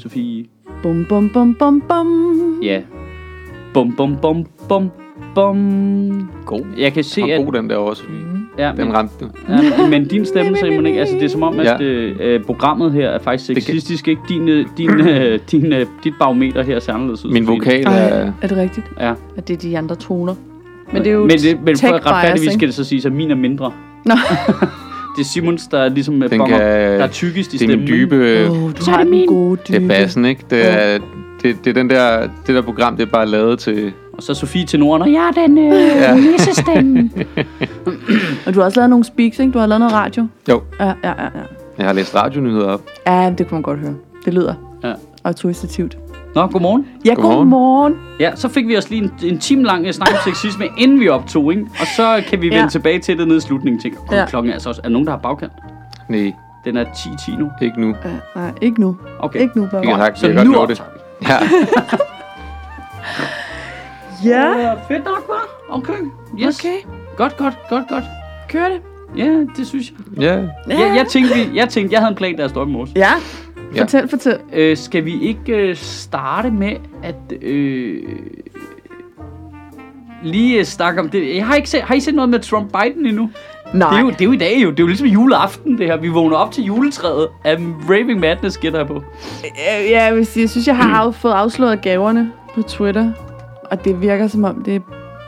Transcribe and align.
Sofie. 0.00 0.44
Bum, 0.82 1.06
bum, 1.08 1.28
bum, 1.28 1.54
bum, 1.54 1.80
bum. 1.80 2.60
Ja. 2.62 2.80
Bum, 3.74 3.92
bum, 3.96 4.16
bum, 4.22 4.46
bum, 4.68 4.90
bum. 5.34 6.28
God. 6.46 6.64
Jeg 6.78 6.92
kan 6.92 7.04
se, 7.04 7.22
at... 7.22 7.44
god 7.44 7.52
den 7.52 7.70
der 7.70 7.76
også. 7.76 8.02
Ja, 8.58 8.72
Den 8.76 8.84
men, 8.86 8.94
ramte 8.96 9.14
du. 9.24 9.30
ja, 9.48 9.88
men 9.88 10.08
din 10.08 10.24
stemme, 10.26 10.56
Simon, 10.56 10.86
ikke? 10.86 11.00
Altså, 11.00 11.14
det 11.14 11.24
er 11.24 11.28
som 11.28 11.42
om, 11.42 11.58
at 11.60 11.66
Ja. 11.66 11.82
øh, 11.82 12.16
øh, 12.20 12.44
programmet 12.44 12.92
her 12.92 13.08
er 13.08 13.18
faktisk 13.18 13.46
sexistisk, 13.46 14.08
ikke? 14.08 14.22
Din, 14.28 14.48
øh, 14.48 14.66
din, 14.78 14.90
øh, 15.08 15.38
din, 15.50 15.72
øh, 15.72 15.86
dit 16.04 16.14
barometer 16.18 16.62
her 16.62 16.80
ser 16.80 16.92
anderledes 16.92 17.24
ud. 17.24 17.30
Min 17.32 17.44
Sofie. 17.44 17.58
vokal 17.58 17.84
Ej, 17.86 18.08
er... 18.08 18.26
øh, 18.26 18.32
er 18.42 18.46
det 18.48 18.56
rigtigt? 18.56 18.86
Ja. 19.00 19.14
At 19.36 19.48
det 19.48 19.54
er 19.56 19.58
de 19.58 19.78
andre 19.78 19.94
toner? 19.96 20.34
Men 20.92 21.02
det 21.02 21.08
er 21.08 21.14
jo 21.14 21.20
men, 21.20 21.30
det, 21.30 21.58
men 21.64 21.76
for 21.76 22.06
retfærdigvis 22.06 22.52
skal 22.52 22.68
det 22.68 22.74
så 22.74 22.84
sige, 22.84 23.06
at 23.06 23.12
min 23.12 23.30
er 23.30 23.34
mindre. 23.34 23.72
Nå. 24.04 24.14
det 25.20 25.26
er 25.26 25.28
Simons, 25.30 25.66
der 25.66 25.78
er 25.78 25.88
ligesom 25.88 26.22
øh, 26.22 26.30
Den 26.30 26.38
bonger, 26.38 26.58
kan- 26.58 26.66
der 26.68 27.04
er 27.04 27.08
tykkest 27.08 27.54
i 27.54 27.56
Det 27.56 27.62
er 27.64 27.68
stemmen. 27.68 27.78
min 27.78 27.86
dybe... 27.88 28.46
Oh, 28.50 28.56
du 28.56 28.90
har 28.90 29.04
den 29.04 29.26
gode 29.26 29.56
dybe. 29.68 29.76
Det 29.78 29.84
er 29.84 29.88
bassen, 29.88 30.24
ikke? 30.24 30.42
Det 30.50 30.66
er, 30.72 30.98
det, 31.42 31.64
det 31.64 31.70
er 31.70 31.74
den 31.74 31.90
der, 31.90 32.20
det 32.46 32.54
der 32.54 32.62
program, 32.62 32.96
det 32.96 33.02
er 33.06 33.10
bare 33.10 33.26
lavet 33.26 33.58
til... 33.58 33.92
Og 34.12 34.22
så 34.22 34.34
Sofie 34.34 34.66
til 34.66 34.80
Norden, 34.80 35.02
og 35.02 35.12
jeg 35.12 35.28
er 35.36 35.46
den 35.46 35.58
øh, 35.58 35.64
Ja. 35.72 36.10
ja. 36.10 36.14
nissestemme. 36.32 37.10
Og 38.46 38.54
du 38.54 38.58
har 38.58 38.64
også 38.66 38.78
lavet 38.80 38.90
nogle 38.90 39.04
speaks, 39.04 39.38
ikke? 39.38 39.52
Du 39.52 39.58
har 39.58 39.66
lavet 39.66 39.80
noget 39.80 39.94
radio. 39.94 40.26
Jo, 40.48 40.62
Ja, 40.80 40.86
ja, 40.86 40.92
ja. 41.04 41.12
Ja, 41.24 41.28
jeg 41.78 41.86
har 41.86 41.92
læst 41.92 42.14
radionyheder 42.14 42.66
op. 42.66 42.82
ja 43.06 43.32
det 43.38 43.48
kunne 43.48 43.56
man 43.56 43.62
godt 43.62 43.78
høre. 43.78 43.94
Det 44.24 44.34
lyder 44.34 44.54
Ja. 44.84 44.92
autoritativt. 45.24 45.96
Nå, 46.34 46.46
godmorgen. 46.46 46.86
Ja, 47.04 47.14
Godmorgen. 47.14 47.36
godmorgen. 47.38 47.94
Ja, 48.20 48.36
så 48.36 48.48
fik 48.48 48.66
vi 48.66 48.76
os 48.76 48.90
lige 48.90 49.02
en, 49.02 49.12
en 49.24 49.38
time 49.38 49.64
lang 49.64 49.86
øh, 49.86 49.92
snak 49.92 50.08
om 50.12 50.16
sexisme, 50.32 50.68
inden 50.78 51.00
vi 51.00 51.08
optog, 51.08 51.50
ikke? 51.52 51.66
Og 51.80 51.86
så 51.96 52.22
kan 52.28 52.40
vi 52.42 52.46
vende 52.46 52.62
Ja. 52.62 52.68
tilbage 52.68 52.98
til 52.98 53.18
det 53.18 53.26
nede 53.28 53.36
i 53.38 53.40
slutningen. 53.40 53.80
Tænker, 53.80 53.98
Ja. 54.12 54.26
klokken 54.26 54.50
er 54.50 54.54
altså 54.54 54.68
også... 54.68 54.80
Er 54.84 54.88
nogen, 54.88 55.06
der 55.06 55.12
har 55.12 55.18
bagkant? 55.18 55.52
Nej, 56.08 56.32
Den 56.64 56.76
er 56.76 56.84
10.10 56.84 57.38
nu. 57.38 57.50
ikke 57.62 57.80
nu. 57.80 57.88
Ja, 58.04 58.10
nej, 58.40 58.52
ikke 58.60 58.80
nu. 58.80 58.96
Okay. 59.18 59.40
Ikke 59.40 59.58
nu, 59.58 59.66
bare. 59.72 59.82
Kan, 59.82 59.96
sagt, 59.96 60.18
Så 60.18 60.32
kan 60.32 60.46
nu 60.46 60.66
det. 60.68 60.68
vi. 60.68 60.74
Ja, 61.28 61.36
Ja, 64.24 64.58
Ja, 64.58 64.72
fedt 64.88 65.04
nok, 65.04 65.18
hva'? 65.28 65.74
Okay. 65.76 65.92
Yes. 66.38 66.58
okay. 66.60 66.76
Godt, 67.16 67.36
godt, 67.36 67.54
godt, 67.70 67.88
godt. 67.88 68.04
Kør 68.48 68.64
det. 68.68 68.80
Ja, 69.16 69.44
det 69.56 69.66
synes 69.66 69.90
jeg. 69.90 70.22
ja. 70.22 70.34
Ja. 70.34 70.40
Jeg, 70.68 70.96
jeg, 70.96 71.06
tænkte, 71.06 71.34
vi, 71.34 71.50
jeg 71.58 71.68
tænkte, 71.68 71.92
jeg 71.94 72.00
havde 72.00 72.10
en 72.10 72.16
plan, 72.16 72.36
der 72.38 72.48
stod 72.48 72.66
i 72.66 72.70
morges. 72.70 72.90
Ja. 72.96 73.10
Ja. 73.74 73.82
Fortæl, 73.82 74.08
fortæl. 74.08 74.38
Øh, 74.52 74.76
skal 74.76 75.04
vi 75.04 75.20
ikke 75.20 75.56
øh, 75.56 75.76
starte 75.76 76.50
med 76.50 76.72
at 77.02 77.42
øh, 77.42 78.02
lige 80.22 80.58
øh, 80.58 80.64
snakke 80.64 81.00
om 81.00 81.08
det? 81.08 81.36
Jeg 81.36 81.46
har, 81.46 81.54
ikke 81.54 81.70
set, 81.70 81.82
har 81.82 81.94
I 81.94 82.00
set 82.00 82.14
noget 82.14 82.28
med 82.28 82.40
Trump-Biden 82.40 83.08
endnu? 83.08 83.30
Nej. 83.74 83.90
Det 83.90 83.96
er, 83.96 84.00
jo, 84.00 84.10
det 84.10 84.20
er 84.20 84.24
jo 84.24 84.32
i 84.32 84.36
dag 84.36 84.62
jo. 84.62 84.70
Det 84.70 84.78
er 84.80 84.82
jo 84.82 84.86
ligesom 84.86 85.06
juleaften, 85.06 85.78
det 85.78 85.86
her. 85.86 85.96
Vi 85.96 86.08
vågner 86.08 86.36
op 86.36 86.52
til 86.52 86.64
juletræet 86.64 87.28
af 87.44 87.56
Raving 87.90 88.20
Madness, 88.20 88.58
gætter 88.58 88.78
jeg 88.78 88.86
på. 88.88 88.94
Øh, 88.94 89.00
Ja, 89.90 90.04
jeg, 90.04 90.16
vil 90.16 90.26
sige, 90.26 90.42
jeg 90.42 90.50
synes, 90.50 90.66
jeg 90.66 90.76
har 90.76 91.04
af, 91.06 91.14
fået 91.14 91.32
afsløret 91.32 91.82
gaverne 91.82 92.32
på 92.54 92.62
Twitter. 92.62 93.12
Og 93.70 93.84
det 93.84 94.02
virker 94.02 94.26
som 94.26 94.44
om, 94.44 94.64
det, 94.64 94.82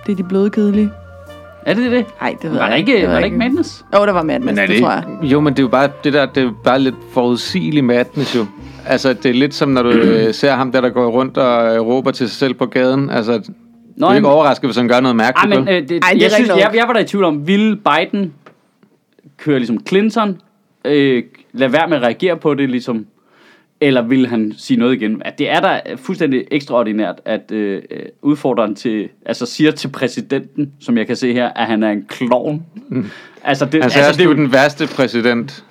det 0.06 0.12
er 0.12 0.16
de 0.16 0.24
bløde 0.24 0.50
kedelige. 0.50 0.90
Er 1.66 1.74
det 1.74 1.90
det? 1.90 2.06
Nej, 2.20 2.36
det 2.42 2.50
ved 2.50 2.58
Var 2.58 2.68
jeg 2.68 2.78
ikke, 2.78 3.08
var 3.08 3.14
der 3.14 3.24
ikke 3.24 3.36
Madness? 3.36 3.84
Jo, 3.94 4.06
der 4.06 4.12
var 4.12 4.22
Madness, 4.22 4.46
Men 4.46 4.58
er 4.58 4.66
det, 4.66 4.74
det 4.74 4.82
tror 4.82 4.90
jeg. 4.90 5.04
Jo, 5.22 5.40
men 5.40 5.52
det 5.52 5.58
er 5.58 5.62
jo 5.62 5.68
bare 5.68 5.88
det 6.04 6.12
der, 6.12 6.26
det 6.26 6.42
er 6.44 6.50
bare 6.64 6.78
lidt 6.78 6.94
forudsigelig 7.12 7.84
madness 7.84 8.36
jo. 8.36 8.46
Altså, 8.86 9.12
det 9.12 9.26
er 9.26 9.32
lidt 9.34 9.54
som, 9.54 9.68
når 9.68 9.82
du 9.82 9.88
øh, 9.90 10.34
ser 10.34 10.52
ham 10.52 10.72
der, 10.72 10.80
der 10.80 10.88
går 10.88 11.08
rundt 11.10 11.38
og 11.38 11.74
øh, 11.74 11.80
råber 11.80 12.10
til 12.10 12.28
sig 12.28 12.38
selv 12.38 12.54
på 12.54 12.66
gaden. 12.66 13.10
Altså, 13.10 13.32
du 13.38 13.42
Nå, 13.96 14.06
er 14.06 14.14
ikke 14.14 14.28
overrasket, 14.28 14.68
hvis 14.68 14.76
han 14.76 14.88
gør 14.88 15.00
noget 15.00 15.14
Ej, 15.14 15.16
mærkeligt. 15.16 15.64
men 15.64 15.74
øh, 15.74 15.88
det, 15.88 16.04
Ej, 16.04 16.10
det 16.12 16.22
jeg, 16.22 16.30
synes, 16.30 16.48
jeg, 16.48 16.70
jeg 16.74 16.84
var 16.86 16.92
der 16.92 17.00
i 17.00 17.04
tvivl 17.04 17.24
om, 17.24 17.46
ville 17.46 17.76
Biden 17.76 18.32
køre 19.38 19.58
ligesom 19.58 19.78
Clinton, 19.88 20.38
øh, 20.84 21.22
lade 21.52 21.72
være 21.72 21.88
med 21.88 21.96
at 21.96 22.02
reagere 22.02 22.36
på 22.36 22.54
det, 22.54 22.70
ligesom, 22.70 23.06
eller 23.82 24.02
vil 24.02 24.26
han 24.26 24.52
sige 24.56 24.78
noget 24.78 24.94
igen? 24.94 25.22
At 25.24 25.38
det 25.38 25.50
er 25.50 25.60
da 25.60 25.80
fuldstændig 25.96 26.44
ekstraordinært, 26.50 27.20
at 27.24 27.52
øh, 27.52 27.82
øh, 27.90 28.00
udfordreren 28.22 28.74
til, 28.74 29.08
altså 29.26 29.46
siger 29.46 29.70
til 29.70 29.88
præsidenten, 29.88 30.72
som 30.80 30.98
jeg 30.98 31.06
kan 31.06 31.16
se 31.16 31.32
her, 31.32 31.48
at 31.48 31.66
han 31.66 31.82
er 31.82 31.90
en 31.90 32.04
klovn. 32.08 32.62
Mm. 32.88 33.04
Altså, 33.44 33.64
det, 33.64 33.82
altså, 33.82 33.98
altså, 33.98 34.12
det 34.12 34.20
er 34.24 34.28
jo 34.30 34.34
den 34.36 34.52
værste 34.52 34.86
præsident, 34.96 35.64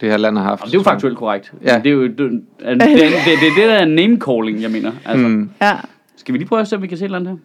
det 0.00 0.10
her 0.10 0.16
land 0.16 0.36
har 0.38 0.44
haft. 0.44 0.64
det 0.64 0.74
er 0.74 0.78
jo 0.78 0.82
faktuelt 0.82 1.18
korrekt. 1.18 1.52
Ja. 1.64 1.72
Men 1.76 1.84
Det 1.84 1.90
er 1.90 1.94
jo 1.94 2.02
det, 2.02 2.18
det, 2.18 2.40
det, 2.60 2.80
det, 2.80 3.38
det, 3.56 3.68
der 3.68 3.74
er 3.74 3.84
name-calling, 3.84 4.62
jeg 4.62 4.70
mener. 4.70 4.92
Altså, 5.04 5.28
Mm. 5.28 5.50
Ja. 5.62 5.72
Skal 6.16 6.32
vi 6.32 6.38
lige 6.38 6.48
prøve 6.48 6.60
at 6.60 6.68
se, 6.68 6.76
om 6.76 6.82
vi 6.82 6.86
kan 6.86 6.98
se 6.98 7.04
et 7.04 7.06
eller 7.06 7.18
andet 7.18 7.30
her? 7.32 7.38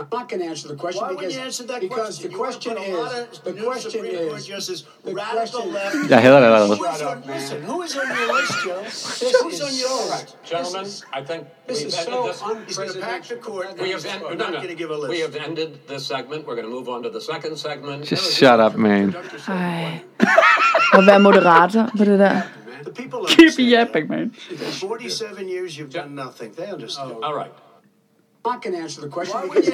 I'm 0.00 0.06
not 0.12 0.28
going 0.30 0.40
to 0.42 0.48
answer 0.52 0.68
the 0.68 0.76
question 0.76 1.02
Why 1.02 1.08
would 1.10 1.18
because, 1.18 1.34
you 1.36 1.42
answer 1.48 1.64
that 1.72 1.80
because 1.80 1.96
question? 1.98 2.24
the 2.26 2.30
You 2.32 2.38
question 2.44 2.72
put 2.74 2.88
a 2.88 2.96
lot 2.96 3.12
is 3.32 3.38
the 3.48 3.52
question 3.68 3.90
Supreme 3.90 4.28
Court 4.28 4.38
is 4.40 4.46
justice, 4.46 4.80
the 5.04 5.12
radical 5.14 5.60
question 5.60 5.72
left. 5.72 6.10
Jeg 6.10 6.20
hader 6.22 6.38
det 6.40 6.46
allerede. 6.46 6.76
Who 6.76 6.86
is 6.94 7.02
on, 7.10 7.16
listen, 7.34 7.58
who 7.70 7.76
is 7.86 7.92
on 8.02 8.06
your 8.18 8.28
list, 8.38 8.54
Joe? 8.64 8.82
This 8.84 9.34
Who's 9.42 9.60
on 9.68 9.74
your 9.84 9.98
so- 9.98 10.12
list? 10.14 10.28
Gentlemen, 10.50 10.84
This 10.84 10.94
is- 10.94 11.04
I 11.18 11.20
think 11.28 11.40
This 11.68 11.78
we've 11.78 11.88
is 11.88 11.98
ended 11.98 12.14
so 12.14 12.26
this. 12.28 12.38
He's 12.68 12.76
going 12.78 12.92
to 12.92 13.00
pack 13.10 13.22
the 13.32 13.38
court. 13.48 13.66
and 13.70 13.80
We 13.84 13.88
have, 13.94 14.02
he's 14.02 14.14
en- 14.14 14.20
not 14.22 14.38
no, 14.38 14.46
no. 14.54 14.58
going 14.64 14.74
to 14.76 14.80
give 14.82 14.90
a 14.96 14.98
list. 15.02 15.10
we 15.14 15.20
have 15.26 15.36
ended 15.48 15.70
this 15.90 16.02
segment. 16.12 16.40
We're 16.46 16.58
going 16.60 16.68
to 16.70 16.74
move 16.78 16.88
on 16.94 17.00
to 17.06 17.10
the 17.16 17.22
second 17.32 17.54
segment. 17.66 17.98
Just 18.12 18.26
shut 18.40 18.58
up, 18.66 18.74
man. 18.88 19.06
Ej. 19.48 20.00
Og 20.96 21.00
være 21.06 21.14
er 21.14 21.18
moderator 21.28 21.84
på 21.98 22.04
det 22.04 22.18
der. 22.18 22.40
The 22.88 22.92
people 23.02 23.18
Keep 23.36 23.52
yapping, 23.58 24.06
man. 24.08 24.26
47 24.72 25.48
years, 25.54 25.70
you've 25.78 25.92
done 26.00 26.10
nothing. 26.24 26.50
They 26.56 26.68
understand. 26.72 27.12
All 27.22 27.34
right. 27.42 27.52
Not 28.46 28.62
going 28.62 28.76
to 28.76 28.82
answer 28.82 29.00
the 29.02 29.10
question 29.10 29.40
because? 29.50 29.72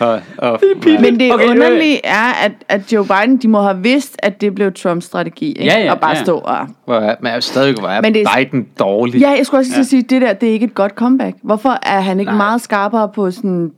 Og, 0.00 0.20
og, 0.38 0.60
Men 0.84 1.20
det 1.20 1.32
Okay, 1.34 1.44
okay, 1.44 1.48
underlige 1.50 2.06
er, 2.06 2.32
at, 2.44 2.52
at 2.68 2.92
Joe 2.92 3.06
Biden, 3.06 3.36
de 3.36 3.48
må 3.48 3.62
have 3.62 3.82
vidst, 3.82 4.16
at 4.18 4.40
det 4.40 4.54
blev 4.54 4.72
Trumps 4.72 5.04
strategi. 5.06 5.46
Ikke? 5.52 5.64
Ja, 5.64 5.80
ja, 5.84 5.92
og 5.92 6.00
bare 6.00 6.16
ja. 6.16 6.22
stå 6.24 6.38
og... 6.38 6.66
hvor 6.84 6.94
er, 6.94 7.16
men 7.20 7.26
jeg 7.30 7.36
er 7.36 7.40
stadig 7.40 7.78
er 7.78 8.00
Men 8.00 8.14
det 8.14 8.22
er- 8.22 8.36
Biden 8.36 8.68
dårlig. 8.78 9.20
Ja, 9.20 9.30
jeg 9.30 9.46
skulle 9.46 9.60
også 9.60 9.72
ja. 9.76 9.82
sige, 9.82 10.00
at 10.04 10.10
det 10.10 10.22
der, 10.22 10.32
det 10.32 10.48
er 10.48 10.52
ikke 10.52 10.64
et 10.66 10.74
godt 10.74 10.92
comeback. 10.92 11.36
Hvorfor 11.42 11.78
er 11.82 12.00
han 12.00 12.20
ikke 12.20 12.30
Nej. 12.32 12.36
Meget 12.36 12.60
skarpere 12.60 13.08
på 13.14 13.30
sådan... 13.30 13.72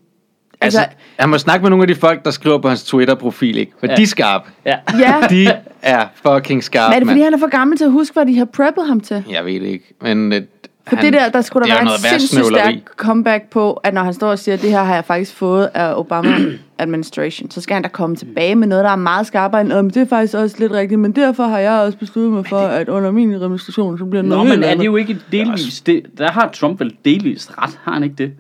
Altså, 0.61 0.79
Altså, 0.81 0.97
han 1.19 1.29
må 1.29 1.39
snakke 1.39 1.63
med 1.63 1.71
nogle 1.71 1.83
af 1.83 1.89
de 1.89 1.95
folk, 1.95 2.25
der 2.25 2.31
skriver 2.31 2.59
på 2.59 2.69
hans 2.69 2.85
Twitter-profil, 2.85 3.59
ikke? 3.59 3.73
For 3.81 3.87
Ja. 3.87 3.95
de 3.97 4.03
er 4.03 4.07
skarpe. 4.07 4.51
Ja. 4.67 4.77
ja, 4.99 5.15
De 5.31 5.49
er 5.83 6.07
fucking 6.15 6.65
skarpe, 6.65 6.91
men 6.91 6.95
er 6.97 6.99
det 6.99 7.09
fordi, 7.09 7.19
mand. 7.19 7.25
han 7.25 7.35
er 7.35 7.39
for 7.39 7.51
gammel 7.51 7.79
til 7.79 7.85
at 7.85 7.91
huske, 7.93 8.15
hvad 8.15 8.27
de 8.27 8.39
har 8.39 8.45
preppet 8.45 8.87
ham 8.87 9.01
til? 9.01 9.25
Jeg 9.31 9.45
ved 9.45 9.61
det 9.61 9.67
ikke, 9.67 9.95
men... 10.03 10.33
Øh, 10.33 10.43
For 10.91 10.97
han, 10.97 11.05
det 11.05 11.13
der, 11.13 11.29
der 11.29 11.41
skulle 11.41 11.65
det 11.65 11.71
der 11.71 11.75
er 11.75 11.85
være 11.85 11.95
et 11.95 12.01
noget 12.03 12.21
sindssygt 12.21 12.47
stærkt 12.47 12.97
comeback 12.97 13.45
på, 13.51 13.73
at 13.73 13.95
når 13.95 14.03
han 14.03 14.15
står 14.15 14.29
og 14.31 14.39
siger, 14.39 14.55
at 14.55 14.63
det 14.63 14.71
her 14.71 14.83
har 14.85 14.95
jeg 14.95 15.05
faktisk 15.05 15.35
fået 15.35 15.69
af 15.75 15.95
Obama 15.99 16.37
administration, 16.79 17.51
så 17.51 17.61
skal 17.61 17.75
han 17.75 17.83
da 17.83 17.89
komme 17.89 18.17
tilbage 18.17 18.55
med 18.55 18.67
noget, 18.69 18.85
der 18.85 18.91
er 18.91 18.97
meget 18.97 19.27
skarpere 19.27 19.61
end, 19.61 19.73
om 19.73 19.91
det 19.91 20.03
er 20.03 20.07
faktisk 20.07 20.35
også 20.35 20.57
lidt 20.59 20.73
rigtigt, 20.73 21.01
men 21.01 21.13
derfor 21.13 21.45
har 21.45 21.59
jeg 21.59 21.73
også 21.81 21.99
besluttet 21.99 22.33
mig 22.33 22.47
for, 22.47 22.59
at 22.59 22.89
under 22.89 23.11
min 23.11 23.35
administration, 23.35 23.99
så 23.99 24.05
bliver 24.05 24.23
det 24.23 24.29
Nå, 24.29 24.37
noget 24.37 24.59
men 24.59 24.63
er 24.65 24.75
det 24.75 24.85
jo 24.85 24.97
ikke 24.97 25.19
delvis... 25.33 25.81
Det, 25.81 26.03
der 26.19 26.31
har 26.31 26.49
Trump 26.53 26.81
vel 26.81 26.95
delvis 27.05 27.51
ret, 27.59 27.79
har 27.83 27.93
han 27.93 28.03
ikke 28.03 28.17
det? 28.19 28.33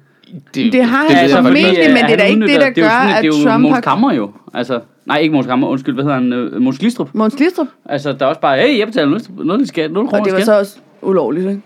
Det 0.55 0.85
har 0.85 1.03
ved 1.09 1.17
han 1.17 1.31
jeg 1.31 1.37
formentlig, 1.37 1.65
men 1.93 2.05
det 2.05 2.13
er 2.13 2.17
da 2.17 2.23
ikke 2.25 2.41
det, 2.41 2.49
der 2.61 2.71
det 2.71 2.79
er 2.85 2.89
gør, 2.89 2.91
at 3.15 3.25
det 3.25 3.35
er 3.35 3.39
jo 3.45 3.51
Trump 3.51 3.69
har- 3.69 3.81
Kammer 3.81 4.13
jo. 4.13 4.31
Altså, 4.55 4.81
nej, 5.07 5.19
ikke 5.19 5.35
Måns 5.35 5.47
Kammer, 5.47 5.69
undskyld, 5.69 5.95
hvad 5.95 6.05
hedder 6.05 6.17
han? 6.19 6.33
Øh, 6.33 6.61
Måns 6.63 6.79
Glistrup. 6.79 7.09
Måns 7.13 7.35
Glistrup, 7.37 7.67
Altså, 7.85 8.13
der 8.13 8.25
er 8.25 8.29
også 8.29 8.41
bare, 8.41 8.59
hey, 8.59 8.79
jeg 8.79 8.87
betaler 8.87 9.09
noget, 9.09 9.29
noget 9.45 9.91
0 9.91 10.07
kroner 10.09 10.19
og 10.21 10.25
det 10.25 10.33
var 10.33 10.39
skat. 10.39 10.47
så 10.47 10.59
også 10.59 10.77
ulovligt, 11.03 11.49
ikke? 11.49 11.61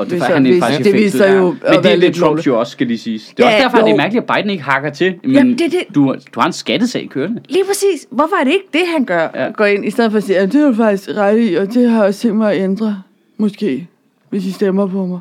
Og 0.00 0.06
det, 0.06 0.12
det 0.14 0.22
han 0.22 0.46
er 0.46 0.50
det- 0.50 0.62
faktisk 0.62 0.84
det 0.84 0.94
viser 0.94 1.32
jo 1.34 1.54
at 1.64 1.74
Men 1.74 1.84
det 1.84 1.92
er 1.92 1.96
lidt 1.96 2.14
Trump 2.16 2.26
lovligt. 2.26 2.46
jo 2.46 2.58
også, 2.58 2.72
skal 2.72 2.86
lige 2.86 2.98
siges. 2.98 3.32
Det 3.36 3.44
er 3.44 3.48
Ja, 3.48 3.54
også 3.54 3.62
derfor, 3.64 3.76
at 3.78 3.84
det 3.84 3.88
er 3.88 3.92
jo. 3.92 3.96
mærkeligt, 3.96 4.30
at 4.30 4.36
Biden 4.36 4.50
ikke 4.50 4.62
hakker 4.62 4.90
til. 4.90 5.14
Men 5.22 5.32
Jamen, 5.32 5.52
det 5.58 5.60
er 5.66 5.70
det. 5.70 5.94
Du, 5.94 6.14
du 6.34 6.40
har 6.40 6.46
en 6.46 6.52
skattesag 6.52 7.08
kørende. 7.10 7.42
Lige 7.48 7.64
præcis. 7.64 8.06
Hvorfor 8.10 8.36
er 8.40 8.44
det 8.44 8.52
ikke 8.52 8.66
det, 8.72 8.80
han 8.96 9.04
gør? 9.04 9.28
Ja. 9.34 9.50
Går 9.50 9.64
ind, 9.64 9.84
i 9.86 9.90
stedet 9.90 10.10
for 10.10 10.18
at 10.18 10.24
sige, 10.24 10.38
at 10.38 10.52
det 10.52 10.62
er 10.62 10.74
faktisk 10.74 11.08
ret 11.16 11.50
i, 11.50 11.54
og 11.54 11.74
det 11.74 11.90
har 11.90 11.96
jeg 11.98 12.06
også 12.08 12.20
tænkt 12.20 12.36
mig 12.36 12.52
at 12.54 12.62
ændre. 12.62 13.02
Måske, 13.36 13.86
hvis 14.30 14.46
I 14.46 14.52
stemmer 14.52 14.86
på 14.86 15.06
mig. 15.06 15.18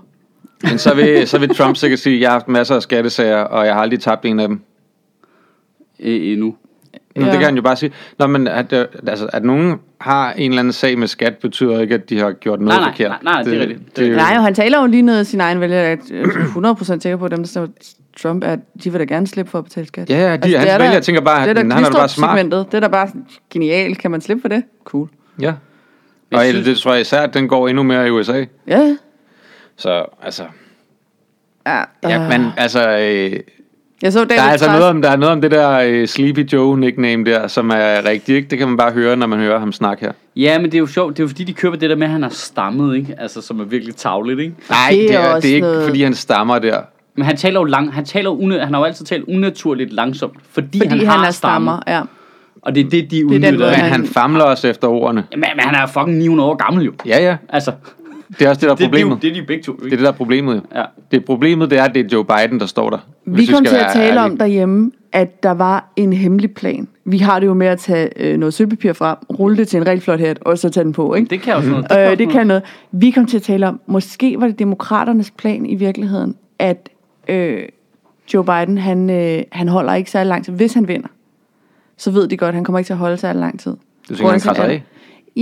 Men 0.64 0.78
så 0.78 0.96
vil, 0.96 1.28
så 1.28 1.38
vil 1.40 1.56
Trump 1.56 1.78
sikkert 1.78 2.00
sige, 2.00 2.16
at 2.16 2.22
jeg 2.22 2.30
har 2.30 2.34
haft 2.34 2.48
masser 2.48 2.76
af 2.76 2.82
skattesager, 2.82 3.38
og 3.38 3.66
jeg 3.66 3.74
har 3.74 3.82
aldrig 3.82 4.00
tabt 4.00 4.26
en 4.26 4.40
af 4.40 4.48
dem. 4.48 4.60
Øh, 6.00 6.32
endnu. 6.32 6.56
Ja. 7.26 7.32
det 7.32 7.40
kan 7.40 7.46
han 7.46 7.56
jo 7.56 7.62
bare 7.62 7.76
sige. 7.76 7.92
Nå, 8.20 8.28
men 8.28 8.48
at, 8.48 8.74
øh, 8.74 8.86
altså, 9.08 9.30
at 9.34 9.44
nogen 9.44 9.76
har 10.02 10.32
en 10.34 10.52
eller 10.52 10.60
anden 10.60 10.74
sag 10.74 10.98
med 11.00 11.08
skat, 11.08 11.38
betyder 11.38 11.80
ikke, 11.80 11.96
at 11.96 12.10
de 12.10 12.20
har 12.20 12.32
gjort 12.32 12.60
noget 12.62 12.80
Nej, 12.80 12.86
nej, 12.86 12.92
forkert. 12.94 13.24
nej, 13.24 13.34
nej, 13.34 13.44
det 13.44 13.54
er 13.58 13.60
rigtigt. 13.62 13.96
Det 13.96 14.04
er 14.04 14.08
det, 14.08 14.18
Nej, 14.18 14.34
jo, 14.36 14.42
han 14.42 14.56
taler 14.56 14.82
jo 14.82 14.88
lige 14.88 15.02
noget 15.02 15.20
af 15.20 15.26
sin 15.26 15.42
egen 15.42 15.62
vælger. 15.62 15.78
Jeg 15.78 15.92
er 15.92 16.76
100% 16.96 17.00
sikker 17.02 17.18
på, 17.18 17.26
at 17.26 17.32
dem, 17.32 17.40
der 17.40 17.48
stemmer 17.48 17.70
Trump, 18.22 18.44
at 18.44 18.60
de 18.84 18.92
vil 18.92 19.00
da 19.00 19.06
gerne 19.06 19.28
slippe 19.28 19.52
for 19.52 19.58
at 19.58 19.64
betale 19.66 19.88
skat. 19.88 20.10
Ja, 20.10 20.16
ja, 20.18 20.24
de, 20.24 20.32
Altså, 20.32 20.48
det 20.50 20.60
hans 20.60 20.70
er 20.70 20.78
der- 20.78 20.84
vælgere 20.86 21.02
tænker 21.02 21.22
bare, 21.22 21.44
det 21.44 21.50
at 21.50 21.58
han 21.58 21.72
er 21.72 21.82
da 21.90 21.90
bare 21.92 22.10
smart. 22.10 22.46
Det 22.46 22.74
er 22.74 22.80
da 22.80 22.88
bare 22.88 23.08
genialt. 23.50 23.98
Kan 23.98 24.12
man 24.12 24.22
slippe 24.22 24.42
for 24.42 24.48
det? 24.50 24.64
Cool. 24.84 25.08
Ja. 25.42 25.54
Og 26.34 26.40
synes- 26.42 26.50
synes... 26.50 26.66
det 26.68 26.78
tror 26.78 26.92
jeg 26.92 27.02
især, 27.02 27.22
at 27.22 27.34
den 27.34 27.48
går 27.48 27.68
endnu 27.68 27.84
mere 27.84 28.08
i 28.08 28.10
USA. 28.12 28.46
Ja. 28.68 28.96
Så 29.78 30.06
altså, 30.24 30.44
Ja, 31.68 31.84
ja, 32.04 32.24
øh, 32.24 32.30
men 32.30 32.48
altså, 32.58 32.90
øh, 32.90 33.40
jeg 34.02 34.14
så 34.14 34.20
David 34.20 34.30
der 34.38 34.42
er 34.42 34.52
altså 34.52 34.68
noget 34.68 34.84
om, 34.84 35.02
der 35.02 35.10
er 35.10 35.16
noget 35.16 35.34
om 35.34 35.42
det 35.42 35.52
der 35.52 35.80
øh, 35.80 36.08
Sleepy 36.08 36.54
Joe 36.54 36.80
nickname 36.80 37.26
der, 37.26 37.48
som 37.48 37.70
er 37.70 38.06
rigtigt, 38.06 38.36
ikke? 38.36 38.50
Det 38.50 38.58
kan 38.58 38.68
man 38.68 38.78
bare 38.78 38.92
høre, 38.92 39.16
når 39.18 39.28
man 39.28 39.40
hører 39.40 39.60
ham 39.60 39.72
snakke 39.72 40.06
her. 40.06 40.12
Ja, 40.36 40.58
men 40.58 40.66
det 40.66 40.74
er 40.74 40.80
jo 40.80 40.88
sjovt. 40.88 41.18
Det 41.18 41.20
er 41.20 41.24
jo 41.24 41.28
fordi, 41.28 41.44
de 41.44 41.54
køber 41.54 41.78
det 41.78 41.90
der 41.90 41.96
med, 41.96 42.08
at 42.08 42.12
han 42.12 42.24
har 42.24 42.30
stammet, 42.30 42.96
ikke? 42.96 43.16
Altså, 43.18 43.42
som 43.42 43.60
er 43.60 43.64
virkelig 43.64 43.96
tavligt, 43.96 44.40
ikke? 44.40 44.54
Nej, 44.70 44.90
Det 44.92 45.04
er 45.04 45.08
det 45.22 45.30
er, 45.32 45.40
det 45.40 45.50
er 45.52 45.56
ikke, 45.56 45.68
noget- 45.68 45.88
fordi 45.88 46.04
han 46.04 46.14
stammer 46.14 46.60
der. 46.60 46.78
Men 47.16 47.26
han 47.26 47.38
taler 47.38 47.60
jo 47.60 47.64
lang, 47.64 47.94
han 47.94 48.06
taler 48.06 48.30
une, 48.30 48.60
han 48.60 48.74
har 48.74 48.82
jo 48.82 48.86
altid 48.86 49.06
talt 49.06 49.24
unaturligt 49.28 49.94
langsomt, 49.94 50.34
fordi, 50.52 50.78
fordi 50.80 50.90
han, 50.90 51.00
han, 51.00 51.08
har 51.08 51.26
er 51.28 51.32
stammer. 51.32 51.80
Ja. 51.88 52.02
Og 52.62 52.76
det 52.76 52.86
er 52.86 52.90
det, 52.90 53.12
de 53.12 53.26
udnytter. 53.26 53.52
måde, 53.52 53.72
Men 53.72 53.82
Men, 53.82 53.92
han 53.92 54.06
famler 54.06 54.44
også 54.44 54.68
efter 54.68 54.88
ordene. 54.88 55.24
men, 55.32 55.40
men 55.40 55.60
han 55.66 55.76
er 55.76 55.88
fucking 55.88 56.18
900 56.18 56.50
år 56.50 56.56
gammel 56.56 56.86
jo. 56.86 56.92
Ja, 57.06 57.24
ja. 57.24 57.38
Altså, 57.50 57.72
Det 58.30 58.46
er 58.46 58.50
også 58.50 58.60
det, 58.60 58.68
der 58.68 58.72
er 58.72 58.76
det, 58.76 58.80
det, 58.80 58.86
er 58.86 58.90
problemet. 58.90 59.10
jo, 59.12 59.16
det 59.22 59.30
er 59.30 59.34
de 59.42 59.48
begge 59.48 59.64
to. 59.64 59.74
Det 59.74 59.82
er 59.82 59.86
Ikke? 59.86 59.96
det, 59.98 60.04
der 60.04 60.12
er 60.12 60.16
problemet. 60.16 60.56
jo. 60.56 60.62
Ja. 60.76 60.84
Det 61.12 61.26
problemet, 61.26 61.72
det 61.72 61.80
er, 61.80 61.84
at 61.84 61.96
det 61.96 62.06
er 62.06 62.10
Joe 62.14 62.26
Biden, 62.26 62.60
der 62.60 62.66
står 62.66 62.90
der. 62.90 62.98
Vi 63.26 63.46
kom 63.46 63.66
til 63.66 63.76
at 63.76 63.86
tale 63.94 64.06
ærlige. 64.06 64.20
om 64.20 64.38
derhjemme, 64.38 64.92
at 65.12 65.44
der 65.44 65.52
var 65.52 65.92
en 65.96 66.14
hemmelig 66.14 66.54
plan. 66.54 66.88
Vi 67.06 67.18
har 67.18 67.40
det 67.40 67.48
jo 67.48 67.54
med 67.54 67.68
at 67.68 67.80
tage 67.80 68.10
øh, 68.16 68.38
noget 68.38 68.54
sølvpapir 68.54 68.94
frem, 68.94 69.18
rulle 69.40 69.58
det 69.58 69.68
til 69.68 69.78
en 69.78 69.88
rigtig 69.88 70.04
flot 70.04 70.20
hat, 70.20 70.40
og 70.42 70.58
så 70.58 70.70
tage 70.70 70.84
den 70.84 70.94
på, 70.94 71.16
ikke? 71.16 71.30
Det 71.30 71.42
kan 71.42 71.54
sådan 71.54 71.70
noget. 71.90 72.12
Øh, 72.12 72.18
det 72.18 72.30
kan 72.30 72.48
noget. 72.48 72.64
Vi 72.92 73.12
kom 73.12 73.26
til 73.26 73.38
at 73.38 73.44
tale 73.44 73.68
om, 73.68 73.82
måske 73.88 74.40
var 74.40 74.48
det 74.48 74.60
demokraternes 74.60 75.32
plan 75.32 75.66
i 75.66 75.76
virkeligheden, 75.76 76.36
at 76.60 76.90
øh, 77.28 77.62
Joe 78.34 78.46
Biden, 78.46 78.78
han, 78.78 79.10
øh, 79.10 79.44
han 79.52 79.68
holder 79.68 79.94
ikke 79.94 80.12
særlig 80.12 80.30
lang 80.30 80.46
tid. 80.46 80.54
Hvis 80.54 80.74
han 80.74 80.88
vinder, 80.88 81.08
så 81.98 82.12
ved 82.12 82.28
de 82.28 82.38
godt, 82.38 82.50
at 82.50 82.56
han 82.56 82.64
kommer 82.64 82.80
ikke 82.80 82.88
til 82.88 82.94
at 82.94 83.00
holde 83.00 83.18
særlig 83.18 83.40
lang 83.40 83.60
tid. 83.60 83.72
Du 84.10 84.16
synes, 84.16 84.32
han 84.32 84.40
krasser 84.40 84.64
af. 84.64 84.84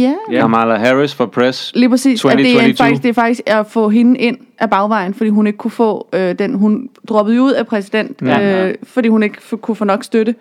Ja, 0.02 0.14
Ja. 0.32 0.40
Kamala 0.42 0.76
Harris 0.76 1.16
for 1.16 1.26
press. 1.26 1.72
lige 1.76 1.90
præcis. 1.90 2.26
At 2.26 2.38
det, 2.38 2.46
er 2.46 2.54
2022. 2.54 2.78
faktisk, 2.86 3.04
det 3.04 3.10
er 3.10 3.14
faktisk 3.14 3.42
at 3.46 3.68
få 3.68 3.90
hende 3.90 4.20
ind 4.20 4.38
af 4.60 4.70
bagvejen, 4.70 5.14
fordi 5.14 5.30
hun 5.30 5.48
ikke 5.48 5.58
kunne 5.58 5.72
få 5.72 6.08
øh, 6.14 6.40
den, 6.40 6.54
hun 6.54 6.90
droppede 7.10 7.36
jo 7.38 7.44
ud 7.44 7.52
af 7.52 7.68
præsident, 7.68 8.18
ja. 8.22 8.68
øh, 8.68 8.76
fordi 8.84 9.08
hun 9.08 9.24
ikke 9.24 9.38
f- 9.38 9.56
kunne 9.56 9.76
få 9.76 9.86
nok 9.86 10.04
støtte. 10.04 10.36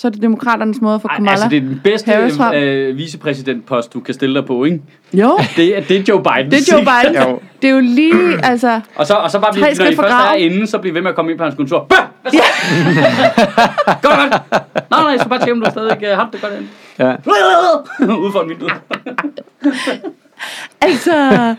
Så 0.00 0.06
er 0.08 0.10
det 0.10 0.22
demokraternes 0.22 0.80
måde 0.80 0.94
at 0.94 1.02
få 1.02 1.08
Ej, 1.08 1.16
Kamala 1.16 1.30
altså, 1.32 1.48
det 1.48 1.56
er 1.56 1.60
den 1.60 1.80
bedste 1.84 2.12
øh, 2.54 2.96
vicepræsidentpost, 2.96 3.94
du 3.94 4.00
kan 4.00 4.14
stille 4.14 4.34
dig 4.34 4.44
på, 4.46 4.64
ikke? 4.64 4.80
Jo, 5.12 5.38
Det, 5.56 5.78
er- 5.78 5.80
det 5.80 5.96
er 5.96 6.02
Joe 6.08 6.22
Biden. 6.22 6.50
det 6.50 6.58
er 6.68 6.72
Joe 6.74 6.84
Biden. 6.90 7.22
Jo. 7.30 7.40
Det 7.62 7.70
er 7.70 7.74
jo 7.74 7.80
lige, 7.80 8.14
altså... 8.50 8.80
Og 8.94 9.06
så, 9.06 9.14
og 9.14 9.30
så 9.30 9.40
bare 9.40 9.52
blive, 9.52 9.64
når 9.78 9.84
I 9.86 9.96
først 9.96 10.14
er 10.14 10.32
inde, 10.34 10.66
så 10.66 10.78
bliver 10.78 10.94
ved 10.94 11.02
med 11.02 11.10
at 11.10 11.14
komme 11.16 11.30
ind 11.30 11.38
på 11.38 11.44
hans 11.44 11.56
kontor. 11.56 11.84
Bah! 11.84 11.98
Hvad 12.22 12.32
så? 12.32 12.38
godt, 13.86 14.02
godt. 14.02 14.30
Nej, 14.90 15.00
nej, 15.02 15.10
jeg 15.10 15.20
skal 15.20 15.28
bare 15.30 15.38
tjekke, 15.38 15.52
om 15.52 15.60
du 15.60 15.70
stadig 15.70 15.96
uh, 16.12 16.18
har 16.18 16.28
det 16.32 16.40
godt 16.40 16.52
ind. 16.60 16.68
Ja. 16.98 17.14
Ude 18.22 18.32
for 18.32 18.44
vinduet. 18.48 18.72
Altså... 20.80 21.54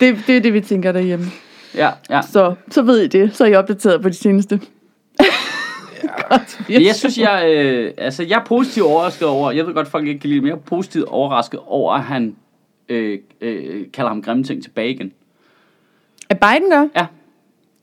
Det, 0.00 0.16
det 0.26 0.36
er 0.36 0.40
det, 0.40 0.52
vi 0.52 0.60
tænker 0.60 0.92
derhjemme. 0.92 1.26
Ja, 1.74 1.90
ja. 2.10 2.20
Så, 2.32 2.54
så 2.70 2.82
ved 2.82 3.00
I 3.00 3.06
det. 3.06 3.36
Så 3.36 3.44
er 3.44 3.48
I 3.48 3.54
opdateret 3.54 4.02
på 4.02 4.08
de 4.08 4.14
seneste. 4.14 4.60
Men 6.68 6.82
Jeg 6.82 6.94
synes, 6.94 7.18
jeg, 7.18 7.52
øh, 7.54 7.92
altså, 7.98 8.22
jeg 8.22 8.40
er 8.40 8.44
positivt 8.44 8.86
overrasket 8.86 9.28
over, 9.28 9.50
jeg 9.50 9.66
ved 9.66 9.74
godt, 9.74 9.88
folk 9.88 10.06
ikke 10.06 10.20
kan 10.20 10.28
lide 10.30 10.36
det, 10.36 10.42
men 10.42 10.48
jeg 10.48 10.56
er 10.56 10.60
positivt 10.60 11.08
overrasket 11.08 11.60
over, 11.66 11.94
at 11.94 12.02
han 12.02 12.36
øh, 12.88 13.18
øh, 13.40 13.86
kalder 13.92 14.08
ham 14.08 14.22
grimme 14.22 14.44
ting 14.44 14.62
tilbage 14.62 14.90
igen. 14.90 15.12
At 16.28 16.40
Biden 16.40 16.70
gør? 16.70 16.88
Ja. 16.96 17.06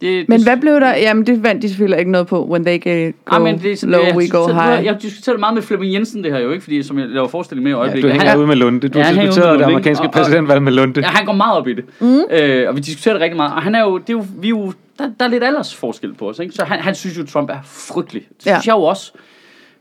Det, 0.01 0.30
Men 0.30 0.39
det, 0.39 0.48
hvad 0.48 0.57
blev 0.57 0.74
der? 0.74 0.95
Jamen, 0.95 1.27
det 1.27 1.44
vandt 1.44 1.62
de 1.62 1.69
selvfølgelig 1.69 2.00
ikke 2.00 2.12
noget 2.12 2.27
på. 2.27 2.45
When 2.45 2.65
they 2.65 2.83
go 2.83 3.18
Ah, 3.36 3.42
men 3.42 3.59
det 3.59 3.71
er 3.71 3.75
sådan, 3.75 3.92
low, 3.92 4.01
jeg, 4.03 4.15
we 4.18 4.30
go 4.30 4.48
high. 4.48 4.86
Jeg 4.86 4.98
diskuterede 5.01 5.39
meget 5.39 5.53
med 5.53 5.62
Flemming 5.62 5.94
Jensen 5.94 6.24
det 6.24 6.31
her 6.33 6.39
jo, 6.39 6.51
ikke? 6.51 6.63
Fordi 6.63 6.83
som 6.83 7.00
jeg 7.00 7.07
laver 7.07 7.27
forestilling 7.27 7.63
med 7.63 7.71
i 7.71 7.74
Ja, 7.75 7.80
øjeblikket. 7.80 8.09
du 8.09 8.12
hænger 8.13 8.30
han, 8.30 8.39
ude 8.39 8.48
med 8.48 8.56
Lunde. 8.56 8.88
Du 8.89 9.00
Ja, 9.00 9.06
har 9.06 9.21
diskuteret 9.24 9.59
det 9.59 9.65
amerikanske 9.65 10.09
præsidentvalg 10.13 10.62
med 10.62 10.71
Lunde. 10.71 11.00
Ja, 11.01 11.07
han 11.07 11.25
går 11.25 11.33
meget 11.33 11.57
op 11.57 11.68
i 11.68 11.74
det. 11.74 11.86
Mm. 12.00 12.19
Øh, 12.31 12.69
og 12.69 12.75
vi 12.75 12.81
diskuterer 12.81 13.13
det 13.13 13.21
rigtig 13.21 13.38
meget. 13.38 13.53
Og 13.53 13.62
han 13.62 13.75
er 13.75 13.81
jo, 13.81 13.98
det 13.98 14.09
er 14.09 14.13
jo, 14.13 14.25
vi 14.39 14.48
er 14.48 14.50
jo, 14.50 14.74
der, 15.00 15.09
der 15.19 15.25
er 15.25 15.30
lidt 15.30 15.44
aldersforskel 15.44 16.13
på 16.13 16.30
os, 16.30 16.39
ikke? 16.39 16.54
Så 16.56 16.63
han, 16.63 16.80
han 16.80 16.95
synes 16.95 17.18
jo, 17.18 17.25
Trump 17.25 17.50
er 17.50 17.57
frygtelig. 17.63 18.21
Det 18.21 18.36
synes 18.42 18.68
Ja. 18.68 18.71
jeg 18.74 18.80
jo 18.80 18.83
også. 18.83 19.12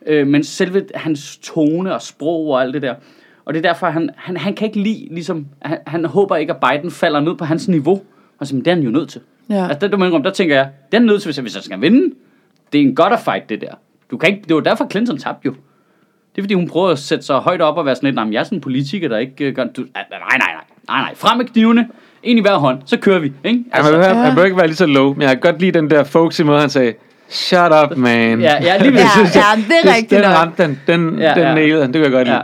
Øh, 0.06 0.26
men 0.26 0.44
selve 0.44 0.84
hans 0.94 1.36
tone 1.42 1.94
og 1.94 2.02
sprog 2.02 2.46
og 2.48 2.62
alt 2.62 2.74
det 2.74 2.82
der. 2.82 2.94
Og 3.44 3.54
det 3.54 3.64
er 3.66 3.68
derfor, 3.72 3.86
han, 3.86 4.10
han, 4.16 4.36
han 4.36 4.54
kan 4.54 4.66
ikke 4.66 4.80
lide, 4.80 5.08
ligesom, 5.10 5.46
han, 5.62 5.78
han 5.86 6.04
håber 6.04 6.36
ikke, 6.36 6.52
at 6.52 6.58
Biden 6.70 6.90
falder 6.90 7.20
ned 7.20 7.34
på 7.36 7.44
hans 7.44 7.68
niveau. 7.68 8.02
Og 8.38 8.46
så, 8.46 8.54
men 8.54 8.64
det 8.64 8.70
er 8.70 8.74
han 8.74 8.84
jo 8.84 8.90
nødt 8.90 9.08
til. 9.08 9.20
Ja. 9.50 9.62
Altså, 9.62 9.78
der, 9.80 9.88
der, 9.88 9.96
må 9.96 10.04
indrømme, 10.04 10.24
der 10.24 10.30
tænker 10.34 10.54
jeg, 10.56 10.68
det 10.90 10.94
er 10.96 11.00
han 11.00 11.06
nødt 11.06 11.22
til, 11.22 11.28
hvis 11.28 11.36
jeg, 11.36 11.42
hvis 11.42 11.54
jeg 11.54 11.62
skal 11.62 11.80
vinde. 11.80 12.14
Det 12.72 12.80
er 12.80 12.84
en 12.84 12.94
godt 12.94 13.20
fight, 13.24 13.48
det 13.48 13.60
der. 13.60 13.72
Du 14.10 14.16
kan 14.16 14.28
ikke, 14.30 14.42
det 14.48 14.54
var 14.54 14.60
derfor, 14.60 14.86
Clinton 14.90 15.18
tabte 15.18 15.46
jo. 15.46 15.52
Det 16.34 16.38
er 16.38 16.42
fordi, 16.42 16.54
hun 16.54 16.68
prøver 16.68 16.88
at 16.88 16.98
sætte 16.98 17.24
sig 17.24 17.36
højt 17.38 17.60
op 17.62 17.76
og 17.76 17.86
være 17.86 17.94
sådan 17.94 18.06
lidt, 18.06 18.16
"Nå, 18.16 18.24
men 18.24 18.32
jeg 18.32 18.40
er 18.40 18.44
sådan 18.44 18.58
en 18.58 18.62
politiker, 18.62 19.08
der 19.08 19.18
ikke 19.18 19.44
øh, 19.44 19.54
gør... 19.54 19.64
Du, 19.64 19.80
nej, 19.80 20.04
nej, 20.10 20.18
nej, 20.28 20.38
nej, 20.88 21.00
nej. 21.00 21.14
Frem 21.14 21.38
med 21.38 21.46
knivene. 21.46 21.88
En 22.22 22.38
i 22.38 22.40
hver 22.40 22.54
hånd. 22.56 22.78
Så 22.86 22.96
kører 22.96 23.18
vi. 23.18 23.32
Ikke? 23.44 23.64
Altså, 23.72 23.92
Han, 23.92 24.00
vil, 24.00 24.06
Ja. 24.06 24.14
han 24.14 24.34
bør 24.34 24.44
ikke 24.44 24.56
være 24.56 24.66
lige 24.66 24.76
så 24.76 24.86
low, 24.86 25.12
men 25.14 25.22
jeg 25.22 25.30
kan 25.30 25.40
godt 25.40 25.60
lide 25.60 25.72
den 25.72 25.90
der 25.90 26.04
folksy 26.04 26.42
måde, 26.42 26.60
han 26.60 26.70
sagde, 26.70 26.94
shut 27.28 27.72
up, 27.84 27.96
man. 27.96 28.40
Ja, 28.40 28.56
ja, 28.62 28.76
lige 28.78 28.92
ved. 28.92 29.00
Ja, 29.00 29.06
ja, 29.34 29.40
det 29.56 29.90
er 29.90 29.94
rigtigt 29.94 30.10
Den 30.10 30.20
nok. 30.20 30.30
ramte 30.38 30.62
den, 30.62 30.80
den, 30.86 31.18
Ja, 31.18 31.34
den 31.34 31.42
ja. 31.42 31.54
nailede 31.54 31.80
han, 31.82 31.92
det 31.92 32.02
kan 32.02 32.12
jeg 32.12 32.12
godt 32.12 32.28
lide. 32.28 32.42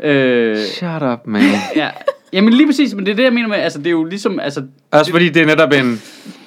Ja. 0.00 0.12
Øh, 0.12 0.56
Shut 0.56 1.02
up, 1.12 1.18
man. 1.24 1.42
ja. 1.76 1.88
Jamen 2.32 2.52
lige 2.52 2.66
præcis, 2.66 2.94
men 2.94 3.06
det 3.06 3.12
er 3.12 3.16
det, 3.16 3.22
jeg 3.24 3.32
mener 3.32 3.48
med, 3.48 3.56
altså 3.56 3.78
det 3.78 3.86
er 3.86 3.90
jo 3.90 4.04
ligesom, 4.04 4.40
altså, 4.40 4.62
Også 4.90 5.10
fordi 5.10 5.28
det 5.28 5.42
er 5.42 5.46
netop 5.46 5.72
en, 5.72 6.00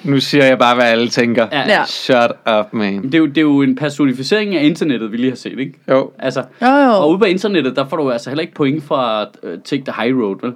nu 0.04 0.20
siger 0.20 0.44
jeg 0.44 0.58
bare, 0.58 0.74
hvad 0.74 0.84
alle 0.84 1.08
tænker. 1.08 1.46
ja, 1.52 1.64
Ja. 1.68 1.84
Shut 1.86 2.32
up, 2.58 2.72
man. 2.72 3.02
Det, 3.02 3.14
er 3.14 3.18
jo, 3.18 3.26
det 3.26 3.38
er 3.38 3.42
jo 3.42 3.62
en 3.62 3.76
personificering 3.76 4.56
af 4.56 4.64
internettet, 4.64 5.12
vi 5.12 5.16
lige 5.16 5.28
har 5.30 5.36
set, 5.36 5.58
ikke? 5.58 5.74
Jo, 5.88 6.10
Altså, 6.18 6.42
Jo, 6.62 6.66
jo. 6.66 6.90
og 6.92 7.10
ude 7.10 7.18
på 7.18 7.24
internettet, 7.24 7.76
der 7.76 7.88
får 7.88 7.96
du 7.96 8.10
altså 8.10 8.30
heller 8.30 8.42
ikke 8.42 8.54
point 8.54 8.84
fra 8.84 9.22
uh, 9.42 9.50
Take 9.64 9.82
the 9.86 10.02
High 10.02 10.18
Road, 10.18 10.36
vel? 10.42 10.52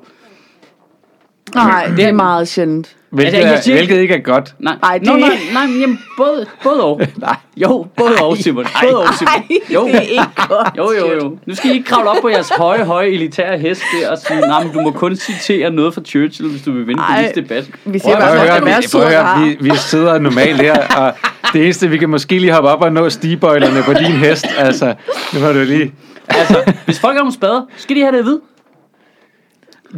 Nej, 1.55 1.87
det 1.97 2.05
er 2.05 2.13
meget 2.13 2.49
sjældent. 2.49 2.89
hvilket, 3.11 3.35
Altså, 3.35 3.49
jeg 3.49 3.57
er, 3.57 3.61
siger- 3.61 3.77
hvilket 3.77 3.97
ikke 3.99 4.15
er 4.15 4.19
godt. 4.19 4.55
Nej, 4.59 4.75
Ej, 4.83 4.99
det- 4.99 5.07
Nå, 5.07 5.17
nej, 5.17 5.29
nej, 5.53 5.67
men 5.67 5.81
jamen, 5.81 5.99
både, 6.17 6.47
både 6.63 6.85
og. 6.85 7.01
Nej. 7.17 7.37
Jo, 7.57 7.87
både 7.97 8.11
og, 8.23 8.37
Simon. 8.37 8.67
Både 8.83 8.97
og, 9.03 9.15
Simon. 9.19 9.33
Jo, 9.75 9.87
det 9.87 9.95
er 9.97 10.01
ikke 10.01 10.23
godt. 10.49 10.69
jo, 10.77 10.93
jo, 10.93 11.15
jo. 11.15 11.39
Nu 11.47 11.55
skal 11.55 11.71
I 11.71 11.73
ikke 11.75 11.85
kravle 11.87 12.11
op 12.11 12.17
på 12.23 12.29
jeres 12.29 12.49
høje, 12.59 12.85
høje 12.85 13.09
elitære 13.09 13.59
hest 13.59 13.83
der 14.01 14.11
og 14.11 14.19
sige, 14.19 14.41
nej, 14.41 14.65
men 14.65 14.73
du 14.73 14.81
må 14.81 14.91
kun 14.91 15.17
citere 15.17 15.71
noget 15.71 15.95
fra 15.95 16.01
Churchill, 16.03 16.51
hvis 16.51 16.63
du 16.63 16.73
vil 16.73 16.87
vinde 16.87 17.03
Ej. 17.03 17.17
politisk 17.17 17.35
debat. 17.35 17.71
Vi 17.85 17.99
siger 17.99 18.17
bare, 18.21 18.31
at 18.79 18.85
sød 18.85 19.01
at 19.03 19.07
og 19.21 19.39
høre, 19.39 19.49
vi, 19.49 19.57
vi 19.71 19.77
sidder 19.77 20.19
normalt 20.19 20.61
her, 20.63 20.87
og 20.97 21.13
det 21.53 21.63
eneste, 21.65 21.89
vi 21.89 21.99
kan 21.99 22.09
måske 22.09 22.39
lige 22.39 22.53
hoppe 22.53 22.69
op 22.71 22.83
og 22.83 22.93
nå 22.93 23.11
stigbøjlerne 23.11 23.83
på 23.83 23.93
din 23.93 24.13
hest, 24.13 24.47
altså, 24.59 24.95
nu 25.35 25.41
har 25.41 25.53
du 25.53 25.59
lige... 25.59 25.93
Altså, 26.29 26.73
hvis 26.85 27.01
folk 27.01 27.13
har 27.15 27.21
nogle 27.21 27.35
spader, 27.35 27.63
skal 27.77 27.97
de 27.97 28.01
have 28.01 28.13
det 28.13 28.19
at 28.19 28.25
vide. 28.25 28.41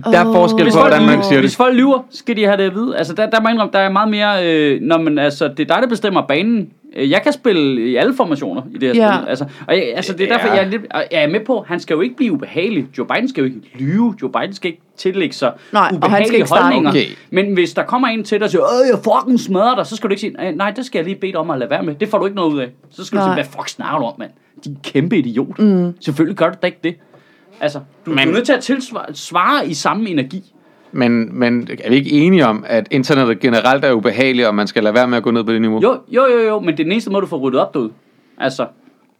Der 0.04 0.18
er 0.18 0.32
forskel 0.32 0.62
Hvis 0.62 0.74
på, 0.74 0.80
hvordan 0.80 1.06
man 1.06 1.22
siger 1.24 1.40
hvis 1.40 1.50
det. 1.50 1.56
folk 1.56 1.74
lyver, 1.76 1.98
skal 2.10 2.36
de 2.36 2.44
have 2.44 2.56
det 2.56 2.62
at 2.62 2.74
vide. 2.74 2.96
Altså, 2.96 3.14
der, 3.14 3.30
der 3.30 3.40
må 3.40 3.48
indrømme, 3.48 3.72
der 3.72 3.78
er 3.78 3.90
meget 3.90 4.08
mere... 4.10 4.46
Øh, 4.46 4.80
når 4.82 4.98
man, 4.98 5.18
altså, 5.18 5.48
det 5.48 5.60
er 5.70 5.74
dig, 5.74 5.82
der 5.82 5.88
bestemmer 5.88 6.22
banen. 6.26 6.68
Øh, 6.96 7.10
Jeg 7.10 7.22
kan 7.22 7.32
spille 7.32 7.90
i 7.90 7.96
alle 7.96 8.14
formationer 8.16 8.62
i 8.74 8.78
det 8.78 8.96
her 8.96 9.04
Ja. 9.06 9.16
spil. 9.18 9.28
Altså, 9.28 9.44
og 9.68 9.76
jeg, 9.76 9.92
altså, 9.96 10.12
det 10.12 10.30
er 10.30 10.36
derfor, 10.36 10.48
Ja. 10.48 10.54
jeg 10.54 10.64
er, 10.64 10.68
lidt, 10.68 10.82
jeg 11.12 11.22
er 11.24 11.28
med 11.28 11.40
på, 11.46 11.64
han 11.68 11.80
skal 11.80 11.94
jo 11.94 12.00
ikke 12.00 12.16
blive 12.16 12.32
ubehagelig. 12.32 12.86
Joe 12.98 13.06
Biden 13.06 13.28
skal 13.28 13.40
jo 13.40 13.44
ikke 13.44 13.60
lyve. 13.78 14.14
Joe 14.22 14.30
Biden 14.32 14.52
skal 14.54 14.70
ikke 14.70 14.82
tillægge 14.96 15.34
sig 15.34 15.52
Nej, 15.72 15.80
og 15.82 15.86
han 15.88 15.94
skal 15.94 16.06
ubehagelige 16.08 16.36
ikke 16.38 16.50
holdninger. 16.54 16.90
Okay. 16.90 17.04
Men 17.30 17.54
hvis 17.54 17.72
der 17.74 17.82
kommer 17.82 18.08
en 18.08 18.24
til 18.24 18.38
dig 18.38 18.44
og 18.44 18.50
siger, 18.50 18.62
Åh, 18.62 18.88
jeg 18.92 18.98
fucking 19.04 19.40
smadrer 19.40 19.74
dig, 19.74 19.86
så 19.86 19.96
skal 19.96 20.08
du 20.10 20.12
ikke 20.12 20.20
sige, 20.20 20.48
"Øh, 20.48 20.56
nej, 20.56 20.70
det 20.70 20.84
skal 20.86 20.98
jeg 20.98 21.06
lige 21.06 21.16
bede 21.20 21.32
dig 21.32 21.40
om 21.40 21.50
at 21.50 21.58
lade 21.58 21.70
være 21.70 21.82
med. 21.82 21.94
Det 21.94 22.08
får 22.08 22.18
du 22.18 22.24
ikke 22.24 22.36
noget 22.36 22.52
ud 22.52 22.58
af. 22.58 22.68
Så 22.90 23.04
skal 23.04 23.18
du 23.18 23.24
Nej. 23.24 23.28
sige, 23.34 23.34
hvad 23.34 23.52
fuck 23.52 23.68
snakker 23.68 23.98
du 23.98 24.04
om, 24.04 24.12
mand? 24.18 24.30
Din 24.64 24.78
kæmpe 24.84 25.18
idiot. 25.18 25.58
Mm. 25.58 25.94
Selvfølgelig 26.00 26.36
gør 26.36 26.46
du 26.50 26.54
da 26.62 26.66
ikke 26.66 26.78
det. 26.84 26.94
Altså, 27.60 27.80
du, 28.06 28.10
men, 28.10 28.18
du 28.26 28.30
er 28.32 28.34
nødt 28.34 28.46
til 28.46 28.52
at 28.52 28.60
tilsvare 28.62 29.14
svare 29.14 29.66
i 29.68 29.74
samme 29.74 30.08
energi. 30.10 30.52
Men, 30.92 31.38
men 31.38 31.68
er 31.84 31.90
vi 31.90 31.96
ikke 31.96 32.10
enige 32.10 32.46
om, 32.46 32.64
at 32.68 32.88
internettet 32.90 33.40
generelt 33.40 33.84
er 33.84 33.92
ubehageligt, 33.92 34.46
og 34.48 34.54
man 34.54 34.66
skal 34.66 34.82
lade 34.82 34.94
være 34.94 35.08
med 35.08 35.16
at 35.16 35.22
gå 35.24 35.30
ned 35.30 35.44
på 35.44 35.52
det 35.52 35.60
niveau? 35.60 35.80
Jo, 35.82 35.98
jo, 36.08 36.26
jo, 36.26 36.38
jo, 36.48 36.58
men 36.60 36.68
det 36.68 36.80
er 36.80 36.84
den 36.84 36.92
eneste 36.92 37.10
måde, 37.10 37.22
du 37.22 37.26
får 37.26 37.36
ryddet 37.38 37.60
op 37.60 37.74
derude. 37.74 37.90
Altså, 38.38 38.66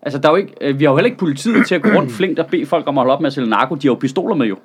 altså 0.03 0.19
der 0.19 0.29
er 0.29 0.33
jo 0.33 0.37
ikke, 0.37 0.53
øh, 0.61 0.79
vi 0.79 0.85
har 0.85 0.91
jo 0.93 0.97
heller 0.97 1.07
ikke 1.07 1.19
politiet 1.19 1.67
til 1.67 1.75
at 1.75 1.83
gå 1.83 1.89
rundt 1.89 2.13
flink 2.13 2.39
og 2.39 2.47
bede 2.47 2.67
folk 2.67 2.85
om 2.89 2.99
at 2.99 3.01
holde 3.03 3.13
op 3.15 3.21
med 3.21 3.27
at 3.27 3.33
sælge 3.33 3.49
narko. 3.51 3.75
De 3.75 3.87
har 3.89 3.95
jo 3.95 3.99
pistoler 3.99 4.35
med 4.35 4.47
jo. 4.47 4.57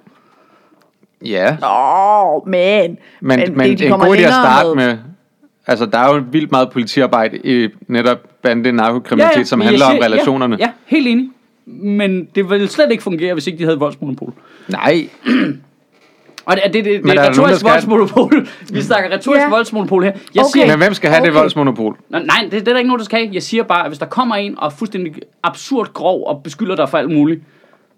Ja, 1.25 1.57
Åh, 1.63 2.35
oh, 2.35 2.47
men. 2.49 2.97
men, 3.21 3.39
men, 3.55 3.69
det- 3.69 3.79
de 3.79 3.85
en 3.85 3.91
god 3.91 4.15
idé 4.17 4.21
at 4.21 4.29
starte 4.33 4.75
med, 4.75 4.97
altså 5.67 5.85
der 5.85 5.97
er 5.97 6.15
jo 6.15 6.23
vildt 6.31 6.51
meget 6.51 6.69
politiarbejde 6.71 7.37
i 7.37 7.69
netop 7.87 8.17
bande 8.41 8.71
narkokriminalitet, 8.71 9.47
som 9.47 9.59
men 9.59 9.65
handler 9.67 9.85
jeg 9.85 9.91
om 9.95 9.97
siger- 9.97 10.05
relationerne. 10.05 10.55
Ja, 10.59 10.65
ja, 10.65 10.71
helt 10.85 11.07
enig. 11.07 11.29
Men 11.65 12.25
det 12.35 12.49
ville 12.49 12.67
slet 12.67 12.91
ikke 12.91 13.03
fungere, 13.03 13.33
hvis 13.33 13.47
ikke 13.47 13.57
de 13.59 13.63
havde 13.63 13.73
et 13.73 13.79
voldsmonopol. 13.79 14.33
Nej, 14.67 15.07
Og 16.45 16.55
det, 16.55 16.63
det, 16.73 16.85
det, 16.85 17.03
det, 17.03 17.13
er 17.15 17.29
retorisk 17.29 17.59
skal- 17.59 17.71
voldsmonopol. 17.71 18.47
Vi 18.69 18.81
snakker 18.81 19.09
retorisk 19.11 19.41
Ja. 19.41 19.49
voldsmonopol 19.49 20.03
her. 20.03 20.11
Jeg 20.35 20.43
Okay. 20.43 20.49
siger, 20.53 20.67
men 20.67 20.77
hvem 20.77 20.93
skal 20.93 21.09
have 21.09 21.21
okay. 21.21 21.31
det 21.31 21.39
voldsmonopol? 21.39 21.97
Nej, 22.09 22.23
nej 22.23 22.37
det, 22.43 22.51
det 22.51 22.67
er 22.67 22.71
der 22.71 22.77
ikke 22.77 22.87
nogen, 22.87 22.99
der 22.99 23.05
skal 23.05 23.19
have. 23.19 23.29
Jeg 23.33 23.43
siger 23.43 23.63
bare, 23.63 23.83
at 23.83 23.89
hvis 23.89 23.99
der 23.99 24.05
kommer 24.05 24.35
en 24.35 24.59
og 24.59 24.65
er 24.65 24.69
fuldstændig 24.69 25.13
absurd 25.43 25.93
grov 25.93 26.27
og 26.27 26.43
beskylder 26.43 26.75
dig 26.75 26.89
for 26.89 26.97
alt 26.97 27.11
muligt, 27.11 27.39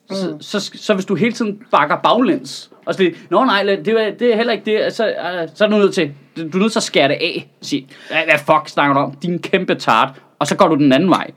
mm. 0.09 0.15
så, 0.15 0.37
så, 0.59 0.71
så 0.75 0.93
hvis 0.93 1.05
du 1.05 1.15
hele 1.15 1.31
tiden 1.31 1.59
bakker 1.71 1.95
baglæns, 2.03 2.71
og 2.85 2.93
så 2.95 3.03
lidt, 3.03 3.31
nå 3.31 3.43
nej, 3.45 3.63
det 3.63 3.87
er, 3.87 4.11
det 4.19 4.31
er 4.33 4.35
heller 4.35 4.53
ikke 4.53 4.65
det, 4.83 4.93
så, 4.93 5.05
uh, 5.05 5.49
så 5.55 5.65
er 5.65 5.69
du 5.69 5.77
nødt 5.77 5.93
til, 5.93 6.11
du 6.37 6.57
er 6.57 6.61
nødt 6.61 6.71
til 6.71 6.79
at 6.79 6.83
skære 6.83 7.07
det 7.07 7.13
af. 7.21 7.49
Sige, 7.61 7.87
hvad, 8.09 8.17
hvad 8.25 8.39
fuck 8.39 8.69
snakker 8.69 8.93
du 8.93 8.99
om? 8.99 9.15
Din 9.15 9.39
kæmpe 9.39 9.75
tart. 9.75 10.09
Og 10.39 10.47
så 10.47 10.55
går 10.55 10.67
du 10.67 10.75
den 10.75 10.93
anden 10.93 11.09
vej. 11.09 11.27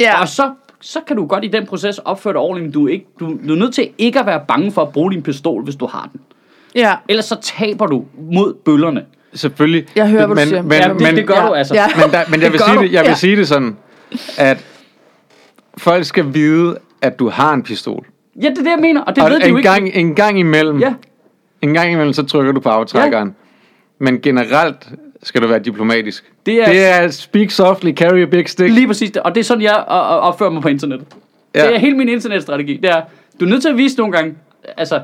Ja. 0.00 0.20
Og 0.20 0.28
så, 0.28 0.50
så 0.86 1.00
kan 1.06 1.16
du 1.16 1.26
godt 1.26 1.44
i 1.44 1.48
den 1.48 1.66
proces 1.66 1.98
opføre 1.98 2.32
dig 2.32 2.40
ordentligt, 2.40 2.64
men 2.64 2.72
du 2.72 2.88
er, 2.88 2.92
ikke, 2.92 3.06
du, 3.20 3.38
du 3.48 3.52
er 3.54 3.58
nødt 3.58 3.74
til 3.74 3.88
ikke 3.98 4.20
at 4.20 4.26
være 4.26 4.40
bange 4.48 4.72
for 4.72 4.82
at 4.82 4.88
bruge 4.92 5.12
din 5.12 5.22
pistol, 5.22 5.62
hvis 5.64 5.76
du 5.76 5.86
har 5.86 6.08
den. 6.12 6.20
Ja. 6.74 6.94
Ellers 7.08 7.24
så 7.24 7.36
taber 7.42 7.86
du 7.86 8.04
mod 8.32 8.54
bøllerne. 8.54 9.04
Selvfølgelig. 9.34 9.86
Jeg 9.96 10.08
hører, 10.08 10.26
hvad 10.26 10.36
du 10.36 10.40
men, 10.40 10.48
siger. 10.48 10.62
Men, 10.62 10.72
Ja, 10.72 10.88
det, 10.88 11.00
men, 11.00 11.16
det 11.16 11.26
gør 11.26 11.34
ja. 11.34 11.46
du 11.48 11.52
altså. 11.54 11.74
Ja. 11.74 11.86
men, 11.96 12.10
der, 12.12 12.20
men 12.30 12.40
jeg 12.42 12.50
vil, 12.52 12.60
gør 12.60 12.66
sige 12.66 12.76
du. 12.76 12.82
det, 12.82 12.92
jeg 12.92 13.02
vil 13.02 13.08
Ja. 13.08 13.14
sige 13.14 13.36
det 13.36 13.48
sådan, 13.48 13.76
at 14.38 14.64
folk 15.78 16.04
skal 16.04 16.34
vide, 16.34 16.78
at 17.02 17.18
du 17.18 17.28
har 17.28 17.54
en 17.54 17.62
pistol. 17.62 18.06
Ja, 18.42 18.48
det 18.48 18.58
er 18.58 18.62
det, 18.62 18.70
jeg 18.70 18.78
mener, 18.80 19.00
og 19.00 19.16
det 19.16 19.24
Og 19.24 19.30
ved 19.30 19.40
de 19.40 19.48
jo 19.48 19.52
en 19.54 19.58
ikke. 19.58 19.70
gang, 19.70 19.90
en 19.94 20.14
gang 20.14 20.38
imellem, 20.38 20.78
Ja. 20.78 20.94
en 21.62 21.74
gang 21.74 21.92
imellem, 21.92 22.12
så 22.12 22.22
trykker 22.26 22.52
du 22.52 22.60
på 22.60 22.68
aftrækkeren. 22.68 23.28
Ja. 23.28 23.34
Men 24.04 24.20
generelt 24.20 24.88
skal 25.24 25.42
du 25.42 25.46
være 25.46 25.58
diplomatisk. 25.58 26.24
Det 26.46 26.54
er- 26.62 26.66
det 26.68 26.84
er 26.84 27.08
speak 27.10 27.50
softly, 27.50 27.92
carry 27.94 28.22
a 28.22 28.24
big 28.24 28.48
stick. 28.48 28.70
Lige 28.70 28.86
præcis 28.86 29.10
det. 29.10 29.22
Og 29.22 29.34
det 29.34 29.40
er 29.40 29.44
sådan, 29.44 29.62
jeg 29.62 29.74
o- 29.74 29.90
o- 29.90 30.24
opfører 30.28 30.50
mig 30.50 30.62
på 30.62 30.68
internettet. 30.68 31.06
Ja. 31.54 31.60
Ja. 31.60 31.66
Det 31.66 31.74
er 31.74 31.78
hele 31.78 31.96
min 31.96 32.08
internetstrategi. 32.08 32.76
Det 32.76 32.90
er, 32.90 33.02
du 33.40 33.44
er 33.44 33.48
nødt 33.48 33.62
til 33.62 33.68
at 33.68 33.76
vise 33.76 33.96
nogle 33.98 34.12
gange, 34.12 34.34
altså, 34.76 35.00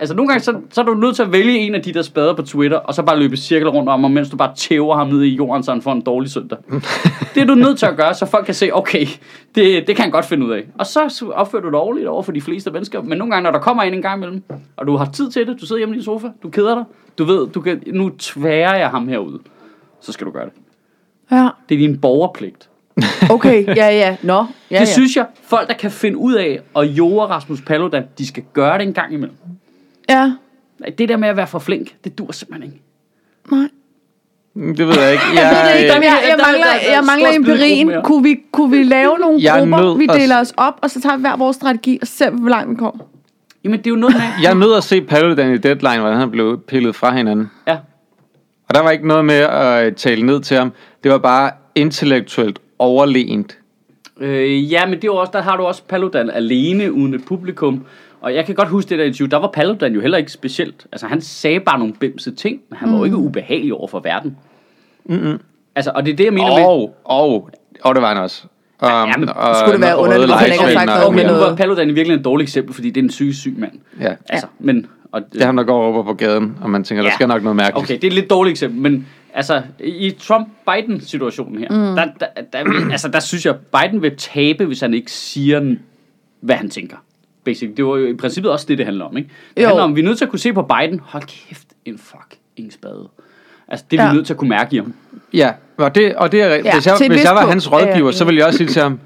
altså 0.00 0.14
nogle 0.14 0.28
gange, 0.28 0.42
så, 0.42 0.60
så 0.70 0.80
er 0.80 0.84
du 0.84 0.94
nødt 0.94 1.16
til 1.16 1.22
at 1.22 1.32
vælge 1.32 1.58
en 1.58 1.74
af 1.74 1.82
de 1.82 1.92
der 1.92 2.02
spader 2.02 2.34
på 2.34 2.42
Twitter, 2.42 2.76
og 2.76 2.94
så 2.94 3.02
bare 3.02 3.18
løbe 3.18 3.36
cirkler 3.36 3.70
rundt 3.70 3.88
om 3.88 4.00
ham, 4.02 4.10
mens 4.10 4.30
du 4.30 4.36
bare 4.36 4.54
tæver 4.54 4.96
ham 4.96 5.08
ned 5.08 5.22
i 5.22 5.34
jorden, 5.34 5.62
så 5.62 5.72
han 5.72 5.82
får 5.82 5.92
en 5.92 6.00
dårlig 6.00 6.30
søndag. 6.30 6.58
det 7.34 7.40
er 7.40 7.44
du 7.46 7.54
nødt 7.54 7.78
til 7.78 7.86
at 7.86 7.96
gøre, 7.96 8.14
så 8.14 8.26
folk 8.26 8.44
kan 8.44 8.54
se, 8.54 8.70
okay, 8.72 9.06
det, 9.54 9.86
det 9.86 9.96
kan 9.96 10.02
han 10.02 10.10
godt 10.10 10.24
finde 10.24 10.46
ud 10.46 10.52
af. 10.52 10.62
Og 10.78 10.86
så 10.86 11.30
opfører 11.34 11.62
du 11.62 11.68
dig 11.68 11.78
ordentligt 11.78 12.08
over 12.08 12.22
for 12.22 12.32
de 12.32 12.40
fleste 12.40 12.70
mennesker. 12.70 13.02
Men 13.02 13.18
nogle 13.18 13.32
gange, 13.32 13.44
når 13.44 13.50
der 13.50 13.58
kommer 13.58 13.82
en 13.82 13.94
en 13.94 14.02
gang 14.02 14.16
imellem, 14.16 14.42
og 14.76 14.86
du 14.86 14.96
har 14.96 15.04
tid 15.04 15.30
til 15.30 15.46
det, 15.46 15.60
du 15.60 15.66
sidder 15.66 15.78
hjemme 15.78 15.94
i 15.94 15.98
din 15.98 16.04
sofa, 16.04 16.26
du 16.42 16.50
keder 16.50 16.74
dig, 16.74 16.84
du 17.18 17.24
ved, 17.24 17.46
du 17.48 17.60
kan, 17.60 17.82
nu 17.86 18.10
tværer 18.18 18.76
jeg 18.76 18.88
ham 18.88 19.08
herude, 19.08 19.38
så 20.00 20.12
skal 20.12 20.26
du 20.26 20.30
gøre 20.32 20.44
det. 20.44 20.52
Ja, 21.30 21.48
Det 21.68 21.74
er 21.74 21.78
din 21.78 21.98
borgerpligt. 22.00 22.68
okay, 23.30 23.66
ja, 23.66 23.88
ja. 23.90 24.16
Nå, 24.22 24.34
ja, 24.34 24.74
Det 24.74 24.80
ja. 24.80 24.84
synes 24.84 25.16
jeg, 25.16 25.26
folk 25.42 25.68
der 25.68 25.74
kan 25.74 25.90
finde 25.90 26.18
ud 26.18 26.34
af 26.34 26.60
at 26.76 26.84
jorde 26.84 27.26
Rasmus 27.26 27.60
Paludan, 27.60 28.04
de 28.18 28.26
skal 28.26 28.42
gøre 28.52 28.78
det 28.78 28.86
en 28.86 28.92
gang 28.92 29.14
imellem. 29.14 29.36
Ja, 30.10 30.32
Nej, 30.78 30.90
Det 30.98 31.08
der 31.08 31.16
med 31.16 31.28
at 31.28 31.36
være 31.36 31.46
for 31.46 31.58
flink, 31.58 31.94
det 32.04 32.18
dur 32.18 32.32
simpelthen 32.32 32.72
ikke. 32.72 32.82
nej. 33.52 33.68
Mm, 34.54 34.76
Det 34.76 34.86
ved 34.88 34.98
jeg 35.00 35.12
ikke. 35.12 35.24
Jeg, 35.34 35.76
ikke. 35.80 35.92
jeg, 35.94 36.02
jeg, 36.28 36.38
der- 36.38 36.44
mangler, 36.44 36.66
er 36.66 36.92
jeg 36.94 37.04
mangler 37.06 37.28
empirien. 37.34 37.92
Kunne 38.04 38.22
vi, 38.22 38.40
kunne 38.52 38.70
vi 38.76 38.82
lave 38.82 39.18
nogle 39.18 39.38
Jeg 39.42 39.56
er 39.60 39.66
grupper? 39.70 39.94
Vi 39.94 40.06
deler 40.06 40.40
os 40.40 40.52
op, 40.56 40.78
og 40.82 40.90
så 40.90 41.00
tager 41.00 41.16
vi 41.16 41.20
hver 41.20 41.36
vores 41.36 41.56
strategi, 41.56 41.98
og 42.02 42.06
ser, 42.06 42.30
hvor 42.30 42.48
langt 42.50 42.70
vi 42.70 42.74
kommer. 42.74 43.04
Jamen, 43.64 43.78
det 43.78 43.86
er 43.86 43.90
jo 43.90 43.96
noget 43.96 44.14
med... 44.16 44.22
Jeg 44.42 44.50
er 44.50 44.54
nødt 44.54 44.76
at 44.76 44.84
se 44.84 45.00
Paludan 45.02 45.54
i 45.54 45.58
Deadline, 45.58 45.98
hvordan 46.00 46.18
han 46.18 46.30
blev 46.30 46.60
pillet 46.68 46.94
fra 46.96 47.16
hinanden. 47.16 47.50
Ja. 47.66 47.76
Og 48.68 48.74
der 48.74 48.82
var 48.82 48.90
ikke 48.90 49.08
noget 49.08 49.24
med 49.24 49.34
at 49.34 49.96
tale 49.96 50.26
ned 50.26 50.40
til 50.40 50.56
ham. 50.56 50.72
Det 51.04 51.10
var 51.12 51.18
bare 51.18 51.50
intellektuelt 51.74 52.58
overlegent. 52.78 53.58
Øh, 54.20 54.72
ja, 54.72 54.86
men 54.86 54.94
det 54.94 55.04
er 55.04 55.10
også, 55.12 55.30
der 55.32 55.42
har 55.42 55.56
du 55.56 55.62
også 55.62 55.82
Paludan 55.88 56.30
alene 56.30 56.92
uden 56.92 57.14
et 57.14 57.24
publikum. 57.24 57.84
Og 58.20 58.34
jeg 58.34 58.46
kan 58.46 58.54
godt 58.54 58.68
huske 58.68 58.88
det 58.90 58.98
der 58.98 59.04
interview, 59.04 59.28
der 59.28 59.36
var 59.36 59.50
Paludan 59.54 59.94
jo 59.94 60.00
heller 60.00 60.18
ikke 60.18 60.32
specielt. 60.32 60.86
Altså, 60.92 61.06
han 61.06 61.20
sagde 61.20 61.60
bare 61.60 61.78
nogle 61.78 61.94
bimse 61.94 62.34
ting, 62.34 62.60
men 62.70 62.76
han 62.76 62.92
var 62.92 62.98
jo 62.98 63.04
ikke 63.04 63.16
ubehagelig 63.16 63.74
over 63.74 63.88
for 63.88 64.00
verden. 64.00 64.36
Mm-hmm. 65.04 65.40
Altså, 65.74 65.92
og 65.94 66.06
det 66.06 66.12
er 66.12 66.16
det, 66.16 66.24
jeg 66.24 66.32
mener 66.32 66.54
med... 66.56 66.64
Og, 66.64 66.96
og, 67.04 67.50
og 67.82 67.94
det 67.94 68.02
var 68.02 68.08
han 68.08 68.16
også. 68.22 68.42
Um, 68.82 68.88
Ja, 68.88 69.16
men 69.18 69.28
og, 69.28 69.56
skulle 69.56 69.72
det 69.72 69.80
være 69.80 69.96
og 69.96 70.02
underligt, 70.02 70.30
hvis 70.30 70.40
han 70.40 70.52
ikke 70.52 70.64
har 70.64 70.72
sagt 70.72 70.90
og- 70.90 70.96
noget 71.00 71.14
med 71.14 71.24
noget? 71.24 71.40
var 71.40 71.56
Paludan 71.56 71.90
i 71.90 71.92
virkeligheden 71.92 72.20
et 72.20 72.24
dårligt 72.24 72.46
eksempel, 72.48 72.74
fordi 72.74 72.90
det 72.90 73.00
er 73.00 73.04
en 73.04 73.10
syg, 73.10 73.34
syg 73.34 73.54
mand. 73.58 73.72
Ja, 74.00 74.14
Altså, 74.28 74.46
men... 74.58 74.86
Og, 75.12 75.22
det 75.32 75.42
er 75.42 75.46
ham, 75.46 75.56
der 75.56 75.64
går 75.64 75.82
over 75.84 76.02
på 76.02 76.14
gaden, 76.14 76.56
og 76.60 76.70
man 76.70 76.84
tænker, 76.84 77.02
der 77.02 77.10
Ja. 77.10 77.14
skal 77.14 77.28
nok 77.28 77.42
noget 77.42 77.56
mærkeligt. 77.56 77.84
Okay, 77.84 77.94
det 77.94 78.04
er 78.04 78.08
et 78.08 78.12
lidt 78.14 78.30
dårligt 78.30 78.52
eksempel, 78.52 78.80
men 78.80 79.06
altså, 79.34 79.62
i 79.80 80.10
Trump-Biden-situationen 80.20 81.58
her, 81.58 81.68
mm. 81.70 81.96
der, 81.96 82.04
der, 82.20 82.26
der, 82.52 82.90
altså, 82.92 83.08
der 83.08 83.20
synes 83.20 83.46
jeg, 83.46 83.54
Biden 83.56 84.02
vil 84.02 84.16
tabe, 84.16 84.64
hvis 84.64 84.80
han 84.80 84.94
ikke 84.94 85.12
siger, 85.12 85.74
hvad 86.40 86.56
han 86.56 86.70
tænker. 86.70 86.96
Basically. 87.44 87.76
Det 87.76 87.84
var 87.84 87.96
jo 87.96 88.06
i 88.06 88.14
princippet 88.14 88.52
også 88.52 88.66
det, 88.68 88.78
det 88.78 88.86
handler 88.86 89.04
om, 89.04 89.16
ikke? 89.16 89.30
Det 89.56 89.62
Jo. 89.62 89.66
handler 89.66 89.84
om, 89.84 89.96
vi 89.96 90.00
er 90.00 90.04
nødt 90.04 90.18
til 90.18 90.24
at 90.24 90.30
kunne 90.30 90.38
se 90.38 90.52
på 90.52 90.62
Biden, 90.62 91.00
hold 91.04 91.22
kæft, 91.22 91.68
en 91.84 91.98
fuck, 91.98 92.36
ingen 92.56 92.70
spade. 92.72 93.08
Altså, 93.68 93.86
det 93.90 93.98
er 94.00 94.02
vi 94.04 94.08
Ja. 94.08 94.12
nødt 94.14 94.26
til 94.26 94.32
at 94.32 94.38
kunne 94.38 94.48
mærke 94.50 94.74
i 94.76 94.78
ham. 94.78 94.94
Ja, 95.32 95.52
og 95.76 95.94
det, 95.94 96.14
og 96.16 96.32
det 96.32 96.42
er 96.42 96.46
rigtigt. 96.48 96.64
Ja, 96.66 96.74
hvis 96.74 96.86
jeg, 96.86 97.08
hvis 97.08 97.24
jeg 97.24 97.34
var 97.34 97.46
hans 97.46 97.66
er 97.66 97.70
rådgiver, 97.70 97.94
enig. 97.96 98.14
så 98.14 98.24
ville 98.24 98.38
jeg 98.38 98.46
også 98.46 98.56
sige 98.56 98.68
til 98.68 98.82
ham, 98.82 99.00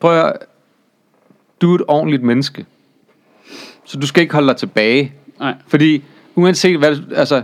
prøv 0.00 0.18
at 0.26 0.32
du 1.60 1.70
er 1.70 1.74
et 1.74 1.82
ordentligt 1.88 2.22
menneske. 2.22 2.66
Så 3.84 3.98
du 3.98 4.06
skal 4.06 4.22
ikke 4.22 4.34
holde 4.34 4.48
dig 4.48 4.56
tilbage. 4.56 5.12
Nej. 5.40 5.54
Fordi 5.68 6.02
uanset 6.34 6.78
hvad, 6.78 6.96
altså, 7.16 7.42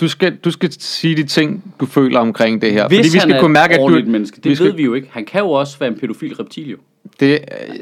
du 0.00 0.08
skal, 0.08 0.36
du 0.36 0.50
skal 0.50 0.72
sige 0.72 1.16
de 1.16 1.24
ting, 1.24 1.74
du 1.80 1.86
føler 1.86 2.20
omkring 2.20 2.62
det 2.62 2.72
her. 2.72 2.88
Hvis 2.88 2.98
fordi 2.98 3.08
vi 3.12 3.18
han 3.18 3.28
skal 3.28 3.36
er 3.36 3.40
kunne 3.40 3.52
mærke, 3.52 3.70
et 3.72 3.74
at 3.74 3.78
du... 3.78 3.84
ordentligt 3.84 4.08
menneske, 4.08 4.36
det 4.36 4.44
vi 4.50 4.54
skal, 4.54 4.66
ved 4.66 4.72
vi 4.74 4.82
jo 4.82 4.94
ikke. 4.94 5.08
Han 5.12 5.24
kan 5.24 5.40
jo 5.40 5.50
også 5.50 5.78
være 5.78 5.88
en 5.90 5.98
pædofil 5.98 6.34
reptil, 6.34 6.70
jo. 6.70 6.76
Det, 7.20 7.38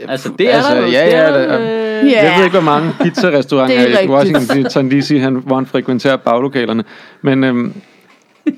Altså, 0.08 0.32
det 0.38 0.52
er 0.52 0.56
altså, 0.56 0.74
der 0.74 0.80
ja, 0.80 0.86
det 0.86 0.92
ja, 0.92 1.16
er, 1.16 1.32
der, 1.32 1.60
øh, 1.60 1.84
Ja. 2.10 2.24
Jeg 2.24 2.34
ved 2.38 2.44
ikke, 2.44 2.58
hvor 2.60 2.70
mange 2.70 2.92
pizzarestauranter 3.00 3.80
Det 3.80 3.94
er 3.94 4.00
i 4.00 4.08
Washington 4.08 4.90
DC, 4.90 5.18
han, 5.20 5.34
hvor 5.34 5.54
han 5.54 5.66
frekventerer 5.66 6.16
baglokalerne. 6.16 6.84
Men, 7.22 7.44
øhm, 7.44 7.74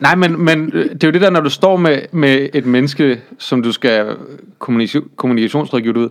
nej, 0.01 0.15
men, 0.15 0.45
men 0.45 0.71
øh, 0.75 0.91
det 0.91 1.05
er 1.05 1.09
jo 1.09 1.13
det 1.13 1.21
der, 1.21 1.31
når 1.31 1.41
du 1.41 1.51
står 1.51 1.77
med, 1.77 1.99
med 2.13 2.49
et 2.55 2.67
menneske, 2.67 3.21
som 3.39 3.63
du 3.63 3.73
skal 3.73 4.17
kommunikation, 4.59 5.69
ud, 5.73 6.09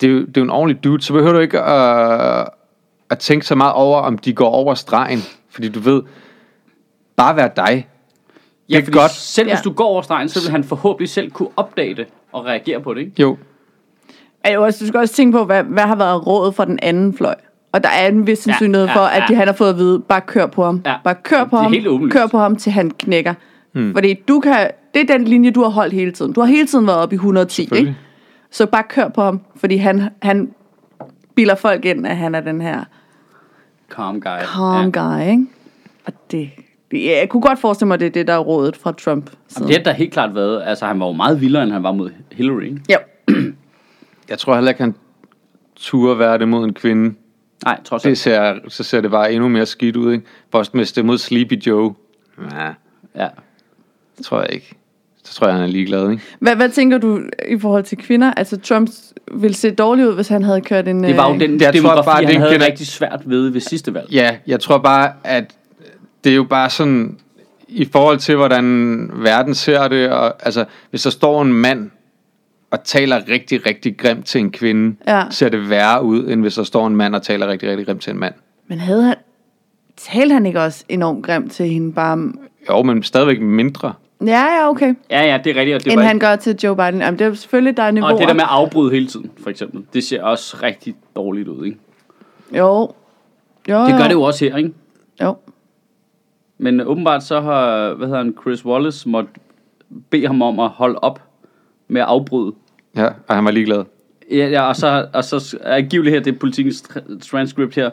det 0.00 0.06
er, 0.06 0.12
jo, 0.12 0.20
det 0.20 0.36
er 0.36 0.40
jo 0.40 0.42
en 0.42 0.50
ordentlig 0.50 0.84
dude, 0.84 1.02
så 1.02 1.12
behøver 1.12 1.32
du 1.32 1.38
ikke 1.38 1.60
at, 1.60 2.48
at 3.10 3.18
tænke 3.18 3.46
så 3.46 3.54
meget 3.54 3.72
over, 3.72 4.00
om 4.00 4.18
de 4.18 4.32
går 4.32 4.48
over 4.48 4.74
stregen. 4.74 5.20
Fordi 5.50 5.68
du 5.68 5.80
ved, 5.80 6.02
bare 7.16 7.36
vær 7.36 7.48
dig. 7.48 7.88
Ja, 8.68 8.76
Det 8.76 8.80
er 8.80 8.84
fordi 8.84 8.98
godt. 8.98 9.10
selv 9.10 9.48
hvis 9.48 9.60
du 9.60 9.72
går 9.72 9.84
over 9.84 10.02
stregen, 10.02 10.28
så 10.28 10.40
vil 10.40 10.50
han 10.50 10.64
forhåbentlig 10.64 11.08
selv 11.08 11.30
kunne 11.30 11.48
opdage 11.56 11.94
det 11.94 12.06
og 12.32 12.44
reagere 12.44 12.80
på 12.80 12.94
det, 12.94 13.00
ikke? 13.00 13.12
Jo, 13.18 13.36
Er 14.46 14.52
jo 14.54 14.64
også, 14.64 14.84
du 14.84 14.88
skal 14.88 15.00
også 15.00 15.14
tænke 15.14 15.32
på, 15.38 15.44
hvad, 15.44 15.62
hvad 15.62 15.82
har 15.82 15.96
været 15.96 16.26
rådet 16.26 16.54
fra 16.54 16.64
den 16.64 16.78
anden 16.82 17.14
fløj. 17.14 17.34
Og 17.72 17.82
der 17.84 17.88
er 17.88 18.08
en 18.08 18.26
vis 18.26 18.38
sandsynlighed 18.38 18.86
ja, 18.86 18.94
for, 18.96 19.00
at 19.00 19.22
ja. 19.22 19.26
de, 19.28 19.34
han 19.34 19.46
har 19.46 19.54
fået 19.54 19.68
at 19.70 19.76
vide, 19.78 20.00
bare 20.00 20.20
kør 20.20 20.46
på 20.46 20.64
ham. 20.64 20.82
Ja. 20.86 20.94
Bare 21.04 21.14
kør 21.22 21.44
på 21.44 21.56
Det 21.56 21.86
er 21.86 21.90
ham. 21.98 22.10
Kør 22.10 22.26
på 22.26 22.38
ham, 22.38 22.56
til 22.56 22.72
han 22.72 22.90
knækker. 22.90 23.34
Hmm. 23.72 23.92
Fordi 23.94 24.14
du 24.28 24.40
kan, 24.40 24.70
det 24.94 25.10
er 25.10 25.16
den 25.18 25.24
linje, 25.24 25.50
du 25.50 25.62
har 25.62 25.68
holdt 25.70 25.92
hele 25.92 26.12
tiden. 26.12 26.32
Du 26.32 26.40
har 26.40 26.46
hele 26.48 26.66
tiden 26.66 26.86
været 26.86 26.98
oppe 26.98 27.14
i 27.14 27.16
110, 27.16 27.68
ikke? 27.74 27.96
Så 28.50 28.66
bare 28.66 28.82
kør 28.88 29.08
på 29.08 29.22
ham, 29.22 29.40
fordi 29.56 29.76
han, 29.76 30.02
han 30.22 30.50
bilder 31.34 31.54
folk 31.54 31.84
ind, 31.84 32.06
at 32.06 32.16
han 32.16 32.34
er 32.34 32.40
den 32.40 32.60
her 32.60 32.84
Calm 33.90 34.20
guy. 34.20 34.38
calm 34.54 34.92
Ja. 34.94 35.00
guy, 35.02 35.30
ikke? 35.30 35.46
Og 36.06 36.12
det, 36.30 36.50
det, 36.90 37.04
jeg 37.04 37.26
kunne 37.28 37.40
godt 37.40 37.58
forestille 37.58 37.86
mig, 37.86 37.94
at 37.94 38.00
det 38.00 38.06
er 38.06 38.10
det, 38.10 38.26
der 38.26 38.34
er 38.34 38.38
rådet 38.38 38.76
fra 38.76 38.92
Trump. 38.92 39.30
Jamen, 39.56 39.68
det 39.68 39.76
har 39.76 39.82
da 39.84 39.92
helt 39.92 40.12
klart 40.12 40.34
været, 40.34 40.62
altså 40.66 40.86
han 40.86 41.00
var 41.00 41.06
jo 41.06 41.12
meget 41.12 41.40
vildere, 41.40 41.62
end 41.62 41.72
han 41.72 41.82
var 41.82 41.92
mod 41.92 42.10
Hillary, 42.32 42.62
ikke? 42.62 42.80
Jo. 42.92 43.34
jeg 44.30 44.38
tror 44.38 44.54
heller 44.54 44.70
ikke, 44.70 44.80
han 44.82 44.94
turde 45.76 46.18
være 46.18 46.38
det 46.38 46.48
mod 46.48 46.64
en 46.64 46.74
kvinde. 46.74 47.14
Nej, 47.64 47.80
trods 47.84 48.02
Det 48.02 48.08
alt. 48.08 48.18
ser, 48.18 48.54
så 48.68 48.82
ser 48.82 49.00
det 49.00 49.10
bare 49.10 49.32
endnu 49.32 49.48
mere 49.48 49.66
skidt 49.66 49.96
ud, 49.96 50.12
ikke? 50.12 50.24
Først 50.52 50.74
med 50.74 50.84
stemme 50.84 51.06
mod 51.06 51.18
Sleepy 51.18 51.52
Joe. 51.66 51.94
Ja, 52.52 52.68
Ja. 53.16 53.28
det 54.18 54.26
tror 54.26 54.40
jeg 54.40 54.52
ikke. 54.52 54.74
Så 55.24 55.34
tror 55.34 55.46
jeg, 55.46 55.54
han 55.54 55.62
er 55.64 55.68
ligeglad, 55.68 56.10
ikke? 56.10 56.22
Hvad, 56.38 56.56
hvad 56.56 56.68
tænker 56.68 56.98
du 56.98 57.20
i 57.48 57.58
forhold 57.58 57.84
til 57.84 57.98
kvinder? 57.98 58.32
Altså, 58.32 58.56
Trump 58.60 58.90
ville 59.34 59.54
se 59.54 59.70
dårligt 59.70 60.08
ud, 60.08 60.14
hvis 60.14 60.28
han 60.28 60.42
havde 60.42 60.60
kørt 60.60 60.88
en... 60.88 61.04
Det 61.04 61.16
var 61.16 61.28
jo 61.28 61.34
øh, 61.34 61.40
den 61.40 61.60
Jeg 61.60 61.74
tror 61.82 62.02
bare, 62.02 62.20
det 62.20 62.24
er 62.24 62.26
han 62.26 62.34
en 62.36 62.40
havde 62.40 62.54
gener- 62.54 62.66
rigtig 62.66 62.86
svært 62.86 63.20
ved 63.24 63.48
ved 63.50 63.60
sidste 63.60 63.94
valg. 63.94 64.12
Ja, 64.12 64.36
jeg 64.46 64.60
tror 64.60 64.78
bare, 64.78 65.12
at 65.24 65.56
det 66.24 66.32
er 66.32 66.36
jo 66.36 66.44
bare 66.44 66.70
sådan, 66.70 67.18
i 67.68 67.88
forhold 67.92 68.18
til, 68.18 68.36
hvordan 68.36 69.10
verden 69.14 69.54
ser 69.54 69.88
det, 69.88 70.10
og 70.10 70.46
altså, 70.46 70.64
hvis 70.90 71.02
der 71.02 71.10
står 71.10 71.42
en 71.42 71.52
mand 71.52 71.90
og 72.78 72.84
taler 72.84 73.28
rigtig, 73.28 73.66
rigtig 73.66 73.96
grimt 73.96 74.26
til 74.26 74.40
en 74.40 74.50
kvinde, 74.50 74.96
Ja. 75.06 75.24
ser 75.30 75.48
det 75.48 75.70
værre 75.70 76.04
ud, 76.04 76.28
end 76.28 76.40
hvis 76.40 76.54
der 76.54 76.62
står 76.62 76.86
en 76.86 76.96
mand 76.96 77.14
og 77.14 77.22
taler 77.22 77.46
rigtig, 77.48 77.68
rigtig 77.70 77.86
grimt 77.86 78.02
til 78.02 78.12
en 78.12 78.18
mand. 78.18 78.34
Men 78.66 78.78
havde 78.78 79.02
han... 79.02 79.14
Talte 79.96 80.32
han 80.32 80.46
ikke 80.46 80.60
også 80.62 80.84
enormt 80.88 81.26
grimt 81.26 81.52
til 81.52 81.66
hende 81.68 81.92
bare... 81.92 82.32
Jo, 82.70 82.82
men 82.82 83.02
stadigvæk 83.02 83.40
mindre. 83.40 83.92
Ja, 84.20 84.44
ja, 84.44 84.68
okay. 84.70 84.94
Ja, 85.10 85.24
ja, 85.24 85.38
det 85.44 85.56
er 85.56 85.60
rigtigt. 85.60 85.74
Og 85.76 85.84
det 85.84 85.92
End 85.92 86.00
var 86.00 86.06
han 86.06 86.18
gør 86.18 86.36
til 86.36 86.56
Joe 86.64 86.76
Biden. 86.76 87.00
Jamen, 87.00 87.18
det 87.18 87.24
er 87.24 87.28
jo 87.28 87.34
selvfølgelig, 87.34 87.76
der 87.76 87.82
er 87.82 87.90
niveauer. 87.90 88.12
Og 88.14 88.18
det 88.20 88.28
der 88.28 88.34
med 88.34 88.42
at 88.42 88.48
afbryde 88.50 88.90
hele 88.90 89.06
tiden, 89.06 89.30
for 89.42 89.50
eksempel, 89.50 89.82
det 89.94 90.04
ser 90.04 90.22
også 90.22 90.56
rigtig 90.62 90.94
dårligt 91.16 91.48
ud, 91.48 91.64
ikke? 91.66 91.78
Jo. 92.52 92.64
Jo, 93.68 93.84
Det 93.84 93.92
jo. 93.92 93.96
gør 93.96 94.04
det 94.04 94.12
jo 94.12 94.22
også 94.22 94.44
her, 94.44 94.56
ikke? 94.56 94.72
Jo. 95.22 95.36
Men 96.58 96.80
åbenbart 96.80 97.22
så 97.24 97.40
har, 97.40 97.94
hvad 97.94 98.06
hedder 98.06 98.22
han, 98.22 98.34
Chris 98.42 98.64
Wallace 98.64 99.08
måtte 99.08 99.30
bede 100.10 100.26
ham 100.26 100.42
om 100.42 100.60
at 100.60 100.68
holde 100.68 100.98
op 100.98 101.22
med 101.88 102.00
at 102.00 102.06
afbryde. 102.06 102.52
Ja, 102.96 103.06
og 103.28 103.34
han 103.34 103.44
var 103.44 103.50
ligeglad. 103.50 103.84
Ja, 104.30 104.46
ja 104.48 104.62
og 104.62 104.76
så, 104.76 105.06
og 105.12 105.24
så 105.24 105.58
angiveligt 105.64 106.14
her, 106.14 106.20
det 106.22 106.34
er 106.34 106.38
politikens 106.38 106.84
tra- 106.90 107.18
transcript 107.30 107.74
her, 107.74 107.90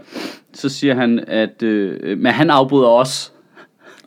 så 0.53 0.69
siger 0.69 0.95
han, 0.95 1.24
at 1.27 1.63
øh, 1.63 2.17
men 2.17 2.31
han 2.31 2.50
afbryder 2.50 2.88
også. 2.88 3.29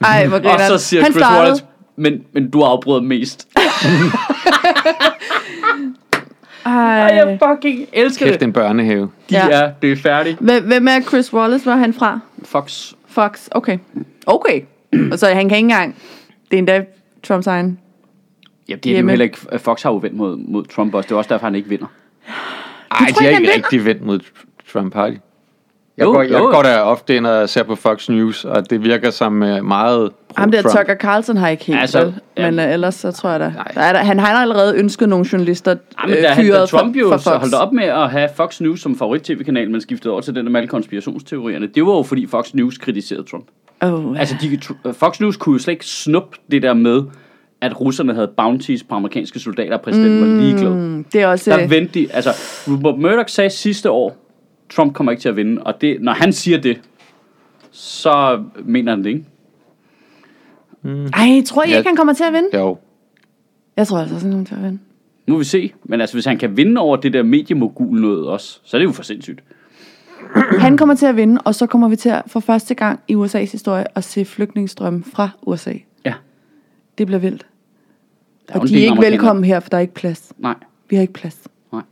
Ej, 0.05 0.27
hvor 0.27 0.37
Og 0.55 0.61
så 0.69 0.79
siger 0.79 1.03
han 1.03 1.13
Chris 1.13 1.23
startede. 1.23 1.41
Wallace, 1.43 1.65
men, 1.97 2.25
men 2.33 2.51
du 2.51 2.61
afbryder 2.63 3.01
mest. 3.01 3.49
Ej, 6.67 6.73
Ej. 7.01 7.15
jeg 7.17 7.39
fucking 7.49 7.87
elsker 7.93 8.27
Kæft, 8.27 8.41
det. 8.41 8.47
en 8.47 8.53
børnehave. 8.53 9.11
De 9.31 9.35
Ja. 9.35 9.49
er, 9.51 9.73
det 9.83 9.93
er 9.93 9.97
færdigt. 9.97 10.39
Hvem 10.41 10.65
hvem 10.65 10.89
er 10.89 11.01
Chris 11.01 11.33
Wallace? 11.35 11.65
Hvor 11.65 11.73
er 11.73 11.77
han 11.77 11.93
fra? 11.95 12.21
Fox. 12.45 12.93
Fox. 13.09 13.49
Okay. 13.51 13.79
Okay. 14.27 14.61
Og 15.13 15.19
så 15.19 15.27
han 15.27 15.49
kan 15.49 15.59
ikke 15.59 15.65
engang... 15.67 15.97
Det 16.51 16.57
er 16.57 16.59
endda 16.59 16.85
Trumps 17.25 17.47
egen... 17.47 17.79
Ja, 18.69 18.75
det 18.75 18.91
er 18.93 18.95
det 18.97 19.03
jo 19.03 19.09
heller 19.09 19.25
ikke. 19.25 19.39
Fox 19.59 19.83
har 19.83 19.91
jo 19.91 19.97
vendt 19.97 20.17
mod, 20.17 20.37
mod 20.37 20.65
Trump 20.65 20.95
også. 20.95 21.07
Det 21.07 21.13
er 21.13 21.17
også 21.19 21.29
derfor, 21.29 21.47
han 21.47 21.55
ikke 21.55 21.69
vinder. 21.69 21.87
Ej, 22.91 22.99
tror 23.13 23.21
de 23.21 23.25
ikke, 23.29 23.35
har 23.35 23.41
ikke 23.53 23.55
rigtig 23.65 23.85
vendt 23.85 24.03
mod 24.03 24.21
Trump, 24.73 24.95
har 24.95 25.07
de? 25.07 25.19
Jeg, 25.97 26.05
Jo, 26.07 26.11
går, 26.13 26.23
jeg 26.23 26.31
jo. 26.33 26.51
går 26.51 26.63
der 26.63 26.79
ofte 26.81 27.17
ind 27.17 27.27
og 27.27 27.49
ser 27.49 27.63
på 27.63 27.75
Fox 27.75 28.09
News, 28.09 28.45
og 28.45 28.71
det 28.71 28.85
virker 28.85 29.11
som 29.11 29.43
øh, 29.43 29.65
meget 29.65 30.11
Ham 30.37 30.51
der. 30.51 30.63
Tucker 30.63 30.95
Carlson 31.01 31.37
har 31.37 31.49
ikke 31.49 31.65
helt, 31.65 31.81
Altså, 31.81 32.01
vel? 32.05 32.15
ja. 32.37 32.51
Men 32.51 32.59
uh, 32.67 32.73
ellers 32.73 32.95
så 32.95 33.13
tror 33.13 33.31
jeg 33.31 33.41
da. 33.41 33.49
Nej. 33.57 33.71
der 33.75 33.81
er 33.81 33.93
der, 33.93 33.99
han 33.99 34.19
har 34.19 34.27
allerede 34.35 34.77
ønsket 34.77 35.09
nogle 35.09 35.27
journalister 35.33 35.71
Ja, 35.71 36.07
men 36.09 36.17
øh, 36.17 36.23
da, 36.23 36.35
fyret 36.35 36.69
Trump 36.69 36.97
jo 36.97 37.09
fra, 37.09 37.19
så 37.19 37.25
fra 37.25 37.33
Fox. 37.35 37.41
holdt 37.41 37.55
op 37.55 37.73
med 37.73 37.85
at 37.85 38.11
have 38.11 38.29
Fox 38.37 38.61
News 38.61 38.81
som 38.81 38.99
favorit-tv-kanal, 38.99 39.71
men 39.71 39.81
skiftede 39.81 40.13
over 40.13 40.21
til 40.21 40.35
den 40.35 40.45
der 40.47 40.51
med 40.53 40.61
alle 40.61 40.69
konspirationsteorierne, 40.69 41.67
det 41.67 41.87
var 41.87 41.93
jo 41.93 42.03
fordi 42.03 42.27
Fox 42.27 42.55
News 42.55 42.79
kritiserede 42.79 43.23
Trump. 43.31 43.47
Oh, 43.81 44.19
Altså, 44.21 44.35
de, 44.41 44.61
Fox 44.93 45.21
News 45.21 45.37
kunne 45.37 45.53
jo 45.53 45.59
slet 45.59 45.73
ikke 45.73 45.87
snuppe 45.87 46.37
det 46.51 46.63
der 46.63 46.75
med, 46.75 47.03
at 47.61 47.81
russerne 47.81 48.15
havde 48.15 48.29
bounties 48.37 48.85
på 48.85 48.95
amerikanske 48.95 49.39
soldater, 49.39 49.75
og 49.77 49.83
præsidenten 49.83 50.25
mm. 50.25 50.37
var 50.37 50.43
ligeglad. 50.43 50.75
Mm, 50.75 51.05
det 51.05 51.21
er 51.21 51.27
også... 51.27 51.51
Der 51.51 51.69
vendte 51.69 52.01
de, 52.01 52.13
altså, 52.13 52.31
Rupert 52.69 52.99
Murdoch 52.99 53.29
sagde 53.29 53.51
sidste 53.51 53.91
år, 53.91 54.17
Trump 54.71 54.95
kommer 54.95 55.13
ikke 55.13 55.21
til 55.21 55.29
at 55.29 55.37
vinde, 55.37 55.63
og 55.63 55.81
det, 55.81 55.97
når 56.01 56.13
han 56.13 56.33
siger 56.33 56.59
det, 56.59 56.81
så 57.71 58.45
mener 58.65 58.93
han 58.93 59.05
det 59.05 59.11
ikke. 59.11 59.25
Ej, 61.15 61.43
tror 61.47 61.63
I 61.65 61.71
Ja. 61.71 61.77
ikke, 61.77 61.89
han 61.89 61.97
kommer 61.97 62.13
til 62.13 62.25
at 62.25 62.33
vinde? 62.33 62.49
Jo. 62.55 62.79
Jeg 63.77 63.87
tror 63.87 63.99
altså 63.99 64.15
også, 64.15 64.27
han 64.27 64.33
kommer 64.33 64.47
til 64.47 64.55
at 64.55 64.63
vinde. 64.63 64.79
Nu 65.27 65.35
vil 65.35 65.41
vi 65.41 65.45
se. 65.45 65.73
Men 65.85 66.01
altså, 66.01 66.17
hvis 66.17 66.25
han 66.25 66.39
kan 66.39 66.57
vinde 66.57 66.81
over 66.81 66.97
det 66.97 67.13
der 67.13 67.23
mediemogul 67.23 68.01
noget 68.01 68.27
også, 68.27 68.61
så 68.65 68.77
er 68.77 68.79
det 68.79 68.87
jo 68.87 68.93
for 68.93 69.03
sindssygt. 69.03 69.43
Han 70.59 70.77
kommer 70.77 70.95
til 70.95 71.07
at 71.07 71.17
vinde, 71.17 71.41
og 71.45 71.55
så 71.55 71.67
kommer 71.67 71.89
vi 71.89 71.97
til 71.97 72.09
at 72.09 72.23
for 72.27 72.41
første 72.41 72.75
gang 72.75 73.01
i 73.09 73.15
USA's 73.15 73.39
historie 73.39 73.85
at 73.95 74.05
se 74.05 74.25
flygtningestrømme 74.25 75.05
fra 75.05 75.31
USA. 75.43 75.73
Ja. 76.97 76.99
Det 76.99 77.07
bliver 77.07 77.21
vildt. 77.21 77.47
Er 78.49 78.59
Og 78.59 78.69
de 78.69 78.79
er 78.87 78.91
ikke 78.91 79.03
velkommen 79.03 79.45
her, 79.45 79.61
for 79.61 79.69
der 79.69 79.77
er 79.77 79.81
ikke 79.81 79.95
plads. 79.95 80.33
Nej. 80.39 80.55
Vi 80.89 80.97
har 80.97 81.01
ikke 81.01 81.13
plads. 81.13 81.39
Nej. 81.73 81.83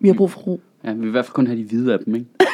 Vi 0.00 0.08
har 0.08 0.14
brug 0.14 0.30
for 0.30 0.40
ro. 0.40 0.60
Ja, 0.84 0.92
vi 0.92 0.98
vil 1.00 1.08
i 1.08 1.10
hvert 1.10 1.24
fald 1.24 1.32
kun 1.32 1.46
have 1.46 1.58
de 1.58 1.64
hvide 1.64 1.92
af 1.92 1.98
dem, 2.06 2.14
ikke? 2.14 2.26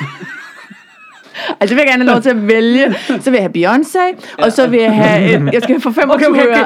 Altså, 1.61 1.75
vil 1.75 1.81
jeg 1.83 1.89
gerne 1.91 2.05
have 2.05 2.13
lov 2.15 2.23
til 2.23 2.31
at 2.31 2.47
vælge. 2.49 2.95
Så 3.21 3.31
vil 3.31 3.39
jeg 3.41 3.51
have 3.55 3.67
Beyoncé, 3.77 4.25
og 4.45 4.53
så 4.53 4.67
vil 4.69 4.81
jeg 4.81 4.95
have... 4.95 5.49
Et, 5.49 5.53
jeg 5.55 5.63
skal 5.63 5.81
få 5.81 5.91
25 5.93 6.15
okay, 6.15 6.27
okay, 6.27 6.41
okay. 6.47 6.65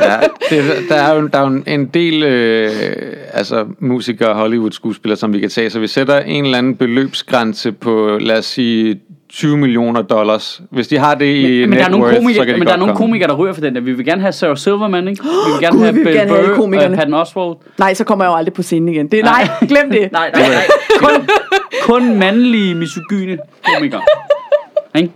Ja, 0.00 0.20
det, 0.50 0.88
der 0.88 0.94
er 0.94 1.14
jo, 1.14 1.26
der 1.26 1.38
er 1.38 1.42
jo 1.42 1.46
en- 1.48 1.64
en 1.66 1.86
del 1.86 2.22
øh, 2.22 2.70
altså, 3.32 3.66
musikere 3.78 4.28
og 4.28 4.36
Hollywood-skuespillere, 4.36 5.16
som 5.16 5.32
vi 5.32 5.40
kan 5.40 5.50
tage. 5.50 5.70
Så 5.70 5.80
vi 5.80 5.86
sætter 5.86 6.20
en 6.20 6.44
eller 6.44 6.58
anden 6.58 6.76
beløbsgrænse 6.76 7.72
på, 7.72 8.18
lad 8.20 8.38
os 8.38 8.46
sige, 8.46 9.00
20 9.30 9.56
millioner 9.56 10.02
dollars. 10.02 10.62
Hvis 10.70 10.88
de 10.88 10.98
har 10.98 11.14
det 11.14 11.24
i 11.36 11.60
Men, 11.60 11.70
men 11.70 11.78
der 11.78 11.84
er 11.84 11.88
nogle, 11.88 12.04
worth, 12.04 12.14
så 12.16 12.20
komikere, 12.22 12.46
kan 12.46 12.54
de 12.54 12.58
men 12.58 12.66
der 12.66 12.72
er 12.72 12.76
nogle 12.76 12.94
komme. 12.94 13.06
komikere, 13.06 13.28
der 13.28 13.34
ryger 13.36 13.52
for 13.52 13.60
den 13.60 13.74
der. 13.74 13.80
Vi 13.80 13.92
vil 13.92 14.04
gerne 14.06 14.20
have 14.20 14.32
Sarah 14.32 14.56
Silverman, 14.56 15.08
ikke? 15.08 15.22
Vi 15.24 15.28
vil 15.52 15.60
gerne 15.60 15.76
Gud, 15.76 15.82
have 15.84 15.92
vi 15.94 15.98
vil 15.98 16.04
Bill 16.04 16.16
gerne 16.16 16.30
have 16.30 16.46
Burr, 16.46 16.54
komikerne. 16.54 16.94
og 16.94 16.98
Patton 16.98 17.14
Oswalt. 17.14 17.58
Nej, 17.78 17.94
så 17.94 18.04
kommer 18.04 18.24
jeg 18.24 18.30
jo 18.30 18.36
aldrig 18.36 18.54
på 18.54 18.62
scenen 18.62 18.88
igen. 18.88 19.08
Det, 19.08 19.24
nej, 19.24 19.48
glem 19.68 19.90
det. 19.90 20.12
Nej, 20.12 20.30
nej, 20.34 20.48
nej. 20.48 20.64
Kun, 20.98 21.28
kun 21.82 22.18
mandlige 22.18 22.74
misogyne 22.74 23.38
komikere. 23.74 24.02
Ikke? 24.96 25.10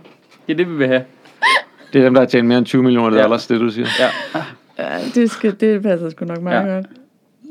Det 0.47 0.53
er 0.53 0.57
det, 0.57 0.69
vi 0.69 0.75
vil 0.75 0.87
have. 0.87 1.01
Det 1.93 1.99
er 1.99 2.03
dem, 2.05 2.13
der 2.13 2.21
har 2.21 2.27
tjent 2.27 2.47
mere 2.47 2.57
end 2.57 2.65
20 2.65 2.83
millioner 2.83 3.17
Ja. 3.17 3.23
dollars, 3.23 3.47
det 3.47 3.59
du 3.59 3.69
siger. 3.69 3.87
Ja. 3.99 4.41
Ja, 4.79 4.85
det, 5.15 5.31
skal, 5.31 5.55
det 5.59 5.81
passer 5.83 6.09
sgu 6.09 6.25
nok 6.25 6.41
meget 6.41 6.67
Ja. 6.67 6.73
godt. 6.75 6.85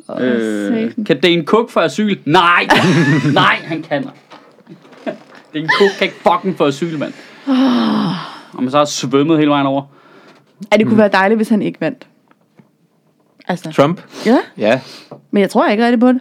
Åh, 0.09 0.17
Øh, 0.21 0.91
kan 1.07 1.21
Dane 1.21 1.45
Cook 1.45 1.71
få 1.71 1.81
asyl? 1.81 2.17
Nej! 2.25 2.67
Nej, 3.35 3.57
han 3.65 3.83
kan. 3.83 4.09
Dane 5.55 5.69
Cook 5.79 5.91
kan 5.99 6.05
ikke 6.05 6.17
fucking 6.17 6.57
få 6.57 6.65
asyl, 6.67 6.99
mand. 6.99 7.13
Og 8.53 8.63
man 8.63 8.71
så 8.71 8.79
har 8.79 8.85
svømmet 8.85 9.39
hele 9.39 9.51
vejen 9.51 9.67
over. 9.67 9.83
Ja, 10.73 10.77
det 10.77 10.87
kunne 10.87 10.99
være 10.99 11.09
dejligt, 11.13 11.39
hvis 11.39 11.49
han 11.49 11.63
ikke 11.63 11.81
vandt. 11.81 12.07
Altså, 13.49 13.73
Trump? 13.73 14.01
ja, 14.27 14.39
Ja. 14.57 14.81
men 15.31 15.41
jeg 15.41 15.51
tror 15.51 15.67
ikke 15.69 15.85
rigtig 15.85 16.01
på 16.01 16.09
det. 16.09 16.21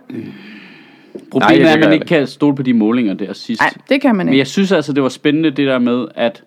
Problemet 1.32 1.40
Nej, 1.40 1.50
det 1.56 1.66
er, 1.66 1.74
at 1.74 1.80
gør 1.80 1.80
man 1.80 1.84
jeg 1.90 1.94
ikke 1.94 2.06
kan 2.06 2.28
stole 2.28 2.56
på 2.56 2.64
de 2.64 2.74
målinger 2.74 3.14
der 3.14 3.34
sidst. 3.34 3.62
Nej, 3.62 3.74
det 3.90 4.02
kan 4.02 4.16
man 4.16 4.26
Men 4.26 4.34
ikke. 4.34 4.40
jeg 4.40 4.48
synes 4.48 4.72
altså, 4.72 4.94
det 4.94 5.04
var 5.04 5.10
spændende 5.10 5.50
det 5.52 5.68
der 5.68 5.80
med, 5.80 6.08
at 6.16 6.44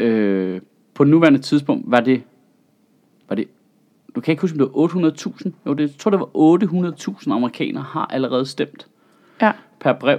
øh, 0.00 0.60
på 0.94 1.04
nuværende 1.04 1.38
tidspunkt 1.38 1.84
var 1.90 2.00
det, 2.00 2.22
var 3.28 3.36
det, 3.36 3.48
du 4.14 4.20
kan 4.20 4.32
ikke 4.32 4.40
huske, 4.40 4.54
om 4.54 4.58
det 4.58 4.68
var 4.74 5.10
800.000? 5.10 5.50
Jo, 5.66 5.74
det, 5.74 5.80
jeg 5.90 5.90
tror, 5.98 6.10
det 6.10 6.20
var 6.20 6.26
800.000 7.22 7.32
amerikanere 7.32 7.82
har 7.82 8.06
allerede 8.12 8.46
stemt 8.46 8.86
Ja, 9.42 9.52
per 9.80 9.92
brev. 9.92 10.18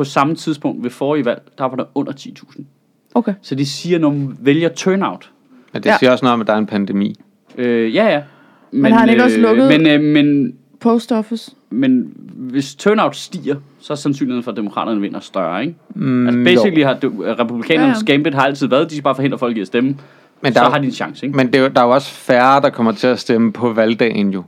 På 0.00 0.04
samme 0.04 0.34
tidspunkt 0.34 0.82
ved 0.84 0.90
forrige 0.90 1.24
valg, 1.24 1.42
der 1.58 1.64
var 1.64 1.76
der 1.76 1.84
under 1.94 2.12
10.000. 2.12 2.62
okay. 3.14 3.34
Så 3.42 3.54
de 3.54 3.66
siger, 3.66 3.98
når 3.98 4.10
man 4.10 4.36
vælger 4.40 4.68
turnout. 4.68 5.30
Men 5.72 5.82
det 5.82 5.88
Ja. 5.90 5.96
siger 5.98 6.10
også 6.12 6.24
noget 6.24 6.32
om, 6.34 6.40
at 6.40 6.46
der 6.46 6.52
er 6.52 6.58
en 6.58 6.66
pandemi. 6.66 7.20
Øh, 7.58 7.94
ja, 7.94 8.08
ja. 8.08 8.22
Men, 8.70 8.92
har 8.92 8.98
han 9.00 9.08
ikke 9.08 9.24
også 9.24 9.38
lukket- 9.38 9.68
Men, 9.68 9.86
øh, 9.86 10.00
men, 10.00 10.54
Post 10.80 11.12
office. 11.12 11.52
men 11.70 12.12
hvis 12.34 12.74
turnout 12.74 13.16
stiger, 13.16 13.56
så 13.80 13.92
er 13.92 13.94
sandsynligheden 13.96 14.42
for, 14.44 14.50
at 14.50 14.56
demokraterne 14.56 15.00
vinder 15.00 15.20
større, 15.20 15.60
ikke? 15.62 15.74
Mm, 15.94 16.26
Altså 16.26 16.44
basically 16.44 16.84
har 16.84 16.94
du- 16.94 17.24
republikanernes 17.38 17.98
Ja, 18.08 18.12
ja. 18.12 18.12
gambit 18.12 18.34
har 18.34 18.42
altid 18.42 18.66
været, 18.66 18.90
de 18.90 18.94
skal 18.94 19.02
bare 19.02 19.14
forhindre 19.14 19.38
folk 19.38 19.56
i 19.56 19.60
at 19.60 19.66
stemme. 19.66 19.88
Men 19.90 19.98
Men 20.42 20.52
der 20.52 20.58
så 20.58 20.64
er 20.64 20.68
jo- 20.68 20.72
har 20.72 20.78
de 20.78 20.86
en 20.86 20.92
chance, 20.92 21.26
ikke? 21.26 21.36
Men 21.36 21.46
det 21.46 21.54
er, 21.54 21.62
jo- 21.62 21.68
der 21.68 21.80
er 21.80 21.84
jo 21.86 21.90
også 21.90 22.10
færre, 22.10 22.60
der 22.60 22.70
kommer 22.70 22.92
til 22.92 23.06
at 23.06 23.18
stemme 23.18 23.52
på 23.52 23.72
valgdagen 23.72 24.30
jo. 24.30 24.42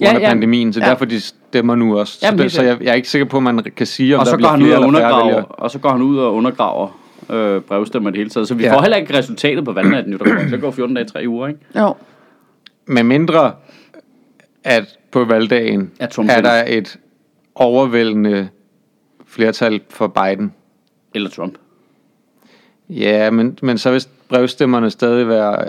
På 0.00 0.04
Ja, 0.04 0.14
af 0.14 0.20
ja. 0.20 0.28
pandemien, 0.28 0.72
så 0.72 0.80
Ja. 0.80 0.86
derfor 0.86 1.04
de 1.04 1.20
stemmer 1.20 1.74
nu 1.74 1.98
også. 1.98 2.12
Så, 2.12 2.18
Jamen, 2.26 2.38
det, 2.38 2.44
helt 2.44 2.52
så 2.52 2.62
jeg, 2.62 2.78
jeg 2.82 2.90
er 2.90 2.94
ikke 2.94 3.08
sikker 3.10 3.24
på, 3.26 3.36
at 3.36 3.42
man 3.42 3.64
kan 3.76 3.86
sige, 3.86 4.14
om 4.14 4.20
og 4.20 4.26
der 4.26 4.30
så 4.30 4.36
går 4.36 4.38
bliver 4.38 4.50
han 4.50 4.60
ud 4.62 4.66
flere 4.66 4.78
og 4.78 4.86
undergraver, 4.86 5.42
og 5.42 5.70
så 5.70 5.78
går 5.78 5.90
han 5.90 6.02
ud 6.02 6.18
og 6.18 6.34
undergraver 6.34 7.00
øh, 7.30 7.60
brevstemmer 7.60 8.10
det 8.10 8.16
hele 8.18 8.30
taget. 8.30 8.48
Så 8.48 8.54
vi 8.54 8.62
Ja. 8.62 8.68
ja. 8.68 8.76
får 8.76 8.82
heller 8.82 8.96
ikke 8.96 9.18
resultatet 9.18 9.64
på 9.64 9.72
valgnatten, 9.72 10.12
jo, 10.12 10.18
der 10.18 10.24
går, 10.24 10.48
så 10.50 10.56
går 10.56 10.70
14 10.70 10.94
dage, 10.96 11.06
3 11.06 11.24
uger, 11.28 11.48
ikke? 11.48 11.60
Jo. 11.78 11.94
Med 12.86 13.02
mindre, 13.02 13.52
at 14.64 14.84
på 15.10 15.24
valgdagen 15.24 15.90
At 16.00 16.10
Trump 16.10 16.30
er 16.32 16.40
der 16.40 16.64
et 16.66 16.96
overvældende 17.54 18.48
flertal 19.26 19.80
for 19.90 20.06
Biden. 20.06 20.52
Eller 21.14 21.30
Trump. 21.30 21.54
Ja, 22.88 23.30
men, 23.30 23.58
men 23.62 23.78
så 23.78 23.90
vil 23.90 24.04
brevstemmerne 24.28 24.90
stadig 24.90 25.28
være 25.28 25.64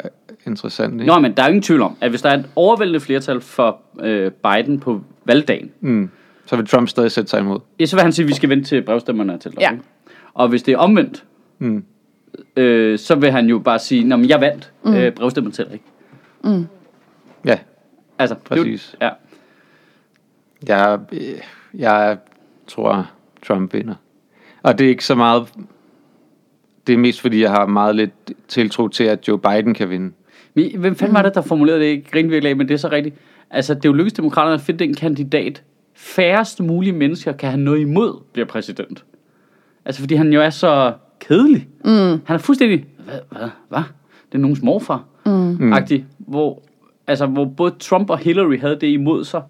interessante. 0.47 0.95
ikke? 1.03 1.05
Nå, 1.13 1.19
men 1.19 1.33
der 1.37 1.43
er 1.43 1.47
jo 1.47 1.49
ingen 1.49 1.61
tvivl 1.63 1.81
om, 1.81 1.97
at 2.01 2.09
hvis 2.09 2.21
der 2.21 2.29
er 2.29 2.37
et 2.37 2.45
overvældende 2.55 2.99
flertal 2.99 3.41
for 3.41 3.79
øh, 3.99 4.31
Biden 4.31 4.79
på 4.79 5.01
valgdagen, 5.25 5.71
Mm. 5.81 6.09
Så 6.45 6.55
vil 6.55 6.65
Trump 6.67 6.89
stadig 6.89 7.11
sætte 7.11 7.29
sig 7.29 7.39
imod. 7.39 7.59
ja, 7.79 7.85
så 7.85 7.95
vil 7.95 8.03
han 8.03 8.11
sige, 8.11 8.23
at 8.23 8.27
vi 8.29 8.33
skal 8.33 8.49
vente 8.49 8.63
til 8.65 8.81
brevstemmerne 8.81 9.33
er 9.33 9.37
op, 9.57 9.61
Ja. 9.61 9.71
ikke? 9.71 9.83
Og 10.33 10.47
hvis 10.47 10.63
det 10.63 10.71
er 10.73 10.77
omvendt, 10.77 11.23
Mm. 11.59 11.83
øh, 12.55 12.99
så 12.99 13.15
vil 13.15 13.31
han 13.31 13.47
jo 13.47 13.59
bare 13.59 13.79
sige, 13.79 14.03
Nå, 14.03 14.15
men 14.15 14.29
jeg 14.29 14.41
vandt, 14.41 14.71
mm. 14.85 14.93
øh, 14.93 15.11
brevstemmerne 15.11 15.53
tæller 15.53 15.73
ikke. 15.73 15.85
Ja, 17.45 17.59
Altså, 18.19 18.35
er 18.51 18.55
jo- 18.55 18.63
Præcis. 18.63 18.95
Ja. 19.01 19.09
jeg, 20.67 20.99
jeg 21.73 22.17
tror, 22.67 23.09
Trump 23.47 23.73
vinder. 23.73 23.95
Og 24.63 24.77
det 24.79 24.85
er 24.85 24.89
ikke 24.89 25.05
så 25.05 25.15
meget... 25.15 25.47
Det 26.87 26.93
er 26.93 26.97
mest 26.97 27.21
fordi, 27.21 27.41
jeg 27.41 27.51
har 27.51 27.65
meget 27.65 27.95
lidt 27.95 28.11
tiltro 28.47 28.87
til, 28.87 29.03
at 29.03 29.27
Joe 29.27 29.39
Biden 29.39 29.73
kan 29.73 29.89
vinde. 29.89 30.11
Men 30.53 30.79
hvem 30.79 30.95
fanden 30.95 31.15
var 31.15 31.21
det, 31.21 31.35
der 31.35 31.41
formulerede 31.41 31.81
det? 31.81 31.85
Ikke 31.85 32.11
grinte 32.11 32.29
virkelig 32.29 32.49
af, 32.49 32.55
men 32.55 32.67
det 32.67 32.73
er 32.73 32.77
så 32.77 32.89
rigtigt. 32.91 33.15
Altså, 33.49 33.73
det 33.73 33.85
er 33.85 33.89
jo 33.89 33.93
lykkedes 33.93 34.13
demokraterne 34.13 34.53
at 34.53 34.61
finde 34.61 34.79
den 34.79 34.93
kandidat. 34.93 35.63
Færrest 35.95 36.59
mulige 36.59 36.93
mennesker 36.93 37.31
kan 37.31 37.49
have 37.49 37.61
noget 37.61 37.79
imod, 37.79 38.19
bliver 38.33 38.45
præsident. 38.45 39.05
Altså, 39.85 40.01
fordi 40.01 40.15
han 40.15 40.33
jo 40.33 40.41
er 40.41 40.49
så 40.49 40.93
kedelig. 41.19 41.67
Mm. 41.85 41.91
Han 41.91 42.21
er 42.27 42.37
fuldstændig, 42.37 42.85
hvad, 43.05 43.19
hvad, 43.29 43.49
hvad? 43.69 43.83
Det 44.31 44.37
er 44.37 44.41
nogens 44.41 44.61
morfar. 44.61 45.05
Mm. 45.25 45.73
Agtig, 45.73 46.05
hvor, 46.17 46.61
altså, 47.07 47.25
hvor 47.25 47.45
både 47.45 47.73
Trump 47.79 48.09
og 48.09 48.17
Hillary 48.17 48.59
havde 48.59 48.75
det 48.75 48.87
imod 48.87 49.23
sig, 49.23 49.41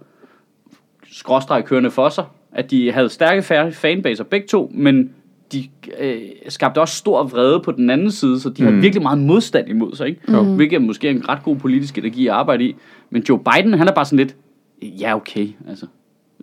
skråstreg 1.12 1.66
kørende 1.66 1.92
for 1.92 2.10
sig, 2.10 2.26
at 2.52 2.72
de 2.72 2.92
havde 2.92 3.10
stærke 3.10 3.42
færre 3.42 3.72
fanbaser 3.72 4.24
begge 4.24 4.48
to, 4.48 4.72
men 4.74 5.14
de 5.52 5.70
øh, 6.00 6.22
skabte 6.50 6.82
også 6.82 6.96
stor 6.96 7.24
vrede 7.24 7.60
på 7.60 7.72
den 7.72 7.90
anden 7.90 8.12
side, 8.12 8.40
så 8.40 8.50
de 8.50 8.64
mm. 8.64 8.70
havde 8.70 8.82
virkelig 8.82 9.04
meget 9.04 9.20
modstand 9.20 9.70
imod 9.70 9.96
sig, 9.96 10.08
ikke? 10.08 10.22
Mm. 10.28 10.56
Hvilket 10.56 10.76
er 10.76 10.80
måske 10.80 11.10
en 11.10 11.30
ret 11.30 11.44
god 11.44 11.56
politisk 11.56 11.98
energi 11.98 12.28
at 12.28 12.34
arbejde 12.34 12.64
i. 12.64 12.76
Men 13.10 13.24
Joe 13.30 13.40
Biden, 13.40 13.74
han 13.74 13.88
er 13.88 13.92
bare 13.92 14.06
sådan 14.06 14.18
lidt, 14.18 14.36
ja 14.82 15.16
okay, 15.16 15.48
altså. 15.70 15.86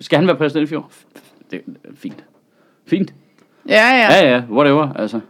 Skal 0.00 0.18
han 0.18 0.26
være 0.26 0.36
præsident 0.36 0.68
i 0.68 0.70
fjor? 0.70 0.90
Det 1.50 1.60
er 1.84 1.88
fint. 1.94 2.24
Fint. 2.86 3.14
Ja, 3.68 3.74
ja. 3.74 4.12
Ja, 4.12 4.30
ja, 4.30 4.42
whatever, 4.50 4.92
altså. 4.92 5.20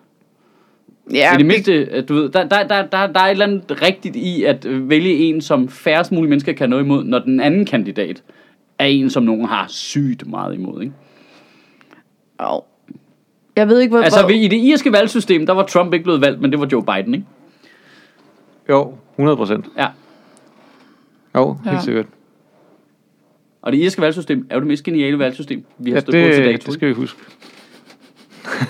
ja 1.12 1.34
I 1.34 1.38
det 1.38 1.46
mindste, 1.46 1.88
at 1.90 2.08
du 2.08 2.14
ved, 2.14 2.28
der, 2.28 2.48
der, 2.48 2.68
der, 2.68 2.86
der, 2.86 3.06
der 3.06 3.20
er 3.20 3.24
et 3.24 3.30
eller 3.30 3.46
andet 3.46 3.82
rigtigt 3.82 4.16
i 4.16 4.44
at 4.44 4.66
vælge 4.88 5.16
en, 5.16 5.40
som 5.40 5.68
færrest 5.68 6.12
mulige 6.12 6.30
mennesker 6.30 6.52
kan 6.52 6.70
noget 6.70 6.84
imod, 6.84 7.04
når 7.04 7.18
den 7.18 7.40
anden 7.40 7.66
kandidat 7.66 8.22
er 8.78 8.84
en, 8.84 9.10
som 9.10 9.22
nogen 9.22 9.44
har 9.44 9.66
sygt 9.68 10.26
meget 10.26 10.54
imod, 10.54 10.82
ikke? 10.82 10.94
Jo. 12.42 12.62
Jeg 13.58 13.68
ved 13.68 13.80
ikke, 13.80 13.94
hvor... 13.94 14.02
Altså, 14.04 14.20
hvor... 14.20 14.30
i 14.30 14.48
det 14.48 14.56
irske 14.56 14.92
valgsystem, 14.92 15.46
der 15.46 15.52
var 15.52 15.62
Trump 15.66 15.92
ikke 15.94 16.04
blevet 16.04 16.20
valgt, 16.20 16.40
men 16.40 16.50
det 16.52 16.60
var 16.60 16.68
Joe 16.72 16.84
Biden, 16.84 17.14
ikke? 17.14 17.26
Jo, 18.68 18.94
100 19.16 19.36
procent. 19.36 19.66
Ja. 19.76 19.86
Jo, 21.34 21.58
helt 21.64 21.76
Ja. 21.76 21.80
sikkert. 21.80 22.06
Og 23.62 23.72
det 23.72 23.78
irske 23.78 24.00
valgsystem 24.02 24.46
er 24.50 24.54
jo 24.54 24.60
det 24.60 24.68
mest 24.68 24.84
geniale 24.84 25.18
valgsystem, 25.18 25.64
vi 25.78 25.90
har 25.90 25.96
Ja, 25.96 26.00
stået 26.00 26.26
på 26.28 26.34
til 26.34 26.44
det, 26.44 26.52
dato. 26.52 26.66
det 26.66 26.74
skal 26.74 26.88
vi 26.88 26.92
huske. 26.94 27.18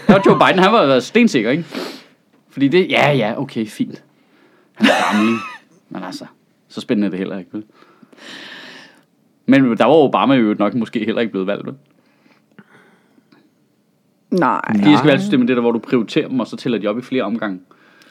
Der 0.07 0.13
var 0.13 0.23
Joe 0.27 0.39
Biden, 0.39 0.59
han 0.65 0.73
var 0.73 0.87
været 0.87 1.03
stensikker, 1.03 1.51
ikke? 1.51 1.65
Fordi 2.51 2.69
det, 2.69 2.91
ja, 2.91 3.13
ja, 3.13 3.41
okay, 3.41 3.67
fint. 3.67 4.05
Han 4.75 4.87
er 4.87 5.13
gammel? 5.13 5.35
Men 5.89 6.03
altså, 6.03 6.25
så 6.69 6.81
spændende 6.81 7.07
er 7.07 7.11
det 7.11 7.19
heller 7.19 7.39
ikke, 7.39 7.51
vel? 7.53 7.65
Men 9.47 9.65
der 9.79 9.85
var 9.85 9.95
Obama 9.95 10.35
jo 10.35 10.55
nok 10.59 10.75
måske 10.75 10.99
heller 11.05 11.21
ikke 11.21 11.31
blevet 11.31 11.47
valgt, 11.47 11.67
vel? 11.67 11.75
Nej. 14.31 14.61
Det 14.73 14.87
irske 14.93 15.07
valgsystem 15.07 15.43
er 15.43 15.47
det 15.47 15.57
der, 15.57 15.61
hvor 15.63 15.73
du 15.73 15.79
prioriterer 15.79 16.29
dem, 16.29 16.41
og 16.41 16.47
så 16.47 16.57
tæller 16.57 16.79
de 16.79 16.87
op 16.87 16.99
i 16.99 17.03
flere 17.03 17.23
omgange. 17.23 17.59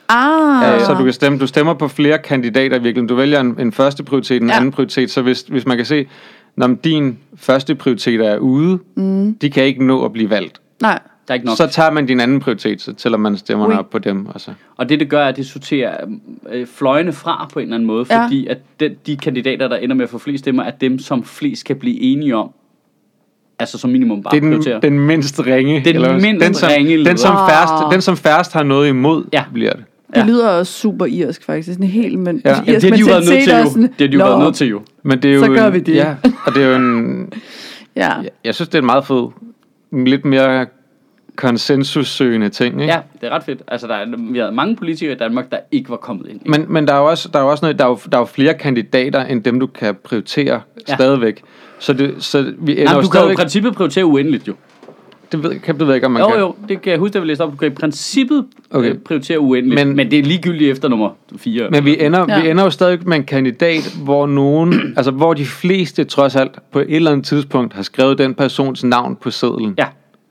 Ah. 0.10 0.64
Ja, 0.64 0.86
så 0.86 0.94
du 0.94 1.04
kan 1.04 1.14
stemme, 1.14 1.40
du 1.40 1.48
stemmer 1.48 1.74
på 1.74 1.88
flere 1.88 2.18
kandidater 2.18 2.80
virkelig. 2.80 3.10
Du 3.10 3.16
vælger 3.16 3.40
en, 3.40 3.56
en 3.60 3.72
første 3.72 4.04
prioritet, 4.04 4.42
en 4.42 4.48
Ja. 4.48 4.54
ja. 4.54 4.58
anden 4.60 4.72
prioritet. 4.72 5.12
Så 5.12 5.22
hvis, 5.22 5.42
hvis 5.42 5.66
man 5.66 5.78
kan 5.78 5.86
se, 5.86 6.08
når 6.56 6.68
din 6.68 7.18
første 7.36 7.76
prioritet 7.76 8.22
er 8.28 8.38
ude, 8.38 8.80
mm. 8.96 9.36
de 9.42 9.50
kan 9.50 9.64
ikke 9.64 9.86
nå 9.86 10.06
at 10.06 10.14
blive 10.14 10.30
valgt. 10.30 10.62
Nej. 10.82 11.00
Der 11.28 11.34
er 11.34 11.36
ikke 11.36 11.46
nok. 11.46 11.58
så 11.58 11.68
tager 11.68 11.92
man 11.92 12.06
din 12.06 12.20
anden 12.20 12.40
prioritet, 12.40 12.82
så 12.82 12.94
tæller 12.94 13.18
man 13.18 13.38
stemmerne 13.38 13.74
Ui. 13.74 13.80
op 13.80 13.90
på 13.90 14.00
dem. 14.00 14.26
Og 14.26 14.42
så. 14.42 14.52
Og 14.78 14.90
det, 14.90 15.00
det 15.00 15.10
gør, 15.10 15.24
er, 15.24 15.28
at 15.28 15.36
det 15.38 15.48
sorterer 15.48 15.98
øh, 16.52 16.68
fløjene 16.68 17.14
fra 17.14 17.50
på 17.54 17.60
en 17.60 17.64
eller 17.64 17.76
anden 17.76 17.88
måde, 17.88 18.06
Ja. 18.10 18.24
fordi 18.24 18.48
at 18.48 18.58
den, 18.80 18.92
de 19.08 19.18
kandidater, 19.18 19.68
der 19.68 19.76
ender 19.76 19.96
med 19.96 20.04
at 20.04 20.10
få 20.10 20.18
flest 20.18 20.44
stemmer, 20.44 20.64
er 20.64 20.72
dem, 20.72 21.00
som 21.00 21.24
flest 21.24 21.66
kan 21.66 21.76
blive 21.76 22.00
enige 22.00 22.36
om. 22.36 22.50
Altså 23.60 23.78
som 23.78 23.90
minimum 23.90 24.24
bare 24.24 24.32
Det 24.32 24.44
er 24.44 24.50
prioritere. 24.50 24.80
den, 24.82 24.92
den 24.94 25.00
mindst 25.00 25.40
ringe. 25.46 25.82
Den 25.86 25.96
eller, 25.96 26.20
mindst 26.20 26.46
den, 26.46 26.54
som, 26.54 26.70
ringe 26.72 27.06
den, 27.06 27.18
som 27.18 27.36
leder. 27.36 27.48
færrest, 27.50 27.74
Ah. 27.86 27.92
den, 27.94 28.02
som 28.02 28.18
færrest 28.18 28.54
har 28.54 28.64
noget 28.64 28.88
imod, 28.90 29.24
Ja. 29.34 29.44
bliver 29.54 29.74
det. 29.74 29.84
Det 30.08 30.18
Ja. 30.18 30.26
lyder 30.26 30.50
også 30.50 30.74
super 30.74 31.06
irsk, 31.06 31.44
faktisk. 31.46 31.66
Det 31.68 31.72
er 31.72 31.76
sådan 31.76 31.90
helt, 31.90 32.20
men 32.20 32.42
Ja. 32.46 32.50
ja. 32.50 32.56
Irsk 32.74 32.82
det 32.82 32.84
har 32.90 32.98
de 32.98 33.02
jo 33.02 33.06
været 33.06 33.26
nødt 33.30 33.44
til 33.44 33.52
er 33.54 33.60
jo. 33.60 33.66
sådan, 33.70 33.82
Det 33.84 33.92
har 34.00 34.08
de 34.08 34.14
jo 34.14 34.20
"Nå, 34.20 34.26
været 34.26 34.40
nødt 34.44 34.56
til 34.56 34.68
jo. 34.68 34.82
Men 35.04 35.22
det 35.22 35.32
er 35.32 35.36
jo 35.36 35.40
Så 35.46 35.48
gør 35.52 35.68
en- 35.68 35.74
vi 35.74 35.80
det. 35.80 35.96
Ja, 35.96 36.16
og 36.46 36.56
det 36.56 36.64
er 36.64 36.68
jo 36.70 36.76
en... 36.76 37.30
Ja. 37.96 38.02
Jeg, 38.14 38.30
jeg 38.46 38.56
synes, 38.56 38.70
det 38.70 38.76
er 38.76 38.80
en 38.80 38.86
meget 38.86 39.06
fed, 39.06 39.28
en 39.94 40.06
lidt 40.08 40.26
mere 40.26 40.66
konsensussøgende 41.38 42.50
ting, 42.50 42.82
ikke? 42.82 42.94
Ja, 42.94 43.00
det 43.22 43.28
er 43.28 43.36
ret 43.36 43.44
fedt. 43.44 43.62
Altså, 43.68 43.88
der 43.88 43.94
er, 43.94 44.06
vi 44.32 44.40
har 44.40 44.52
mange 44.52 44.76
politikere 44.76 45.16
i 45.16 45.18
Danmark, 45.18 45.52
der 45.52 45.58
ikke 45.72 45.90
var 45.90 45.96
kommet 45.96 46.28
ind. 46.30 46.42
i. 46.46 46.50
Men, 46.50 46.66
men 46.70 46.88
der 46.88 46.94
er 46.94 46.98
jo 47.00 47.06
også, 47.06 47.30
der 47.34 47.40
er 47.40 47.44
også 47.44 47.66
noget, 47.66 47.80
der 47.80 47.86
er 47.86 47.90
jo, 47.90 48.00
der 48.12 48.18
er 48.18 48.22
jo 48.22 48.26
flere 48.26 48.54
kandidater, 48.54 49.24
end 49.26 49.44
dem, 49.44 49.60
du 49.60 49.68
kan 49.68 49.96
prioritere 50.04 50.62
Ja. 50.90 50.96
stadigvæk. 50.96 51.42
Så, 51.80 51.94
det, 51.94 52.16
så 52.20 52.54
vi 52.60 52.72
ender 52.72 52.84
Nej, 52.84 52.94
jo 52.96 53.02
du 53.02 53.08
kan 53.10 53.22
jo 53.22 53.30
i 53.30 53.36
princippet 53.36 53.74
prioritere 53.76 54.06
uendeligt 54.06 54.48
jo. 54.48 54.54
Det 55.32 55.44
ved, 55.44 55.60
kan, 55.60 55.74
det 55.74 55.80
ved 55.80 55.88
jeg 55.88 55.96
ikke, 55.96 56.06
om 56.06 56.12
man 56.12 56.22
Jo, 56.22 56.28
kan. 56.30 56.40
jo, 56.40 56.56
det 56.70 56.82
kan 56.82 56.92
jeg 56.92 57.00
huske, 57.00 57.16
at 57.18 57.22
vi 57.24 57.28
læste 57.28 57.42
op. 57.42 57.52
Du 57.52 57.58
kan 57.58 57.68
i 57.68 57.76
princippet 57.76 58.46
okay. 58.72 58.80
Okay. 58.80 58.90
øh, 58.90 58.98
prioritere 58.98 59.40
uendeligt, 59.40 59.88
men, 59.88 59.96
Men- 59.96 60.12
det 60.12 60.20
er 60.20 60.24
ligegyldigt 60.24 60.72
efter 60.72 60.88
nummer 60.88 61.10
4. 61.38 61.70
Men 61.70 61.86
vi 61.86 62.04
ender, 62.06 62.26
ja. 62.30 62.42
vi 62.42 62.50
ender 62.50 62.64
jo 62.64 62.70
stadig 62.70 63.00
med 63.06 63.18
en 63.18 63.24
kandidat, 63.24 63.96
hvor 64.04 64.28
nogen, 64.28 64.94
altså 64.98 65.12
hvor 65.12 65.34
de 65.34 65.46
fleste 65.46 66.04
trods 66.04 66.36
alt 66.36 66.52
på 66.72 66.80
et 66.80 66.96
eller 66.96 67.12
andet 67.12 67.26
tidspunkt 67.26 67.74
har 67.74 67.84
skrevet 67.84 68.18
den 68.18 68.34
persons 68.34 68.84
navn 68.84 69.16
på 69.16 69.32
sedlen. 69.32 69.74
Ja, 69.78 69.86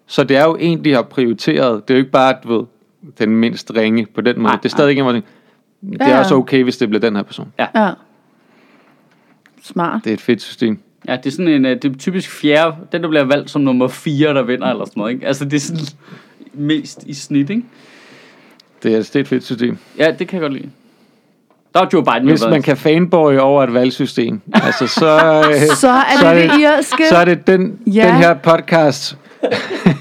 Så 0.06 0.24
det 0.24 0.36
er 0.36 0.44
jo 0.44 0.56
en, 0.60 0.84
de 0.84 0.92
har 0.92 1.02
prioriteret. 1.02 1.88
Det 1.88 1.94
er 1.94 1.98
jo 1.98 2.00
ikke 2.00 2.10
bare, 2.12 2.34
du 2.44 2.56
ved, 2.58 2.66
den 3.18 3.36
mindst 3.36 3.72
ringe 3.76 4.06
på 4.14 4.20
den 4.20 4.36
måde. 4.36 4.42
Nej, 4.52 4.56
det 4.56 4.64
er 4.64 4.68
stadig 4.68 4.96
en, 4.98 5.02
hvor 5.02 5.12
de- 5.12 5.22
det 5.82 6.00
Ja, 6.00 6.04
er 6.04 6.10
ja. 6.10 6.18
også 6.18 6.34
okay, 6.34 6.62
hvis 6.62 6.76
det 6.76 6.88
bliver 6.88 7.00
den 7.00 7.16
her 7.16 7.22
person. 7.22 7.52
ja. 7.58 7.66
Smart. 9.62 10.00
Det 10.04 10.10
er 10.10 10.14
et 10.14 10.20
fedt 10.20 10.42
system. 10.42 10.78
ja, 11.08 11.16
det 11.16 11.26
er 11.26 11.30
sådan 11.30 11.48
en, 11.48 11.64
øh, 11.66 11.82
det 11.82 11.92
er 11.92 11.96
typisk 11.98 12.30
fjerde, 12.30 12.76
den 12.92 13.02
der 13.02 13.08
bliver 13.08 13.24
valgt 13.24 13.50
som 13.50 13.62
nummer 13.62 13.88
4, 13.88 14.34
der 14.34 14.42
vinder 14.42 14.66
eller 14.70 14.84
sådan 14.84 15.00
noget, 15.00 15.12
ikke? 15.12 15.26
Altså, 15.26 15.44
det 15.44 15.54
er 15.54 15.60
sådan 15.60 15.84
mest 16.54 17.02
i 17.06 17.14
snit, 17.14 17.50
ikke? 17.50 17.62
Det 18.82 18.94
er, 18.94 18.98
det 18.98 19.16
er 19.16 19.20
et 19.20 19.28
fedt 19.28 19.44
system. 19.44 19.78
Ja, 19.98 20.10
det 20.18 20.28
kan 20.28 20.36
jeg 20.36 20.40
godt 20.40 20.52
lide. 20.52 20.70
Der 21.74 21.80
var 21.80 21.88
Joe 21.92 22.04
Biden 22.04 22.22
jo 22.22 22.28
Hvis 22.28 22.44
man 22.50 22.62
kan 22.62 22.76
fanboy 22.76 23.36
over 23.36 23.62
et 23.64 23.74
valgsystem, 23.74 24.40
altså 24.54 24.86
så, 24.86 25.06
øh, 25.50 25.60
Så 25.76 25.88
er 25.88 26.18
så 26.20 26.26
er 26.26 26.34
det 26.34 26.42
det 26.42 26.50
det- 26.50 26.58
irske. 26.60 27.08
så 27.08 27.16
er 27.16 27.24
det 27.24 27.46
den, 27.46 27.78
Ja. 27.86 28.06
den 28.06 28.14
her 28.14 28.34
podcast 28.34 29.18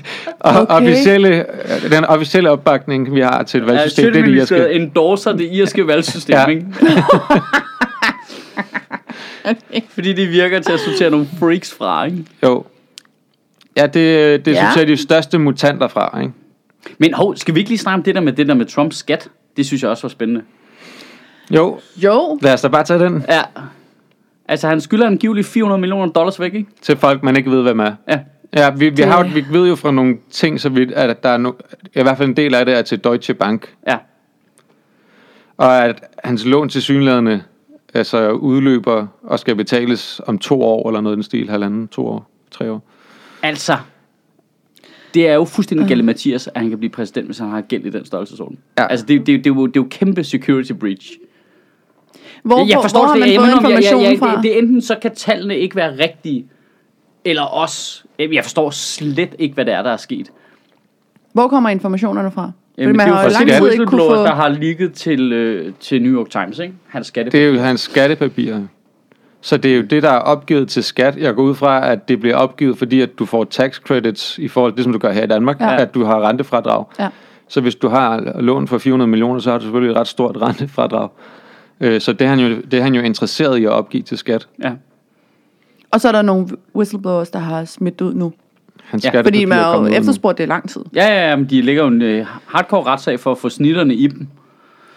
Okay. 0.45 0.65
officielle, 0.75 1.45
den 1.91 2.05
officielle 2.05 2.51
opbakning, 2.51 3.15
vi 3.15 3.19
har 3.21 3.43
til 3.43 3.61
et 3.63 3.67
Ja, 3.67 3.71
valgsystem, 3.71 4.13
det 4.13 4.19
er 4.19 4.25
det 4.25 4.31
irske. 4.31 4.47
Sjøtministeriet 4.47 4.75
endorser 4.81 5.31
det 5.33 5.49
irske 5.51 5.87
valgsystem, 5.87 6.33
Ja. 6.35 6.45
ikke? 6.45 6.65
Fordi 9.93 10.13
det 10.13 10.29
virker 10.29 10.59
til 10.59 10.71
at 10.73 10.79
sortere 10.79 11.09
nogle 11.09 11.27
freaks 11.39 11.73
fra, 11.73 12.05
ikke? 12.05 12.17
Jo. 12.43 12.63
Ja, 13.77 13.85
det, 13.87 13.93
det 13.93 14.51
Ja. 14.51 14.57
ja. 14.57 14.65
synes 14.65 14.75
jeg 14.75 14.81
er 14.81 14.85
de 14.85 14.97
største 14.97 15.37
mutanter 15.39 15.87
fra, 15.87 16.19
ikke? 16.21 16.33
Men 16.97 17.13
hov, 17.13 17.35
skal 17.35 17.53
vi 17.55 17.59
ikke 17.59 17.69
lige 17.69 17.79
snakke 17.79 17.95
om 17.97 18.03
det 18.03 18.15
der 18.15 18.21
med 18.21 18.33
det 18.33 18.47
der 18.47 18.53
med 18.53 18.65
Trumps 18.65 18.97
skat? 18.97 19.29
Det 19.57 19.65
synes 19.65 19.81
jeg 19.83 19.91
også 19.91 20.03
var 20.03 20.09
spændende. 20.09 20.41
Jo, 21.51 21.79
Jo. 21.97 22.39
lad 22.41 22.53
os 22.53 22.61
da 22.61 22.67
bare 22.67 22.83
tage 22.83 22.99
den 22.99 23.23
Ja. 23.29 23.41
Altså, 24.47 24.67
han 24.67 24.81
skylder 24.81 25.07
angiveligt 25.07 25.47
400 25.47 25.81
millioner 25.81 26.11
dollars 26.11 26.39
væk, 26.39 26.53
ikke? 26.53 26.69
til 26.81 26.97
folk, 26.97 27.23
man 27.23 27.37
ikke 27.37 27.51
ved, 27.51 27.61
hvem 27.61 27.79
er. 27.79 27.91
Ja. 28.09 28.19
Ja, 28.55 28.69
vi, 28.69 28.89
vi, 28.89 28.95
Det- 28.95 29.05
har, 29.05 29.23
jo- 29.25 29.29
vi 29.33 29.45
ved 29.51 29.67
jo 29.67 29.75
fra 29.75 29.91
nogle 29.91 30.17
ting, 30.31 30.61
så 30.61 30.69
vidt, 30.69 30.91
at 30.91 31.23
der 31.23 31.29
er 31.29 31.37
no, 31.37 31.51
i 31.95 32.01
hvert 32.01 32.17
fald 32.17 32.29
en 32.29 32.37
del 32.37 32.55
af 32.55 32.65
det 32.65 32.77
er 32.77 32.81
til 32.81 33.03
Deutsche 33.03 33.33
Bank, 33.33 33.75
Ja. 33.87 33.97
og 35.57 35.85
at 35.85 36.03
hans 36.23 36.45
lån 36.45 36.69
til 36.69 36.81
synlædende 36.81 37.43
altså 37.93 38.31
udløber 38.31 39.07
og 39.23 39.39
skal 39.39 39.55
betales 39.55 40.21
om 40.27 40.37
to 40.39 40.61
år, 40.61 40.89
eller 40.89 41.01
noget 41.01 41.15
i 41.15 41.17
den 41.17 41.23
stil, 41.23 41.49
halvanden, 41.49 41.87
to 41.87 42.07
år, 42.07 42.29
tre 42.51 42.71
år. 42.71 42.83
Altså, 43.43 43.77
det 45.13 45.27
er 45.27 45.33
jo 45.33 45.45
fuldstændig 45.45 45.87
galt 45.87 46.05
Mathias, 46.05 46.47
at 46.47 46.61
han 46.61 46.69
kan 46.69 46.77
blive 46.79 46.91
præsident, 46.91 47.25
hvis 47.25 47.37
han 47.37 47.49
har 47.49 47.61
gæld 47.61 47.85
i 47.85 47.89
den 47.89 48.05
størrelsesorden. 48.05 48.57
Ja. 48.77 48.87
Altså, 48.87 49.05
det, 49.05 49.19
det, 49.19 49.27
det, 49.27 49.43
det, 49.43 49.49
er 49.49 49.55
jo, 49.55 49.65
det 49.67 49.77
er 49.77 49.81
jo 49.81 49.87
kæmpe 49.91 50.23
security 50.23 50.71
breach. 50.71 51.11
Hvor, 52.43 52.67
jeg 52.69 52.79
forstår 52.81 52.99
hvor 52.99 53.07
har 53.07 53.13
det, 53.13 53.21
man 53.21 53.29
jeg, 53.33 53.41
fået 53.41 53.47
jeg, 53.47 53.53
jeg, 53.63 53.63
jeg, 53.63 53.71
informationen 53.71 54.11
jeg, 54.11 54.19
fra? 54.19 54.35
det, 54.35 54.43
det 54.43 54.53
er 54.53 54.57
enten 54.59 54.81
så 54.81 54.95
kan 55.01 55.15
tallene 55.15 55.57
ikke 55.57 55.75
være 55.75 55.97
rigtige, 55.99 56.45
eller 57.25 57.41
også, 57.43 58.03
jeg 58.19 58.43
forstår 58.43 58.69
slet 58.69 59.35
ikke, 59.39 59.53
hvad 59.55 59.65
det 59.65 59.73
er, 59.73 59.81
der 59.83 59.89
er 59.89 59.97
sket. 59.97 60.31
Hvor 61.33 61.47
kommer 61.47 61.69
informationerne 61.69 62.31
fra? 62.31 62.41
Fordi 62.73 62.81
Jamen, 62.81 62.97
man 62.97 63.07
det 63.07 63.11
er 63.11 63.15
har 63.15 63.23
jo 63.23 63.29
fra 63.29 63.39
lang 63.39 63.63
tid 63.63 63.71
ikke 63.71 63.85
kunne 63.85 64.01
få... 64.01 64.15
der 64.15 64.35
har 64.35 64.49
ligget 64.49 64.93
til, 64.93 65.33
øh, 65.33 65.73
til 65.79 66.01
New 66.01 66.19
York 66.19 66.29
Times, 66.29 66.59
ikke? 66.59 66.73
Hans 66.87 67.07
skatte. 67.07 67.31
Det 67.31 67.43
er 67.43 67.47
jo 67.47 67.59
hans 67.59 67.81
skattepapirer. 67.81 68.61
Så 69.41 69.57
det 69.57 69.71
er 69.71 69.75
jo 69.75 69.81
det, 69.81 70.03
der 70.03 70.09
er 70.09 70.19
opgivet 70.19 70.67
til 70.69 70.83
skat. 70.83 71.17
Jeg 71.17 71.35
går 71.35 71.43
ud 71.43 71.55
fra, 71.55 71.91
at 71.91 72.07
det 72.07 72.19
bliver 72.19 72.35
opgivet, 72.35 72.77
fordi 72.77 73.01
at 73.01 73.19
du 73.19 73.25
får 73.25 73.43
tax 73.43 73.75
credits 73.81 74.37
i 74.37 74.47
forhold 74.47 74.71
til 74.71 74.77
det, 74.77 74.83
som 74.83 74.93
du 74.93 74.99
gør 74.99 75.11
her 75.11 75.23
i 75.23 75.27
Danmark, 75.27 75.59
Ja. 75.59 75.71
ja. 75.71 75.81
at 75.81 75.93
du 75.93 76.03
har 76.03 76.29
rentefradrag. 76.29 76.85
Ja. 76.99 77.07
Så 77.47 77.61
hvis 77.61 77.75
du 77.75 77.87
har 77.87 78.33
lån 78.39 78.67
for 78.67 78.77
400 78.77 79.09
millioner, 79.09 79.39
så 79.39 79.51
har 79.51 79.57
du 79.57 79.63
selvfølgelig 79.63 79.91
et 79.91 79.97
ret 79.97 80.07
stort 80.07 80.37
rentefradrag. 80.41 81.09
Øh, 81.81 82.01
Så 82.01 82.13
det 82.13 82.25
er, 82.25 82.29
han 82.29 82.39
jo, 82.39 82.55
det 82.71 82.79
er 82.79 82.83
han 82.83 82.95
jo 82.95 83.01
interesseret 83.01 83.57
i 83.57 83.65
at 83.65 83.71
opgive 83.71 84.03
til 84.03 84.17
skat. 84.17 84.47
Ja. 84.63 84.71
Og 85.95 86.01
så 86.01 86.07
er 86.07 86.11
der 86.11 86.21
nogle 86.21 86.47
whistleblowers, 86.75 87.29
der 87.29 87.39
har 87.39 87.65
smidt 87.65 88.01
ud 88.01 88.13
nu. 88.13 88.33
Hans 88.83 89.05
Ja, 89.05 89.09
ja, 89.13 89.21
Fordi 89.21 89.45
man 89.45 89.57
har 89.57 89.77
jo 89.77 89.85
efterspurgt 89.85 90.37
det 90.37 90.43
i 90.43 90.47
lang 90.47 90.69
tid. 90.69 90.81
Ja, 90.95 91.07
ja, 91.07 91.29
ja, 91.29 91.35
men 91.35 91.49
de 91.49 91.61
ligger 91.61 91.81
jo 91.81 91.87
en 91.87 92.01
øh, 92.01 92.25
hardcore 92.45 92.83
retssag 92.83 93.19
for 93.19 93.31
at 93.31 93.37
få 93.37 93.49
snitterne 93.49 93.93
i 93.95 94.07
dem. 94.07 94.27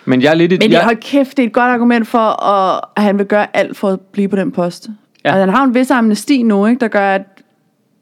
Men 0.05 0.23
jeg 0.23 0.31
er 0.31 0.35
lidt... 0.35 0.53
i- 0.53 0.57
Men 0.57 0.63
jeg, 0.63 0.71
jeg... 0.71 0.85
hold 0.85 0.97
kæft, 0.97 1.37
det 1.37 1.43
er 1.43 1.47
et 1.47 1.53
godt 1.53 1.71
argument 1.71 2.09
for, 2.09 2.45
at, 2.45 2.81
at 2.97 3.03
han 3.03 3.19
vil 3.19 3.27
gøre 3.27 3.57
alt 3.57 3.77
for 3.77 3.89
at 3.89 4.01
blive 4.01 4.29
på 4.29 4.37
den 4.37 4.53
post. 4.53 4.89
Ja. 4.89 4.93
Ja. 5.25 5.35
Altså, 5.35 5.41
han 5.41 5.49
har 5.55 5.65
en 5.65 5.75
vis 5.75 5.91
amnesti 5.91 6.43
nu, 6.43 6.67
ikke, 6.67 6.81
der 6.81 6.89
gør, 6.89 7.11
at 7.15 7.23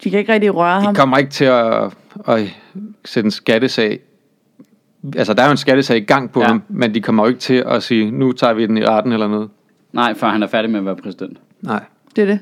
de 0.04 0.10
kan 0.10 0.18
ikke 0.18 0.32
rigtig 0.32 0.54
røre 0.54 0.80
ham. 0.80 0.94
de 0.94 0.98
kommer 1.00 1.16
ikke 1.18 1.30
til 1.30 1.44
at, 1.44 1.92
at 2.28 2.40
sætte 3.04 3.26
en 3.26 3.30
skattesag... 3.30 3.98
Altså, 5.16 5.34
der 5.34 5.42
er 5.42 5.46
jo 5.46 5.50
en 5.50 5.56
skattesag 5.56 5.96
i 5.96 6.00
gang 6.00 6.32
på 6.32 6.40
Ja. 6.40 6.44
ja. 6.44 6.48
ham, 6.52 6.62
men 6.68 6.94
de 6.94 7.00
kommer 7.00 7.22
jo 7.22 7.28
ikke 7.28 7.40
til 7.40 7.64
at 7.66 7.82
sige, 7.82 8.10
nu 8.10 8.32
tager 8.32 8.52
vi 8.52 8.66
den 8.66 8.76
i 8.76 8.84
retten 8.84 9.12
eller 9.12 9.28
noget. 9.28 9.48
Nej, 9.92 10.14
før 10.14 10.28
han 10.28 10.42
er 10.42 10.46
færdig 10.46 10.70
med 10.70 10.78
at 10.80 10.86
være 10.86 10.96
præsident. 10.96 11.38
Nej. 11.62 11.80
Det 12.16 12.22
er 12.22 12.26
det. 12.26 12.38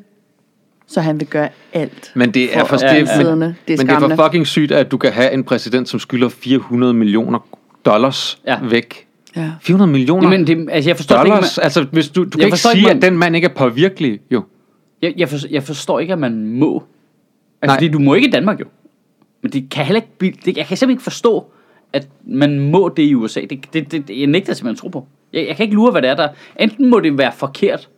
Så 0.86 1.00
han 1.00 1.20
vil 1.20 1.28
gøre 1.28 1.48
alt. 1.72 2.12
Men 2.14 2.30
det 2.30 2.56
er, 2.56 2.60
For 2.60 2.66
for, 2.66 2.74
at 2.86 2.96
det, 2.96 3.08
ja, 3.08 3.34
men. 3.34 3.40
Det 3.68 3.74
er 3.74 3.76
men 3.76 3.86
det 3.86 3.94
er 3.94 4.16
for 4.16 4.24
fucking 4.24 4.46
sygt, 4.46 4.72
at 4.72 4.90
du 4.90 4.96
kan 4.96 5.12
have 5.12 5.32
en 5.32 5.44
præsident, 5.44 5.88
som 5.88 6.00
skylder 6.00 6.28
400 6.28 6.94
millioner 6.94 7.38
dollars 7.84 8.38
Ja. 8.46 8.52
ja. 8.52 8.68
væk. 8.68 9.06
Ja. 9.36 9.50
400 9.60 9.90
millioner 9.90 10.30
Jamen, 10.30 10.46
det, 10.46 10.68
altså, 10.70 10.90
jeg 10.90 10.96
forstår 10.96 11.16
det 11.16 11.24
ikke, 11.24 11.34
dollars? 11.34 11.56
man, 11.58 11.64
Altså, 11.64 11.86
hvis 11.92 12.08
du, 12.08 12.24
du 12.24 12.30
kan 12.30 12.44
ikke 12.46 12.56
sige, 12.58 12.76
ikke, 12.76 12.90
at 12.90 12.96
man- 12.96 13.02
den 13.02 13.18
mand 13.18 13.34
ikke 13.36 13.48
er 13.48 13.54
påvirkelig, 13.54 14.20
jo. 14.30 14.42
jeg, 15.02 15.14
jeg, 15.16 15.28
forstår, 15.28 15.48
jeg 15.52 15.62
forstår 15.62 16.00
ikke, 16.00 16.12
at 16.12 16.18
man 16.18 16.46
må. 16.46 16.74
Altså, 17.62 17.72
Nej. 17.72 17.76
fordi 17.76 17.88
du 17.88 17.98
må 17.98 18.14
ikke 18.14 18.28
i 18.28 18.30
Danmark 18.30 18.60
jo. 18.60 18.64
Men 19.42 19.52
det 19.52 19.66
kan 19.70 19.84
heller 19.84 20.00
ikke, 20.00 20.18
blive- 20.18 20.32
det, 20.44 20.56
jeg 20.56 20.66
kan 20.66 20.76
simpelthen 20.76 20.90
ikke 20.90 21.02
forstå, 21.02 21.44
at 21.92 22.08
man 22.26 22.60
må 22.70 22.92
det 22.96 23.02
i 23.02 23.14
USA. 23.14 23.40
Det, 23.40 23.64
det, 23.72 23.92
det, 23.92 24.18
jeg 24.20 24.26
nægter 24.26 24.54
simpelthen 24.54 24.72
at 24.74 24.78
tro 24.78 24.88
på. 24.88 25.06
Jeg, 25.32 25.46
jeg 25.48 25.56
kan 25.56 25.64
ikke 25.64 25.74
lure, 25.74 25.90
hvad 25.90 26.02
det 26.02 26.10
er 26.10 26.14
der. 26.16 26.28
Enten 26.60 26.90
må 26.90 27.00
det 27.00 27.18
være 27.18 27.32
forkert 27.36 27.88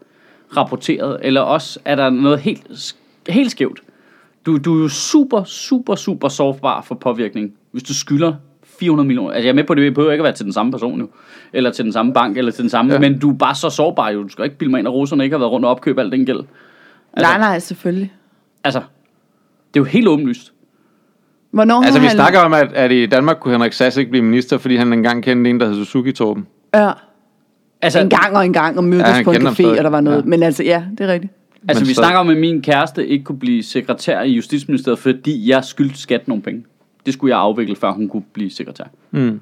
rapporteret, 0.57 1.19
eller 1.23 1.41
også 1.41 1.79
er 1.85 1.95
der 1.95 2.11
noget 2.11 2.39
helt, 2.41 2.95
helt 3.29 3.51
skævt. 3.51 3.81
Du, 4.47 4.57
du 4.57 4.79
er 4.79 4.83
jo 4.83 4.89
super, 4.89 5.45
super, 5.45 5.95
super 5.95 6.29
sårbar 6.29 6.83
for 6.83 6.95
påvirkning, 6.95 7.53
hvis 7.73 7.83
du 7.83 7.95
skylder 7.95 8.35
400 8.79 9.07
millioner. 9.07 9.31
Altså 9.31 9.47
jeg 9.47 9.51
er 9.51 9.55
med 9.55 9.65
på 9.65 9.75
det, 9.75 9.83
det 9.83 9.95
behøver 9.95 10.13
ikke 10.13 10.23
at 10.23 10.25
være 10.25 10.33
til 10.33 10.45
den 10.45 10.53
samme 10.53 10.73
person 10.73 11.01
jo. 11.01 11.09
Eller 11.53 11.71
til 11.71 11.85
den 11.85 11.93
samme 11.93 12.13
bank, 12.13 12.39
eller 12.39 12.53
til 12.53 12.63
den 12.63 12.71
samme. 12.71 12.93
Ja. 12.93 12.99
Men 12.99 13.19
du 13.19 13.31
er 13.31 13.37
bare 13.37 13.55
så 13.55 13.71
sårbar 13.71 14.11
jo. 14.11 14.23
Du 14.23 14.29
skal 14.29 14.45
ikke 14.45 14.57
bilde 14.59 14.71
mig 14.71 14.79
ind, 14.79 14.89
at 14.89 14.95
russerne 14.95 15.25
ikke 15.25 15.35
har 15.35 15.39
været 15.39 15.51
rundt 15.53 15.67
og 15.67 15.71
opkøbe 15.71 16.01
al 16.01 16.13
den 16.13 16.27
gæld. 16.27 16.41
Altså, 17.13 17.33
Nej, 17.33 17.39
nej, 17.39 17.59
selvfølgelig. 17.59 18.13
Altså, 18.65 18.81
det 19.75 19.81
er 19.81 19.81
jo 19.81 19.85
helt 19.85 20.09
åbenlyst. 20.09 20.53
Hvornår 21.51 21.83
Altså, 21.83 22.01
vi 22.01 22.07
han... 22.07 22.15
snakker 22.15 22.41
om, 22.41 22.53
at, 22.53 22.73
at 22.73 22.93
i 22.93 23.07
Danmark 23.07 23.37
kunne 23.41 23.55
Henrik 23.55 23.73
Sass 23.73 23.97
ikke 23.97 24.11
blive 24.11 24.25
minister, 24.25 24.59
fordi 24.59 24.77
han 24.77 24.93
engang 24.93 25.23
kendte 25.23 25.51
en, 25.51 25.61
der 25.61 25.67
hed 25.67 25.75
Suzuki 25.75 26.13
Torben. 26.13 26.47
Ja, 26.75 26.91
Altså, 27.87 28.01
en 28.01 28.11
gang 28.11 28.37
og 28.37 28.45
en 28.47 28.53
gang 28.53 28.79
og 28.79 28.85
mødtes 28.85 29.17
Ja, 29.19 29.23
på 29.25 29.33
en 29.33 29.47
café, 29.47 29.67
og 29.67 29.77
der 29.85 29.89
var 29.91 30.01
noget. 30.01 30.17
Ja. 30.19 30.23
Men 30.25 30.43
altså, 30.43 30.63
ja, 30.63 30.85
det 30.99 31.09
er 31.09 31.13
rigtigt. 31.13 31.33
altså 31.69 31.85
Men 31.85 31.89
vi 31.89 31.95
så- 31.95 32.01
snakker 32.01 32.19
om, 32.21 32.29
at 32.29 32.37
min 32.37 32.63
kæreste 32.63 33.07
ikke 33.07 33.25
kunne 33.25 33.39
blive 33.39 33.63
sekretær 33.63 34.21
i 34.23 34.31
Justitsministeriet, 34.33 34.99
fordi 34.99 35.51
jeg 35.51 35.65
skyldte 35.65 35.99
skat 35.99 36.29
nogle 36.29 36.43
penge. 36.43 36.65
Det 37.07 37.15
skulle 37.15 37.31
jeg 37.35 37.39
afvikle, 37.41 37.77
før 37.77 37.93
hun 37.93 38.09
kunne 38.09 38.23
blive 38.33 38.51
sekretær. 38.51 38.85
Mm. 39.11 39.41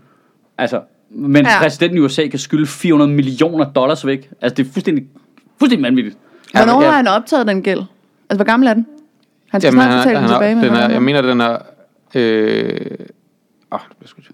Altså, 0.58 0.80
men 1.10 1.42
Ja. 1.46 1.52
ja. 1.52 1.58
præsidenten 1.58 1.98
i 1.98 2.00
USA 2.00 2.26
kan 2.26 2.38
skylde 2.38 2.66
400 2.66 3.10
millioner 3.10 3.72
dollars 3.72 4.06
væk. 4.06 4.30
Altså, 4.40 4.54
det 4.54 4.66
er 4.68 4.72
fuldstændig, 4.72 5.04
fuldstændig 5.58 5.82
vanvittigt. 5.84 6.16
Hvornår 6.52 6.82
ja. 6.82 6.88
har 6.88 6.96
han 6.96 7.06
optaget 7.06 7.46
den 7.46 7.62
gæld? 7.62 7.80
Altså, 8.30 8.36
hvor 8.36 8.44
gammel 8.44 8.68
er 8.68 8.74
den? 8.74 8.86
Han 9.50 9.60
skal 9.60 9.68
Jamen, 9.68 9.82
snart 9.82 9.92
han, 9.92 9.98
betale 10.02 10.18
den 10.20 10.28
tilbage. 10.28 10.54
den 10.74 10.82
er, 10.82 10.90
jeg 10.92 11.02
mener, 11.02 11.22
den 11.22 11.40
er... 11.40 11.58
Øh, 12.14 12.76
åh, 13.72 13.78
det 13.88 13.96
bliver 13.98 14.08
sgu 14.08 14.20
til. 14.22 14.32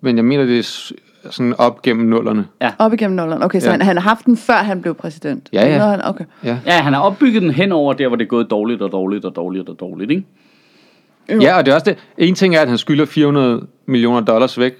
Men 0.00 0.16
jeg 0.16 0.24
mener, 0.24 0.44
det 0.44 0.58
er 0.58 0.92
sådan 1.30 1.54
op 1.58 1.82
gennem 1.82 2.06
nullerne. 2.06 2.46
Op 2.78 2.92
igennem 2.92 3.16
nullerne. 3.16 3.44
Okay, 3.44 3.60
så 3.60 3.66
Ja. 3.66 3.70
han, 3.70 3.82
han 3.82 3.96
har 3.96 4.02
haft 4.08 4.26
den, 4.26 4.36
før 4.36 4.54
han 4.54 4.82
blev 4.82 4.94
præsident. 4.94 5.48
Ja, 5.52 5.66
ja. 5.68 5.78
Han- 5.86 6.00
Okay. 6.04 6.24
Ja. 6.44 6.58
Ja, 6.66 6.72
han 6.72 6.92
har 6.92 7.00
opbygget 7.00 7.42
den 7.42 7.50
hen 7.50 7.72
over 7.72 7.92
der, 7.92 8.08
hvor 8.08 8.16
det 8.16 8.24
er 8.24 8.28
gået 8.28 8.50
dårligt 8.50 8.82
og 8.82 8.92
dårligt 8.92 9.24
og 9.24 9.36
dårligt 9.36 9.68
og 9.68 9.80
dårligt, 9.80 10.10
ikke? 10.10 10.24
Ja, 11.28 11.56
og 11.58 11.66
det 11.66 11.70
er 11.72 11.74
også 11.74 11.84
det. 11.90 11.98
En 12.18 12.34
ting 12.34 12.56
er, 12.56 12.60
at 12.60 12.68
han 12.68 12.78
skylder 12.78 13.04
400 13.04 13.66
millioner 13.86 14.20
dollars 14.20 14.58
væk. 14.58 14.72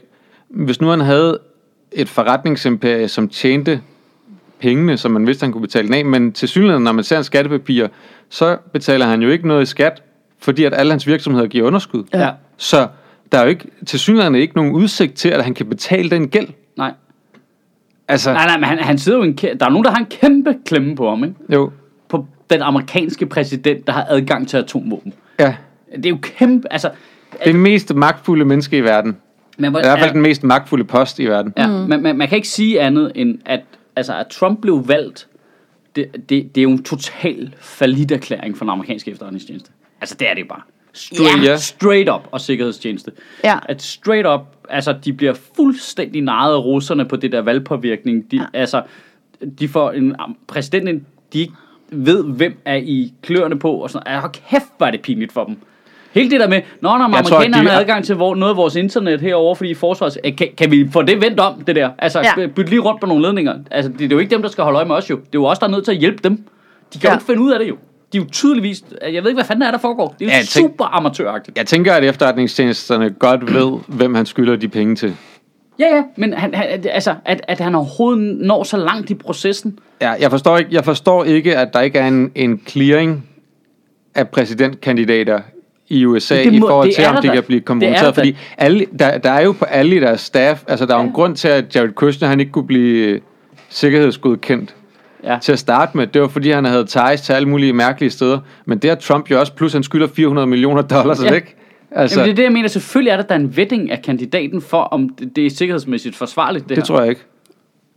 Hvis 0.49 0.81
nu 0.81 0.89
han 0.89 1.01
havde 1.01 1.39
et 1.93 2.09
forretningsimperie, 2.09 3.09
som 3.09 3.29
tjente 3.29 3.81
pengene, 4.61 4.97
som 4.97 5.11
man 5.11 5.27
vidste, 5.27 5.45
han 5.45 5.53
kunne 5.53 5.61
betale 5.63 5.87
den 5.87 5.95
af, 5.95 6.05
men 6.05 6.33
til 6.33 6.49
synligheden, 6.49 6.85
når 6.85 6.93
man 6.93 7.05
ser 7.05 7.17
hans 7.17 7.27
skattepapir, 7.27 7.87
så 8.29 8.57
betaler 8.73 9.07
han 9.07 9.23
jo 9.23 9.29
ikke 9.29 9.49
noget 9.49 9.63
i 9.63 9.67
skat, 9.67 10.03
fordi 10.39 10.65
at 10.65 10.75
alle 10.75 10.93
hans 10.93 11.07
virksomheder 11.07 11.47
giver 11.47 11.67
underskud. 11.67 12.05
Ja. 12.15 12.31
Så 12.57 12.87
der 13.33 13.39
er 13.39 13.43
jo 13.43 13.49
ikke, 13.49 13.65
til 13.87 13.99
synligheden 13.99 14.35
ikke 14.35 14.57
nogen 14.57 14.73
udsigt 14.73 15.15
til, 15.15 15.29
at 15.29 15.45
han 15.45 15.55
kan 15.55 15.67
betale 15.69 16.11
den 16.11 16.29
gæld. 16.29 16.49
Nej. 16.77 16.93
Altså, 18.09 18.33
Nej, 18.33 18.47
nej, 18.47 18.57
men 18.57 18.65
han, 18.65 18.79
han 18.79 18.99
sidder 18.99 19.19
jo 19.19 19.25
i 19.25 19.27
en 19.29 19.37
Der 19.37 19.67
er 19.67 19.71
nogen, 19.71 19.85
der 19.85 19.91
har 19.91 19.99
en 19.99 20.07
kæmpe 20.07 20.55
klemme 20.67 20.97
på 20.97 21.09
ham, 21.09 21.25
ikke? 21.25 21.37
jo, 21.53 21.71
På 22.09 22.27
den 22.51 22.63
amerikanske 22.63 23.27
præsident, 23.27 23.87
der 23.87 23.93
har 23.93 24.07
adgang 24.09 24.49
til 24.49 24.57
atomvåben. 24.57 25.13
ja. 25.41 25.57
Det 25.97 26.07
er 26.07 26.11
jo 26.11 26.19
kæmpe... 26.23 26.73
Altså, 26.73 26.91
Det 27.45 27.55
mest 27.55 27.95
magtfulde 27.95 28.45
menneske 28.45 28.77
i 28.79 28.81
verden. 28.81 29.17
men, 29.59 29.71
hvor- 29.71 29.81
I 29.81 29.83
hvert 29.83 29.99
fald 29.99 30.13
den 30.13 30.23
mest 30.23 30.45
magtfulde 30.45 30.85
post 30.85 31.19
i 31.19 31.27
verden. 31.27 31.53
Ja, 31.57 31.67
mm. 31.67 31.73
man, 31.73 32.03
man, 32.03 32.17
man 32.17 32.29
kan 32.29 32.37
ikke 32.37 32.49
sige 32.49 32.81
andet 32.81 33.13
end, 33.15 33.39
at, 33.47 33.61
altså, 33.97 34.17
at 34.17 34.27
Trump 34.27 34.61
blev 34.61 34.89
valgt, 34.89 35.29
det, 35.97 36.07
det, 36.13 36.55
det 36.55 36.59
er 36.59 36.63
jo 36.63 36.71
en 36.71 36.83
total 36.83 37.55
erklæring 38.13 38.57
for 38.57 38.65
den 38.65 38.71
amerikanske 38.71 39.11
efterretningstjeneste. 39.11 39.71
Altså, 40.01 40.17
det 40.21 40.31
er 40.31 40.35
det 40.35 40.41
jo 40.41 40.47
bare. 40.49 40.61
Straight, 40.97 41.45
Ja. 41.45 41.57
straight 41.57 42.11
up 42.11 42.21
og 42.31 42.41
sikkerhedstjeneste. 42.41 43.11
Ja. 43.45 43.59
At 43.69 43.83
straight 43.83 44.27
up, 44.29 44.41
altså, 44.71 44.95
de 45.05 45.13
bliver 45.13 45.35
fuldstændig 45.57 46.23
naret 46.23 46.53
af 46.55 46.59
russerne 46.65 47.05
på 47.05 47.17
det 47.17 47.33
der 47.33 47.41
valgpåvirkning. 47.43 48.31
De, 48.31 48.37
ja. 48.37 48.45
Altså, 48.53 48.83
de 49.59 49.69
får 49.69 49.91
en 49.91 50.17
præsident, 50.49 51.03
de 51.33 51.41
ikke 51.41 51.53
ved, 51.91 52.25
hvem 52.25 52.59
er 52.65 52.75
i 52.77 53.13
kløerne 53.23 53.59
på, 53.59 53.73
og 53.73 53.91
sådan, 53.91 54.03
ah, 54.07 54.31
kæft, 54.51 54.65
er 54.81 54.91
det 54.91 55.01
pinligt 55.03 55.33
for 55.33 55.45
dem. 55.45 55.57
Hele 56.13 56.31
det 56.31 56.41
der 56.41 56.49
med, 56.49 56.61
når, 56.81 56.91
når 56.91 56.97
tror, 56.99 57.05
amerikanerne 57.05 57.65
de- 57.65 57.71
har 57.71 57.81
adgang 57.81 58.05
til 58.05 58.15
hvor, 58.15 58.35
noget 58.35 58.51
af 58.51 58.57
vores 58.57 58.77
internet 58.77 59.21
herovre, 59.21 59.57
fordi 59.57 59.75
forsvars... 59.75 60.17
eh, 60.25 60.37
Kan, 60.37 60.49
kan 60.59 60.71
vi 60.71 60.89
få 60.93 61.03
det 61.03 61.21
vendt 61.21 61.41
om, 61.41 61.61
det 61.67 61.77
der? 61.77 61.91
Altså, 61.99 62.21
Ja. 62.39 62.47
bytte 62.47 62.71
lige 62.71 62.81
rundt 62.81 63.01
på 63.01 63.07
nogle 63.07 63.23
ledninger. 63.27 63.55
Altså, 63.71 63.91
det, 63.91 63.99
det 64.01 64.07
er 64.13 64.17
jo 64.17 64.19
ikke 64.19 64.31
dem, 64.35 64.43
der 64.43 64.49
skal 64.49 64.65
holde 64.65 64.77
øje 64.77 64.87
med 64.89 64.95
os 64.95 65.11
jo. 65.11 65.17
Det 65.17 65.23
er 65.25 65.29
jo 65.35 65.45
os, 65.45 65.59
der 65.59 65.67
er 65.67 65.71
nødt 65.71 65.85
til 65.85 65.93
at 65.93 65.99
hjælpe 65.99 66.19
dem. 66.25 66.37
De 66.95 66.99
kan. 66.99 67.03
Ja. 67.03 67.09
jo 67.11 67.15
ikke 67.17 67.27
finde 67.27 67.43
ud 67.43 67.51
af 67.53 67.59
det 67.59 67.69
jo. 67.69 67.77
De 68.13 68.19
er 68.19 68.23
jo 68.23 68.29
tydeligvis... 68.33 68.85
Jeg 69.03 69.23
ved 69.23 69.31
ikke, 69.31 69.37
hvad 69.37 69.45
fanden 69.45 69.61
der 69.61 69.67
er, 69.67 69.71
der 69.71 69.79
foregår. 69.79 70.09
Det 70.19 70.25
er 70.25 70.27
jo 70.27 70.31
Ja, 70.31 70.37
ja, 70.37 70.43
tænk- 70.43 70.65
super 70.65 70.85
amatøragtigt. 70.85 71.59
Jeg 71.59 71.67
tænker, 71.67 71.93
at 71.95 72.05
efterretningstjenesterne 72.05 73.11
godt 73.11 73.55
ved, 73.55 73.79
hvem 73.89 74.15
han 74.15 74.27
skylder 74.27 74.57
de 74.57 74.69
penge 74.69 74.97
til. 74.97 75.17
Ja, 75.79 75.97
ja, 75.97 76.03
men 76.17 76.33
han, 76.33 76.55
han, 76.55 76.85
altså, 76.91 77.15
at, 77.25 77.41
at 77.49 77.61
han 77.61 77.75
overhovedet 77.75 78.37
når 78.47 78.63
så 78.63 78.77
langt 78.77 79.11
i 79.11 79.15
processen. 79.15 79.79
Ja, 80.01 80.11
jeg 80.11 80.31
forstår 80.31 80.59
ikke, 80.59 80.71
jeg 80.75 80.85
forstår 80.85 81.25
ikke 81.25 81.57
at 81.59 81.69
der 81.73 81.81
ikke 81.81 81.99
er 81.99 82.09
en, 82.09 82.33
en 82.35 82.61
clearing 82.69 83.29
af 84.15 84.29
præsidentkandidater 84.29 85.41
i 85.89 86.05
USA 86.05 86.37
Det 86.45 86.53
i 86.53 86.59
må- 86.59 86.69
forhold 86.69 86.95
til, 86.95 87.05
om 87.07 87.15
der 87.15 87.21
de 87.21 87.29
da. 87.29 87.33
kan 87.35 87.43
blive 87.43 87.57
er 87.57 87.61
der 87.61 87.65
kompromitteret. 87.67 88.15
Fordi 88.15 88.37
alle, 88.59 88.87
der, 88.99 89.19
der 89.19 89.31
er 89.31 89.41
jo 89.43 89.53
på 89.53 89.65
alle 89.65 89.97
i 89.97 90.01
deres 90.01 90.21
staff, 90.21 90.63
altså 90.69 90.87
der 90.87 90.95
er 90.95 90.99
jo 90.99 91.07
en 91.07 91.13
grund 91.13 91.37
til, 91.37 91.49
at 91.49 91.77
Jared 91.77 91.93
Kushner 91.93 92.29
han 92.29 92.41
ikke 92.41 92.53
kunne 92.53 92.67
blive 92.67 93.21
sikkerhedsgodkendt 93.69 94.75
Ja. 95.25 95.39
til 95.43 95.53
at 95.53 95.59
starte 95.59 95.97
med. 95.97 96.07
Det 96.07 96.23
var 96.23 96.29
fordi, 96.29 96.51
han 96.51 96.65
havde 96.65 96.85
ties 96.85 97.21
til 97.21 97.33
alle 97.33 97.49
mulige 97.49 97.73
mærkelige 97.73 98.11
steder. 98.11 98.39
Men 98.67 98.79
det 98.79 98.91
er 98.91 98.95
Trump 98.95 99.31
jo 99.31 99.41
også, 99.41 99.53
plus 99.53 99.73
han 99.73 99.83
skylder 99.83 100.07
400 100.07 100.47
millioner 100.47 100.83
dollars 100.83 101.23
Ja. 101.25 101.31
væk. 101.33 101.57
Altså, 101.91 102.21
Jamen, 102.21 102.25
det 102.27 102.33
er 102.33 102.37
det, 102.37 102.43
jeg 102.43 102.53
mener. 102.53 102.69
Selvfølgelig 102.69 103.11
er 103.11 103.17
der, 103.17 103.23
der 103.23 103.35
er 103.35 103.39
en 103.39 103.57
vetting 103.57 103.91
af 103.91 104.03
kandidaten 104.03 104.63
for, 104.63 104.83
om 104.83 105.09
det, 105.09 105.37
det 105.37 105.47
er 105.47 105.51
sikkerhedsmæssigt 105.51 106.17
forsvarligt, 106.17 106.63
det, 106.63 106.69
det 106.69 106.79
her. 106.79 106.85
tror 106.85 107.01
jeg 107.01 107.09
ikke. 107.09 107.21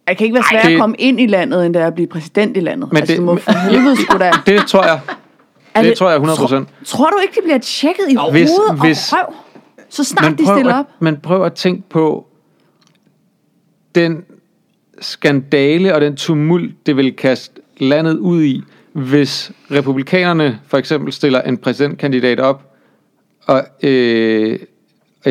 Det 0.08 0.18
kan 0.18 0.26
ikke 0.26 0.34
være 0.34 0.44
svært 0.52 0.66
det- 0.66 0.74
at 0.74 0.80
komme 0.80 0.96
ind 1.00 1.20
i 1.22 1.28
landet, 1.28 1.66
end 1.66 1.74
det 1.74 1.82
er 1.82 1.88
at 1.88 1.94
blive 1.96 2.08
præsident 2.08 2.58
i 2.58 2.60
landet. 2.60 2.90
Men 2.92 2.98
altså, 2.98 3.12
det- 3.14 3.20
du 3.20 3.26
må 3.26 3.34
men- 3.34 3.42
for 3.42 3.52
helvede 3.52 3.96
sgu 4.02 4.18
da. 4.18 4.32
Det 4.54 4.62
tror 4.68 4.84
jeg. 4.84 5.00
Er 5.74 5.82
Det 5.82 5.98
tror 5.98 6.08
jeg 6.10 6.16
100 6.16 6.40
procent. 6.40 6.70
Tror 6.86 7.10
du 7.10 7.18
ikke, 7.22 7.36
det 7.36 7.44
bliver 7.44 7.58
tjekket 7.58 8.04
i 8.10 8.16
hoved 8.16 8.32
Hvis- 8.32 8.50
og 8.70 8.76
hvis- 8.82 9.14
røv? 9.14 9.34
Så 9.90 10.04
snart 10.04 10.32
de 10.40 10.46
stiller 10.46 10.74
at, 10.74 10.80
op. 10.80 10.86
men 11.00 11.18
prøv 11.18 11.44
at 11.46 11.54
tænke 11.54 11.90
på 11.90 12.26
den 13.96 14.24
skandale 15.02 15.96
og 15.96 16.02
den 16.02 16.16
tumult, 16.16 16.86
det 16.86 16.98
vil 16.98 17.16
kaste 17.16 17.62
landet 17.78 18.18
ud 18.18 18.44
i, 18.44 18.62
hvis 18.94 19.52
republikanerne 19.72 20.60
for 20.68 20.78
eksempel 20.78 21.14
stiller 21.14 21.42
en 21.42 21.58
præsidentkandidat 21.58 22.40
op, 22.40 22.64
og 23.48 23.64
øh, 23.84 24.60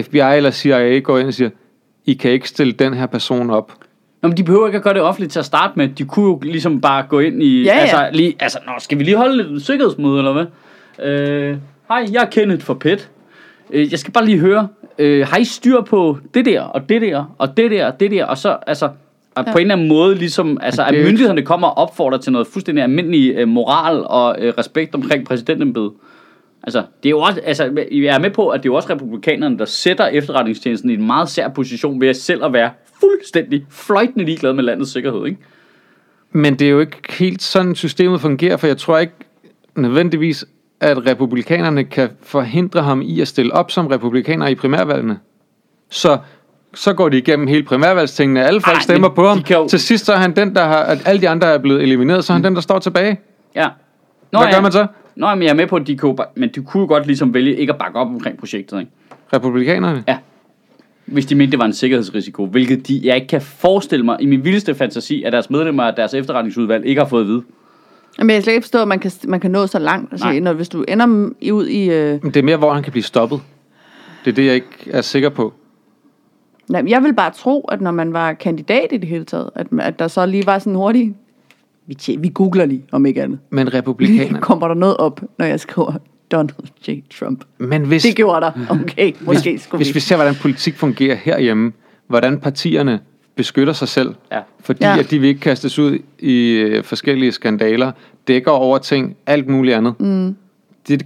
FBI 0.02 0.18
eller 0.18 0.50
CIA 0.50 0.98
går 0.98 1.18
ind 1.18 1.28
og 1.28 1.34
siger, 1.34 1.50
I 2.06 2.14
kan 2.14 2.30
ikke 2.30 2.48
stille 2.48 2.72
den 2.72 2.94
her 2.94 3.06
person 3.06 3.50
op. 3.50 3.72
Nå, 4.22 4.28
men 4.28 4.36
de 4.36 4.44
behøver 4.44 4.66
ikke 4.66 4.76
at 4.76 4.82
gøre 4.82 4.94
det 4.94 5.02
offentligt 5.02 5.32
til 5.32 5.38
at 5.38 5.44
starte 5.44 5.72
med. 5.76 5.88
De 5.88 6.04
kunne 6.04 6.26
jo 6.26 6.38
ligesom 6.42 6.80
bare 6.80 7.06
gå 7.08 7.18
ind 7.18 7.42
i... 7.42 7.62
Ja, 7.62 7.74
ja. 7.74 7.80
Altså, 7.80 8.08
lige, 8.12 8.36
altså 8.40 8.58
nå, 8.66 8.72
skal 8.78 8.98
vi 8.98 9.04
lige 9.04 9.16
holde 9.16 9.56
et 9.56 9.62
sikkerhedsmøde, 9.62 10.18
eller 10.18 10.32
hvad? 10.32 10.46
Øh, 11.06 11.56
Hej, 11.88 12.06
jeg 12.12 12.22
er 12.22 12.30
Kenneth 12.30 12.64
for 12.64 12.74
PET. 12.74 13.10
Øh, 13.70 13.90
jeg 13.90 13.98
skal 13.98 14.12
bare 14.12 14.24
lige 14.24 14.38
høre, 14.38 14.68
øh, 14.98 15.26
har 15.26 15.36
I 15.36 15.44
styr 15.44 15.80
på 15.80 16.18
det 16.34 16.44
der, 16.44 16.62
og 16.62 16.88
det 16.88 17.02
der, 17.02 17.34
og 17.38 17.56
det 17.56 17.70
der, 17.70 17.86
og 17.86 18.00
det 18.00 18.10
der, 18.10 18.24
og 18.24 18.38
så, 18.38 18.56
altså... 18.66 18.88
Ja. 19.46 19.52
på 19.52 19.58
en 19.58 19.62
eller 19.62 19.74
anden 19.74 19.88
måde, 19.88 20.14
ligesom, 20.14 20.58
altså, 20.62 20.84
at 20.84 20.94
er 20.94 21.04
myndighederne 21.04 21.42
kommer 21.42 21.68
og 21.68 21.78
opfordrer 21.78 22.18
til 22.18 22.32
noget 22.32 22.46
fuldstændig 22.46 22.84
almindelig 22.84 23.34
øh, 23.36 23.48
moral 23.48 24.04
og 24.06 24.36
øh, 24.38 24.52
respekt 24.58 24.94
omkring 24.94 25.26
præsidentembedet. 25.26 25.92
Altså, 26.62 26.78
det 27.02 27.08
er 27.08 27.10
jo 27.10 27.18
også, 27.18 27.40
altså, 27.44 27.86
jeg 27.92 28.14
er 28.14 28.18
med 28.18 28.30
på, 28.30 28.48
at 28.48 28.62
det 28.62 28.68
er 28.68 28.72
jo 28.72 28.74
også 28.74 28.90
republikanerne, 28.90 29.58
der 29.58 29.64
sætter 29.64 30.06
efterretningstjenesten 30.06 30.90
i 30.90 30.94
en 30.94 31.06
meget 31.06 31.28
sær 31.28 31.48
position 31.48 32.00
ved 32.00 32.08
at 32.08 32.16
selv 32.16 32.44
at 32.44 32.52
være 32.52 32.70
fuldstændig 33.00 33.66
fløjtende 33.70 34.24
ligeglad 34.24 34.52
med 34.52 34.64
landets 34.64 34.92
sikkerhed, 34.92 35.26
ikke? 35.26 35.38
Men 36.32 36.54
det 36.54 36.66
er 36.66 36.70
jo 36.70 36.80
ikke 36.80 36.96
helt 37.18 37.42
sådan, 37.42 37.74
systemet 37.74 38.20
fungerer, 38.20 38.56
for 38.56 38.66
jeg 38.66 38.76
tror 38.76 38.98
ikke 38.98 39.12
nødvendigvis, 39.76 40.44
at 40.80 41.06
republikanerne 41.06 41.84
kan 41.84 42.08
forhindre 42.22 42.82
ham 42.82 43.02
i 43.02 43.20
at 43.20 43.28
stille 43.28 43.52
op 43.52 43.70
som 43.70 43.86
republikaner 43.86 44.46
i 44.46 44.54
primærvalgene. 44.54 45.18
Så, 45.90 46.18
så 46.74 46.92
går 46.94 47.08
de 47.08 47.18
igennem 47.18 47.46
hele 47.46 47.62
primærvalgstingene. 47.62 48.44
Alle 48.44 48.60
folk 48.60 48.76
Ej, 48.76 48.82
stemmer 48.82 49.08
på 49.08 49.28
ham. 49.28 49.38
jo- 49.50 49.68
Til 49.68 49.80
sidst 49.80 50.06
så 50.06 50.12
er 50.12 50.16
han 50.16 50.36
den, 50.36 50.54
der 50.54 50.64
har... 50.64 50.78
At 50.78 50.98
alle 51.04 51.20
de 51.20 51.28
andre 51.28 51.46
er 51.46 51.58
blevet 51.58 51.82
elimineret, 51.82 52.24
så 52.24 52.32
er 52.32 52.34
han 52.34 52.44
den, 52.44 52.54
der 52.54 52.60
står 52.60 52.78
tilbage. 52.78 53.20
Ja. 53.54 53.68
Nå, 54.32 54.38
Hvad 54.38 54.52
gør 54.52 54.60
man 54.60 54.72
så? 54.72 54.86
Nå, 55.16 55.34
men 55.34 55.42
jeg 55.42 55.50
er 55.50 55.54
med 55.54 55.66
på, 55.66 55.76
at 55.76 55.86
de 55.86 55.96
kunne, 55.96 56.16
men 56.36 56.48
de 56.54 56.62
kunne 56.62 56.80
jo 56.80 56.86
godt 56.86 57.06
ligesom 57.06 57.34
vælge 57.34 57.56
ikke 57.56 57.72
at 57.72 57.78
bakke 57.78 57.98
op 57.98 58.06
omkring 58.06 58.38
projektet, 58.38 58.80
ikke? 58.80 58.92
Republikanerne? 59.32 60.04
Ja. 60.08 60.18
Hvis 61.06 61.26
de 61.26 61.34
mente, 61.34 61.50
det 61.50 61.58
var 61.58 61.64
en 61.64 61.72
sikkerhedsrisiko, 61.72 62.46
hvilket 62.46 62.88
de, 62.88 63.00
jeg 63.04 63.14
ikke 63.14 63.26
kan 63.26 63.40
forestille 63.42 64.04
mig 64.04 64.16
i 64.20 64.26
min 64.26 64.44
vildeste 64.44 64.74
fantasi, 64.74 65.22
at 65.22 65.32
deres 65.32 65.50
medlemmer 65.50 65.82
af 65.82 65.94
deres 65.94 66.14
efterretningsudvalg 66.14 66.86
ikke 66.86 67.00
har 67.00 67.08
fået 67.08 67.20
at 67.22 67.26
vide. 67.28 67.42
Men 68.18 68.30
jeg 68.30 68.36
kan 68.36 68.42
slet 68.42 68.52
ikke 68.54 68.64
forstå, 68.64 68.82
at 68.82 68.88
man 68.88 68.98
kan, 68.98 69.10
man 69.24 69.40
kan 69.40 69.50
nå 69.50 69.66
så 69.66 69.78
langt. 69.78 70.12
Altså, 70.12 70.26
Nej. 70.26 70.38
når, 70.40 70.52
hvis 70.52 70.68
du 70.68 70.84
ender 70.88 71.28
i- 71.40 71.52
ud 71.52 71.66
i... 71.66 71.90
Øh, 71.90 72.18
Men 72.22 72.34
Det 72.34 72.36
er 72.36 72.42
mere, 72.42 72.56
hvor 72.56 72.72
han 72.72 72.82
kan 72.82 72.92
blive 72.92 73.02
stoppet. 73.04 73.40
Det 74.24 74.30
er 74.30 74.34
det, 74.34 74.46
jeg 74.46 74.54
ikke 74.54 74.68
er 74.90 75.00
sikker 75.00 75.28
på. 75.28 75.52
Nej, 76.68 76.84
jeg 76.88 77.02
vil 77.02 77.14
bare 77.14 77.30
tro, 77.30 77.60
at 77.60 77.80
når 77.80 77.90
man 77.90 78.12
var 78.12 78.32
kandidat 78.32 78.86
i 78.92 78.96
det 78.96 79.08
hele 79.08 79.24
taget, 79.24 79.50
at, 79.54 79.66
at 79.80 79.98
der 79.98 80.08
så 80.08 80.26
lige 80.26 80.46
var 80.46 80.58
sådan 80.58 80.74
hurtigt... 80.74 81.14
Vi, 81.86 81.96
tje- 82.02 82.18
vi 82.20 82.30
googler 82.34 82.64
lige, 82.64 82.84
om 82.92 83.06
ikke 83.06 83.22
andet. 83.22 83.38
Men 83.50 83.74
republikanerne... 83.74 84.40
kommer 84.48 84.68
der 84.68 84.74
noget 84.74 84.96
op, 84.96 85.20
når 85.38 85.46
jeg 85.46 85.60
skriver 85.60 85.92
Donald 86.32 86.50
J. 86.88 86.90
Trump. 87.18 87.44
Men 87.58 87.82
hvis, 87.84 88.02
Det 88.02 88.16
gjorde 88.16 88.40
der. 88.40 88.52
Okay, 88.82 89.12
måske 89.20 89.50
hvis, 89.50 89.62
skulle 89.62 89.78
hvis 89.84 89.94
vi 89.94 90.00
ser, 90.00 90.16
hvordan 90.16 90.34
politik 90.34 90.74
fungerer 90.76 91.14
herhjemme, 91.16 91.72
hvordan 92.06 92.40
partierne 92.40 93.00
beskytter 93.34 93.72
sig 93.72 93.88
selv, 93.88 94.14
Ja. 94.32 94.40
fordi 94.60 94.84
Ja. 94.84 94.98
at 94.98 95.10
de 95.10 95.18
vil 95.18 95.28
ikke 95.28 95.40
kastes 95.40 95.78
ud 95.78 95.98
i 96.18 96.50
øh, 96.50 96.84
forskellige 96.84 97.32
skandaler, 97.32 97.92
dækker 98.28 98.50
over 98.50 98.78
ting, 98.78 99.16
alt 99.26 99.48
muligt 99.48 99.76
andet. 99.76 100.00
Mm. 100.00 100.36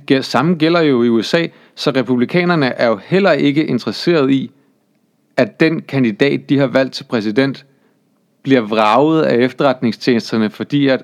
Det 0.09 0.25
samme 0.25 0.55
gælder 0.55 0.81
jo 0.81 1.03
i 1.03 1.09
USA, 1.09 1.47
så 1.75 1.91
republikanerne 1.91 2.67
er 2.67 2.89
jo 2.89 2.99
heller 3.05 3.33
ikke 3.33 3.65
interesseret 3.67 4.31
i, 4.31 4.51
at 5.37 5.61
den 5.61 5.83
kandidat, 5.83 6.49
de 6.49 6.59
har 6.59 6.67
valgt 6.67 6.95
til 6.95 7.05
præsident, 7.05 7.67
bliver 8.43 8.61
vraget 8.61 9.23
af 9.23 9.37
efterretningstjenesterne, 9.37 10.51
fordi 10.51 10.89
at 10.89 11.03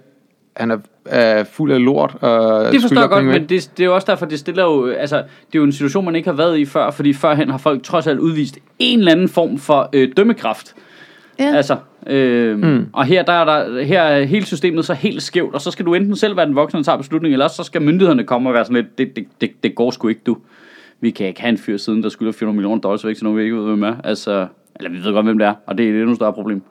han 0.57 0.71
er, 0.71 0.79
er 1.05 1.45
fuld 1.45 1.73
af 1.73 1.85
lort 1.85 2.15
og 2.21 2.73
Det 2.73 2.81
forstår 2.81 3.01
jeg 3.01 3.09
godt, 3.09 3.25
men 3.25 3.43
det, 3.43 3.71
det 3.77 3.81
er 3.81 3.85
jo 3.85 3.95
også 3.95 4.07
derfor, 4.11 4.27
det 4.27 4.39
stiller 4.39 4.65
jo, 4.65 4.87
altså, 4.87 5.17
det 5.17 5.25
er 5.55 5.59
jo 5.59 5.65
en 5.65 5.73
situation, 5.73 6.05
man 6.05 6.17
ikke 6.17 6.29
har 6.29 6.37
været 6.37 6.59
i 6.59 6.65
før, 6.65 6.91
fordi 6.91 7.13
førhen 7.13 7.51
har 7.51 7.59
folk 7.59 7.83
trods 7.83 8.07
alt 8.07 8.19
udvist 8.19 8.59
en 8.79 8.99
eller 8.99 9.13
anden 9.13 9.29
form 9.29 9.59
for 9.59 9.89
øh, 9.93 10.09
dømmekraft. 10.17 10.75
Ja. 11.39 11.57
Altså, 11.57 11.77
øh, 12.07 12.59
Mm. 12.59 12.65
mm. 12.65 12.87
og 12.93 13.05
her, 13.05 13.23
der 13.23 13.33
er 13.33 13.45
der, 13.45 13.83
her 13.83 14.03
er 14.03 14.25
hele 14.25 14.47
systemet 14.47 14.85
så 14.85 14.95
helt 14.95 15.23
skævt, 15.23 15.55
og 15.55 15.61
så 15.61 15.71
skal 15.71 15.87
du 15.87 15.95
enten 15.95 16.17
selv 16.17 16.37
være 16.37 16.47
den 16.47 16.55
voksne, 16.55 16.79
der 16.79 16.85
tager 16.85 16.99
beslutningen, 16.99 17.33
eller 17.33 17.45
også 17.45 17.57
så 17.57 17.63
skal 17.63 17.83
myndighederne 17.83 18.25
komme 18.25 18.49
og 18.51 18.55
være 18.55 18.65
sådan 18.65 18.77
lidt, 18.77 18.99
det, 18.99 19.17
det, 19.17 19.27
det, 19.41 19.51
det 19.63 19.75
går 19.75 19.91
sgu 19.91 20.09
ikke, 20.09 20.21
du. 20.27 20.37
Vi 21.01 21.11
kan 21.11 21.27
ikke 21.27 21.41
have 21.41 21.49
en 21.49 21.59
fyr 21.59 21.77
siden, 21.77 22.03
der 22.03 22.09
skylder 22.09 22.33
400 22.33 22.57
millioner 22.57 22.81
dollars 22.81 23.07
væk 23.07 23.17
til 23.17 23.25
nogen, 23.25 23.39
vi 23.39 23.43
ikke 23.45 23.57
ved, 23.57 23.65
hvem 23.65 23.83
er. 23.83 23.95
Altså, 24.05 24.47
eller 24.77 24.91
vi 24.91 24.97
ved 25.05 25.13
godt, 25.13 25.27
hvem 25.27 25.39
det 25.39 25.47
er, 25.47 25.55
og 25.67 25.79
det 25.79 25.87
er 25.87 25.91
et 25.91 25.97
endnu 26.01 26.15
større 26.15 26.33
problem. 26.33 26.63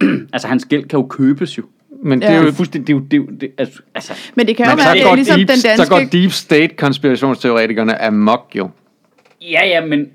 altså, 0.32 0.48
hans 0.48 0.64
gæld 0.64 0.84
kan 0.84 0.98
jo 1.00 1.06
købes 1.06 1.58
jo. 1.58 1.62
Men 2.02 2.20
det 2.22 2.26
Ja. 2.28 2.32
er 2.34 2.44
jo 2.44 2.52
fuldstændig, 2.52 2.86
det 2.86 2.92
er 2.92 2.96
jo, 2.96 3.04
det 3.10 3.16
er 3.16 3.18
jo, 3.32 3.38
det, 3.40 3.50
altså, 3.58 3.82
altså, 3.94 4.12
Men 4.34 4.46
det 4.46 4.56
kan 4.56 4.66
jo 4.66 4.72
være, 4.76 4.94
det 4.94 5.02
er 5.02 5.14
ligesom 5.14 5.36
deep, 5.38 5.48
den 5.48 5.56
så 5.56 5.86
går 5.90 5.98
danske... 5.98 6.18
deep 6.18 6.30
state 6.32 6.68
konspirationsteoretikerne 6.76 8.02
amok 8.02 8.52
jo. 8.54 8.70
Ja, 9.42 9.66
ja, 9.66 9.86
men 9.86 10.06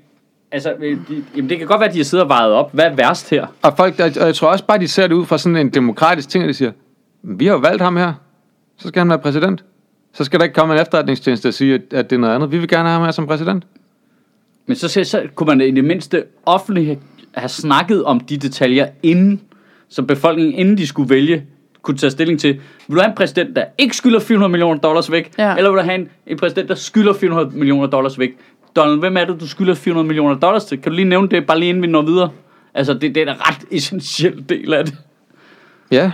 altså, 0.52 0.74
øh, 0.82 0.98
de, 1.08 1.24
jamen, 1.36 1.50
det 1.50 1.58
kan 1.58 1.66
godt 1.66 1.80
være, 1.80 1.88
at 1.88 1.92
de 1.94 1.98
har 1.98 2.04
siddet 2.04 2.22
og 2.22 2.28
vejet 2.28 2.52
op. 2.52 2.74
Hvad 2.74 2.84
er 2.84 2.94
værst 2.94 3.30
her? 3.30 3.46
Og, 3.62 3.72
folk, 3.76 4.00
og 4.00 4.10
og 4.20 4.26
jeg 4.26 4.34
tror 4.34 4.48
også 4.48 4.64
bare, 4.66 4.78
de 4.78 4.88
ser 4.88 5.06
det 5.06 5.14
ud 5.14 5.26
fra 5.26 5.38
sådan 5.38 5.56
en 5.56 5.70
demokratisk 5.70 6.28
ting, 6.28 6.44
at 6.44 6.48
de 6.48 6.54
siger, 6.54 6.72
vi 7.22 7.46
har 7.46 7.52
jo 7.52 7.58
valgt 7.58 7.82
ham 7.82 7.96
her, 7.96 8.12
så 8.78 8.88
skal 8.88 9.00
han 9.00 9.08
være 9.08 9.18
præsident. 9.18 9.64
Så 10.16 10.24
skal 10.24 10.40
der 10.40 10.44
ikke 10.44 10.54
komme 10.54 10.74
en 10.74 10.80
efterretningstjeneste 10.80 11.48
og 11.48 11.54
sige, 11.54 11.74
at, 11.74 11.80
at 11.90 12.10
det 12.10 12.16
er 12.16 12.20
noget 12.20 12.34
andet. 12.34 12.52
Vi 12.52 12.58
vil 12.58 12.68
gerne 12.68 12.88
have 12.88 12.98
ham 12.98 13.04
her 13.04 13.10
som 13.10 13.26
præsident. 13.26 13.64
Men 14.66 14.76
så, 14.76 14.88
så, 14.88 15.04
så 15.04 15.22
kunne 15.34 15.46
man 15.46 15.60
i 15.60 15.70
det 15.70 15.84
mindste 15.84 16.24
offentligt 16.46 16.86
have, 16.86 16.98
have 17.34 17.48
snakket 17.48 18.04
om 18.04 18.20
de 18.20 18.36
detaljer 18.36 18.88
inden, 19.02 19.40
som 19.88 20.06
befolkningen, 20.06 20.54
inden 20.54 20.78
de 20.78 20.86
skulle 20.86 21.10
vælge, 21.10 21.44
kunne 21.82 21.96
tage 21.96 22.10
stilling 22.10 22.40
til. 22.40 22.60
Vil 22.88 22.96
du 22.96 23.00
have 23.00 23.10
en 23.10 23.16
præsident, 23.16 23.56
der 23.56 23.64
ikke 23.78 23.96
skylder 23.96 24.20
400 24.20 24.50
millioner 24.50 24.80
dollars 24.80 25.10
væk? 25.10 25.32
Ja. 25.38 25.56
Eller 25.56 25.70
vil 25.70 25.78
du 25.78 25.84
have 25.84 25.94
en, 25.94 26.08
en 26.26 26.38
præsident, 26.38 26.68
der 26.68 26.74
skylder 26.74 27.14
400 27.14 27.58
millioner 27.58 27.86
dollars 27.86 28.18
væk? 28.18 28.30
Donald, 28.76 28.98
hvem 28.98 29.16
er 29.16 29.24
det, 29.24 29.40
du 29.40 29.48
skylder 29.48 29.74
400 29.74 30.06
millioner 30.06 30.34
dollars 30.34 30.64
til? 30.64 30.82
Kan 30.82 30.92
du 30.92 30.96
lige 30.96 31.08
nævne 31.08 31.28
det, 31.28 31.46
bare 31.46 31.58
lige 31.58 31.68
inden 31.68 31.82
vi 31.82 31.88
når 31.88 32.02
videre? 32.02 32.30
Altså, 32.74 32.94
det, 32.94 33.14
det 33.14 33.28
er 33.28 33.32
en 33.32 33.40
ret 33.40 33.64
essentiel 33.70 34.44
del 34.48 34.72
af 34.74 34.84
det. 34.84 34.94
Ja, 35.90 36.12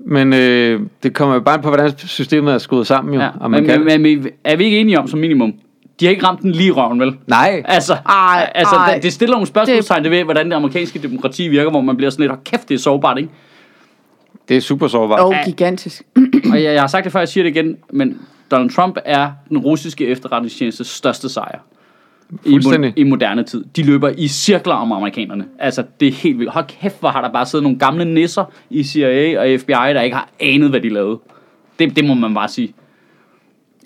men 0.00 0.32
øh, 0.32 0.80
det 1.02 1.14
kommer 1.14 1.34
jo 1.34 1.40
bare 1.40 1.58
på, 1.62 1.68
hvordan 1.68 1.98
systemet 1.98 2.54
er 2.54 2.58
skruet 2.58 2.86
sammen 2.86 3.14
jo. 3.14 3.20
Ja. 3.20 3.28
Og 3.40 3.50
man 3.50 3.62
Men, 3.62 3.70
kan... 3.70 3.84
men, 3.84 4.02
men, 4.02 4.26
er 4.44 4.56
vi 4.56 4.64
ikke 4.64 4.78
enige 4.80 4.98
om 4.98 5.08
som 5.08 5.18
minimum? 5.18 5.52
De 6.00 6.04
har 6.06 6.10
ikke 6.10 6.26
ramt 6.26 6.42
den 6.42 6.52
lige 6.52 6.70
røven, 6.72 7.00
vel? 7.00 7.14
Nej, 7.26 7.62
Altså, 7.64 7.92
Ej, 8.08 8.52
altså 8.54 8.74
ej. 8.76 8.94
det- 8.94 9.02
det 9.02 9.12
stiller 9.12 9.34
nogle 9.34 9.46
spørgsmålstegn 9.46 10.02
det 10.02 10.10
ved, 10.10 10.24
hvordan 10.24 10.46
det 10.50 10.56
amerikanske 10.56 10.98
demokrati 10.98 11.48
virker, 11.48 11.70
hvor 11.70 11.80
man 11.80 11.96
bliver 11.96 12.10
sådan 12.10 12.22
lidt, 12.22 12.30
"Hold 12.30 12.44
kæft, 12.44 12.68
det 12.68 12.74
er 12.74 12.78
sårbart, 12.78 13.18
ikke? 13.18 13.30
det 14.48 14.56
er 14.56 14.60
super 14.60 14.88
sårbart. 14.88 15.20
Og 15.20 15.34
gigantisk. 15.44 16.02
Og 16.52 16.62
jeg, 16.62 16.72
jeg 16.74 16.80
har 16.82 16.86
sagt 16.86 17.04
det 17.04 17.12
før, 17.12 17.18
jeg 17.20 17.28
siger 17.28 17.44
det 17.44 17.50
igen, 17.50 17.76
men 17.92 18.18
Donald 18.50 18.70
Trump 18.70 18.98
er 19.04 19.30
den 19.48 19.58
russiske 19.58 20.06
efterretningstjenestes 20.06 20.86
største 20.86 21.28
sejr. 21.28 21.58
I, 22.44 22.58
mo- 22.58 22.92
I 22.96 23.02
moderne 23.04 23.42
tid. 23.42 23.64
De 23.76 23.82
løber 23.82 24.08
i 24.18 24.28
cirkler 24.28 24.74
om 24.74 24.92
amerikanerne. 24.92 25.44
Altså, 25.58 25.84
det 26.00 26.08
er 26.08 26.12
helt 26.12 26.38
vildt. 26.38 26.52
Hold 26.52 26.64
kæft, 26.80 27.00
hvor 27.00 27.08
har 27.08 27.20
der 27.22 27.32
bare 27.32 27.46
siddet 27.46 27.62
nogle 27.62 27.78
gamle 27.78 28.04
nisser 28.14 28.44
i 28.70 28.82
CIA 28.84 29.40
og 29.40 29.60
FBI, 29.60 29.72
der 29.72 30.00
ikke 30.00 30.16
har 30.16 30.28
anet, 30.40 30.70
hvad 30.70 30.80
de 30.80 30.88
lavede. 30.88 31.18
Det, 31.78 31.96
det 31.96 32.04
må 32.04 32.14
man 32.14 32.34
bare 32.34 32.48
sige. 32.48 32.74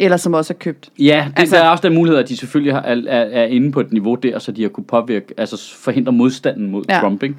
Eller 0.01 0.17
som 0.17 0.35
også 0.35 0.53
er 0.53 0.59
købt. 0.59 0.91
Ja, 0.99 1.25
det, 1.29 1.39
Altså- 1.41 1.57
der 1.57 1.63
er 1.63 1.69
også 1.69 1.89
den 1.89 1.95
mulighed, 1.95 2.19
at 2.19 2.29
de 2.29 2.37
selvfølgelig 2.37 2.75
har, 2.75 2.81
er, 2.83 2.97
er, 3.07 3.23
er 3.43 3.45
inde 3.45 3.73
på 3.73 3.81
et 3.81 3.93
niveau 3.93 4.15
der, 4.15 4.39
så 4.39 4.53
de 4.53 4.63
har 4.63 4.69
kunne 4.69 4.85
påvirke, 4.85 5.35
altså 5.37 5.75
forhindre 5.77 6.13
modstanden 6.13 6.71
mod 6.71 6.85
ja. 6.89 7.01
Trump, 7.01 7.23
ikke? 7.23 7.37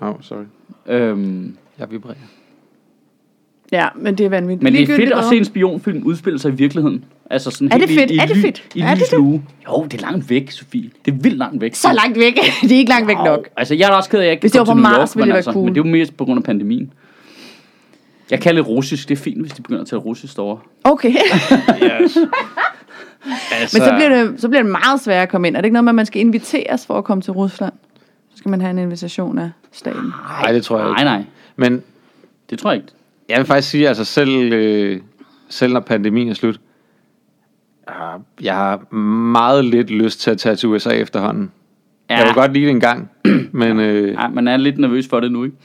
Oh, 0.00 0.14
sorry. 0.20 0.44
Øhm, 0.86 1.56
Jeg 1.78 1.90
vibrerer. 1.90 2.14
Ja, 3.72 3.88
men 3.96 4.14
det 4.18 4.26
er 4.26 4.30
vanvittigt. 4.30 4.62
men 4.62 4.72
det 4.72 4.82
er 4.82 4.86
fedt 4.96 5.12
at 5.12 5.24
se 5.24 5.36
en 5.36 5.44
spionfilm 5.44 6.02
udspille 6.04 6.38
sig 6.38 6.52
i 6.52 6.54
virkeligheden. 6.54 7.04
Altså 7.30 7.50
sådan 7.50 7.72
Er 7.72 7.78
det 7.78 7.88
helt 7.88 8.00
fedt? 8.00 8.10
I, 8.10 8.14
i, 8.14 8.18
Er 8.18 8.26
det 8.26 8.36
fedt? 8.36 8.64
I 8.74 8.80
Er 8.80 8.94
det 8.94 9.12
lue. 9.12 9.42
Jo, 9.68 9.84
det 9.84 9.94
er 9.94 10.02
langt 10.02 10.30
væk, 10.30 10.50
Sofie. 10.50 10.90
Det 11.04 11.14
er 11.14 11.16
vildt 11.16 11.38
langt 11.38 11.60
væk. 11.60 11.74
Så 11.74 11.92
langt 11.92 12.18
væk. 12.18 12.34
det 12.62 12.72
er 12.72 12.76
ikke 12.78 12.90
langt 12.90 13.08
væk 13.08 13.16
nok. 13.16 13.48
Altså, 13.56 13.74
jeg 13.74 13.88
er 13.88 13.92
også 13.92 14.10
ked 14.10 14.18
af, 14.18 14.22
at 14.22 14.26
jeg 14.26 14.32
ikke 14.32 14.40
Hvis 14.40 14.52
kan 14.52 14.60
det 14.60 14.68
var 14.68 14.74
på 14.74 14.80
Mars, 14.80 15.10
York, 15.10 15.16
ville 15.16 15.20
men, 15.22 15.22
det 15.22 15.28
være 15.28 15.36
altså, 15.36 15.52
cool. 15.52 15.64
men 15.64 15.74
det 15.74 15.80
er 15.80 15.84
jo 15.84 15.90
mest 15.90 16.16
på 16.16 16.24
grund 16.24 16.38
af 16.38 16.44
pandemien. 16.44 16.92
Jeg 18.30 18.40
kalder 18.40 18.62
det 18.62 18.68
russisk. 18.70 19.08
Det 19.08 19.18
er 19.18 19.22
fint, 19.22 19.40
hvis 19.40 19.52
de 19.52 19.62
begynder 19.62 19.82
at 19.82 19.88
tale 19.88 20.00
russisk 20.02 20.36
derovre. 20.36 20.58
Okay. 20.84 21.12
Yes. 21.82 22.18
Altså, 23.52 23.78
Men 23.78 23.88
så 23.88 23.94
bliver, 23.96 24.08
det, 24.08 24.40
så 24.40 24.48
bliver 24.48 24.62
det 24.62 24.70
meget 24.70 25.00
sværere 25.00 25.22
at 25.22 25.28
komme 25.28 25.48
ind. 25.48 25.56
Er 25.56 25.60
det 25.60 25.66
ikke 25.66 25.72
noget 25.72 25.84
med, 25.84 25.90
at 25.90 25.94
man 25.94 26.06
skal 26.06 26.20
inviteres 26.20 26.86
for 26.86 26.98
at 26.98 27.04
komme 27.04 27.22
til 27.22 27.32
Rusland? 27.32 27.72
Så 28.30 28.36
skal 28.38 28.50
man 28.50 28.60
have 28.60 28.70
en 28.70 28.78
invitation 28.78 29.38
af 29.38 29.50
staten. 29.72 30.12
Nej, 30.42 30.52
det 30.52 30.64
tror 30.64 30.78
jeg 30.78 30.86
Nej, 30.86 30.92
ikke. 30.94 31.04
nej. 31.04 31.24
Men 31.56 31.82
Det 32.50 32.58
tror 32.58 32.70
jeg 32.70 32.76
ikke. 32.76 32.88
Jeg 33.28 33.38
vil 33.38 33.46
faktisk 33.46 33.70
sige, 33.70 33.88
altså 33.88 34.04
selv, 34.04 34.52
øh, 34.52 35.00
selv 35.48 35.72
når 35.72 35.80
pandemien 35.80 36.28
er 36.28 36.34
slut, 36.34 36.60
jeg 37.86 37.94
har- 37.96 38.20
jeg 38.42 38.54
har 38.54 38.94
meget 39.32 39.64
lidt 39.64 39.90
lyst 39.90 40.20
til 40.20 40.30
at 40.30 40.38
tage 40.38 40.56
til 40.56 40.68
USA 40.68 40.90
efterhånden. 40.90 41.50
Ja. 42.10 42.16
Jeg 42.16 42.26
vil 42.26 42.34
godt 42.34 42.52
lide 42.52 42.64
det 42.64 42.70
en 42.70 42.80
gang, 42.80 43.10
men 43.52 43.80
øh, 43.80 44.08
Ja, 44.12 44.28
man 44.28 44.48
er 44.48 44.56
lidt 44.56 44.78
nervøs 44.78 45.08
for 45.08 45.20
det 45.20 45.32
nu, 45.32 45.44
ikke? 45.44 45.56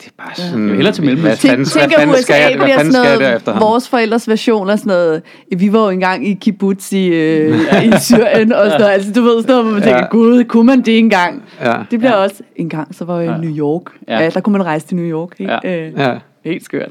det 0.00 0.06
er 0.06 0.22
bare 0.24 0.34
sådan... 0.34 0.66
vil 0.66 0.74
hellere 0.74 0.94
til 0.94 1.04
Mellemøsten. 1.04 1.50
Hvad 1.50 1.66
fanden, 1.66 1.66
Tænk, 1.66 1.86
hvad 1.90 1.98
fanden 1.98 2.16
skal 2.16 2.32
USA 2.34 2.42
jeg, 2.48 2.56
hvad 2.56 2.64
bliver 2.66 2.76
fanden 2.76 2.92
sådan 2.92 3.04
skal 3.06 3.20
jeg 3.24 3.30
der 3.30 3.36
efterhånden? 3.36 3.68
vores 3.68 3.88
forældres 3.88 4.28
version 4.28 4.70
af 4.70 4.78
sådan 4.78 4.90
noget, 4.90 5.22
vi 5.56 5.72
var 5.72 5.78
jo 5.84 5.88
engang 5.88 6.28
i 6.28 6.34
kibbutz 6.34 6.92
i, 6.92 7.06
øh, 7.06 7.84
i 7.84 7.92
Syrien 8.00 8.52
og 8.52 8.66
sådan 8.66 8.80
noget. 8.80 8.92
Altså 8.92 9.12
du 9.12 9.22
ved 9.22 9.42
sådan 9.42 9.52
noget, 9.52 9.64
hvor 9.64 9.72
man 9.72 9.82
tænker, 9.82 9.98
Ja. 9.98 10.06
gud, 10.10 10.44
kunne 10.44 10.66
man 10.66 10.80
det 10.80 10.98
engang? 10.98 11.42
Ja. 11.60 11.74
Det 11.90 11.98
bliver 11.98 12.12
også, 12.14 12.42
en 12.56 12.68
gang 12.68 12.94
så 12.94 13.04
var 13.04 13.16
jeg 13.20 13.26
i 13.26 13.30
Ja. 13.30 13.36
New 13.36 13.56
York. 13.58 13.82
Ja. 14.08 14.18
Ja. 14.18 14.30
der 14.30 14.40
kunne 14.40 14.52
man 14.52 14.62
rejse 14.66 14.86
til 14.86 14.96
New 14.96 15.06
York. 15.20 15.40
Ikke? 15.40 15.58
Ja. 15.64 15.86
Øh, 15.88 15.92
Ja. 15.96 16.18
Helt 16.44 16.64
skørt. 16.64 16.90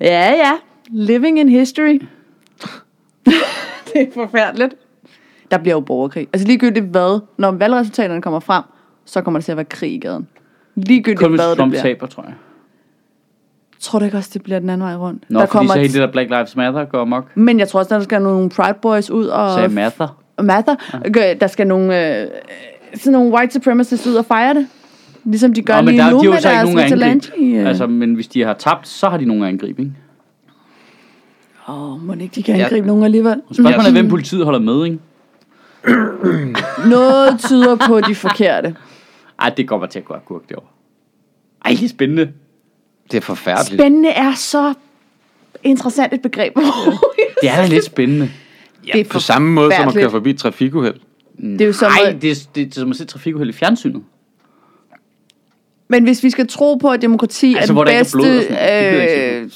Ja, 0.00 0.32
ja. 0.32 0.52
Living 0.90 1.38
in 1.38 1.48
history. 1.48 1.98
det 3.92 4.02
er 4.02 4.06
forfærdeligt. 4.14 4.74
Der 5.50 5.58
bliver 5.58 5.74
jo 5.74 5.80
borgerkrig. 5.80 6.28
Altså 6.32 6.46
ligegyldigt 6.46 6.84
hvad, 6.84 7.20
når 7.38 7.50
valgresultaterne 7.50 8.22
kommer 8.22 8.40
frem, 8.40 8.64
så 9.04 9.22
kommer 9.22 9.40
der 9.40 9.44
til 9.44 9.52
at 9.52 9.56
være 9.56 9.64
krig 9.64 9.92
i 9.92 9.98
gaden. 9.98 10.28
Ligegyldigt 10.74 11.20
Kun 11.20 11.30
hvis 11.30 11.40
hvad 11.40 11.50
det 11.50 11.58
Trump 11.58 11.70
bliver. 11.70 11.82
taber, 11.82 12.06
tror 12.06 12.22
jeg. 12.22 12.34
Tror 13.80 13.98
du 13.98 14.04
ikke 14.04 14.16
også, 14.16 14.30
det 14.34 14.42
bliver 14.42 14.58
den 14.58 14.70
anden 14.70 14.86
vej 14.86 14.96
rundt? 14.96 15.24
Nå, 15.28 15.40
der 15.40 15.46
fordi 15.46 15.66
så 15.68 15.74
hele 15.78 15.92
det 15.92 16.00
der 16.00 16.12
Black 16.12 16.30
Lives 16.30 16.56
Matter 16.56 16.84
går 16.84 17.00
amok. 17.00 17.36
Men 17.36 17.58
jeg 17.58 17.68
tror 17.68 17.80
også, 17.80 17.94
der 17.94 18.02
skal 18.02 18.22
nogle 18.22 18.50
Pride 18.50 18.78
Boys 18.82 19.10
ud 19.10 19.26
og... 19.26 19.54
Sagde 19.54 19.68
Matter. 19.68 20.22
Mather. 20.42 20.76
Ja. 21.16 21.34
Der 21.34 21.46
skal 21.46 21.66
nogle, 21.66 22.20
øh, 22.20 22.26
sådan 22.94 23.12
nogle 23.12 23.32
white 23.32 23.52
supremacists 23.52 24.06
ud 24.06 24.14
og 24.14 24.24
fejre 24.24 24.54
det. 24.54 24.66
Ligesom 25.24 25.54
de 25.54 25.62
gør 25.62 25.74
Nå, 25.76 25.82
men 25.82 25.94
lige 25.94 26.04
der, 26.04 26.10
nu 26.10 26.18
de 26.20 26.24
jo 26.24 26.30
med 26.30 26.40
så 26.40 26.48
ikke 26.48 26.56
deres 26.56 26.64
nogen 26.64 26.78
angreb. 26.78 26.92
vigilante. 26.98 27.32
Øh. 27.38 27.66
Altså, 27.68 27.86
men 27.86 28.14
hvis 28.14 28.28
de 28.28 28.42
har 28.44 28.54
tabt, 28.54 28.88
så 28.88 29.08
har 29.08 29.16
de 29.16 29.24
nogen 29.24 29.42
angreb, 29.44 29.78
ikke? 29.78 29.92
Åh, 31.68 31.92
oh, 31.92 32.02
må 32.06 32.12
ikke 32.12 32.34
de 32.34 32.42
kan 32.42 32.56
Ja. 32.56 32.62
angribe 32.64 32.86
nogen 32.86 33.02
alligevel? 33.04 33.42
Spørgsmålet 33.52 33.86
er, 33.88 33.92
hvem 33.92 34.08
politiet 34.08 34.44
holder 34.44 34.58
med, 34.60 34.84
ikke? 34.84 34.98
Noget 36.88 37.40
tyder 37.40 37.76
på 37.86 38.00
de 38.00 38.14
forkerte. 38.14 38.76
Ej, 39.38 39.50
det 39.56 39.68
går 39.68 39.78
bare 39.78 39.88
til 39.88 39.98
at 39.98 40.04
gå 40.04 40.14
agurk 40.14 40.48
derovre. 40.48 40.66
Ej, 41.64 41.70
det 41.70 41.84
er 41.84 41.88
spændende. 41.88 42.30
Det 43.10 43.16
er 43.16 43.20
forfærdeligt. 43.20 43.80
Spændende 43.80 44.08
er 44.08 44.32
så 44.34 44.74
interessant 45.64 46.12
et 46.14 46.22
begreb. 46.22 46.56
Det 47.42 47.50
er 47.50 47.56
da 47.56 47.66
lidt 47.66 47.84
spændende. 47.84 48.30
Ja, 48.86 48.92
det 48.92 49.00
er 49.00 49.04
på 49.10 49.18
samme 49.18 49.52
måde 49.52 49.70
som 49.76 49.88
at 49.88 49.94
køre 49.94 50.10
forbi 50.10 50.30
et 50.30 50.38
trafikuheld. 50.38 50.94
det 51.38 51.60
er 51.60 51.66
jo 51.66 51.72
som, 51.72 51.90
Nej, 51.92 52.10
at- 52.14 52.22
det, 52.22 52.30
er- 52.30 52.48
det, 52.54 52.66
er 52.76 52.80
som 52.80 52.90
at 52.90 52.96
se 52.96 53.04
trafikuheld 53.04 53.50
i 53.50 53.52
fjernsynet. 53.52 54.02
Men 55.90 56.04
hvis 56.04 56.24
vi 56.24 56.30
skal 56.30 56.48
tro 56.48 56.74
på, 56.74 56.88
at 56.88 57.02
demokrati 57.02 57.54
Altså, 57.54 57.74
er 57.74 57.84
den 57.84 57.94
bedste 57.94 58.16
blod 58.16 58.40
ikke 58.40 59.40
øh, 59.40 59.50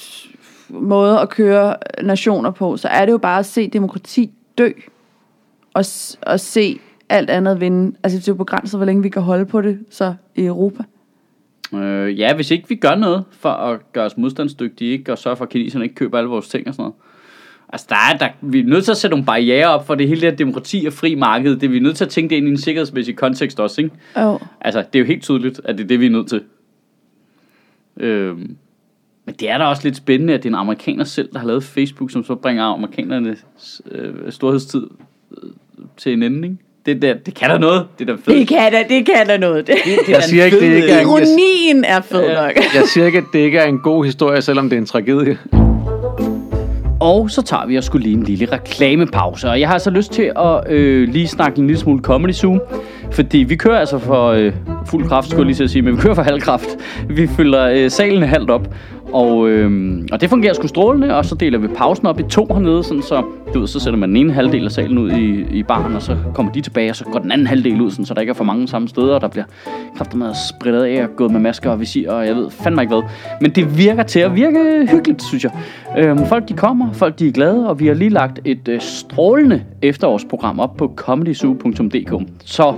måde 0.69 1.19
at 1.19 1.29
køre 1.29 1.75
nationer 2.03 2.51
på, 2.51 2.77
så 2.77 2.87
er 2.87 3.05
det 3.05 3.11
jo 3.11 3.17
bare 3.17 3.39
at 3.39 3.45
se 3.45 3.67
demokrati 3.67 4.31
dø. 4.57 4.69
Og, 5.73 5.85
og 6.21 6.39
se 6.39 6.79
alt 7.09 7.29
andet 7.29 7.59
vinde. 7.59 7.95
Altså, 8.03 8.19
det 8.19 8.27
er 8.27 8.31
jo 8.31 8.35
begrænset, 8.35 8.79
hvor 8.79 8.85
længe 8.85 9.03
vi 9.03 9.09
kan 9.09 9.21
holde 9.21 9.45
på 9.45 9.61
det 9.61 9.79
så 9.89 10.13
i 10.35 10.45
Europa. 10.45 10.83
Øh, 11.73 12.19
ja, 12.19 12.35
hvis 12.35 12.51
ikke 12.51 12.69
vi 12.69 12.75
gør 12.75 12.95
noget 12.95 13.23
for 13.31 13.49
at 13.49 13.93
gøre 13.93 14.05
os 14.05 14.17
modstandsdygtige, 14.17 14.91
ikke? 14.91 15.11
og 15.11 15.17
sørge 15.17 15.35
for, 15.35 15.45
at 15.45 15.49
kineserne 15.49 15.85
ikke 15.85 15.95
køber 15.95 16.17
alle 16.17 16.29
vores 16.29 16.49
ting 16.49 16.67
og 16.67 16.73
sådan 16.73 16.83
noget. 16.83 16.95
Altså, 17.69 17.87
der 17.89 17.95
er, 18.13 18.17
der, 18.17 18.27
vi 18.41 18.59
er 18.59 18.63
nødt 18.63 18.83
til 18.83 18.91
at 18.91 18.97
sætte 18.97 19.11
nogle 19.11 19.25
barriere 19.25 19.67
op 19.67 19.87
for 19.87 19.95
det 19.95 20.07
hele 20.07 20.21
det 20.21 20.29
her 20.29 20.35
demokrati 20.37 20.83
og 20.87 20.93
fri 20.93 21.15
marked. 21.15 21.55
Det, 21.57 21.71
vi 21.71 21.77
er 21.77 21.81
nødt 21.81 21.97
til 21.97 22.05
at 22.05 22.09
tænke 22.11 22.29
det 22.29 22.35
ind 22.35 22.47
i 22.47 22.51
en 22.51 22.57
sikkerhedsmæssig 22.57 23.15
kontekst 23.15 23.59
også, 23.59 23.81
ikke? 23.81 23.95
Oh. 24.15 24.39
Altså, 24.61 24.79
det 24.93 24.95
er 24.95 24.99
jo 24.99 25.05
helt 25.05 25.23
tydeligt, 25.23 25.61
at 25.63 25.77
det 25.77 25.83
er 25.83 25.87
det, 25.87 25.99
vi 25.99 26.05
er 26.05 26.09
nødt 26.09 26.27
til. 26.29 26.41
Øhm, 27.99 28.55
men 29.25 29.35
det 29.39 29.49
er 29.49 29.57
da 29.57 29.63
også 29.63 29.81
lidt 29.83 29.97
spændende, 29.97 30.33
at 30.33 30.43
det 30.43 30.49
er 30.49 30.53
en 30.53 30.59
amerikaner 30.59 31.03
selv, 31.03 31.29
der 31.33 31.39
har 31.39 31.47
lavet 31.47 31.63
Facebook, 31.63 32.11
som 32.11 32.23
så 32.25 32.35
bringer 32.35 32.63
amerikanernes 32.63 33.81
øh, 33.91 34.13
storhedstid 34.29 34.87
øh, 35.43 35.49
til 35.97 36.13
en 36.13 36.23
ende, 36.23 36.47
ikke? 36.47 36.57
Det, 36.85 37.01
der, 37.01 37.13
det 37.13 37.33
kan 37.35 37.49
da 37.49 37.57
noget. 37.57 37.85
Det 37.99 38.09
er 38.09 38.13
da 38.15 38.21
fedt. 38.21 38.37
Det 38.39 38.47
kan 38.47 38.71
da, 38.71 38.83
det 38.89 39.05
kan 39.05 39.27
da 39.27 39.37
noget. 39.37 39.67
Det. 39.67 39.75
det 39.85 39.93
er 39.93 39.99
Jeg 40.15 40.23
siger 40.23 40.45
ikke, 40.45 40.59
det 40.59 40.75
ikke 40.75 40.87
er- 40.89 41.01
Ironien 41.01 41.83
er 41.83 42.01
fed 42.01 42.21
Ja. 42.27 42.41
nok. 42.45 42.51
Jeg 42.75 42.83
siger 42.93 43.05
ikke, 43.05 43.17
at 43.17 43.23
det 43.33 43.39
ikke 43.39 43.57
er 43.57 43.65
en 43.65 43.79
god 43.79 44.05
historie, 44.05 44.41
selvom 44.41 44.69
det 44.69 44.75
er 44.75 44.81
en 44.81 44.85
tragedie. 44.85 45.37
Og 47.05 47.29
så 47.29 47.41
tager 47.41 47.65
vi 47.65 47.75
og 47.75 47.83
skulle 47.83 48.03
lige 48.03 48.17
en 48.17 48.23
lille 48.23 48.45
reklamepause. 48.51 49.49
Og 49.49 49.59
jeg 49.59 49.67
har 49.67 49.73
altså 49.73 49.89
lyst 49.89 50.11
til 50.11 50.31
at 50.35 50.71
øh, 50.71 51.09
lige 51.09 51.27
snakke 51.27 51.59
en 51.59 51.67
lille 51.67 51.79
smule 51.79 52.01
Comedy 52.01 52.31
Zoo. 52.31 52.59
Fordi 53.11 53.37
vi 53.37 53.55
kører 53.55 53.79
altså 53.79 53.99
for 53.99 54.27
øh, 54.27 54.53
fuld 54.85 55.07
kraft, 55.07 55.29
skulle 55.29 55.39
jeg 55.39 55.45
lige 55.45 55.55
til 55.55 55.63
at 55.63 55.69
sige, 55.69 55.81
men 55.81 55.95
vi 55.95 56.01
kører 56.01 56.13
for 56.13 56.21
halv 56.21 56.41
kraft. 56.41 56.67
Vi 57.09 57.27
fylder 57.27 57.69
øh, 57.69 57.91
salen 57.91 58.23
halvt 58.23 58.49
op. 58.49 58.67
Og, 59.13 59.49
øh, 59.49 60.01
og 60.11 60.21
det 60.21 60.29
fungerer 60.29 60.53
sgu 60.53 60.67
strålende, 60.67 61.17
og 61.17 61.25
så 61.25 61.35
deler 61.35 61.59
vi 61.59 61.67
pausen 61.67 62.07
op 62.07 62.19
i 62.19 62.23
to 62.23 62.47
hernede, 62.53 62.83
sådan 62.83 63.01
så, 63.03 63.23
du 63.53 63.59
ved, 63.59 63.67
så 63.67 63.79
sætter 63.79 63.99
man 63.99 64.09
den 64.09 64.17
ene 64.17 64.33
halvdel 64.33 64.65
af 64.65 64.71
salen 64.71 64.97
ud 64.97 65.11
i, 65.11 65.57
i 65.57 65.63
baren, 65.63 65.95
og 65.95 66.01
så 66.01 66.17
kommer 66.33 66.51
de 66.51 66.61
tilbage, 66.61 66.89
og 66.89 66.95
så 66.95 67.03
går 67.05 67.19
den 67.19 67.31
anden 67.31 67.47
halvdel 67.47 67.81
ud, 67.81 67.91
sådan, 67.91 68.05
så 68.05 68.13
der 68.13 68.21
ikke 68.21 68.31
er 68.31 68.33
for 68.33 68.43
mange 68.43 68.67
samme 68.67 68.87
steder, 68.87 69.15
og 69.15 69.21
der 69.21 69.27
bliver 69.27 69.45
kraftigt 69.97 70.19
med 70.19 70.33
spredt 70.49 70.75
af 70.75 71.03
og 71.03 71.09
gået 71.15 71.31
med 71.31 71.39
masker 71.39 71.69
og 71.69 71.79
visir, 71.79 72.11
og 72.11 72.27
jeg 72.27 72.35
ved 72.35 72.49
fandme 72.49 72.81
ikke 72.81 72.93
hvad. 72.93 73.03
Men 73.41 73.51
det 73.51 73.77
virker 73.77 74.03
til 74.03 74.19
at 74.19 74.35
virke 74.35 74.87
hyggeligt, 74.91 75.23
synes 75.23 75.43
jeg. 75.43 75.51
Øhm, 75.97 76.25
folk 76.25 76.49
de 76.49 76.53
kommer, 76.53 76.93
folk 76.93 77.19
de 77.19 77.27
er 77.27 77.31
glade, 77.31 77.69
og 77.69 77.79
vi 77.79 77.87
har 77.87 77.93
lige 77.93 78.09
lagt 78.09 78.39
et 78.45 78.67
øh, 78.67 78.81
strålende 78.81 79.63
efterårsprogram 79.81 80.59
op 80.59 80.77
på 80.77 80.93
comedyzoo.dk. 80.95 82.27
Så 82.45 82.73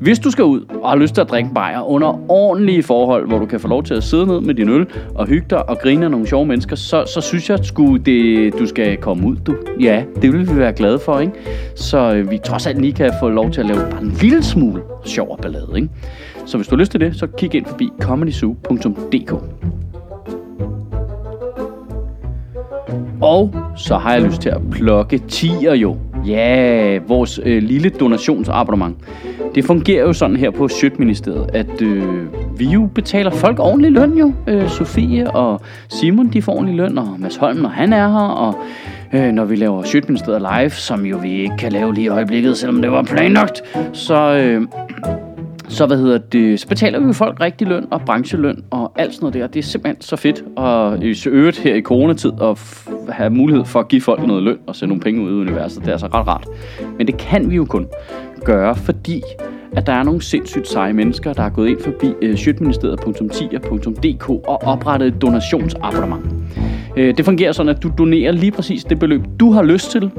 hvis 0.00 0.18
du 0.18 0.30
skal 0.30 0.44
ud 0.44 0.60
og 0.82 0.90
har 0.90 0.96
lyst 0.96 1.14
til 1.14 1.20
at 1.20 1.30
drikke 1.30 1.50
bajer 1.54 1.90
under 1.90 2.30
ordentlige 2.30 2.82
forhold, 2.82 3.26
hvor 3.26 3.38
du 3.38 3.46
kan 3.46 3.60
få 3.60 3.68
lov 3.68 3.82
til 3.82 3.94
at 3.94 4.02
sidde 4.02 4.26
ned 4.26 4.40
med 4.40 4.54
din 4.54 4.68
øl 4.68 4.86
og 5.14 5.26
hygge 5.26 5.46
dig 5.50 5.70
og 5.74 5.80
grine 5.80 6.04
af 6.04 6.10
nogle 6.10 6.26
sjove 6.26 6.46
mennesker, 6.46 6.76
så, 6.76 7.04
så 7.06 7.20
synes 7.20 7.50
jeg 7.50 7.58
sku, 7.62 7.96
det, 7.96 8.52
du 8.58 8.66
skal 8.66 8.96
komme 8.96 9.26
ud. 9.26 9.36
Du. 9.36 9.56
Ja, 9.80 10.04
det 10.22 10.32
vil 10.32 10.50
vi 10.50 10.56
være 10.56 10.72
glade 10.72 10.98
for, 10.98 11.20
ikke? 11.20 11.32
Så 11.76 12.14
øh, 12.14 12.30
vi 12.30 12.38
trods 12.38 12.66
alt 12.66 12.80
lige 12.80 12.92
kan 12.92 13.12
få 13.20 13.28
lov 13.28 13.50
til 13.50 13.60
at 13.60 13.66
lave 13.66 13.80
bare 13.90 14.02
en 14.02 14.16
lille 14.20 14.42
smule 14.42 14.82
sjov 15.04 15.30
og 15.30 15.38
ballade, 15.38 15.72
ikke? 15.76 15.88
Så 16.46 16.56
hvis 16.56 16.68
du 16.68 16.76
har 16.76 16.80
lyst 16.80 16.90
til 16.90 17.00
det, 17.00 17.16
så 17.16 17.26
kig 17.26 17.54
ind 17.54 17.66
forbi 17.66 17.88
comedyzoo.dk. 18.00 19.32
Og 23.20 23.54
så 23.76 23.96
har 23.96 24.12
jeg 24.12 24.22
lyst 24.22 24.40
til 24.40 24.48
at 24.48 24.60
plukke 24.70 25.18
tiger 25.18 25.74
jo. 25.74 25.96
Ja, 26.26 26.98
vores 27.08 27.40
øh, 27.44 27.62
lille 27.62 27.90
donationsabonnement. 27.90 28.96
Det 29.54 29.64
fungerer 29.64 30.02
jo 30.02 30.12
sådan 30.12 30.36
her 30.36 30.50
på 30.50 30.68
Sjøtministeriet, 30.68 31.50
at 31.52 31.82
øh, 31.82 32.04
vi 32.58 32.64
jo 32.64 32.88
betaler 32.94 33.30
folk 33.30 33.58
ordentlig 33.58 33.92
løn 33.92 34.12
jo. 34.12 34.32
Øh, 34.46 34.68
Sofie 34.68 35.30
og 35.30 35.60
Simon, 35.88 36.28
de 36.28 36.42
får 36.42 36.52
ordentlig 36.52 36.76
løn, 36.76 36.98
og 36.98 37.16
Mads 37.18 37.36
Holm, 37.36 37.56
når 37.56 37.68
han 37.68 37.92
er 37.92 38.08
her, 38.08 38.28
og 38.28 38.54
øh, 39.12 39.32
når 39.32 39.44
vi 39.44 39.56
laver 39.56 39.82
Sjøtministeriet 39.82 40.42
live, 40.58 40.70
som 40.70 41.06
jo 41.06 41.18
vi 41.18 41.32
ikke 41.32 41.56
kan 41.58 41.72
lave 41.72 41.94
lige 41.94 42.04
i 42.04 42.08
øjeblikket, 42.08 42.56
selvom 42.56 42.82
det 42.82 42.90
var 42.90 43.02
planlagt, 43.02 43.62
så... 43.92 44.34
Øh, 44.34 44.62
så, 45.68 45.86
hvad 45.86 45.96
hedder 45.96 46.18
det, 46.18 46.60
så 46.60 46.68
betaler 46.68 46.98
vi 47.06 47.12
folk 47.12 47.40
rigtig 47.40 47.66
løn 47.66 47.86
og 47.90 48.00
brancheløn 48.00 48.64
og 48.70 48.92
alt 48.96 49.14
sådan 49.14 49.24
noget 49.24 49.34
der. 49.34 49.46
Det 49.46 49.58
er 49.58 49.62
simpelthen 49.62 50.02
så 50.02 50.16
fedt. 50.16 50.44
at 50.58 51.02
i 51.02 51.28
øvrigt 51.28 51.58
her 51.58 51.74
i 51.74 51.82
coronatid 51.82 52.32
at 52.42 52.58
have 53.08 53.30
mulighed 53.30 53.64
for 53.64 53.80
at 53.80 53.88
give 53.88 54.00
folk 54.00 54.26
noget 54.26 54.42
løn 54.42 54.58
og 54.66 54.76
sende 54.76 54.88
nogle 54.88 55.02
penge 55.02 55.22
ud 55.22 55.30
i 55.30 55.34
universet. 55.34 55.80
Det 55.80 55.88
er 55.88 55.92
altså 55.92 56.06
ret 56.06 56.26
rart. 56.26 56.46
Men 56.98 57.06
det 57.06 57.16
kan 57.16 57.50
vi 57.50 57.56
jo 57.56 57.64
kun 57.64 57.86
gøre, 58.44 58.76
fordi 58.76 59.22
at 59.76 59.86
der 59.86 59.92
er 59.92 60.02
nogle 60.02 60.22
sindssygt 60.22 60.68
seje 60.68 60.92
mennesker, 60.92 61.32
der 61.32 61.42
er 61.42 61.50
gået 61.50 61.68
ind 61.68 61.80
forbi 61.80 62.06
øh, 62.22 62.36
sjøtministeriet.10.dk 62.36 64.28
og 64.30 64.62
oprettet 64.62 65.08
et 65.08 65.22
donationsabonnement. 65.22 66.24
Øh, 66.96 67.16
det 67.16 67.24
fungerer 67.24 67.52
sådan, 67.52 67.70
at 67.70 67.82
du 67.82 67.90
donerer 67.98 68.32
lige 68.32 68.50
præcis 68.52 68.84
det 68.84 68.98
beløb, 68.98 69.22
du 69.40 69.52
har 69.52 69.62
lyst 69.62 69.90
til, 69.90 70.10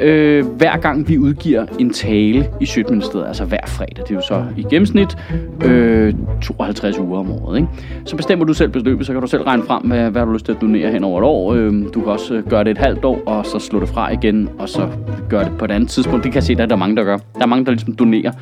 øh, 0.00 0.46
hver 0.46 0.76
gang 0.76 1.08
vi 1.08 1.18
udgiver 1.18 1.66
en 1.78 1.90
tale 1.90 2.48
i 2.60 2.66
Sjøtministeriet, 2.66 3.26
altså 3.26 3.44
hver 3.44 3.66
fredag. 3.66 3.96
Det 3.96 4.10
er 4.10 4.14
jo 4.14 4.20
så 4.20 4.44
i 4.56 4.62
gennemsnit 4.70 5.16
øh, 5.64 6.14
52 6.42 6.98
uger 6.98 7.18
om 7.18 7.30
året. 7.30 7.56
Ikke? 7.56 7.68
Så 8.04 8.16
bestemmer 8.16 8.44
du 8.44 8.54
selv 8.54 8.70
beløbet, 8.70 9.06
så 9.06 9.12
kan 9.12 9.20
du 9.20 9.26
selv 9.26 9.42
regne 9.42 9.62
frem, 9.62 9.82
hvad, 9.82 10.10
hvad 10.10 10.22
du 10.22 10.26
har 10.26 10.34
lyst 10.34 10.44
til 10.44 10.52
at 10.52 10.60
donere 10.60 10.90
hen 10.90 11.04
over 11.04 11.20
et 11.20 11.24
år. 11.24 11.54
Øh, 11.54 11.72
du 11.94 12.00
kan 12.00 12.12
også 12.12 12.34
øh, 12.34 12.48
gøre 12.48 12.64
det 12.64 12.70
et 12.70 12.78
halvt 12.78 13.04
år, 13.04 13.22
og 13.26 13.46
så 13.46 13.58
slå 13.58 13.80
det 13.80 13.88
fra 13.88 14.12
igen, 14.12 14.48
og 14.58 14.68
så 14.68 14.88
gøre 15.28 15.44
det 15.44 15.52
på 15.58 15.64
et 15.64 15.70
andet 15.70 15.88
tidspunkt. 15.88 16.24
Det 16.24 16.32
kan 16.32 16.36
jeg 16.36 16.44
se, 16.44 16.54
der 16.54 16.66
er 16.70 16.76
mange, 16.76 16.96
der 16.96 17.04
gør. 17.04 17.16
Der 17.16 17.42
er 17.42 17.46
mange, 17.46 17.64
der 17.64 17.70
ligesom 17.70 17.94
donerer 17.94 18.32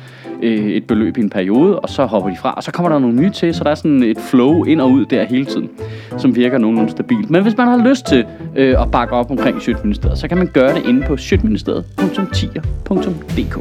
øh, 0.41 0.69
et 0.69 0.83
beløb 0.87 1.17
i 1.17 1.21
en 1.21 1.29
periode, 1.29 1.79
og 1.79 1.89
så 1.89 2.05
hopper 2.05 2.29
de 2.29 2.37
fra, 2.37 2.53
og 2.53 2.63
så 2.63 2.71
kommer 2.71 2.89
der 2.89 2.99
nogle 2.99 3.15
nye 3.15 3.29
til, 3.29 3.53
så 3.53 3.63
der 3.63 3.69
er 3.69 3.75
sådan 3.75 4.03
et 4.03 4.17
flow 4.17 4.63
ind 4.63 4.81
og 4.81 4.91
ud 4.91 5.05
der 5.05 5.23
hele 5.23 5.45
tiden, 5.45 5.69
som 6.17 6.35
virker 6.35 6.57
nogenlunde 6.57 6.91
stabilt. 6.91 7.29
Men 7.29 7.43
hvis 7.43 7.57
man 7.57 7.67
har 7.69 7.77
lyst 7.89 8.05
til 8.05 8.25
øh, 8.55 8.81
at 8.81 8.91
bakke 8.91 9.13
op 9.15 9.31
omkring 9.31 9.61
Sjøtministeriet, 9.61 10.17
så 10.17 10.27
kan 10.27 10.37
man 10.37 10.47
gøre 10.53 10.75
det 10.75 10.85
inde 10.85 11.07
på 11.07 11.17
sjøtministeriet.tier.dk. 11.17 13.59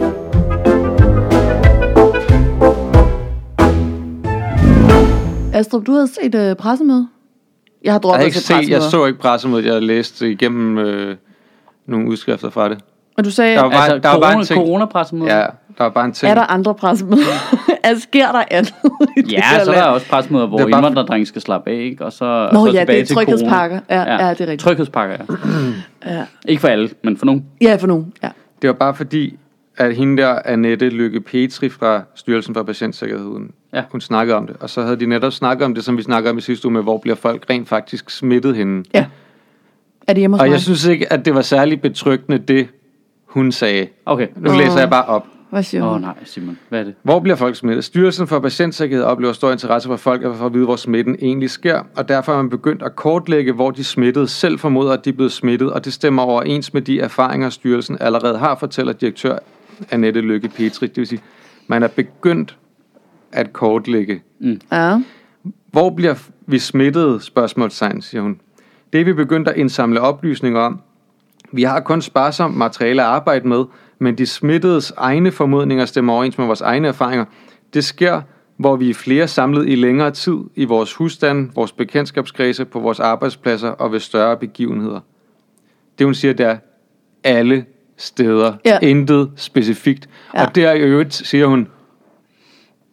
Astrup, 5.55 5.87
du 5.87 5.93
havde 5.93 6.09
set 6.09 6.35
uh, 6.35 6.57
pressemøde? 6.57 7.09
Jeg 7.85 7.93
har 7.93 7.97
Jeg, 7.99 8.03
droppet 8.03 8.19
har 8.21 8.25
ikke 8.27 8.39
set, 8.39 8.71
jeg 8.71 8.83
så 8.83 9.07
ikke 9.07 9.19
pressemødet, 9.19 9.65
jeg 9.65 9.83
læste 9.83 10.31
igennem 10.31 10.79
øh, 10.79 11.17
nogle 11.87 12.09
udskrifter 12.09 12.51
fra 12.51 12.69
det. 12.69 12.79
Og 13.19 13.25
du 13.25 13.31
sagde, 13.31 13.57
Der 13.57 13.63
var 13.63 13.71
Altså, 13.71 13.99
der 13.99 14.09
var 14.09 14.21
bare 14.21 14.33
en 14.33 14.33
corona, 14.33 14.45
ting. 14.45 14.59
coronapressemøde. 14.59 15.35
Ja, 15.37 15.47
der 15.79 15.85
var 15.85 15.91
bare 15.91 16.05
en 16.05 16.13
ting. 16.13 16.31
er 16.31 16.35
der 16.35 16.43
andre 16.53 16.75
pressemøder? 16.75 17.23
altså, 17.85 18.03
sker 18.03 18.33
der 18.33 18.43
andet? 18.51 18.75
Ja, 19.31 19.43
så 19.65 19.73
er 19.73 19.75
der 19.77 19.83
også 19.83 20.09
pressemøder, 20.09 20.47
hvor 20.47 20.59
er 20.61 21.05
bare- 21.05 21.25
skal 21.27 21.43
slappe 21.43 21.71
af, 21.71 21.75
ikke? 21.75 22.05
Og 22.05 22.13
så, 22.13 22.49
Nå 22.53 22.61
og 22.61 22.67
så 22.69 22.73
ja, 22.75 22.81
tilbage 22.81 23.01
det 23.05 23.11
er 23.11 23.15
tryghedspakker. 23.15 23.81
corona. 23.89 24.03
Ja, 24.13 24.27
ja, 24.27 24.31
det 24.31 24.41
er 24.41 24.47
rigtigt. 24.47 24.61
Tryghedspakker, 24.61 25.17
ja. 26.07 26.15
Ja. 26.15 26.25
Ikke 26.49 26.61
for 26.61 26.69
alle, 26.69 26.91
men 27.05 27.17
for 27.17 27.27
nogen. 27.27 27.45
ja, 27.61 27.77
for 27.77 27.87
nogen. 27.87 28.13
Ja. 28.23 28.29
Det 28.63 28.69
var 28.69 28.75
bare 28.75 28.95
fordi, 28.95 29.37
at 29.77 29.97
hende 29.97 30.23
der, 30.23 30.39
Annette 30.45 30.89
Lykke 30.89 31.21
Petri 31.21 31.69
fra 31.69 32.03
Styrelsen 32.15 32.55
for 32.55 32.63
Patientsikkerheden, 32.63 33.51
Ja. 33.75 33.83
hun 33.93 34.01
snakkede 34.01 34.37
om 34.37 34.47
det. 34.47 34.57
Og 34.61 34.71
så 34.71 34.83
havde 34.83 34.97
de 35.01 35.07
netop 35.07 35.33
snakket 35.33 35.65
om 35.65 35.75
det, 35.75 35.85
som 35.85 35.97
vi 35.97 36.03
snakkede 36.03 36.31
om 36.31 36.39
i 36.39 36.41
sidste 36.41 36.67
uge, 36.67 36.73
med 36.73 36.83
hvor 36.83 36.99
bliver 36.99 37.17
folk 37.17 37.47
rent 37.51 37.69
faktisk 37.69 38.11
smittet 38.11 38.57
henne. 38.57 38.85
ja. 38.95 39.07
Er 40.09 40.13
det 40.13 40.21
hjemme 40.21 40.37
hos 40.37 40.41
Og 40.41 40.47
mig? 40.47 40.53
jeg 40.53 40.61
synes 40.61 40.85
ikke, 40.87 41.13
at 41.13 41.25
det 41.25 41.35
var 41.35 41.43
særlig 41.43 41.81
betryggende, 41.81 42.39
det 42.39 42.69
hun 43.27 43.53
sagde. 43.53 43.87
Okay. 44.07 44.27
Nu 44.37 44.51
læser 44.59 44.79
jeg 44.79 44.91
bare 44.91 45.05
op. 45.05 45.27
Hvad 45.51 45.63
siger 45.63 45.85
Åh 45.85 45.95
oh, 45.95 46.01
nej, 46.01 46.15
Simon. 46.25 46.59
Hvad 46.69 46.81
er 46.81 46.85
det? 46.85 46.95
Hvor 47.03 47.21
bliver 47.21 47.37
folk 47.37 47.57
smittet? 47.57 47.85
Styrelsen 47.85 48.27
for 48.27 48.41
Patientsikkerhed 48.41 49.05
oplever 49.05 49.33
stor 49.33 49.53
interesse 49.53 49.89
for 49.89 49.97
folk 49.97 50.25
at 50.25 50.37
for 50.37 50.47
at 50.47 50.55
vide, 50.55 50.65
hvor 50.65 50.77
smitten 50.77 51.17
egentlig 51.23 51.51
sker, 51.51 51.83
og 51.97 52.09
derfor 52.09 52.33
har 52.33 52.43
man 52.43 52.51
begyndt 52.51 52.83
at 52.83 52.97
kortlægge, 52.97 53.53
hvor 53.53 53.71
de 53.71 53.85
smittede 53.85 54.29
selv 54.29 54.59
formoder, 54.59 54.93
at 54.93 55.05
de 55.05 55.11
er 55.11 55.15
blevet 55.15 55.33
smittet, 55.33 55.73
og 55.73 55.85
det 55.85 55.93
stemmer 55.93 56.23
overens 56.23 56.75
med 56.75 56.83
de 56.83 57.01
erfaringer, 57.01 57.51
styrelsen 57.51 57.97
allerede 58.01 58.39
har, 58.39 58.57
fortæller 58.57 58.93
direktør 58.93 59.39
Annette 59.91 60.21
Lykke 60.21 60.49
Petri. 60.49 60.87
Det 60.87 60.97
vil 60.97 61.07
sige, 61.07 61.23
man 61.67 61.83
er 61.83 61.89
begyndt 61.89 62.57
at 63.33 63.53
kortlægge. 63.53 64.23
Ja. 64.73 65.01
Hvor 65.67 65.91
bliver 65.91 66.15
vi 66.47 66.59
smittet? 66.59 67.23
Spørgsmålstegn, 67.23 68.03
siger 68.03 68.23
hun. 68.23 68.41
Det 68.93 69.01
er 69.01 69.05
vi 69.05 69.13
begyndt 69.13 69.49
at 69.49 69.57
indsamle 69.57 70.01
oplysninger 70.01 70.61
om. 70.61 70.81
Vi 71.53 71.63
har 71.63 71.81
kun 71.81 72.03
sparsomt 72.03 72.57
materiale 72.57 73.03
at 73.03 73.09
arbejde 73.09 73.49
med, 73.49 73.65
men 73.99 74.19
de 74.19 74.27
smittedes 74.27 74.93
egne 74.97 75.33
formodninger 75.33 75.85
stemmer 75.85 76.13
overens 76.13 76.39
med 76.39 76.47
vores 76.47 76.61
egne 76.61 76.89
erfaringer. 76.89 77.25
Det 77.75 77.85
sker, 77.85 78.21
hvor 78.57 78.77
vi 78.77 78.91
er 78.91 78.95
flere 78.95 79.29
samlet 79.29 79.69
i 79.69 79.75
længere 79.75 80.11
tid 80.11 80.39
i 80.55 80.65
vores 80.65 80.95
husstand, 80.95 81.51
vores 81.55 81.73
bekendtskabskredse, 81.73 82.65
på 82.65 82.81
vores 82.81 83.01
arbejdspladser 83.01 83.69
og 83.69 83.93
ved 83.93 84.01
større 84.01 84.37
begivenheder. 84.37 85.01
Det 85.99 86.07
hun 86.07 86.15
siger, 86.15 86.35
det 86.35 86.47
er 86.47 86.57
alle 87.25 87.65
steder. 87.97 88.55
Ja. 88.65 88.79
Intet 88.83 89.31
specifikt. 89.37 90.09
Ja. 90.35 90.47
Og 90.47 90.55
der 90.55 90.73
i 90.73 90.81
øvrigt 90.81 91.15
siger 91.15 91.47
hun, 91.47 91.69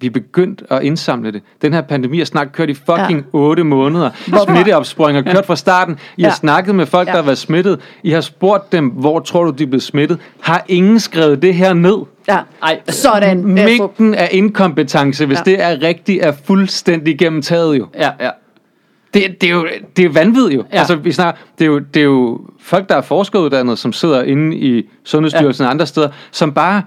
vi 0.06 0.20
er 0.20 0.24
begyndt 0.24 0.64
at 0.70 0.84
indsamle 0.84 1.32
det. 1.32 1.41
Den 1.62 1.74
her 1.74 1.82
pandemi 1.82 2.18
har 2.18 2.26
snart 2.26 2.51
kørt 2.51 2.70
i 2.70 2.74
fucking 2.74 3.20
Ja. 3.20 3.38
8 3.38 3.64
måneder. 3.64 4.10
Smitteopsporing 4.43 5.16
har 5.24 5.34
kørt 5.34 5.45
fra 5.45 5.56
starten. 5.56 5.97
I 6.18 6.22
har 6.24 6.30
Ja. 6.30 6.36
snakket 6.36 6.76
med 6.76 6.86
folk, 6.86 7.08
Ja. 7.08 7.12
der 7.12 7.18
har 7.18 7.26
været 7.26 7.38
smittet. 7.38 7.80
I 8.03 8.12
har 8.12 8.22
spurgt 8.22 8.72
dem, 8.72 8.88
hvor 8.88 9.20
tror 9.20 9.43
du, 9.43 9.49
de 9.51 9.64
er 9.64 9.68
blevet 9.68 9.84
smittet. 9.84 10.18
Har 10.41 10.66
ingen 10.68 10.99
skrevet 10.99 11.41
det 11.41 11.53
her 11.56 11.74
ned? 11.74 11.97
ja. 12.28 12.38
Ej, 12.64 12.80
Sådan. 12.89 13.45
Mængden 13.45 14.14
af 14.16 14.30
inkompetence, 14.32 15.26
hvis 15.26 15.38
Ja. 15.38 15.43
det 15.51 15.64
er 15.64 15.82
rigtigt, 15.82 16.24
er 16.26 16.34
fuldstændig 16.45 17.20
gennemtaget 17.20 17.78
jo. 17.80 17.88
ja, 17.99 18.10
ja. 18.20 18.30
Det, 19.14 19.41
det, 19.41 19.49
er 19.49 19.53
jo 19.53 19.68
det 19.97 20.06
er 20.06 20.10
vanvittigt 20.10 20.53
jo. 20.60 20.66
Ja. 20.74 20.78
Altså, 20.78 20.95
vi 20.95 21.12
snakker, 21.12 21.41
det, 21.60 21.66
er 21.66 21.70
jo, 21.70 21.80
det 21.80 21.99
er 21.99 22.03
jo 22.03 22.39
folk, 22.62 22.89
der 22.89 22.95
er 22.95 23.01
forskeruddannet, 23.01 23.80
som 23.80 23.93
sidder 23.93 24.24
inde 24.24 24.56
i 24.58 24.89
Sundhedsstyrelsen 25.03 25.64
ja. 25.64 25.68
og 25.68 25.72
andre 25.72 25.86
steder, 25.86 26.10
som 26.32 26.53
bare 26.53 26.82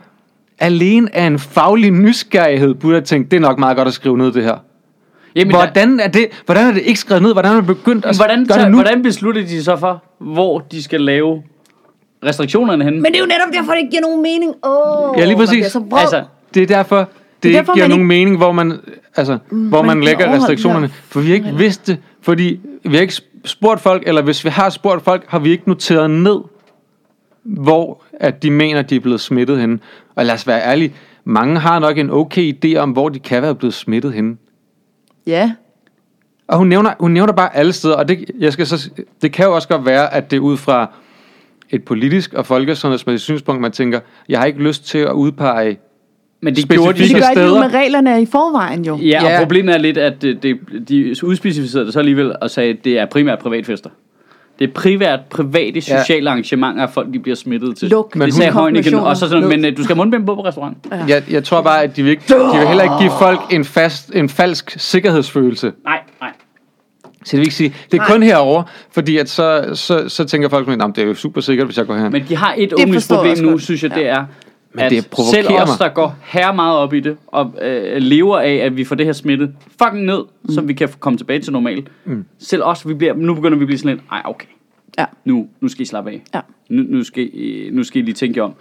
alene 0.59 1.17
af 1.17 1.25
en 1.27 1.39
faglig 1.39 1.91
nysgerrighed 1.91 2.75
burde 2.75 2.95
have 2.95 3.05
tænkt, 3.05 3.31
det 3.31 3.37
er 3.37 3.41
nok 3.41 3.59
meget 3.59 3.77
godt 3.77 3.89
at 3.89 3.95
skrive 3.95 4.19
ned 4.19 4.33
det 4.33 4.45
her. 4.45 4.57
Jamen, 5.37 5.55
Hvordan 5.55 6.01
er 6.01 6.09
det, 6.09 6.27
hvordan 6.47 6.67
er 6.67 6.73
det 6.73 6.83
ikke 6.83 7.01
skrevet 7.01 7.23
ned? 7.23 7.33
Hvordan 7.33 7.53
er 7.53 7.57
det 7.57 7.67
begyndt 7.67 8.05
at 8.05 8.17
hvordan, 8.17 8.47
gøre 8.47 8.59
det 8.63 8.71
nu? 8.71 8.77
hvordan 8.77 9.03
beslutter 9.03 9.43
de 9.43 9.63
så 9.65 9.77
for, 9.77 10.05
hvor 10.19 10.59
de 10.59 10.83
skal 10.83 11.01
lave 11.01 11.43
restriktionerne 12.25 12.85
henne? 12.85 13.01
Men 13.01 13.13
det 13.13 13.17
er 13.17 13.21
jo 13.21 13.27
netop 13.27 13.53
derfor, 13.55 13.73
det 13.73 13.79
ikke 13.79 13.91
giver 13.91 14.03
nogen 14.03 14.23
mening. 14.23 14.55
Åh, 14.65 15.15
Ja, 15.19 15.25
lige 15.25 15.37
præcis. 15.37 15.67
så. 15.67 15.85
Altså, 15.97 16.25
Det 16.55 16.63
er 16.63 16.67
derfor, 16.67 16.97
det, 16.99 17.07
det 17.43 17.49
er 17.49 17.49
ikke 17.49 17.59
derfor, 17.59 17.75
giver 17.75 17.89
nogen 17.89 18.01
ikke- 18.01 18.09
mening, 18.09 18.37
hvor 18.37 18.53
man, 18.53 18.73
altså, 19.17 19.39
hvor 19.51 19.83
man 19.83 19.97
man 19.97 20.05
lægger 20.05 20.35
restriktionerne. 20.35 20.87
her 20.87 20.95
For 21.09 21.21
vi 21.21 21.27
har 21.29 21.35
ikke 21.35 21.55
vidst 21.57 21.87
det, 21.87 21.99
fordi 22.23 22.61
vi 22.85 22.95
har 22.95 23.01
ikke 23.03 23.15
spurgt 23.45 23.81
folk, 23.81 24.03
eller 24.07 24.23
hvis 24.23 24.45
vi 24.45 24.51
har 24.51 24.71
spurgt 24.71 25.05
folk, 25.05 25.25
har 25.29 25.39
vi 25.39 25.51
ikke 25.51 25.69
noteret 25.69 26.11
ned, 26.11 26.39
hvor 27.45 28.03
at 28.21 28.43
de 28.43 28.51
mener, 28.51 28.83
de 28.83 28.97
er 28.97 29.01
blevet 29.01 29.21
smittet 29.21 29.61
henne. 29.61 29.79
Og 30.19 30.25
lad 30.25 30.35
os 30.35 30.47
være 30.47 30.63
ærlige, 30.65 30.93
mange 31.25 31.59
har 31.59 31.79
nok 31.79 31.99
en 31.99 32.11
okay 32.11 32.55
idé 32.55 32.77
om, 32.77 32.91
hvor 32.91 33.09
de 33.09 33.19
kan 33.19 33.43
være 33.43 33.55
blevet 33.55 33.75
smittet 33.75 34.13
henne. 34.13 34.37
Ja. 35.27 35.53
Og 36.49 36.59
hun 36.59 36.67
nævner, 36.69 36.93
hun 37.01 37.11
nævner 37.11 37.33
bare 37.33 37.57
alle 37.57 37.73
steder, 37.73 37.95
og 37.95 38.09
det, 38.09 38.31
jeg 38.39 38.53
skal 38.53 38.67
så, 38.67 38.91
det 39.23 39.33
kan 39.33 39.45
jo 39.47 39.55
også 39.55 39.69
godt 39.69 39.87
være, 39.87 40.15
at 40.15 40.31
det 40.31 40.37
er 40.37 40.41
ud 40.41 40.57
fra 40.57 40.91
et 41.71 41.85
politisk 41.85 42.33
og 42.35 42.47
folkesundhedsmæssigt 42.47 43.23
synspunkt, 43.25 43.61
man 43.61 43.73
tænker, 43.73 44.01
jeg 44.29 44.39
har 44.39 44.47
ikke 44.47 44.63
lyst 44.63 44.87
til 44.87 44.99
at 44.99 45.13
udpege 45.13 45.79
men 46.43 46.55
det 46.55 46.63
specifikke 46.63 46.83
gjorde 46.85 46.99
de 46.99 47.03
Det 47.05 47.13
gør 47.15 47.21
de 47.21 47.41
jo 47.41 47.49
steder. 47.49 47.61
med 47.61 47.75
reglerne 47.75 48.23
i 48.23 48.27
forvejen 48.27 48.85
jo. 48.85 48.97
Ja, 48.97 49.25
og 49.25 49.31
Ja. 49.31 49.39
problemet 49.41 49.75
er 49.75 49.79
lidt, 49.79 49.99
at 49.99 50.23
det, 50.23 50.43
det, 50.43 50.59
de 50.89 51.15
udspecificerede 51.25 51.85
det 51.87 51.93
så 51.93 51.99
alligevel 51.99 52.33
og 52.43 52.51
sagde, 52.51 52.71
at 52.71 52.85
det 52.85 52.99
er 52.99 53.07
primært 53.07 53.39
privatfester. 53.39 53.91
Det 54.59 54.69
er 54.69 54.73
primært 54.73 55.21
private 55.31 55.81
sociale 55.81 56.31
arrangementer, 56.31 56.83
at 56.83 56.91
folk 56.91 57.13
de 57.13 57.19
bliver 57.19 57.37
smittet 57.37 57.77
til. 57.77 57.89
Luk. 57.89 58.13
det 58.13 58.19
Men 58.19 58.33
sagde 58.33 58.53
hun- 58.53 58.61
Højniken, 58.61 58.95
og 58.95 59.17
så 59.17 59.29
sådan, 59.29 59.43
Luk. 59.43 59.51
men 59.51 59.65
øh, 59.65 59.77
du 59.77 59.85
skal 59.85 59.97
have 59.97 60.01
mundbind 60.05 60.27
på 60.27 60.35
på 60.35 60.45
restaurant. 60.45 60.77
Ja. 60.91 61.05
Jeg, 61.09 61.23
jeg 61.31 61.45
tror 61.45 61.63
bare, 61.63 61.83
at 61.83 61.97
de 61.97 62.03
vil, 62.03 62.11
ikke, 62.11 62.23
de 62.29 62.59
vil 62.59 62.67
heller 62.69 62.83
ikke 62.83 62.95
give 63.01 63.13
folk 63.19 63.41
en, 63.51 63.65
fast, 63.65 64.11
en 64.15 64.29
falsk 64.29 64.75
sikkerhedsfølelse. 64.77 65.73
Nej, 65.85 65.99
nej. 66.21 66.31
Så 67.25 67.31
det 67.31 67.39
vil 67.39 67.41
ikke 67.47 67.55
sige, 67.55 67.75
det 67.93 68.01
er 68.01 68.05
kun 68.05 68.23
herover, 68.23 68.63
fordi 68.93 69.17
at 69.17 69.29
så, 69.29 69.71
så, 69.75 70.09
så 70.09 70.25
tænker 70.25 70.49
folk, 70.49 70.69
at 70.69 70.81
det 70.97 70.99
er 70.99 71.07
jo 71.07 71.15
super 71.15 71.41
sikkert, 71.41 71.67
hvis 71.67 71.79
jeg 71.79 71.87
går 71.87 71.97
her. 71.97 72.11
Men 72.11 72.25
de 72.29 72.37
har 72.37 72.55
et 72.59 72.73
også 72.73 73.43
nu, 73.43 73.59
synes 73.59 73.83
jeg, 73.83 73.91
Ja. 73.91 73.99
det 73.99 74.09
er, 74.09 74.25
Men 74.79 74.85
at 74.85 74.91
det 74.91 75.07
provokerer 75.11 75.43
selv 75.43 75.55
os, 75.63 75.69
mig. 75.69 75.89
der 75.89 75.95
går 75.95 76.17
her 76.25 76.53
meget 76.53 76.79
op 76.79 76.95
i 76.95 77.01
det, 77.01 77.17
og 77.27 77.55
øh, 77.63 77.97
lever 77.97 78.39
af, 78.39 78.55
at 78.55 78.77
vi 78.77 78.85
får 78.85 78.95
det 78.95 79.07
her 79.07 79.13
smittet 79.13 79.53
fucking 79.83 80.05
ned, 80.05 80.19
mm. 80.43 80.55
så 80.55 80.61
vi 80.61 80.73
kan 80.73 80.89
komme 81.01 81.17
tilbage 81.17 81.41
til 81.41 81.53
normal. 81.53 81.87
Mm. 82.05 82.25
Selv 82.39 82.63
os, 82.65 82.89
vi 82.89 82.95
bliver, 82.95 83.15
nu 83.15 83.35
begynder 83.35 83.59
vi 83.59 83.63
at 83.63 83.67
blive 83.67 83.79
sådan 83.79 83.97
lidt, 83.97 84.07
ej 84.13 84.23
okay, 84.25 84.47
Ja. 84.99 85.05
nu, 85.25 85.47
nu 85.61 85.69
skal 85.69 85.83
I 85.83 85.85
slappe 85.85 86.11
af. 86.11 86.23
Ja. 86.35 86.41
Nu, 86.69 86.83
nu, 86.89 87.05
skal 87.05 87.23
I, 87.33 87.71
nu 87.73 87.85
skal 87.85 88.03
I 88.03 88.05
lige 88.05 88.15
tænke 88.15 88.43
om. 88.43 88.53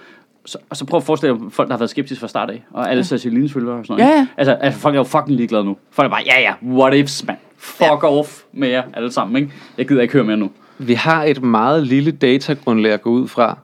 Så, 0.45 0.57
og 0.70 0.78
så 0.78 0.86
prøv 0.86 0.97
at 0.97 1.03
forestille 1.03 1.36
jer 1.43 1.49
folk, 1.49 1.68
der 1.68 1.74
har 1.74 1.80
været 1.80 1.89
skeptiske 1.89 2.20
fra 2.20 2.28
start 2.28 2.49
af, 2.49 2.63
og 2.72 2.89
alle 2.89 2.99
ja. 2.99 3.03
Cecilines 3.03 3.53
følgere 3.53 3.76
og 3.76 3.86
sådan 3.86 4.01
noget. 4.01 4.11
Ja, 4.13 4.18
ja. 4.18 4.28
Altså, 4.38 4.53
altså, 4.53 4.80
folk 4.80 4.95
er 4.95 4.99
jo 4.99 5.03
fucking 5.03 5.38
ligeglade 5.38 5.63
nu. 5.65 5.78
Folk 5.91 6.05
er 6.05 6.09
bare, 6.09 6.24
ja 6.26 6.39
ja, 6.41 6.53
what 6.78 6.93
ifs, 6.93 7.26
mand. 7.28 7.38
Fuck 7.57 7.82
ja. 8.03 8.07
off 8.20 8.41
med 8.53 8.68
jer 8.68 8.84
alle 8.93 9.11
sammen, 9.11 9.36
ikke? 9.41 9.53
Jeg 9.78 9.88
gider 9.88 10.01
ikke 10.01 10.13
høre 10.13 10.24
mere 10.24 10.38
nu. 10.38 10.51
vi 10.78 10.93
har 10.93 11.24
et 11.24 11.41
meget 11.43 11.88
lille 11.88 12.11
datagrundlag 12.11 12.91
at 12.91 13.01
gå 13.01 13.09
ud 13.09 13.28
fra. 13.28 13.57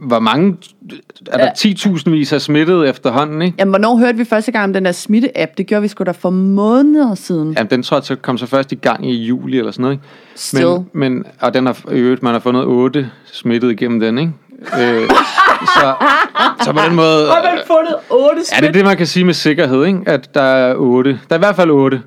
Hvor 0.00 0.18
mange, 0.18 0.56
er 1.26 1.36
der 1.38 1.50
10.000 1.50 2.10
vis 2.10 2.32
af 2.32 2.40
smittet 2.40 2.88
efterhånden, 2.88 3.42
ikke? 3.42 3.54
Jamen, 3.58 3.70
hvornår 3.70 3.96
hørte 3.96 4.18
vi 4.18 4.24
første 4.24 4.52
gang 4.52 4.64
om 4.64 4.72
den 4.72 4.84
der 4.84 4.92
smitte-app? 4.92 5.52
Det 5.58 5.66
gjorde 5.66 5.82
vi 5.82 5.88
sgu 5.88 6.04
da 6.04 6.10
for 6.10 6.30
måneder 6.30 7.14
siden. 7.14 7.52
Jamen, 7.52 7.70
den 7.70 7.82
tror 7.82 7.96
jeg 7.96 8.04
så 8.04 8.16
kom 8.16 8.38
så 8.38 8.46
først 8.46 8.72
i 8.72 8.74
gang 8.74 9.10
i 9.10 9.14
juli 9.14 9.58
eller 9.58 9.72
sådan 9.72 9.82
noget, 9.82 9.94
ikke? 9.94 10.06
Still. 10.34 10.66
Men, 10.66 10.86
men, 10.92 11.24
og 11.40 11.54
den 11.54 11.66
har, 11.66 11.78
i 11.92 11.98
øvrigt, 11.98 12.22
man 12.22 12.32
har 12.32 12.40
fundet 12.40 12.64
otte 12.64 13.10
smittet 13.24 13.70
igennem 13.70 14.00
den, 14.00 14.18
ikke? 14.18 14.32
øh, 14.64 15.08
så, 15.76 15.94
så 16.64 16.72
på 16.72 16.80
den 16.88 16.94
måde... 16.94 17.26
Har 17.28 17.42
man 17.42 17.62
fundet 17.66 17.96
otte 18.10 18.40
Ja, 18.52 18.60
det 18.60 18.68
er 18.68 18.72
det, 18.72 18.84
man 18.84 18.96
kan 18.96 19.06
sige 19.06 19.24
med 19.24 19.34
sikkerhed, 19.34 19.84
ikke? 19.84 20.00
At 20.06 20.34
der 20.34 20.42
er 20.42 20.74
otte. 20.76 21.10
Der 21.10 21.34
er 21.34 21.38
i 21.38 21.38
hvert 21.38 21.56
fald 21.56 21.70
otte. 21.70 22.02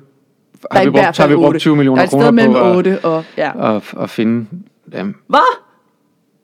Der 0.62 0.68
er 0.70 0.78
Har 0.78 0.84
vi 0.84 0.90
brugt, 0.90 1.18
har 1.18 1.26
vi 1.26 1.34
brugt 1.34 1.46
8. 1.48 1.60
20 1.60 1.76
millioner 1.76 2.02
er 2.02 2.06
kroner 2.06 2.46
på 2.46 2.58
at, 2.58 2.76
8 2.76 2.98
og... 3.02 3.24
Ja. 3.36 3.76
at, 3.76 3.82
at 4.00 4.10
finde 4.10 4.46
dem. 4.92 5.14
Hvad? 5.28 5.58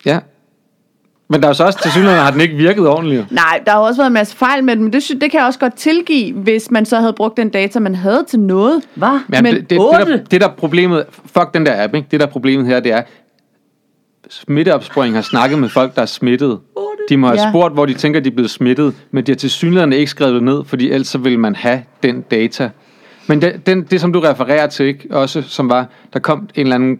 Ja. 0.07 0.19
Men 1.29 1.41
der 1.41 1.47
er 1.47 1.51
jo 1.51 1.55
så 1.55 1.65
også 1.65 1.83
til 1.83 1.91
synligheden, 1.91 2.23
har 2.25 2.31
den 2.31 2.41
ikke 2.41 2.57
virket 2.57 2.89
ordentligt. 2.89 3.31
Nej, 3.31 3.63
der 3.67 3.73
har 3.73 3.79
også 3.79 4.01
været 4.01 4.07
en 4.07 4.13
masse 4.15 4.37
fejl 4.37 4.65
med 4.65 4.77
den, 4.77 4.85
men 4.85 4.93
det, 4.93 5.09
det 5.21 5.31
kan 5.31 5.39
jeg 5.39 5.47
også 5.47 5.59
godt 5.59 5.75
tilgive, 5.75 6.35
hvis 6.35 6.71
man 6.71 6.85
så 6.87 7.01
havde 7.01 7.13
brugt 7.13 7.37
den 7.37 7.49
data, 7.49 7.79
man 7.81 7.95
havde 7.95 8.25
til 8.29 8.41
noget. 8.41 8.83
Hvad? 8.95 9.09
Men, 9.29 9.43
Men 9.43 9.55
det, 9.55 9.71
det, 9.71 9.81
det, 9.99 10.07
der, 10.07 10.17
det 10.17 10.41
der 10.41 10.49
er 10.49 10.53
problemet, 10.53 11.05
fuck 11.11 11.55
den 11.55 11.67
der 11.67 11.85
app, 11.85 11.95
ikke? 11.95 12.09
Det 12.11 12.21
der 12.21 12.27
er 12.27 12.31
problemet 12.31 12.67
her, 12.67 12.81
det 12.81 12.93
er, 12.93 13.03
smitteopsporing 14.31 15.15
har 15.15 15.23
snakket 15.23 15.59
med 15.59 15.69
folk, 15.69 15.95
der 15.97 16.03
er 16.03 16.07
smittet. 16.07 16.59
De 17.09 17.17
må 17.17 17.27
have 17.27 17.41
Ja. 17.41 17.51
spurgt, 17.51 17.75
hvor 17.75 17.87
de 17.87 17.95
tænker, 17.95 18.21
de 18.21 18.29
er 18.31 18.35
blevet 18.35 18.51
smittet, 18.51 18.95
men 19.11 19.27
de 19.27 19.33
har 19.33 19.37
til 19.37 19.51
synligheden 19.51 19.93
ikke 19.93 20.11
skrevet 20.11 20.35
det 20.35 20.43
ned, 20.43 20.65
fordi 20.65 20.91
ellers 20.91 21.09
så 21.09 21.19
vil 21.19 21.39
man 21.39 21.55
have 21.55 21.83
den 22.03 22.21
data. 22.31 22.71
Men 23.27 23.43
det, 23.43 23.67
den, 23.67 23.83
det, 23.83 24.01
som 24.01 24.13
du 24.13 24.21
refererer 24.21 24.67
til, 24.67 24.87
ikke? 24.87 25.09
også 25.11 25.43
som 25.43 25.69
var, 25.71 25.87
der 26.13 26.19
kom 26.19 26.39
en 26.39 26.49
eller 26.57 26.75
anden 26.75 26.99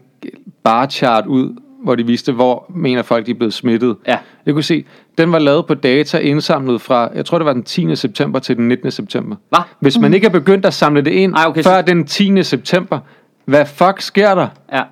bar 0.65 0.87
chart 0.87 1.27
ud, 1.27 1.57
hvor 1.85 1.95
de 1.95 2.07
viste, 2.07 2.33
hvor 2.33 2.67
mener 2.75 3.03
folk, 3.03 3.27
de 3.27 3.31
er 3.31 3.35
blevet 3.35 3.55
smittet. 3.55 3.97
Ja. 4.07 4.19
Jeg 4.47 4.55
kunne 4.55 4.63
se, 4.63 4.85
den 5.19 5.33
var 5.33 5.39
lavet 5.39 5.67
på 5.67 5.75
data 5.75 6.19
indsamlet 6.19 6.81
fra, 6.81 7.11
jeg 7.15 7.25
tror 7.25 7.39
det 7.39 7.45
var 7.47 7.53
den 7.53 7.63
10. 7.63 7.97
september 7.97 8.39
til 8.39 8.57
den 8.57 8.69
19. 8.69 8.91
september. 8.91 9.37
Hvad? 9.49 9.59
Hvis 9.81 9.99
man 9.99 10.15
ikke 10.15 10.27
er 10.27 10.31
begyndt 10.31 10.67
at 10.67 10.75
samle 10.75 11.03
det 11.03 11.11
ind 11.11 11.35
Ej, 11.35 11.45
okay, 11.47 11.63
før 11.63 11.79
så- 11.81 11.83
den 11.83 12.05
10. 12.07 12.43
september, 12.43 12.99
hvad 13.45 13.67
fuck 13.67 14.01
sker 14.01 14.35
der? 14.35 14.49
Ja. 14.73 14.83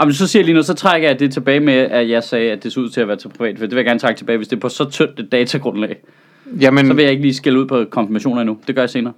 Jamen, 0.00 0.14
så 0.14 0.26
siger 0.26 0.40
jeg 0.40 0.44
lige 0.44 0.54
nu, 0.56 0.62
så 0.62 0.74
trækker 0.74 1.08
jeg 1.08 1.20
det 1.20 1.32
tilbage 1.32 1.60
med, 1.60 1.74
at 1.74 2.10
jeg 2.10 2.22
sagde, 2.24 2.52
at 2.52 2.62
det 2.64 2.72
så 2.72 2.80
ud 2.80 2.88
til 2.88 3.00
at 3.00 3.08
være 3.08 3.16
til 3.16 3.28
privat. 3.28 3.58
For 3.58 3.60
det 3.66 3.70
vil 3.70 3.76
jeg 3.76 3.84
gerne 3.84 4.00
trække 4.00 4.18
tilbage, 4.18 4.36
hvis 4.36 4.48
det 4.48 4.56
er 4.56 4.60
på 4.60 4.68
så 4.68 4.84
tyndt 4.90 5.20
et 5.20 5.32
datagrundlag. 5.32 5.96
Jamen, 6.60 6.86
Så 6.86 6.92
vil 6.94 7.02
jeg 7.02 7.10
ikke 7.12 7.22
lige 7.22 7.34
skælde 7.34 7.58
ud 7.60 7.66
på 7.66 7.84
konfirmationer 7.90 8.40
endnu. 8.40 8.58
Det 8.66 8.74
gør 8.74 8.82
jeg 8.82 8.90
senere. 8.90 9.12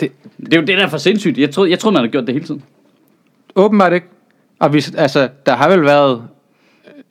det, 0.00 0.12
Det 0.40 0.54
er 0.54 0.60
jo 0.60 0.66
det, 0.66 0.78
der 0.78 0.84
er 0.84 0.88
for 0.88 0.96
sindssygt. 0.98 1.38
Jeg 1.38 1.50
troede, 1.50 1.70
jeg 1.70 1.78
troede 1.78 1.92
man 1.94 2.00
havde 2.02 2.12
gjort 2.12 2.26
det 2.26 2.34
hele 2.34 2.46
tiden. 2.46 2.62
åbenbart 3.56 3.92
ikke. 3.92 4.06
Og 4.58 4.68
hvis, 4.70 4.94
altså, 4.94 5.28
der 5.46 5.52
har 5.56 5.68
vel 5.70 5.82
været, 5.82 6.22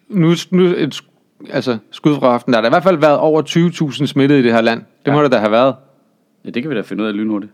nu, 0.10 0.34
nu 0.52 0.64
et, 0.64 1.02
altså, 1.50 1.78
skud 1.92 2.16
fra 2.16 2.34
aften, 2.34 2.54
der 2.54 2.58
har 2.58 2.62
der 2.62 2.70
i 2.70 2.72
hvert 2.72 2.84
fald 2.84 2.98
været 2.98 3.18
over 3.18 3.42
20.000 3.42 4.06
smittede 4.06 4.40
i 4.40 4.44
det 4.44 4.54
her 4.54 4.62
land. 4.62 4.82
Det 5.06 5.14
må 5.14 5.20
Ja. 5.20 5.24
der 5.24 5.30
da 5.30 5.38
have 5.38 5.52
været. 5.52 5.76
Ja, 6.46 6.50
det 6.50 6.62
kan 6.64 6.70
vi 6.72 6.76
da 6.76 6.82
finde 6.82 7.04
ud 7.04 7.08
af 7.08 7.16
lynhurtigt. 7.18 7.52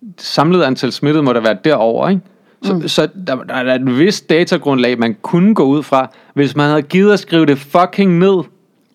Det 0.00 0.20
samlede 0.20 0.66
antal 0.66 0.92
smittede 0.92 1.22
må 1.22 1.32
der 1.32 1.40
være 1.40 1.56
derover, 1.64 2.08
ikke? 2.08 2.22
Så, 2.62 2.74
mm. 2.74 2.88
så 2.88 3.08
der, 3.26 3.36
der 3.42 3.54
er 3.54 3.74
et 3.74 3.98
vist 3.98 4.30
datagrundlag, 4.30 4.98
man 4.98 5.16
kunne 5.22 5.54
gå 5.54 5.64
ud 5.64 5.82
fra, 5.82 6.10
hvis 6.34 6.56
man 6.56 6.68
havde 6.68 6.82
givet 6.82 7.12
at 7.12 7.18
skrive 7.18 7.46
det 7.46 7.58
fucking 7.58 8.18
ned. 8.18 8.42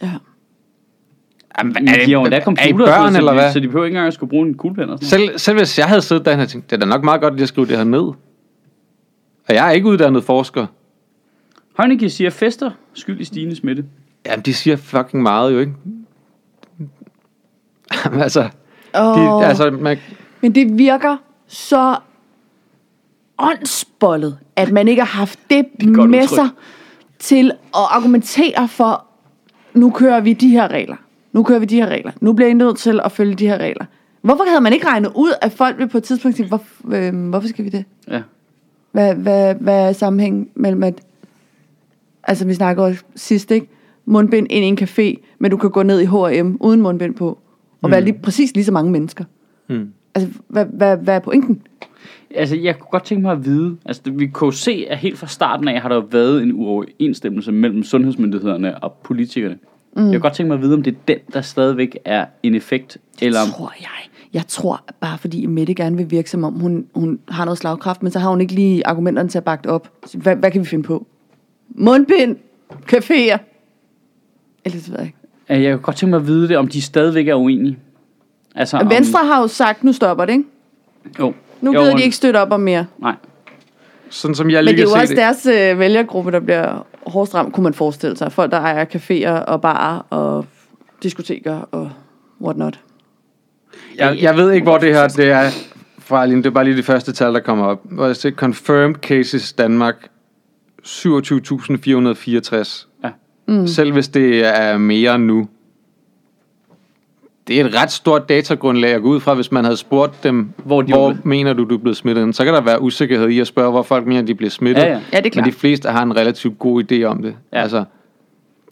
Ja. 0.01 0.11
Jamen, 1.59 1.73
Men 1.73 1.87
de 1.87 1.91
har 1.91 2.07
jo 2.07 2.21
endda 2.23 2.37
er 2.37 2.43
computer, 2.43 2.85
børn, 2.85 3.11
så, 3.11 3.17
eller 3.17 3.31
de, 3.31 3.37
hvad? 3.39 3.51
så 3.53 3.59
de 3.59 3.67
behøver 3.67 3.85
ikke 3.85 3.95
engang 3.95 4.07
at 4.07 4.13
skulle 4.13 4.29
bruge 4.29 4.47
en 4.47 4.53
kuglepen 4.53 4.89
og 4.89 4.99
sådan 5.01 5.19
noget. 5.19 5.31
Selv, 5.31 5.39
selv 5.39 5.57
hvis 5.57 5.79
jeg 5.79 5.87
havde 5.87 6.01
siddet 6.01 6.25
der, 6.25 6.41
og 6.41 6.49
tænkt, 6.49 6.69
det 6.69 6.75
er 6.75 6.79
da 6.79 6.85
nok 6.85 7.03
meget 7.03 7.21
godt, 7.21 7.33
at 7.33 7.39
jeg 7.39 7.47
skriver 7.47 7.67
det 7.67 7.77
her 7.77 7.83
ned. 7.83 7.99
Og 9.49 9.53
jeg 9.55 9.67
er 9.67 9.71
ikke 9.71 9.87
uddannet 9.87 10.23
forsker. 10.23 10.65
Heunicke 11.77 12.09
siger 12.09 12.29
fester 12.29 12.71
skyld 12.93 13.19
i 13.19 13.23
stigende 13.23 13.55
smitte. 13.55 13.85
Jamen, 14.25 14.45
de 14.45 14.53
siger 14.53 14.75
fucking 14.75 15.23
meget 15.23 15.53
jo, 15.53 15.59
ikke? 15.59 15.73
Jamen, 18.05 18.21
altså, 18.21 18.41
de, 18.93 19.01
Åh. 19.01 19.49
altså 19.49 19.71
man, 19.71 19.97
Men 20.41 20.55
det 20.55 20.77
virker 20.77 21.17
så 21.47 21.95
åndsbollet, 23.37 24.37
at 24.55 24.71
man 24.71 24.87
ikke 24.87 25.01
har 25.01 25.19
haft 25.19 25.39
det, 25.49 25.65
godt 25.95 26.09
med 26.09 26.21
udtryk. 26.21 26.35
sig 26.35 26.49
til 27.19 27.51
at 27.51 27.85
argumentere 27.89 28.67
for, 28.67 29.05
nu 29.73 29.89
kører 29.89 30.19
vi 30.19 30.33
de 30.33 30.49
her 30.49 30.67
regler. 30.67 30.95
Nu 31.33 31.43
kører 31.43 31.59
vi 31.59 31.65
de 31.65 31.75
her 31.75 31.87
regler. 31.87 32.11
Nu 32.21 32.33
bliver 32.33 32.49
I 32.49 32.53
nødt 32.53 32.77
til 32.77 32.99
at 33.03 33.11
følge 33.11 33.35
de 33.35 33.47
her 33.47 33.57
regler. 33.57 33.85
Hvorfor 34.21 34.43
havde 34.49 34.61
man 34.61 34.73
ikke 34.73 34.87
regnet 34.87 35.11
ud, 35.15 35.31
at 35.41 35.51
folk 35.51 35.77
vil 35.77 35.87
på 35.89 35.97
et 35.97 36.03
tidspunkt 36.03 36.37
sige, 36.37 36.47
hvor, 36.47 36.61
øh, 36.95 37.29
hvorfor 37.29 37.47
skal 37.47 37.65
vi 37.65 37.69
det? 37.69 37.85
Ja. 38.07 38.21
Hvad, 38.91 39.15
hvad, 39.15 39.55
hvad 39.55 39.89
er 39.89 39.91
sammenhængen 39.93 40.49
mellem 40.55 40.83
at... 40.83 41.01
Altså, 42.27 42.45
vi 42.45 42.53
snakker 42.53 42.83
også 42.83 43.03
sidst, 43.15 43.51
ikke? 43.51 43.67
Mundbind 44.05 44.47
ind 44.49 44.65
i 44.65 44.67
en 44.67 44.77
café, 44.81 45.35
men 45.39 45.51
du 45.51 45.57
kan 45.57 45.69
gå 45.69 45.83
ned 45.83 45.99
i 46.01 46.05
H&M 46.05 46.57
uden 46.59 46.81
mundbind 46.81 47.15
på. 47.15 47.39
Og 47.81 47.91
være 47.91 48.01
lige, 48.01 48.19
præcis 48.23 48.53
lige 48.55 48.65
så 48.65 48.71
mange 48.71 48.91
mennesker. 48.91 49.23
Mm. 49.69 49.89
Altså, 50.15 50.31
hvad, 50.47 50.65
hvad, 50.73 50.97
hvad 50.97 51.15
er 51.15 51.19
pointen? 51.19 51.61
Altså, 52.35 52.55
jeg 52.55 52.79
kunne 52.79 52.89
godt 52.91 53.03
tænke 53.03 53.21
mig 53.21 53.31
at 53.31 53.45
vide, 53.45 53.77
altså 53.85 54.01
det- 54.05 54.19
vi 54.19 54.27
kunne 54.27 54.45
jo 54.45 54.51
se, 54.51 54.85
at 54.89 54.97
helt 54.97 55.17
fra 55.17 55.27
starten 55.27 55.67
af 55.67 55.81
har 55.81 55.89
der 55.89 56.01
været 56.11 56.43
en 56.43 56.51
uoverensstemmelse 56.53 57.51
mellem 57.51 57.83
sundhedsmyndighederne 57.83 58.83
og 58.83 58.93
politikerne. 59.03 59.57
Mm. 59.95 60.03
Jeg 60.03 60.11
kunne 60.11 60.19
godt 60.19 60.33
tænke 60.33 60.47
mig 60.47 60.55
at 60.55 60.61
vide, 60.61 60.73
om 60.73 60.81
det 60.83 60.91
er 60.93 60.97
den, 61.07 61.17
der 61.33 61.41
stadigvæk 61.41 61.97
er 62.05 62.25
en 62.43 62.55
effekt, 62.55 62.97
eller 63.21 63.39
om... 63.39 63.47
tror 63.57 63.73
jeg. 63.79 63.87
Jeg 64.33 64.43
tror 64.47 64.83
bare, 65.01 65.17
fordi 65.17 65.45
Mette 65.45 65.73
gerne 65.73 65.97
vil 65.97 66.11
virke, 66.11 66.29
som 66.29 66.43
om 66.43 66.53
hun, 66.53 66.85
hun 66.95 67.19
har 67.29 67.45
noget 67.45 67.57
slagkraft, 67.57 68.03
men 68.03 68.11
så 68.11 68.19
har 68.19 68.29
hun 68.29 68.41
ikke 68.41 68.53
lige 68.53 68.87
argumenterne 68.87 69.29
til 69.29 69.37
at 69.37 69.43
bakke 69.43 69.63
det 69.63 69.71
op. 69.71 69.91
Hvad, 70.13 70.35
hvad 70.35 70.51
kan 70.51 70.61
vi 70.61 70.65
finde 70.65 70.83
på? 70.83 71.07
Mundbind, 71.69 72.37
caféer. 72.93 73.37
Eller 74.65 74.79
det 74.79 74.89
ved 74.89 74.97
jeg 74.97 75.05
ikke. 75.05 75.63
Jeg 75.63 75.73
kunne 75.73 75.83
godt 75.83 75.95
tænke 75.95 76.09
mig 76.09 76.17
at 76.19 76.27
vide 76.27 76.47
det, 76.47 76.57
om 76.57 76.67
de 76.67 76.81
stadigvæk 76.81 77.27
er 77.27 77.35
uenige. 77.35 77.77
Altså, 78.55 78.77
om, 78.77 78.89
Venstre 78.89 79.19
har 79.25 79.41
jo 79.41 79.47
sagt, 79.47 79.83
nu 79.83 79.93
stopper 79.93 80.25
det, 80.25 80.33
ikke? 80.33 80.45
Jo. 81.19 81.33
Nu 81.61 81.71
gider 81.71 81.95
de 81.95 82.03
ikke 82.03 82.15
støtte 82.15 82.37
op 82.37 82.51
om 82.51 82.59
mere. 82.59 82.85
Nej. 82.97 83.15
sådan 84.09 84.35
som 84.35 84.49
jeg 84.49 84.57
Men 84.57 84.65
lige 84.65 84.77
det 84.77 84.83
er 84.83 84.89
jo 84.95 85.01
også 85.01 85.13
det. 85.13 85.17
deres 85.17 85.45
øh, 85.45 85.79
vælgergruppe, 85.79 86.31
der 86.31 86.39
bliver 86.39 86.85
hårdest 87.07 87.35
ramt, 87.35 87.53
kunne 87.53 87.63
man 87.63 87.73
forestille 87.73 88.17
sig. 88.17 88.31
Folk, 88.31 88.51
der 88.51 88.59
ejer 88.59 88.85
caféer 88.85 89.45
og 89.45 89.61
barer 89.61 89.99
og 90.09 90.45
diskoteker 91.03 91.55
og 91.71 91.91
whatnot. 92.41 92.79
Jeg, 93.97 94.17
jeg 94.21 94.37
ved 94.37 94.51
ikke, 94.51 94.63
hvor 94.63 94.77
det 94.77 94.93
her 94.93 95.07
det 95.07 95.31
er 95.31 95.49
fra, 95.99 96.23
Aline. 96.23 96.37
Det 96.43 96.45
er 96.45 96.53
bare 96.53 96.63
lige 96.63 96.77
det 96.77 96.85
første 96.85 97.11
tal, 97.11 97.33
der 97.33 97.39
kommer 97.39 97.65
op. 97.65 97.79
Hvor 97.83 98.05
jeg 98.05 98.15
ser 98.15 98.31
confirmed 98.31 98.95
cases 98.95 99.53
Danmark 99.53 100.07
27.464. 100.87 102.87
Ja. 103.03 103.09
Mm. 103.47 103.67
Selv 103.67 103.93
hvis 103.93 104.07
det 104.07 104.45
er 104.45 104.77
mere 104.77 105.19
nu. 105.19 105.47
Det 107.47 107.61
er 107.61 107.65
et 107.65 107.81
ret 107.81 107.91
stort 107.91 108.29
datagrundlag 108.29 108.91
at 108.93 109.01
gå 109.01 109.07
ud 109.07 109.19
fra, 109.19 109.33
hvis 109.33 109.51
man 109.51 109.63
havde 109.63 109.77
spurgt 109.77 110.23
dem, 110.23 110.49
Hvor 110.65 110.81
de 110.81 110.93
hvor 110.93 111.15
mener 111.23 111.53
du, 111.53 111.63
du 111.63 111.75
er 111.75 111.79
blevet 111.79 111.97
smittet? 111.97 112.35
Så 112.35 112.45
kan 112.45 112.53
der 112.53 112.61
være 112.61 112.81
usikkerhed 112.81 113.29
i 113.29 113.39
at 113.39 113.47
spørge, 113.47 113.71
hvor 113.71 113.83
folk 113.83 114.07
mener, 114.07 114.21
de 114.21 114.35
bliver 114.35 114.49
smittet. 114.49 114.83
Ja, 114.83 114.87
ja. 114.87 114.93
Ja, 114.93 114.99
det 114.99 115.13
er 115.13 115.21
Men 115.23 115.31
klart. 115.31 115.45
de 115.45 115.51
fleste 115.51 115.89
har 115.89 116.03
en 116.03 116.15
relativt 116.15 116.59
god 116.59 116.83
idé 116.91 117.03
om 117.03 117.21
det. 117.21 117.35
Ja. 117.53 117.61
Altså, 117.61 117.83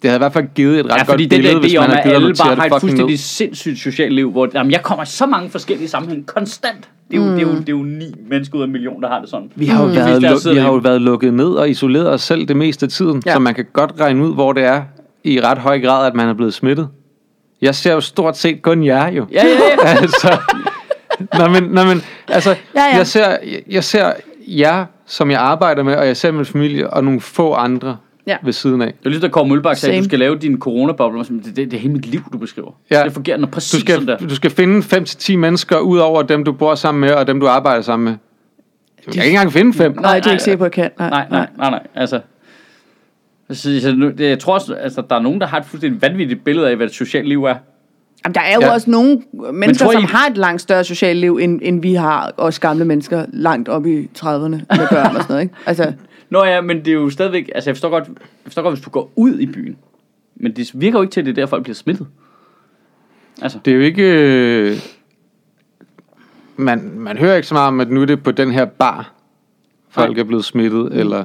det 0.01 0.09
havde 0.09 0.17
i 0.17 0.23
hvert 0.23 0.33
fald 0.33 0.45
givet 0.55 0.79
et 0.79 0.85
ret 0.85 0.91
Ja, 0.91 0.97
godt 0.97 1.07
fordi 1.07 1.23
det 1.23 1.29
billede, 1.29 1.53
der 1.53 1.59
hvis 1.59 1.73
idé 1.73 1.79
man 1.79 1.83
om, 1.89 1.95
havde 1.95 2.09
at 2.09 2.15
alle 2.15 2.33
bare 2.39 2.49
det 2.49 2.57
har 2.57 2.65
et 2.65 2.81
fuldstændig 2.81 3.05
ned. 3.05 3.17
sindssygt 3.17 3.79
socialt 3.79 4.13
liv, 4.13 4.31
hvor 4.31 4.49
jamen, 4.53 4.71
jeg 4.71 4.81
kommer 4.83 5.03
i 5.03 5.07
så 5.07 5.25
mange 5.25 5.49
forskellige 5.49 5.87
sammenhænge 5.89 6.25
konstant. 6.25 6.89
Det 7.11 7.17
er, 7.19 7.21
jo, 7.23 7.29
mm. 7.29 7.35
det, 7.35 7.43
er 7.43 7.47
jo, 7.51 7.55
det 7.59 7.69
er 7.69 7.73
jo 7.73 7.83
ni 7.83 8.13
mennesker 8.29 8.57
ud 8.57 8.61
af 8.61 8.65
en 8.65 8.71
million, 8.71 9.01
der 9.01 9.09
har 9.09 9.19
det 9.19 9.29
sådan. 9.29 9.51
Vi 9.55 9.65
har, 9.65 9.81
jo 9.83 9.87
Mm. 9.89 9.95
været, 9.95 10.21
Hvis 10.29 10.45
luk, 10.45 10.53
vi 10.55 10.59
har 10.59 10.67
jo 10.71 10.75
været 10.75 11.01
lukket 11.01 11.33
ned 11.33 11.47
og 11.49 11.69
isoleret 11.69 12.09
os 12.13 12.21
selv 12.21 12.47
det 12.47 12.55
meste 12.57 12.85
af 12.85 12.89
tiden, 12.89 13.23
ja. 13.25 13.33
Så 13.33 13.39
man 13.39 13.55
kan 13.55 13.65
godt 13.73 13.91
regne 13.99 14.23
ud, 14.23 14.33
hvor 14.33 14.53
det 14.53 14.63
er 14.63 14.81
i 15.23 15.41
ret 15.41 15.57
høj 15.57 15.79
grad, 15.79 16.07
at 16.07 16.13
man 16.15 16.29
er 16.29 16.33
blevet 16.33 16.53
smittet. 16.53 16.87
Jeg 17.61 17.75
ser 17.75 17.93
jo 17.93 18.01
stort 18.01 18.37
set 18.37 18.61
kun 18.61 18.85
jer 18.85 19.07
jo. 19.11 19.25
Ja, 19.31 19.45
ja, 19.45 19.51
ja. 19.83 19.89
altså, 20.01 20.37
nå, 21.39 21.47
men, 21.47 21.63
nå, 21.63 21.83
men, 21.83 22.01
altså, 22.27 22.49
ja. 22.49 22.55
ja. 22.91 22.97
Jeg, 22.97 23.07
ser, 23.07 23.27
jeg, 23.29 23.61
jeg 23.69 23.83
ser 23.83 24.11
jer, 24.47 24.85
som 25.05 25.31
jeg 25.31 25.39
arbejder 25.39 25.83
med, 25.83 25.95
og 25.95 26.07
jeg 26.07 26.17
ser 26.17 26.31
min 26.31 26.45
familie 26.45 26.89
og 26.89 27.03
nogle 27.03 27.21
få 27.21 27.53
andre 27.53 27.97
Ja. 28.27 28.37
ved 28.43 28.53
siden 28.53 28.81
af. 28.81 28.87
Det 28.87 29.05
er 29.05 29.09
ligesom, 29.09 29.21
da 29.29 29.33
Kåre 29.33 29.47
Mølbak 29.47 29.77
sagde, 29.77 29.95
at 29.95 29.99
du 30.03 30.05
skal 30.09 30.19
lave 30.19 30.35
din 30.37 30.59
coronabobler. 30.59 31.23
Det, 31.23 31.45
det, 31.45 31.55
det 31.55 31.73
er 31.73 31.77
hele 31.77 31.93
mit 31.93 32.05
liv, 32.05 32.21
du 32.33 32.37
beskriver. 32.37 32.71
Ja. 32.91 33.03
Det 33.03 33.13
fungerer 33.13 33.37
noget 33.37 33.51
præcis 33.53 33.71
Du 33.71 33.79
skal, 33.79 33.93
sådan 33.95 34.07
der. 34.07 34.17
du 34.17 34.35
skal 34.35 34.51
finde 34.51 34.79
5-10 34.79 35.35
mennesker 35.37 35.77
ud 35.77 35.97
over 35.97 36.21
dem, 36.23 36.43
du 36.43 36.51
bor 36.51 36.75
sammen 36.75 37.01
med, 37.01 37.11
og 37.11 37.27
dem, 37.27 37.39
du 37.39 37.47
arbejder 37.47 37.81
sammen 37.81 38.05
med. 38.05 38.13
Jeg 39.05 39.13
kan 39.13 39.23
ikke 39.23 39.33
engang 39.35 39.53
finde 39.53 39.73
fem. 39.73 39.91
Nej, 39.91 39.97
det 40.01 40.05
er 40.07 40.13
jeg 40.13 40.21
nej, 40.25 40.31
ikke 40.31 40.43
sikker 40.43 40.57
på, 40.57 40.63
at 40.65 40.77
jeg 40.77 40.91
kan. 40.97 41.09
Nej, 41.09 41.27
nej, 41.29 41.47
nej, 41.57 41.69
nej. 41.69 41.87
Altså, 41.95 42.19
altså, 43.49 43.63
så 43.63 44.13
jeg 44.19 44.39
tror 44.39 44.53
også, 44.53 44.73
altså, 44.73 45.03
der 45.09 45.15
er 45.15 45.21
nogen, 45.21 45.41
der 45.41 45.47
har 45.47 45.59
et 45.59 45.65
fuldstændig 45.65 46.01
vanvittigt 46.01 46.43
billede 46.43 46.69
af, 46.69 46.75
hvad 46.75 46.85
et 46.87 46.93
socialt 46.93 47.27
liv 47.27 47.43
er. 47.43 47.55
Jamen, 48.25 48.35
der 48.35 48.41
er 48.41 48.53
jo 48.55 48.61
Ja. 48.61 48.73
også 48.73 48.89
nogle 48.91 49.21
mennesker, 49.53 49.85
tror 49.85 49.91
I- 49.91 49.95
som 49.95 50.03
har 50.03 50.27
et 50.29 50.37
langt 50.37 50.61
større 50.61 50.83
socialt 50.83 51.19
liv, 51.19 51.39
end, 51.41 51.59
end 51.63 51.81
vi 51.81 51.93
har, 51.93 52.31
os 52.37 52.59
gamle 52.59 52.85
mennesker, 52.85 53.25
langt 53.33 53.69
op 53.69 53.85
i 53.85 54.09
30'erne 54.17 54.25
med 54.49 54.87
børn 54.89 55.15
og 55.15 55.21
sådan 55.21 55.25
noget. 55.29 55.41
Ikke? 55.41 55.55
Altså, 55.65 55.93
Nå 56.29 56.43
ja, 56.43 56.61
men 56.61 56.77
det 56.77 56.87
er 56.87 56.93
jo 56.93 57.09
stadigvæk... 57.09 57.49
Altså, 57.55 57.69
jeg 57.69 57.75
forstår 57.75 57.89
godt, 57.89 58.07
jeg 58.07 58.15
forstår 58.43 58.61
godt 58.61 58.73
hvis 58.75 58.83
du 58.83 58.89
går 58.89 59.11
ud 59.15 59.39
i 59.39 59.45
byen. 59.45 59.77
Men 60.35 60.55
det 60.55 60.71
virker 60.73 60.99
jo 60.99 61.03
ikke 61.03 61.11
til, 61.11 61.19
at 61.19 61.25
det 61.25 61.31
er 61.31 61.35
der, 61.35 61.45
folk 61.45 61.63
bliver 61.63 61.75
smittet. 61.75 62.07
Altså, 63.41 63.59
Det 63.65 63.71
er 63.71 63.75
jo 63.75 63.81
ikke... 63.81 64.03
øh, 64.03 64.77
Man, 66.57 66.91
man 66.99 67.17
hører 67.17 67.35
ikke 67.35 67.47
så 67.47 67.53
meget 67.53 67.67
om, 67.67 67.79
at 67.79 67.89
nu 67.89 68.01
er 68.01 68.05
det 68.05 68.23
på 68.23 68.31
den 68.31 68.51
her 68.51 68.65
bar, 68.65 69.13
folk 69.89 70.11
Nej. 70.11 70.19
er 70.19 70.23
blevet 70.23 70.45
smittet, 70.45 70.93
eller 70.93 71.23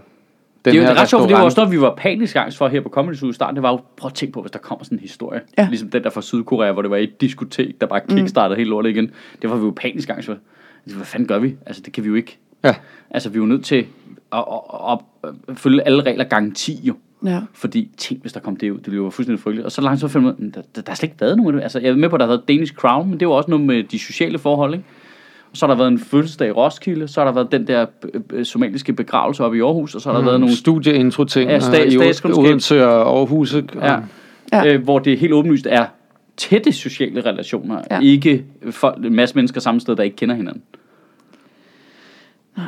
Det 0.65 0.71
er 0.71 0.75
jo 0.75 0.81
her 0.81 0.89
det 0.89 0.97
er 0.97 1.03
ret 1.03 1.09
sjovt, 1.09 1.23
for 1.23 1.27
det 1.29 1.37
var 1.37 1.43
også 1.43 1.61
noget, 1.61 1.73
vi 1.73 1.81
var 1.81 1.95
panisk 1.95 2.37
angst 2.37 2.59
for 2.59 2.69
her 2.69 2.81
på 2.81 2.89
Comedy 2.89 3.15
Zoo 3.15 3.31
i 3.31 3.33
starten. 3.33 3.57
Det 3.57 3.63
var 3.63 3.71
jo, 3.71 3.81
prøv 3.97 4.09
at 4.09 4.15
tænke 4.15 4.33
på, 4.33 4.41
hvis 4.41 4.51
der 4.51 4.59
kommer 4.59 4.85
sådan 4.85 4.99
en 4.99 5.03
historie. 5.03 5.41
Ja. 5.59 5.67
Ligesom 5.69 5.91
den 5.91 6.03
der 6.05 6.11
fra 6.11 6.23
Sydkorea, 6.23 6.73
hvor 6.73 6.83
det 6.83 6.91
var 6.91 6.97
et 6.97 7.21
diskotek, 7.21 7.81
der 7.81 7.87
bare 7.87 8.01
kickstartede 8.09 8.55
mm. 8.55 8.59
helt 8.59 8.71
lortet 8.71 8.91
igen. 8.91 9.11
Det 9.43 9.51
var 9.51 9.57
vi 9.57 9.65
jo 9.65 9.73
panisk 9.77 10.09
angst 10.11 10.27
for. 10.27 10.37
Altså, 10.85 10.97
Hvad 10.97 11.07
fanden 11.07 11.29
gør 11.29 11.39
vi? 11.39 11.55
Altså, 11.67 11.83
det 11.83 11.93
kan 11.93 12.05
vi 12.05 12.09
jo 12.09 12.15
ikke. 12.15 12.39
Ja. 12.65 12.75
Altså, 13.11 13.29
vi 13.29 13.35
er 13.37 13.41
jo 13.41 13.47
nødt 13.47 13.65
til 13.65 13.87
at, 14.33 14.45
at, 14.91 14.99
at, 15.25 15.31
at 15.49 15.59
følge 15.59 15.83
alle 15.87 16.03
regler 16.03 16.25
gang 16.25 16.57
10 16.57 16.81
jo. 16.83 16.95
Ja. 17.25 17.41
Fordi, 17.53 17.89
tænk 17.97 18.21
hvis 18.21 18.33
der 18.33 18.41
kom 18.41 18.57
det 18.57 18.71
ud, 18.71 18.77
det 18.79 18.87
ville 18.87 18.97
jo 18.97 19.03
være 19.03 19.11
fuldstændig 19.13 19.43
frygteligt. 19.43 19.65
Og 19.67 19.73
så 19.73 19.81
langt 19.81 20.01
så 20.01 20.09
finder 20.09 20.33
man, 20.39 20.51
der, 20.51 20.63
der, 20.75 20.83
der 20.83 20.91
har 20.93 20.97
slet 20.97 21.09
ikke 21.09 21.21
været 21.21 21.37
nogen 21.37 21.55
af 21.55 21.59
det. 21.59 21.63
Altså, 21.63 21.79
jeg 21.81 21.89
er 21.91 21.95
med 21.97 22.09
på, 22.09 22.17
at 22.17 22.21
der 22.21 22.27
har 22.27 22.33
været 22.33 22.49
Danish 22.49 22.75
Crown, 22.75 23.11
men 23.11 23.21
det 23.21 23.29
var 23.29 23.35
også 23.35 23.51
noget 23.51 23.67
med 23.67 23.85
de 23.85 23.99
sociale 23.99 24.39
forhold, 24.39 24.75
ikke? 24.75 24.85
Og 25.51 25.57
så 25.57 25.67
har 25.67 25.73
der 25.75 25.79
været 25.79 25.89
en 25.93 25.99
fødselsdag 25.99 26.49
i 26.49 26.51
Roskilde, 26.51 27.09
så 27.09 27.21
har 27.21 27.25
der 27.25 27.33
været 27.35 27.53
den 27.53 27.67
der 27.67 27.87
øh, 28.15 28.21
øh, 28.33 28.45
somaliske 28.45 28.93
begravelse 28.93 29.45
oppe 29.45 29.59
i 29.59 29.61
Aarhus, 29.61 29.95
og 29.95 30.01
så 30.01 30.11
har 30.11 30.17
der 30.19 30.25
været 30.25 30.41
nogle 30.41 30.57
Studieintro 30.57 31.25
ting 31.25 31.51
Ja, 31.51 31.59
sta- 31.59 31.83
i 31.85 31.91
statskundskab. 31.91 32.45
Odense 32.45 32.87
og 32.89 33.19
Aarhus. 33.19 33.55
ikke? 33.55 33.69
Ja. 33.79 33.95
Og- 33.97 34.03
Ja. 34.53 34.75
Øh, 34.75 34.83
hvor 34.83 34.99
det 34.99 35.19
helt 35.19 35.33
åbenlyst 35.33 35.67
er 35.71 35.87
tætte 36.37 36.73
sociale 36.73 37.21
relationer, 37.21 37.81
ja. 37.91 38.01
ikke 38.01 38.45
folk, 38.71 39.05
en 39.05 39.15
masse 39.17 39.35
mennesker 39.35 39.61
samme 39.61 39.81
sted, 39.81 39.97
der 39.97 40.03
ikke 40.03 40.17
kender 40.17 40.35
hinanden. 40.35 40.63
Nej. 42.57 42.67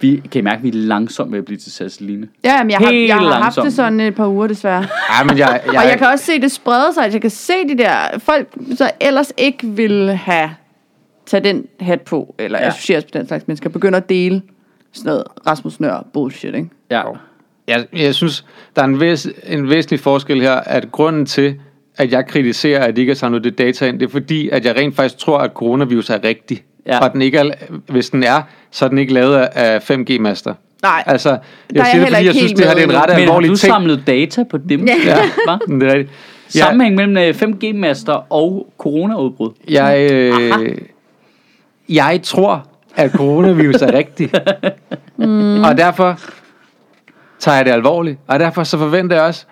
Vi 0.00 0.22
kan 0.32 0.38
I 0.38 0.42
mærke, 0.42 0.56
at 0.56 0.62
vi 0.62 0.68
er 0.68 0.72
langsomt 0.72 1.32
ved 1.32 1.38
at 1.38 1.44
blive 1.44 1.58
til 1.58 1.72
Sasseline. 1.72 2.28
Ja, 2.44 2.62
men 2.62 2.70
jeg 2.70 2.78
har, 2.78 2.90
Helt 2.90 3.08
jeg 3.08 3.16
har 3.16 3.24
haft 3.32 3.40
langsomt. 3.42 3.64
det 3.64 3.72
sådan 3.72 4.00
et 4.00 4.14
par 4.14 4.26
uger 4.26 4.46
desværre. 4.46 4.86
Ja, 5.18 5.24
men 5.24 5.38
jeg, 5.38 5.60
jeg, 5.72 5.78
Og 5.80 5.88
jeg 5.88 5.98
kan 5.98 6.06
også 6.06 6.24
se 6.24 6.40
det 6.40 6.52
sprede 6.52 6.94
sig. 6.94 7.12
Jeg 7.12 7.20
kan 7.20 7.30
se 7.30 7.52
de 7.68 7.78
der 7.78 8.18
folk, 8.18 8.48
så 8.76 8.90
ellers 9.00 9.32
ikke 9.36 9.66
vil 9.66 10.10
have 10.10 10.50
tage 11.26 11.44
den 11.44 11.66
hat 11.80 12.00
på, 12.00 12.34
eller 12.38 12.58
ja. 12.58 12.64
Ja. 12.64 12.70
associeres 12.70 13.04
med 13.14 13.20
den 13.20 13.28
slags 13.28 13.48
mennesker, 13.48 13.70
begynder 13.70 13.96
at 13.98 14.08
dele 14.08 14.42
sådan 14.92 15.10
noget 15.10 15.24
Rasmus 15.46 15.80
Nør 15.80 16.06
bullshit, 16.12 16.54
ikke? 16.54 16.68
Ja. 16.90 17.02
jeg, 17.68 17.86
jeg 17.92 18.14
synes, 18.14 18.44
der 18.76 18.82
er 18.82 18.86
en, 18.86 19.00
væs, 19.00 19.28
en 19.46 19.68
væsentlig 19.68 20.00
forskel 20.00 20.40
her, 20.40 20.52
at 20.54 20.92
grunden 20.92 21.26
til, 21.26 21.60
at 21.96 22.12
jeg 22.12 22.26
kritiserer, 22.26 22.84
at 22.84 22.96
de 22.96 23.00
ikke 23.00 23.10
har 23.10 23.16
samlet 23.16 23.44
det 23.44 23.58
data 23.58 23.86
ind, 23.86 24.00
det 24.00 24.06
er 24.06 24.10
fordi, 24.10 24.48
at 24.48 24.64
jeg 24.64 24.76
rent 24.76 24.96
faktisk 24.96 25.18
tror, 25.18 25.38
at 25.38 25.50
coronavirus 25.52 26.10
er 26.10 26.24
rigtig. 26.24 26.62
Ja. 26.86 26.98
Og 26.98 27.12
den 27.12 27.22
ikke 27.22 27.38
er, 27.38 27.44
hvis 27.86 28.10
den 28.10 28.22
er, 28.22 28.42
så 28.70 28.84
er 28.84 28.88
den 28.88 28.98
ikke 28.98 29.12
lavet 29.14 29.36
af 29.36 29.90
5G-master. 29.90 30.54
Nej. 30.82 31.02
Altså, 31.06 31.28
jeg 31.30 31.38
Der 31.74 31.80
er 31.80 31.84
jeg 31.84 31.86
siger 31.86 31.94
det, 31.94 32.02
heller 32.02 32.18
fordi 32.18 32.26
jeg 32.26 32.34
synes, 32.34 32.50
helt 32.50 32.58
det 32.58 32.66
her 32.66 32.74
det 32.74 32.82
er 32.82 32.88
en 32.88 32.92
ret 32.92 33.02
endnu. 33.02 33.14
Men 33.14 33.16
har 33.16 33.22
alvorlig 33.22 33.50
du 33.50 33.56
ting. 33.56 33.72
samlet 33.72 34.02
data 34.06 34.42
på 34.50 34.58
dem? 34.58 34.86
Ja. 34.86 34.94
Ja, 35.04 35.16
det 35.68 35.82
er 35.82 35.92
rigtigt. 35.92 36.10
Jeg, 36.54 36.64
Sammenhæng 36.64 36.94
mellem 36.94 37.16
øh, 37.16 37.34
5G-master 37.34 38.32
og 38.32 38.66
coronaudbrud. 38.78 39.50
jeg, 39.68 40.08
øh, 40.12 40.78
jeg 41.88 42.20
tror, 42.22 42.66
at 42.96 43.10
coronavirus 43.10 43.82
er 43.82 43.92
rigtig. 43.94 44.30
mm. 45.16 45.64
Og 45.64 45.76
derfor 45.78 46.18
tager 47.38 47.56
jeg 47.56 47.64
det 47.66 47.72
alvorligt. 47.72 48.18
Og 48.26 48.40
derfor 48.40 48.64
så 48.64 48.78
forventer 48.78 49.16
jeg 49.16 49.24
også, 49.24 49.46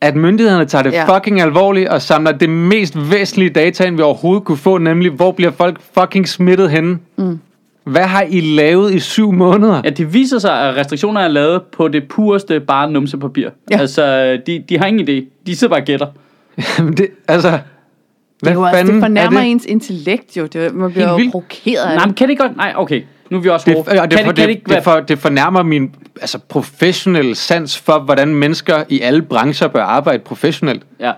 at 0.00 0.16
myndighederne 0.16 0.64
tager 0.64 0.82
det 0.82 0.92
Ja. 0.92 1.16
fucking 1.16 1.40
alvorligt 1.40 1.88
og 1.88 2.02
samler 2.02 2.32
det 2.32 2.50
mest 2.50 3.10
væsentlige 3.10 3.50
data, 3.50 3.84
ind 3.84 3.96
vi 3.96 4.02
overhovedet 4.02 4.44
kunne 4.44 4.58
få, 4.58 4.78
nemlig 4.78 5.10
hvor 5.10 5.32
bliver 5.32 5.50
folk 5.50 5.80
fucking 6.00 6.28
smittet 6.28 6.70
henne? 6.70 6.98
Mm. 7.18 7.38
Hvad 7.84 8.02
har 8.02 8.24
I 8.28 8.40
lavet 8.40 8.94
i 8.94 8.98
syv 8.98 9.32
måneder? 9.32 9.80
Ja, 9.84 9.90
det 9.90 10.14
viser 10.14 10.38
sig, 10.38 10.68
at 10.68 10.76
restriktioner 10.76 11.20
er 11.20 11.28
lavet 11.28 11.62
på 11.76 11.88
det 11.88 12.08
pureste 12.08 12.60
bare 12.60 12.90
numsepapir. 12.90 13.48
Ja. 13.70 13.78
Altså, 13.78 14.36
de, 14.46 14.64
de 14.68 14.78
har 14.78 14.86
ingen 14.86 15.08
idé. 15.08 15.24
De 15.46 15.56
sidder 15.56 15.72
bare 15.74 15.80
og 15.82 15.86
gætter. 15.86 16.06
Jamen 16.78 16.92
det, 16.96 17.06
altså, 17.28 17.50
Det, 17.50 17.58
hvad 18.42 18.52
er 18.52 18.56
jo 18.56 18.68
fanden 18.72 18.94
det 18.94 19.02
fornærmer 19.02 19.38
er 19.38 19.42
det? 19.42 19.50
ens 19.50 19.64
intellekt 19.66 20.36
jo. 20.36 20.46
Det, 20.46 20.74
man 20.74 20.92
bliver 20.92 21.08
jo 21.10 21.18
provokeret 21.30 21.76
af 21.82 21.86
Nej, 21.86 21.94
det. 21.96 22.06
men 22.06 22.14
kan 22.14 22.28
det 22.28 22.38
godt... 22.38 22.56
Nej, 22.56 22.72
okay. 22.76 23.02
Nu 23.30 23.36
er 23.36 23.40
vi 23.40 23.48
også 23.48 23.70
Det, 23.70 23.74
hårde. 23.76 24.00
og 24.00 24.10
det, 24.10 24.18
kan, 24.18 24.26
for, 24.26 24.32
det, 24.32 24.36
kan 24.36 24.48
det 24.48 24.50
ikke 24.50 24.64
det, 24.64 24.70
være... 24.74 24.82
for, 24.82 25.00
det 25.00 25.18
fornærmer 25.18 25.62
min 25.62 25.94
altså, 26.20 26.38
professionelle 26.48 27.34
sans 27.34 27.78
for, 27.78 27.98
hvordan 27.98 28.34
mennesker 28.34 28.84
i 28.88 29.00
alle 29.00 29.22
brancher 29.22 29.68
bør 29.68 29.82
arbejde 29.82 30.22
professionelt. 30.24 30.82
Ja. 31.00 31.12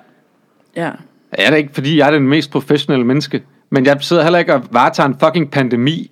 Ja. 0.77 0.91
Jeg 1.39 1.47
er 1.47 1.51
da 1.51 1.57
ikke, 1.57 1.71
fordi 1.75 1.99
jeg 1.99 2.07
er 2.07 2.11
den 2.11 2.29
mest 2.29 2.51
professionelle 2.51 3.07
menneske. 3.07 3.43
Men 3.71 3.87
jeg 3.87 3.97
sidder 4.01 4.23
heller 4.23 4.39
ikke 4.39 4.55
og 4.55 4.63
varetager 4.71 5.09
en 5.09 5.17
fucking 5.25 5.51
pandemi. 5.51 6.11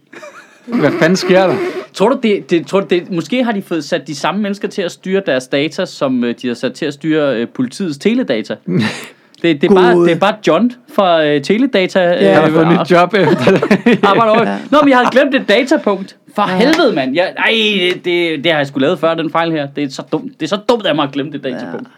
Hvad 0.66 0.90
fanden 0.90 1.16
sker 1.16 1.46
der? 1.46 1.56
Tror 1.94 2.08
du, 2.08 2.18
det, 2.22 2.50
det, 2.50 2.66
tror 2.66 2.80
du 2.80 2.86
det, 2.90 3.10
måske 3.10 3.44
har 3.44 3.52
de 3.52 3.62
fået 3.62 3.84
sat 3.84 4.06
de 4.06 4.14
samme 4.14 4.42
mennesker 4.42 4.68
til 4.68 4.82
at 4.82 4.92
styre 4.92 5.22
deres 5.26 5.48
data, 5.48 5.84
som 5.84 6.24
øh, 6.24 6.34
de 6.42 6.48
har 6.48 6.54
sat 6.54 6.72
til 6.72 6.86
at 6.86 6.94
styre 6.94 7.36
øh, 7.36 7.48
politiets 7.48 7.98
teledata? 7.98 8.56
Det, 9.42 9.60
det, 9.62 9.70
er 9.70 9.74
bare, 9.74 9.94
det 10.04 10.12
er 10.12 10.16
bare 10.18 10.34
John 10.46 10.72
fra 10.94 11.24
øh, 11.24 11.42
Teledata. 11.42 12.00
Ja. 12.00 12.16
Øh, 12.16 12.22
Jeg 12.22 12.40
har 12.42 12.50
fået 12.50 12.66
et 12.66 12.72
nyt 12.80 12.90
job 12.90 13.14
efter 13.14 13.44
det. 13.50 13.98
arbejder 14.04 14.32
over. 14.32 14.48
Ja. 14.50 14.56
Nå, 14.70 14.78
men 14.82 14.88
jeg 14.88 14.98
havde 14.98 15.10
glemt 15.10 15.34
et 15.34 15.48
datapunkt. 15.48 16.16
For 16.34 16.42
helvede, 16.42 16.94
mand. 16.94 17.14
Jeg, 17.14 17.32
ej, 17.36 17.50
det, 17.94 18.04
det, 18.04 18.44
det 18.44 18.52
har 18.52 18.58
jeg 18.58 18.66
sgu 18.66 18.78
lavet 18.78 18.98
før, 18.98 19.14
den 19.14 19.30
fejl 19.30 19.52
her. 19.52 19.66
Det 19.66 19.84
er 19.84 19.88
så 19.90 20.02
dumt, 20.12 20.32
det 20.40 20.42
er 20.46 20.48
så 20.48 20.56
dumt 20.68 20.86
af 20.86 20.94
mig 20.94 21.04
at 21.04 21.12
glemme 21.12 21.32
det 21.32 21.44
datapunkt. 21.44 21.88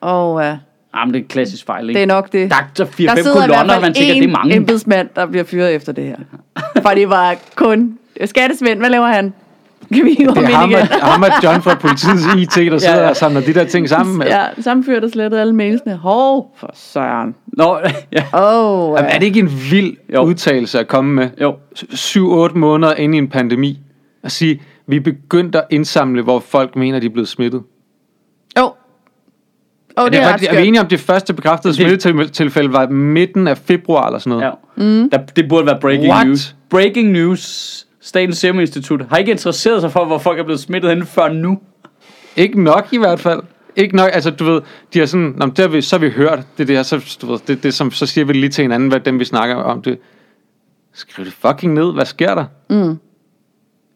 Og 0.00 0.34
uh, 0.34 0.42
Ja. 0.42 0.56
men 1.04 1.14
det 1.14 1.20
er 1.20 1.22
en 1.22 1.28
klassisk 1.28 1.66
fejl, 1.66 1.88
ikke? 1.88 1.96
det 1.98 2.02
er 2.02 2.06
nok 2.14 2.32
det. 2.32 2.50
Der 2.50 2.56
er 2.56 2.60
så 2.74 2.84
Der 2.84 2.90
4-5 2.90 2.94
sidder 3.22 3.44
i 3.44 3.46
hvert 3.46 3.48
kolonner, 3.48 3.72
fald 3.74 3.82
man 3.82 3.94
tænker, 3.94 4.14
det 4.14 4.24
er 4.24 4.28
mange. 4.28 4.54
embedsmand, 4.56 5.08
der 5.16 5.26
bliver 5.26 5.44
fyret 5.44 5.74
efter 5.74 5.92
det 5.92 6.04
her. 6.04 6.16
For 6.82 6.90
det 6.90 7.08
var 7.08 7.36
kun... 7.54 7.98
Skattesvend, 8.24 8.78
hvad 8.78 8.90
laver 8.90 9.06
han? 9.06 9.34
Kan 9.92 10.04
vi 10.04 10.14
hive 10.18 10.30
Det 10.30 10.38
er 10.38 10.46
ham 10.56 10.70
igen? 10.70 10.80
og, 10.80 10.86
ham 11.12 11.22
og 11.22 11.28
John 11.44 11.62
fra 11.62 11.74
politiets 11.74 12.22
IT, 12.38 12.72
der 12.72 12.78
sidder 12.78 13.02
ja. 13.02 13.08
og 13.08 13.16
samler 13.16 13.40
de 13.40 13.54
der 13.54 13.64
ting 13.64 13.88
sammen. 13.88 14.22
Ja, 14.26 14.44
sammenført 14.60 15.04
og 15.04 15.10
slettet 15.10 15.38
alle 15.38 15.52
mailsene. 15.54 15.96
Hov, 15.96 16.54
for 16.56 16.70
søren. 16.74 17.34
Nå, 17.46 17.78
ja. 18.12 18.24
Åh, 18.34 18.90
oh, 18.90 18.96
Jamen, 18.98 19.10
er 19.10 19.18
det 19.18 19.26
ikke 19.26 19.40
en 19.40 19.50
vild 19.70 19.96
Jo. 20.14 20.22
udtalelse 20.22 20.80
at 20.80 20.88
komme 20.88 21.14
med? 21.14 21.28
Jo. 21.40 21.54
7-8 22.48 22.58
måneder 22.58 22.94
ind 22.94 23.14
i 23.14 23.18
en 23.18 23.28
pandemi. 23.28 23.80
At 24.22 24.32
sige, 24.32 24.62
vi 24.86 24.96
er 24.96 25.00
begyndt 25.00 25.54
at 25.54 25.64
indsamle, 25.70 26.22
hvor 26.22 26.40
folk 26.40 26.76
mener, 26.76 26.98
de 27.00 27.06
er 27.06 27.10
blevet 27.10 27.28
smittet. 27.28 27.62
Jo. 28.58 28.72
Oh, 29.96 30.06
Er, 30.06 30.08
det 30.10 30.20
er, 30.22 30.36
det, 30.36 30.48
er, 30.48 30.52
er 30.56 30.60
vi 30.60 30.66
enige 30.68 30.80
om, 30.80 30.86
det 30.86 31.00
første 31.00 31.34
bekræftede 31.34 31.74
smittetilfælde 31.74 32.72
var 32.72 32.88
midten 32.88 33.48
af 33.48 33.58
februar 33.58 34.06
eller 34.06 34.18
sådan 34.18 34.30
noget? 34.38 34.44
ja. 34.44 35.00
Mm. 35.02 35.10
Der, 35.10 35.18
det 35.36 35.48
burde 35.48 35.66
være 35.66 35.78
breaking 35.80 36.12
What? 36.12 36.26
news. 36.26 36.56
Breaking 36.70 37.10
news. 37.12 37.83
Statens 38.04 38.38
Serum 38.38 38.60
Institut 38.60 39.06
har 39.08 39.16
ikke 39.16 39.30
interesseret 39.30 39.80
sig 39.80 39.92
for, 39.92 40.04
hvor 40.04 40.18
folk 40.18 40.38
er 40.38 40.42
blevet 40.44 40.60
smittet 40.60 40.90
henne 40.90 41.06
før 41.06 41.28
nu. 41.32 41.58
Ikke 42.36 42.62
nok 42.62 42.88
i 42.92 42.98
hvert 42.98 43.20
fald. 43.20 43.40
Ikke 43.76 43.96
nok, 43.96 44.10
altså 44.12 44.30
du 44.30 44.44
ved, 44.44 44.60
de 44.94 44.98
har 44.98 45.06
sådan, 45.06 45.34
Nå, 45.36 45.46
det 45.46 45.58
har 45.58 45.68
vi, 45.68 45.80
så 45.80 45.96
har 45.96 46.00
vi 46.00 46.10
hørt, 46.10 46.40
det 46.58 46.68
der, 46.68 46.82
så, 46.82 47.16
du 47.22 47.26
ved, 47.26 47.38
det, 47.46 47.62
det 47.62 47.74
som, 47.74 47.90
så 47.90 48.06
siger 48.06 48.24
vi 48.24 48.32
lige 48.32 48.48
til 48.50 48.62
hinanden, 48.62 48.88
hvad 48.88 49.00
dem 49.00 49.18
vi 49.18 49.24
snakker 49.24 49.56
om, 49.56 49.82
det, 49.82 49.98
skriv 50.92 51.24
det 51.24 51.32
fucking 51.34 51.74
ned, 51.74 51.92
hvad 51.92 52.04
sker 52.04 52.34
der? 52.34 52.44
Mm. 52.70 52.98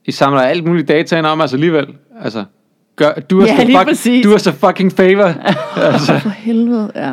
I 0.05 0.13
samler 0.13 0.41
alt 0.41 0.65
muligt 0.65 0.89
data 0.89 1.19
ind 1.19 1.27
om 1.27 1.41
os 1.41 1.53
alligevel, 1.53 1.87
altså, 2.23 2.45
gør, 2.97 3.13
du, 3.13 3.45
Ja, 3.45 3.61
er 3.61 3.65
lige 3.65 3.73
så 3.73 3.79
fuck, 3.79 3.89
præcis. 3.89 4.25
du 4.25 4.33
er 4.33 4.39
så 4.39 4.53
fucking 4.53 4.93
favor, 4.93 5.25
altså, 5.93 6.19
For 6.19 6.29
helvede, 6.29 6.93
ja. 6.95 7.13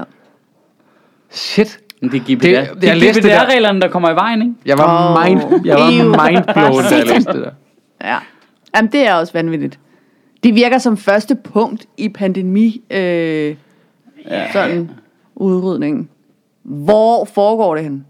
shit, 1.31 1.79
det 2.09 2.21
er 2.21 2.35
GDPR. 2.35 2.45
Det- 2.45 2.69
Det, 2.73 2.81
det, 2.81 2.87
jeg 2.87 3.07
er 3.09 3.13
det 3.13 3.23
der. 3.23 3.39
GDPR-reglerne, 3.45 3.81
der 3.81 3.87
kommer 3.87 4.09
i 4.11 4.15
vejen, 4.15 4.41
ikke? 4.41 4.53
jeg 4.65 4.77
var, 4.77 5.17
oh, 5.17 5.25
mind, 5.29 5.65
jeg 5.65 5.75
var 5.75 5.91
mindblown, 5.91 6.83
da 6.83 6.95
jeg 6.95 7.05
læste 7.07 7.33
det 7.33 7.41
der. 7.41 7.51
Ja. 8.07 8.17
Jamen, 8.75 8.91
det 8.91 9.07
er 9.07 9.13
også 9.13 9.33
vanvittigt. 9.33 9.79
Det 10.43 10.55
virker 10.55 10.77
som 10.77 10.97
første 10.97 11.35
punkt 11.35 11.85
i 11.97 12.09
pandemi, 12.09 12.81
øh, 12.91 13.55
ja. 14.29 14.51
sådan, 14.53 14.91
udrydningen. 15.35 16.09
Hvor 16.63 17.25
foregår 17.25 17.75
det 17.75 17.83
hen? 17.83 18.05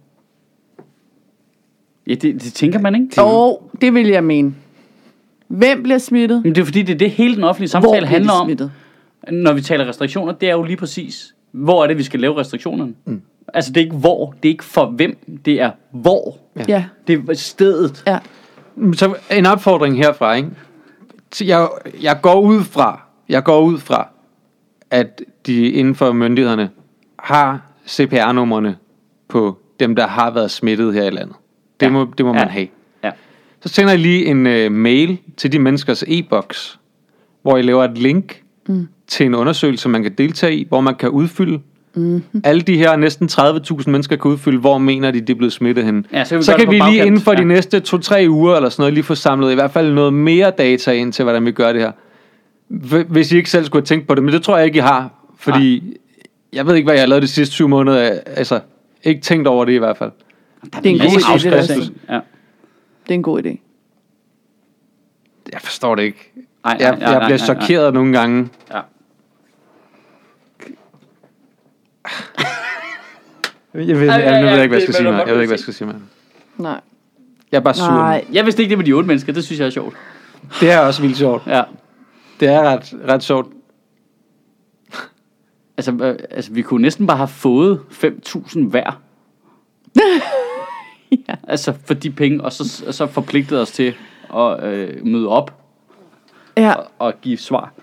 Ja, 2.08 2.14
det, 2.14 2.22
det 2.43 2.54
tænker 2.54 2.80
man 2.80 2.96
ikke. 2.96 3.22
Og 3.22 3.72
det 3.82 3.93
vil 3.93 4.08
jeg 4.08 4.24
mene. 4.24 4.54
Hvem 5.48 5.84
bliver 5.84 5.98
smittet? 5.98 6.43
Men 6.43 6.56
det 6.56 6.62
er 6.62 6.66
fordi, 6.66 6.82
det 6.82 6.93
er 6.93 6.98
det 6.98 7.12
hele 7.12 7.36
den 7.36 7.43
offentlige 7.43 7.70
samtale 7.70 8.08
handler 8.08 8.32
om. 8.34 8.48
smittet? 8.48 8.72
Når 9.32 9.54
vi 9.54 9.62
taler 9.62 9.88
restriktioner, 9.89 10.34
det 10.34 10.50
er 10.50 10.54
jo 10.54 10.64
lige 10.64 10.78
præcis, 10.78 11.36
hvor 11.52 11.84
er 11.84 11.88
det, 11.88 11.98
vi 11.98 12.04
skal 12.04 12.20
lave 12.20 12.38
restriktionerne. 12.39 12.93
Mm. 13.06 13.22
Altså, 13.56 13.72
det 13.72 13.82
er 13.82 13.86
ikke 13.86 13.95
hvor, 13.97 14.34
det 14.43 14.49
er 14.49 14.53
ikke 14.53 14.64
for 14.64 14.86
hvem, 14.86 15.18
det 15.45 15.62
er 15.62 15.72
hvor. 15.91 16.38
Ja. 16.68 16.86
Det 17.08 17.30
er 17.30 17.34
stedet. 17.34 18.03
ja. 18.08 18.20
Så 18.93 19.16
en 19.32 19.45
opfordring 19.45 19.97
herfra, 19.97 20.34
ikke? 20.34 20.49
Så 21.34 21.45
Jeg, 21.45 21.70
jeg 22.01 22.20
går 22.22 22.41
ud 22.41 22.64
fra, 22.64 23.01
jeg 23.30 23.43
går 23.43 23.62
ud 23.62 23.78
fra, 23.78 24.08
at 24.91 25.22
de 25.45 25.70
inden 25.70 25.95
for 25.95 26.12
myndighederne 26.12 26.70
har 27.20 27.62
CPR-numrene 27.88 28.76
på 29.28 29.58
dem, 29.80 29.95
der 29.95 30.08
har 30.08 30.32
været 30.32 30.51
smittet 30.51 30.93
her 30.93 31.03
i 31.03 31.10
landet. 31.10 31.36
Det 31.80 31.86
Ja. 31.86 31.91
må, 31.91 32.08
det 32.18 32.26
må 32.26 32.34
Ja. 32.34 32.39
man 32.39 32.47
have. 32.49 32.68
Ja. 33.03 33.12
Så 33.62 33.70
sender 33.70 33.91
jeg 33.91 33.99
lige 33.99 34.26
en 34.26 34.38
uh, 34.47 34.72
mail 34.78 35.18
til 35.38 35.51
de 35.51 35.60
menneskers 35.60 36.03
e-boks, 36.08 36.80
hvor 37.41 37.56
jeg 37.56 37.66
laver 37.66 37.84
et 37.84 37.97
link 37.97 38.41
mm. 38.68 38.88
til 39.08 39.26
en 39.26 39.36
undersøgelse, 39.36 39.89
man 39.89 40.03
kan 40.03 40.14
deltage 40.18 40.56
i, 40.58 40.66
hvor 40.70 40.82
man 40.82 40.95
kan 40.95 41.10
udfylde. 41.10 41.60
Mm-hmm. 41.96 42.41
Alle 42.43 42.62
de 42.62 42.78
her 42.78 42.96
næsten 42.96 43.30
30.000 43.32 43.84
mennesker 43.91 44.16
kan 44.16 44.32
udfylde, 44.32 44.60
hvor 44.60 44.78
mener 44.78 45.12
de, 45.12 45.22
de 45.22 45.32
er 45.32 45.36
blevet 45.36 45.54
smittet 45.54 45.86
henne. 45.86 46.04
Ja, 46.14 46.24
så 46.24 46.30
kan 46.30 46.38
vi 46.39 46.43
så 46.43 46.56
kan 46.58 46.68
vi 46.68 46.72
lige 46.74 46.80
bagkant. 46.82 47.06
inden 47.08 47.22
for 47.22 47.32
de 47.32 47.38
Ja. 47.41 47.48
næste 47.48 47.82
2-3 47.88 48.28
uger 48.30 48.56
eller 48.56 48.70
sådan 48.70 48.82
noget, 48.82 48.93
lige 48.93 49.04
få 49.04 49.16
samlet 49.16 49.52
i 49.52 49.56
hvert 49.56 49.72
fald 49.72 49.93
noget 49.93 50.14
mere 50.14 50.52
data 50.58 50.91
ind 50.91 51.14
til, 51.14 51.24
hvordan 51.24 51.46
vi 51.46 51.52
gør 51.52 51.74
det 51.74 51.82
her. 51.82 51.91
Hvis 53.04 53.32
I 53.32 53.38
ikke 53.38 53.50
selv 53.50 53.66
skulle 53.66 53.82
have 53.82 53.86
tænkt 53.86 54.08
på 54.08 54.16
det, 54.16 54.24
men 54.24 54.34
det 54.34 54.43
tror 54.43 54.58
jeg 54.58 54.66
ikke, 54.66 54.78
I 54.78 54.82
har. 54.82 55.10
Fordi 55.38 55.98
jeg 56.54 56.66
ved 56.68 56.76
ikke, 56.76 56.86
hvad 56.86 56.93
jeg 56.96 57.02
har 57.02 57.08
lavet 57.08 57.24
de 57.24 57.28
sidste 57.28 57.54
7 57.56 57.68
måneder. 57.68 58.20
Altså, 58.26 58.60
ikke 59.04 59.22
tænkt 59.22 59.48
over 59.48 59.66
det 59.66 59.74
i 59.74 59.78
hvert 59.78 59.98
fald. 59.98 60.12
Det 60.64 60.86
er 60.86 60.89
en 60.89 61.00
god 61.00 61.06
Jesus 61.06 61.46
idé. 61.46 61.50
Det, 61.50 61.91
er. 62.08 62.14
Ja. 62.14 62.20
det 63.04 63.10
er 63.10 63.14
en 63.14 63.24
god 63.24 63.39
idé. 63.46 63.58
Jeg 65.54 65.62
forstår 65.62 65.96
det 65.96 66.04
ikke. 66.04 66.32
Nej, 66.66 66.78
Jeg, 66.80 66.98
jeg 67.02 67.22
bliver 67.26 67.38
chokeret 67.38 67.93
nogle 67.93 68.18
gange. 68.20 68.50
Ja. 68.74 68.80
Jeg 73.74 73.99
ved, 73.99 74.06
jeg, 74.06 74.24
jeg 74.24 74.43
ved 74.43 74.49
ja, 74.49 74.62
ikke, 74.62 74.68
hvad 74.68 74.78
jeg 74.78 74.82
skal 74.82 74.93
sige, 74.93 75.10
jeg 75.10 75.18
godt 75.18 75.28
Jeg 75.28 75.36
ved 75.36 75.41
ikke, 75.41 75.49
hvad 75.49 75.58
jeg 75.58 75.60
skal 75.60 75.74
sige, 75.74 75.88
mere. 75.88 75.99
Nej. 76.58 76.82
Jeg 77.51 77.58
er 77.58 77.62
bare 77.62 77.74
sur. 77.74 77.86
Nej. 77.86 78.26
Jeg 78.32 78.45
vidste 78.45 78.62
ikke, 78.62 78.70
det 78.70 78.78
var 78.78 78.84
de 78.84 78.93
otte 78.93 79.08
mennesker. 79.08 79.34
Det 79.34 79.43
synes 79.45 79.60
jeg 79.60 79.66
er 79.66 79.70
sjovt. 79.70 79.95
Det 80.60 80.72
er 80.72 80.80
også 80.80 81.01
vildt 81.01 81.18
sjovt. 81.18 81.47
Ja. 81.47 81.64
Det 82.39 82.47
er 82.47 82.62
ret, 82.62 82.93
ret 83.08 83.24
sjovt. 83.24 83.47
Altså, 85.78 85.91
øh, 85.91 86.20
altså, 86.32 86.51
vi 86.53 86.62
kunne 86.62 86.82
næsten 86.82 87.08
bare 87.08 87.18
have 87.18 87.28
fået 87.28 87.80
5.000 87.91 88.60
hver. 88.68 89.01
Ja. 91.30 91.36
Altså, 91.47 91.74
for 91.86 91.93
de 91.93 92.12
penge, 92.12 92.43
og 92.43 92.51
så, 92.51 92.84
og 92.88 92.93
så 92.93 93.08
forpligtede 93.08 93.62
os 93.62 93.72
til 93.72 93.93
at 94.36 94.64
øh, 94.64 95.06
møde 95.06 95.28
op 95.28 95.53
Ja. 96.58 96.74
og, 96.74 96.88
og 96.99 97.14
give 97.22 97.38
svar. 97.38 97.74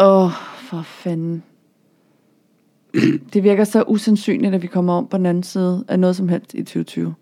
Åh, 0.00 0.24
oh, 0.24 0.30
for 0.56 0.82
fanden. 0.82 1.42
Det 3.32 3.42
virker 3.44 3.64
så 3.64 3.84
usandsynligt, 3.86 4.54
at 4.54 4.62
vi 4.62 4.66
kommer 4.66 4.92
om 4.92 5.06
på 5.06 5.16
den 5.16 5.26
anden 5.26 5.42
side 5.42 5.84
af 5.88 5.98
noget 5.98 6.16
som 6.16 6.28
helst 6.28 6.54
i 6.54 6.62
2020. 6.62 7.14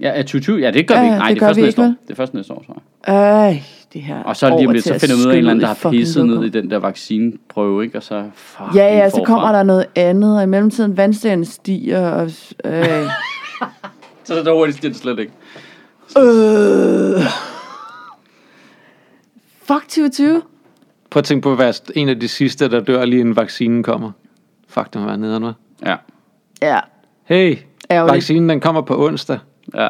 Ja, 0.00 0.08
er 0.08 0.22
2020? 0.22 0.58
Ja, 0.60 0.70
det 0.70 0.86
gør 0.88 0.94
Ja, 0.94 1.00
vi 1.00 1.06
ikke. 1.06 1.18
Nej, 1.18 1.28
det 1.28 1.34
det, 1.34 1.40
gør 1.40 1.46
er 1.46 1.48
først 1.50 1.56
vi 1.56 1.62
næste 1.62 1.82
ikke, 1.82 1.88
år. 1.90 1.94
Det 2.02 2.10
er 2.10 2.14
først 2.14 2.34
næste 2.34 2.52
år, 2.52 2.64
tror 2.66 2.82
jeg. 3.06 3.14
Øj, 3.14 3.56
det 3.92 4.02
her 4.02 4.22
Og 4.22 4.36
så 4.36 4.48
lige 4.56 4.68
om 4.68 4.72
lidt, 4.74 4.84
så 4.84 4.98
finder 4.98 5.16
vi 5.16 5.20
ud 5.22 5.26
af 5.26 5.32
en 5.32 5.38
eller 5.38 5.50
anden, 5.50 5.62
der 5.62 5.74
har 5.82 5.90
pisset 5.90 6.26
ned 6.26 6.44
i 6.44 6.48
den 6.48 6.70
der 6.70 6.76
vaccineprøve, 6.78 7.84
ikke? 7.84 7.98
Og 7.98 8.02
så 8.02 8.24
fuck, 8.34 8.74
Ja, 8.74 8.96
ja, 8.98 9.10
så 9.10 9.22
kommer 9.26 9.52
der 9.52 9.62
noget 9.62 9.86
andet, 9.94 10.36
og 10.36 10.42
i 10.42 10.46
mellemtiden 10.46 10.96
vandstanden 10.96 11.44
stiger, 11.44 12.08
og... 12.10 12.24
Øh, 12.64 12.84
Så 14.24 14.34
er 14.34 14.42
det 14.42 14.52
hurtigt 14.52 14.78
stiger 14.78 14.92
det 14.92 15.00
slet 15.02 15.18
ikke. 15.18 15.32
øh. 16.18 17.22
Fuck 19.62 19.82
2020. 19.82 20.42
Prøv 21.10 21.18
at 21.20 21.24
tænke 21.24 21.42
på 21.42 21.52
at 21.52 21.58
være 21.58 21.72
en 21.94 22.08
af 22.08 22.20
de 22.20 22.28
sidste, 22.28 22.70
der 22.70 22.80
dør 22.80 23.04
lige 23.04 23.20
inden 23.20 23.36
vaccinen 23.36 23.82
kommer. 23.82 24.10
Fuck, 24.78 24.92
det 24.92 25.00
må 25.00 25.06
være 25.06 25.18
nederen, 25.18 25.44
hva'? 25.44 25.52
Ja, 25.86 25.96
Ja, 26.62 26.78
Hey, 27.24 27.56
Ærgerligt. 27.90 28.14
vaccinen 28.14 28.48
den 28.48 28.60
kommer 28.60 28.80
på 28.80 29.06
onsdag. 29.06 29.38
ja, 29.74 29.88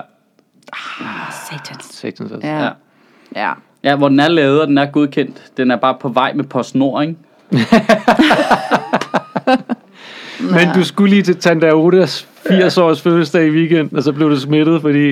satans. 1.49 1.85
Satans 1.85 2.33
altså. 2.33 2.49
Ja. 2.49 2.65
ja. 2.65 2.71
ja. 3.35 3.53
Ja, 3.85 3.97
hvor 3.97 4.09
den 4.09 4.21
er 4.21 4.29
lavet, 4.29 4.61
og 4.61 4.67
den 4.67 4.79
er 4.79 4.87
godkendt. 4.87 5.53
Den 5.57 5.71
er 5.71 5.77
bare 5.77 5.97
på 6.01 6.09
vej 6.09 6.33
med 6.33 6.45
PostNord, 6.45 7.03
ikke? 7.03 7.17
Men 10.55 10.69
du 10.75 10.85
skulle 10.85 11.11
lige 11.11 11.23
til 11.23 11.37
Tante 11.37 11.69
Audas 11.69 12.29
80 12.49 12.79
års 12.79 13.03
fødselsdag 13.03 13.47
i 13.47 13.51
weekenden, 13.51 13.97
og 13.97 14.03
så 14.03 14.13
blev 14.13 14.31
du 14.31 14.41
smittet, 14.41 14.81
fordi... 14.81 15.07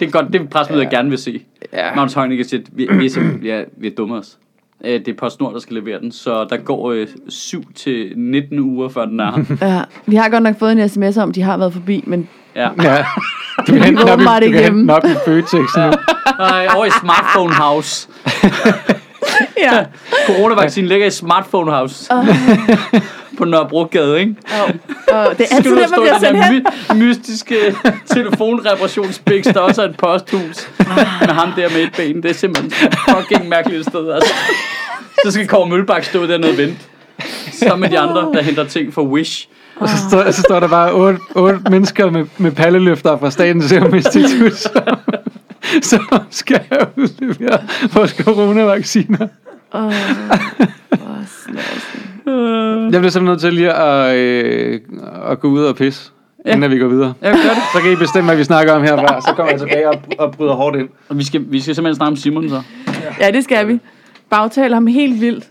Det 0.00 0.06
er 0.06 0.10
godt, 0.10 0.32
det 0.32 0.50
pressemøde, 0.50 0.82
jeg 0.82 0.90
gerne 0.90 1.08
vil 1.08 1.18
se. 1.18 1.42
Ja. 1.72 1.94
Magnus 1.94 2.14
Heunicke 2.14 2.44
siger, 2.44 2.60
at 2.60 2.66
vi, 2.72 2.88
vi, 2.92 3.06
er 3.06 3.38
vi, 3.38 3.50
er, 3.50 3.64
vi 3.76 3.86
er 3.86 3.90
dumme 3.96 4.16
os. 4.16 4.38
Øh, 4.84 4.92
Det 4.92 5.08
er 5.08 5.14
PostNord, 5.18 5.52
der 5.54 5.60
skal 5.60 5.74
levere 5.76 6.00
den, 6.00 6.12
så 6.12 6.46
der 6.50 6.56
går 6.56 6.92
øh, 6.92 7.06
7 7.28 7.72
til 7.74 8.12
19 8.16 8.58
uger, 8.58 8.88
før 8.88 9.04
den 9.04 9.20
er 9.20 9.32
her. 9.60 9.68
ja. 9.74 9.82
Vi 10.06 10.16
har 10.16 10.28
godt 10.28 10.42
nok 10.42 10.58
fået 10.58 10.72
en 10.72 10.88
sms 10.88 11.16
om, 11.16 11.32
de 11.32 11.42
har 11.42 11.56
været 11.56 11.72
forbi, 11.72 12.04
men 12.06 12.28
Ja. 12.56 12.68
Ja. 12.82 13.04
Du 13.66 13.72
kan 13.72 13.82
hente 13.82 13.88
den 13.88 13.98
op, 13.98 14.08
i, 14.08 14.12
åbenbart 14.12 14.42
du 14.42 14.46
ikke 14.46 14.58
kan 14.58 14.64
hente 14.64 14.80
den 14.80 14.90
op 14.90 15.04
i 15.04 15.14
Føtex 15.24 15.52
nu. 15.76 15.82
Nej, 16.38 16.66
over 16.76 16.84
i 16.84 16.90
Smartphone 17.00 17.54
House. 17.54 18.08
ja. 19.58 19.84
Coronavaccinen 20.26 20.88
ligger 20.88 21.06
i 21.06 21.10
Smartphone 21.10 21.70
House. 21.72 22.12
På 23.38 23.44
Nørrebrogade, 23.44 24.20
ikke? 24.20 24.34
Og, 24.62 24.74
og 25.14 25.38
det 25.38 25.46
er 25.50 25.56
altid 25.56 25.76
der, 25.76 25.86
stå 25.86 25.96
man 25.96 26.00
bliver 26.02 26.18
sendt 26.18 26.34
der 26.36 26.42
hen. 26.44 26.66
my- 26.92 26.94
mystiske 27.06 27.56
telefonreparationsbiks, 28.14 29.46
der 29.48 29.60
også 29.60 29.82
er 29.82 29.88
et 29.88 29.96
posthus. 29.96 30.68
med 31.20 31.28
ham 31.34 31.52
der 31.56 31.68
med 31.70 31.82
et 31.82 31.92
ben. 31.96 32.22
Det 32.22 32.30
er 32.30 32.34
simpelthen 32.34 32.72
fucking 33.08 33.48
mærkeligt 33.48 33.88
sted, 33.88 34.12
altså. 34.12 34.34
Så 35.24 35.30
skal 35.30 35.46
Kåre 35.48 35.68
Mølbak 35.68 36.04
stå 36.04 36.26
dernede 36.26 36.52
og 36.52 36.58
vente. 36.58 36.76
Sammen 37.52 37.80
med 37.80 37.90
de 37.90 37.98
andre, 37.98 38.20
der 38.34 38.42
henter 38.42 38.64
ting 38.64 38.94
for 38.94 39.02
Wish. 39.02 39.48
Og 39.76 39.88
så 39.88 39.94
står, 40.08 40.30
så 40.30 40.42
står 40.42 40.60
der 40.60 40.68
bare 40.68 40.92
otte, 40.92 41.18
otte 41.34 41.60
mennesker 41.70 42.10
med, 42.10 42.24
med 42.38 42.52
palleløfter 42.52 43.18
fra 43.18 43.30
Statens 43.30 43.64
Serum 43.64 43.94
Institut, 43.94 44.52
som, 44.62 44.80
som 45.82 46.20
skal 46.30 46.60
udlevere 46.96 47.58
vores 47.94 48.10
coronavacciner. 48.10 49.28
Åh, 49.74 49.80
hvor 50.88 51.24
snavsen. 51.26 52.00
Jeg 52.92 53.00
bliver 53.00 53.10
simpelthen 53.10 53.24
nødt 53.24 53.40
til 53.40 53.52
lige 53.52 53.72
at, 53.72 54.16
øh, 54.16 54.80
at 55.30 55.40
gå 55.40 55.48
ud 55.48 55.64
og 55.64 55.76
pisse, 55.76 56.10
ja. 56.46 56.52
inden 56.54 56.70
vi 56.70 56.78
går 56.78 56.88
videre. 56.88 57.14
Ja, 57.22 57.28
gør 57.28 57.32
det. 57.36 57.62
Så 57.74 57.80
kan 57.82 57.92
I 57.92 57.96
bestemme, 57.96 58.28
hvad 58.28 58.36
vi 58.36 58.44
snakker 58.44 58.72
om 58.72 58.82
herfra. 58.82 59.20
Så 59.20 59.32
kommer 59.36 59.50
jeg 59.52 59.60
tilbage 59.60 59.88
og, 59.88 59.94
og 60.18 60.32
bryder 60.32 60.52
hårdt 60.54 60.76
ind. 60.76 60.88
Og 61.08 61.18
vi 61.18 61.24
skal, 61.24 61.44
vi 61.48 61.60
skal 61.60 61.74
simpelthen 61.74 61.96
snakke 61.96 62.10
om 62.10 62.16
Simon, 62.16 62.48
så. 62.48 62.62
Ja, 63.20 63.30
det 63.30 63.44
skal 63.44 63.68
vi. 63.68 63.80
Bagtale 64.30 64.74
ham 64.74 64.86
helt 64.86 65.20
vildt. 65.20 65.44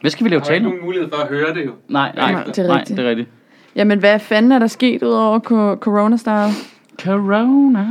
Hvad 0.00 0.10
skal 0.10 0.24
vi 0.24 0.30
lave 0.30 0.40
tale 0.40 0.66
om? 0.66 0.72
mulighed 0.84 1.08
for 1.14 1.22
at 1.22 1.28
høre 1.28 1.54
det 1.54 1.66
jo. 1.66 1.70
Nej, 1.88 2.12
nej, 2.16 2.32
Nej, 2.32 2.42
det 2.44 2.58
er 2.58 2.66
nej, 2.66 2.78
rigtigt. 2.78 2.96
det 2.96 3.04
er 3.06 3.10
rigtigt. 3.10 3.28
Jamen, 3.76 3.98
hvad 3.98 4.18
fanden 4.18 4.52
er 4.52 4.58
der 4.58 4.66
sket 4.66 5.02
ud 5.02 5.08
over 5.12 5.38
co- 5.38 5.78
corona-style? 5.88 6.54
Corona. 7.02 7.86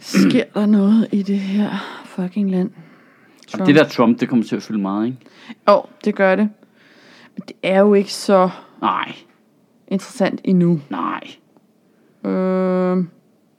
Sker 0.00 0.44
der 0.54 0.66
noget 0.66 1.08
i 1.12 1.22
det 1.22 1.38
her 1.38 1.68
fucking 2.04 2.50
land? 2.50 2.70
Trump. 3.52 3.66
Det 3.66 3.74
der 3.74 3.84
Trump, 3.84 4.20
det 4.20 4.28
kommer 4.28 4.44
til 4.44 4.56
at 4.56 4.62
fylde 4.62 4.80
meget, 4.80 5.06
ikke? 5.06 5.18
Åh, 5.68 5.74
oh, 5.76 5.82
det 6.04 6.14
gør 6.14 6.36
det. 6.36 6.48
Men 7.36 7.42
det 7.48 7.56
er 7.62 7.80
jo 7.80 7.94
ikke 7.94 8.12
så 8.12 8.50
Nej, 8.80 9.12
interessant 9.88 10.40
endnu. 10.44 10.80
nej. 10.90 11.20
Øh, 12.24 12.96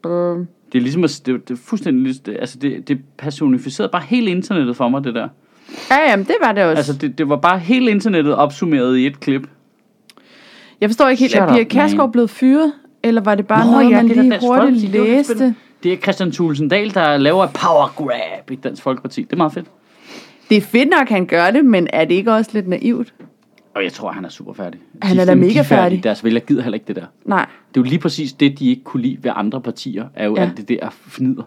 øh. 0.06 0.38
Det 0.72 0.78
er 0.78 0.82
ligesom, 0.82 1.04
at- 1.04 1.22
det, 1.26 1.50
det 1.50 1.54
er 1.54 1.62
fuldstændig, 1.66 2.04
ligesom- 2.04 2.24
det, 2.24 2.38
altså 2.40 2.60
det, 2.60 2.88
det 2.88 3.00
personificerede 3.18 3.92
bare 3.92 4.02
hele 4.02 4.32
internettet 4.32 4.76
for 4.78 4.90
mig, 4.90 5.04
det 5.04 5.16
der. 5.16 5.28
Ja, 5.92 6.10
jamen, 6.10 6.26
det 6.26 6.36
var 6.44 6.52
det 6.52 6.64
også. 6.64 6.78
Altså 6.78 6.94
det, 6.94 7.18
det 7.18 7.30
var 7.30 7.36
bare 7.36 7.60
hele 7.60 7.92
internettet 7.92 8.36
opsummeret 8.36 8.98
i 8.98 9.06
et 9.08 9.20
klip. 9.20 9.48
jeg 10.82 10.90
forstår 10.90 11.08
ikke 11.08 11.20
helt, 11.20 11.32
Shut 11.32 11.44
er 11.50 11.54
Pia 11.54 11.64
Kærsgaard 11.64 12.12
blevet 12.12 12.30
fyret? 12.30 12.74
Eller 13.04 13.22
var 13.22 13.36
det 13.36 13.48
bare 13.48 13.66
Nå, 13.66 13.72
noget, 13.72 13.90
ja, 13.90 13.96
man 13.96 14.08
det 14.08 14.18
lige 14.18 14.40
hurtigt 14.42 14.92
læste? 14.92 15.56
Det 15.84 15.94
er 15.94 15.98
Christian 15.98 16.32
Thulesen 16.32 16.68
Dahl, 16.70 16.94
der 16.94 17.18
laver 17.18 17.44
et 17.44 17.50
power 17.54 17.94
grab 17.96 18.52
i 18.52 18.56
Dansk 18.56 18.84
Folkeparti. 18.84 19.22
Det 19.24 19.34
er 19.34 19.38
meget 19.38 19.54
fedt. 19.54 19.66
Det 20.50 20.58
er 20.58 20.62
fedt 20.62 20.90
nok, 21.00 21.10
han 21.10 21.26
gør 21.26 21.52
det, 21.52 21.66
men 21.66 21.88
er 21.94 22.06
det 22.06 22.16
ikke 22.16 22.34
også 22.34 22.52
lidt 22.54 22.68
naivt? 22.68 23.14
Og 23.76 23.84
jeg 23.84 23.94
tror, 23.94 24.12
han 24.12 24.26
er 24.26 24.30
super 24.30 24.54
færdig. 24.54 24.80
Han 25.02 25.16
De 25.16 25.22
er 25.22 25.26
da 25.26 25.36
mega 25.36 25.48
de 25.48 25.54
færdige. 25.54 25.66
færdig. 25.66 26.04
Deres 26.04 26.24
vælger 26.24 26.40
gider 26.40 26.62
heller 26.62 26.74
ikke 26.76 26.88
det 26.88 26.96
der. 26.96 27.06
Nej. 27.26 27.46
Det 27.74 27.80
er 27.80 27.84
jo 27.86 27.90
lige 27.90 28.00
præcis 28.00 28.34
det, 28.34 28.60
de 28.60 28.70
ikke 28.70 28.84
kunne 28.84 29.04
lide 29.04 29.18
ved 29.22 29.32
andre 29.36 29.62
partier, 29.62 30.06
er 30.16 30.26
jo 30.26 30.36
Ja. 30.36 30.42
alt 30.42 30.58
det 30.58 30.70
der 30.70 30.90
fnider. 30.92 31.44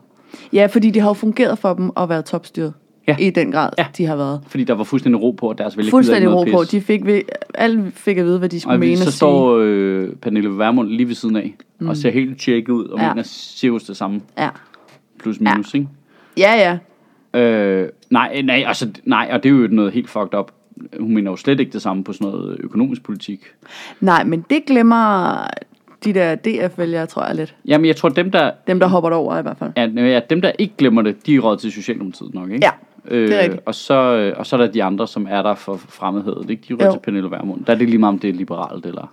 Ja, 0.53 0.67
fordi 0.67 0.91
det 0.91 1.03
har 1.03 1.09
jo 1.09 1.15
fungeret 1.15 1.59
for 1.59 1.75
dem 1.75 1.91
at 1.97 2.09
være 2.09 2.23
topstyret. 2.23 2.73
Ja. 3.09 3.17
I 3.21 3.31
den 3.31 3.53
grad, 3.53 3.71
Ja. 3.79 3.87
de 3.99 4.07
har 4.07 4.17
været. 4.17 4.41
Fordi 4.47 4.65
der 4.65 4.75
var 4.75 4.85
fuldstændig 4.85 5.23
ro 5.23 5.31
på, 5.31 5.49
at 5.51 5.59
deres 5.59 5.77
vælger 5.77 5.91
Fuldstændig 5.91 6.33
ro 6.35 6.45
på. 6.53 6.65
De 6.71 6.81
fik, 6.81 7.05
ved, 7.07 7.21
alle 7.55 7.93
fik 7.95 8.19
at 8.19 8.25
vide, 8.25 8.39
hvad 8.39 8.49
de 8.49 8.61
skulle 8.61 8.75
Og 8.75 8.81
mene 8.81 8.97
så 8.97 9.13
står 9.13 9.59
øh, 9.63 10.13
Pernille 10.13 10.59
Vermund 10.59 10.89
lige 10.89 11.09
ved 11.09 11.15
siden 11.15 11.37
af, 11.37 11.55
mm. 11.79 11.89
og 11.89 11.97
ser 11.97 12.11
helt 12.11 12.41
tjekket 12.41 12.73
ud, 12.73 12.85
og 12.85 13.01
Ja. 13.01 13.09
mener 13.09 13.23
cirkus 13.23 13.85
det 13.85 13.97
samme. 13.97 14.21
Ja. 14.39 14.49
plus 15.19 15.41
minus, 15.41 15.75
ja. 15.75 15.79
ikke? 15.79 15.89
Ja, 16.39 16.55
ja. 16.71 16.79
Øh, 17.35 17.89
nej, 18.11 18.43
nej, 18.43 18.65
altså, 18.67 18.89
nej, 19.05 19.29
og 19.33 19.43
det 19.43 19.49
er 19.49 19.53
jo 19.55 19.69
noget 19.71 19.93
helt 19.93 20.11
fucked 20.11 20.35
up. 20.39 20.53
Hun 21.01 21.15
mener 21.15 21.31
jo 21.31 21.37
slet 21.37 21.61
ikke 21.61 21.73
det 21.73 21.83
samme 21.83 22.05
på 22.05 22.13
sådan 22.13 22.27
noget 22.29 22.57
økonomisk 22.61 23.03
politik. 23.03 23.41
Nej, 24.01 24.25
men 24.25 24.45
det 24.51 24.65
glemmer 24.67 25.35
de 26.05 26.13
der 26.13 26.35
DF-vælgere, 26.35 27.07
tror 27.07 27.25
jeg 27.27 27.35
lidt. 27.35 27.55
Jamen, 27.65 27.87
jeg 27.87 27.97
tror, 27.97 28.09
dem 28.09 28.31
der, 28.31 28.51
Dem, 28.67 28.81
der 28.81 28.87
hopper 28.87 29.11
over 29.11 29.39
i 29.39 29.43
hvert 29.43 29.57
fald. 29.57 29.71
ja, 29.77 29.87
ja, 29.87 30.21
dem, 30.31 30.41
der 30.41 30.53
ikke 30.59 30.75
glemmer 30.79 31.03
det, 31.03 31.27
de 31.27 31.35
er 31.35 31.41
råd 31.41 31.57
til 31.57 31.73
Socialdemokratiet 31.73 32.35
nok, 32.35 32.51
ikke? 32.51 32.65
Ja, 32.67 32.71
det 33.11 33.31
er 33.33 33.37
Øh, 33.39 33.43
rigtigt. 33.43 33.63
og, 33.67 33.75
så, 33.75 33.95
øh, 34.17 34.35
og 34.39 34.47
så 34.47 34.57
er 34.57 34.61
der 34.61 34.73
de 34.73 34.83
andre, 34.83 35.09
som 35.09 35.27
er 35.31 35.43
der 35.43 35.55
for 35.55 35.77
fremmedhed, 35.77 36.51
ikke? 36.51 36.63
De 36.69 36.73
er 36.83 36.87
råd 36.87 36.93
til 36.93 37.01
Pernille 37.01 37.31
Vermund. 37.31 37.65
Der 37.65 37.73
er 37.73 37.77
det 37.79 37.89
lige 37.89 37.99
meget, 37.99 38.13
om 38.13 38.19
det 38.19 38.31
er 38.31 38.35
liberalt 38.35 38.87
eller... 38.87 39.13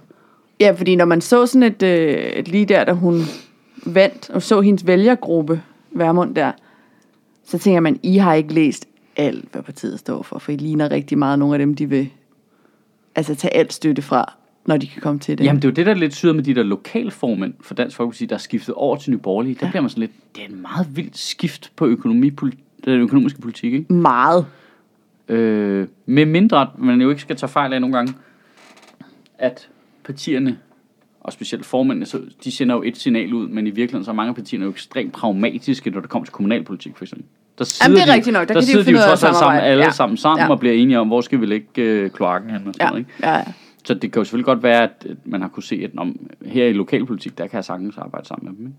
Ja, 0.59 0.71
fordi 0.71 0.95
når 0.95 1.05
man 1.05 1.21
så 1.21 1.45
sådan 1.45 1.63
et, 1.63 1.83
øh, 1.83 2.13
et 2.15 2.47
lige 2.47 2.65
der, 2.65 2.83
da 2.83 2.91
hun 2.91 3.21
vandt, 3.85 4.29
og 4.29 4.41
så 4.41 4.61
hendes 4.61 4.87
vælgergruppe, 4.87 5.61
Værmund 5.91 6.35
der, 6.35 6.51
så 7.49 7.57
tænker 7.57 7.79
man, 7.79 7.99
I 8.03 8.17
har 8.17 8.33
ikke 8.33 8.53
læst 8.53 8.87
alt, 9.17 9.45
hvad 9.51 9.61
partiet 9.61 9.99
står 9.99 10.23
for, 10.23 10.39
for 10.39 10.51
I 10.51 10.55
ligner 10.55 10.91
rigtig 10.91 11.17
meget 11.17 11.39
nogle 11.39 11.55
af 11.55 11.59
dem, 11.59 11.75
de 11.75 11.89
vil 11.89 12.09
altså 13.15 13.35
tage 13.35 13.53
alt 13.53 13.73
støtte 13.73 14.01
fra, 14.01 14.33
når 14.65 14.77
de 14.77 14.87
kan 14.87 15.01
komme 15.01 15.19
til 15.19 15.37
det. 15.37 15.43
Jamen, 15.43 15.61
det 15.61 15.67
er 15.67 15.69
jo 15.69 15.73
det, 15.73 15.85
der 15.85 15.91
er 15.91 15.95
lidt 15.95 16.15
syder 16.15 16.33
med 16.33 16.43
de 16.43 16.55
der 16.55 16.63
lokalformænd 16.63 17.53
for 17.61 17.73
Dansk 17.73 17.95
Folkeparti, 17.97 18.25
der 18.25 18.35
er 18.35 18.39
skiftet 18.39 18.75
over 18.75 18.95
til 18.95 19.11
Nye 19.11 19.17
Borgerlige. 19.17 19.57
Der 19.59 19.69
bliver 19.69 19.81
man 19.81 19.89
sådan 19.89 20.01
lidt... 20.01 20.11
Det 20.35 20.43
er 20.43 20.47
en 20.47 20.61
meget 20.61 20.87
vild 20.95 21.09
skift 21.13 21.71
på 21.75 21.85
økonomi, 21.85 22.29
den 22.85 23.01
økonomiske 23.01 23.41
politik, 23.41 23.73
ikke? 23.73 23.93
Meget. 23.93 24.45
Øh, 25.27 25.87
med 26.05 26.25
mindre, 26.25 26.61
at 26.61 26.67
man 26.77 27.01
jo 27.01 27.09
ikke 27.09 27.21
skal 27.21 27.35
tage 27.35 27.49
fejl 27.49 27.73
af 27.73 27.81
nogle 27.81 27.95
gange, 27.95 28.13
at 29.37 29.69
partierne, 30.03 30.57
og 31.19 31.33
specielt 31.33 31.65
formændene, 31.65 32.05
så 32.05 32.21
de 32.43 32.51
sender 32.51 32.75
jo 32.75 32.83
et 32.83 32.97
signal 32.97 33.33
ud, 33.33 33.47
men 33.47 33.67
i 33.67 33.69
virkeligheden 33.69 34.05
så 34.05 34.11
er 34.11 34.15
mange 34.15 34.29
af 34.29 34.35
partierne 34.35 34.65
jo 34.65 34.71
ekstremt 34.71 35.13
pragmatiske, 35.13 35.89
når 35.89 36.01
det 36.01 36.09
kommer 36.09 36.25
til 36.25 36.33
kommunalpolitik, 36.33 36.97
for 36.97 37.03
eksempel. 37.03 37.25
Der 37.59 37.65
sidder 37.65 37.95
det 37.95 38.01
er 38.01 38.05
de, 38.05 38.13
rigtigt 38.13 38.33
nok. 38.33 38.47
Der 38.47 38.53
kan 38.53 38.55
de 38.55 38.59
jo 38.59 38.65
sidder 38.65 38.79
de 38.79 38.85
finde 38.85 38.99
jo 39.01 39.07
trods 39.07 39.23
at 39.23 39.29
alt 39.29 39.37
sammen, 39.37 39.61
alle 39.61 39.83
Ja. 39.83 39.91
sammen 39.91 40.17
sammen, 40.17 40.45
Ja. 40.45 40.51
og 40.51 40.59
bliver 40.59 40.75
enige 40.75 40.99
om, 40.99 41.07
hvor 41.07 41.21
skal 41.21 41.41
vi 41.41 41.45
lægge 41.45 41.81
øh, 41.81 42.09
kloakken 42.11 42.49
hen 42.49 42.67
og 42.67 42.73
sådan 42.73 42.85
Ja, 42.85 42.89
noget, 42.89 42.99
ikke? 42.99 43.11
ja, 43.23 43.37
ja. 43.37 43.43
Så 43.85 43.93
det 43.93 44.11
kan 44.11 44.19
jo 44.19 44.23
selvfølgelig 44.23 44.45
godt 44.45 44.63
være, 44.63 44.83
at 44.83 45.05
man 45.25 45.41
har 45.41 45.47
kunne 45.47 45.63
se, 45.63 45.81
at 45.83 45.89
om, 45.97 46.15
her 46.45 46.65
i 46.65 46.73
lokalpolitik, 46.73 47.37
der 47.37 47.47
kan 47.47 47.55
jeg 47.55 47.65
sagtens 47.65 47.97
arbejde 47.97 48.27
sammen 48.27 48.49
med 48.49 48.57
dem. 48.57 48.65
Ikke? 48.65 48.77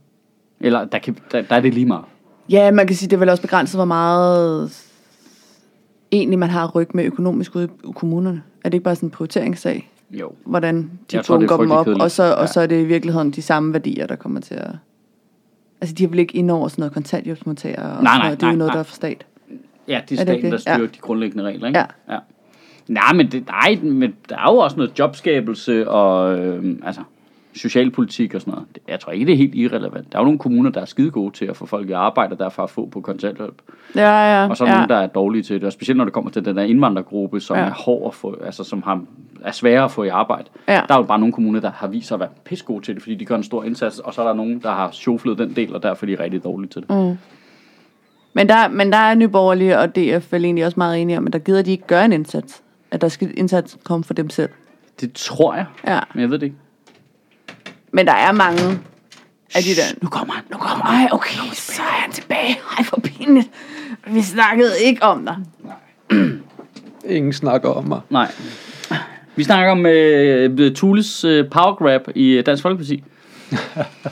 Eller 0.61 0.85
der, 0.85 0.99
kan, 0.99 1.17
der, 1.33 1.43
der 1.43 1.57
er 1.57 1.61
det 1.61 1.75
lige 1.75 1.87
meget. 1.87 2.05
Ja, 2.51 2.71
man 2.71 2.87
kan 2.87 2.97
sige, 2.97 3.09
det 3.09 3.17
er 3.17 3.21
vel 3.21 3.29
også 3.29 3.43
begrænset, 3.43 3.79
hvor 3.79 3.85
meget 3.85 4.73
egentlig 6.13 6.39
man 6.39 6.51
har 6.51 6.71
ryg 6.75 6.89
med 6.95 7.05
økonomisk 7.05 7.57
ude 7.57 7.65
i 7.65 7.93
kommunerne. 7.95 8.43
Er 8.65 8.69
det 8.69 8.75
ikke 8.75 8.85
bare 8.85 8.95
sådan 8.97 9.07
en 9.07 9.11
prioriteringssag? 9.11 9.91
Jo. 10.11 10.33
Hvordan 10.47 10.91
de 11.11 11.17
er 11.17 11.23
bunker 11.29 11.57
dem 11.57 11.71
op, 11.71 11.85
kedeligt. 11.85 12.03
og 12.03 12.11
så, 12.11 12.25
Ja. 12.25 12.33
og 12.33 12.49
så 12.49 12.61
er 12.61 12.67
det 12.67 12.81
i 12.81 12.85
virkeligheden 12.85 13.31
de 13.31 13.43
samme 13.43 13.73
værdier, 13.73 14.07
der 14.07 14.17
kommer 14.17 14.41
til 14.41 14.55
at... 14.55 14.71
Altså, 15.81 15.95
de 15.95 16.03
har 16.03 16.09
vel 16.09 16.19
ikke 16.19 16.37
ind 16.37 16.51
over 16.51 16.69
sådan 16.69 16.81
noget 16.83 16.93
kontanthjælpsmodtagere 16.93 17.83
og 17.97 18.03
Nej, 18.03 18.17
nej, 18.19 18.27
noget. 18.27 18.41
Det 18.41 18.47
er 18.47 18.51
jo 18.51 18.57
noget, 18.57 18.69
nej. 18.69 18.75
der 18.75 18.81
er 18.81 18.85
for 18.85 18.95
stat. 18.95 19.27
Ja, 19.89 20.01
det 20.09 20.19
er 20.19 20.21
Er 20.21 20.25
det 20.25 20.35
staten, 20.35 20.53
der 20.53 20.57
styrer 20.59 20.79
Ja. 20.79 20.83
de 20.85 20.99
grundlæggende 21.01 21.45
regler, 21.45 21.67
ikke? 21.67 21.79
Ja. 21.79 22.15
ja. 22.15 22.19
Nej, 22.89 23.13
men, 23.15 23.31
det, 23.33 23.47
nej, 23.47 23.79
men 23.83 24.15
der 24.29 24.37
er 24.37 24.53
jo 24.53 24.59
også 24.59 24.77
noget 24.77 24.99
jobskabelse 24.99 25.89
og 25.91 26.39
øh, 26.39 26.77
altså, 26.83 27.03
socialpolitik 27.55 28.35
og 28.35 28.41
sådan 28.41 28.53
noget. 28.53 28.67
Det- 28.75 28.83
Jeg 28.89 29.01
tror 29.01 29.13
ikke, 29.13 29.27
det 29.27 29.33
er 29.33 29.37
helt 29.37 29.55
irrelevant. 29.55 30.13
Der 30.13 30.19
er 30.19 30.23
jo 30.23 30.25
nogle 30.25 30.39
kommuner, 30.39 30.71
der 30.71 30.81
er 30.81 30.85
skide 30.85 31.11
gode 31.11 31.35
til 31.35 31.45
at 31.45 31.57
få 31.57 31.67
folk 31.67 31.89
i 31.89 31.93
arbejde, 31.93 32.33
og 32.33 32.39
derfor 32.39 32.63
at 32.63 32.71
få 32.71 32.87
på 32.87 33.01
kontanthjælp. 33.01 33.63
Ja, 33.97 34.41
ja. 34.43 34.49
Og 34.49 34.57
så 34.57 34.65
er 34.65 34.69
ja. 34.69 34.75
nogle, 34.75 34.89
der 34.89 34.97
er 34.97 35.07
dårlige 35.07 35.43
til 35.43 35.57
det. 35.57 35.65
Og 35.65 35.73
specielt 35.73 35.97
når 35.97 36.05
det 36.05 36.15
kommer 36.15 36.31
til 36.31 36.45
den 36.45 36.57
der 36.57 36.63
indvandrergruppe, 36.63 37.41
som 37.41 37.57
Ja. 37.57 37.63
er 37.63 37.71
hård 37.71 38.07
at 38.09 38.15
få, 38.15 38.37
altså 38.45 38.65
som 38.65 38.83
har, 38.83 39.03
er 39.45 39.53
svære 39.53 39.85
at 39.85 39.91
få 39.91 40.03
i 40.03 40.09
arbejde. 40.09 40.45
Ja. 40.69 40.81
Der 40.89 40.95
er 40.95 40.99
jo 40.99 41.05
bare 41.05 41.19
nogle 41.19 41.33
kommuner, 41.33 41.61
der 41.61 41.71
har 41.75 41.87
vist 41.89 42.09
sig 42.09 42.15
at 42.15 42.21
være 42.21 42.29
pisse 42.45 42.65
gode 42.65 42.85
til 42.85 42.95
det, 42.95 43.03
fordi 43.03 43.15
de 43.15 43.25
gør 43.25 43.37
en 43.37 43.43
stor 43.43 43.65
indsats. 43.65 43.99
Og 43.99 44.15
så 44.15 44.23
er 44.23 44.27
der 44.27 44.35
nogen, 44.35 44.59
der 44.63 44.71
har 44.71 44.91
sjoflet 44.91 45.39
den 45.39 45.57
del, 45.57 45.75
og 45.75 45.83
derfor 45.83 46.07
er 46.07 46.17
de 46.17 46.23
rigtig 46.23 46.45
dårlige 46.45 46.69
til 46.69 46.83
det. 46.83 46.91
Mm. 46.91 47.17
Men 48.35 48.49
der, 48.49 48.69
men 48.69 48.93
der 48.93 48.99
er 48.99 49.15
Nyborgerlige 49.15 49.79
og 49.79 49.97
DF 49.97 50.33
vel 50.33 50.45
egentlig 50.45 50.65
også 50.67 50.75
meget 50.81 51.01
enige 51.03 51.19
om, 51.19 51.27
at 51.27 51.33
der 51.33 51.39
gider 51.39 51.63
de 51.63 51.71
ikke 51.71 51.87
gøre 51.87 52.05
en 52.05 52.13
indsats. 52.13 52.63
At 52.91 53.01
der 53.01 53.09
skal 53.09 53.33
indsats 53.39 53.79
komme 53.85 54.05
for 54.05 54.15
dem 54.15 54.31
selv. 54.31 54.49
Det 55.01 55.13
tror 55.13 55.55
jeg, 55.55 55.67
Ja. 55.87 56.01
men 56.15 56.21
jeg 56.23 56.31
ved 56.31 56.39
det 56.39 56.47
ikke. 56.47 56.57
Men 57.93 58.07
der 58.07 58.13
er 58.13 58.33
mange 58.33 58.63
af 59.55 59.63
de 59.63 59.75
der... 59.75 60.03
Nu 60.03 60.09
kommer 60.09 60.35
han, 60.35 60.45
nu 60.51 60.57
kommer 60.57 60.85
Ej, 60.85 61.09
okay, 61.13 61.55
så 61.55 61.83
er 61.83 62.01
han 62.03 62.13
tilbage. 62.13 62.59
Ej, 62.79 62.85
for 62.85 63.01
pinligt. 63.01 63.51
Vi 64.07 64.23
snakkede 64.23 64.73
ikke 64.85 65.03
om 65.03 65.27
dig. 65.27 65.37
Ingen 67.17 67.33
snakker 67.33 67.69
om 67.69 67.85
mig. 67.85 68.01
Nej. 68.11 68.33
Vi 69.37 69.45
snakker 69.45 69.73
om 69.73 69.87
øh, 69.87 70.75
Tules 70.75 71.25
øh, 71.25 71.51
power 71.51 71.75
grab 71.75 72.09
i 72.15 72.31
øh, 72.31 72.47
Dansk 72.47 72.63
Folkeparti. 72.63 73.05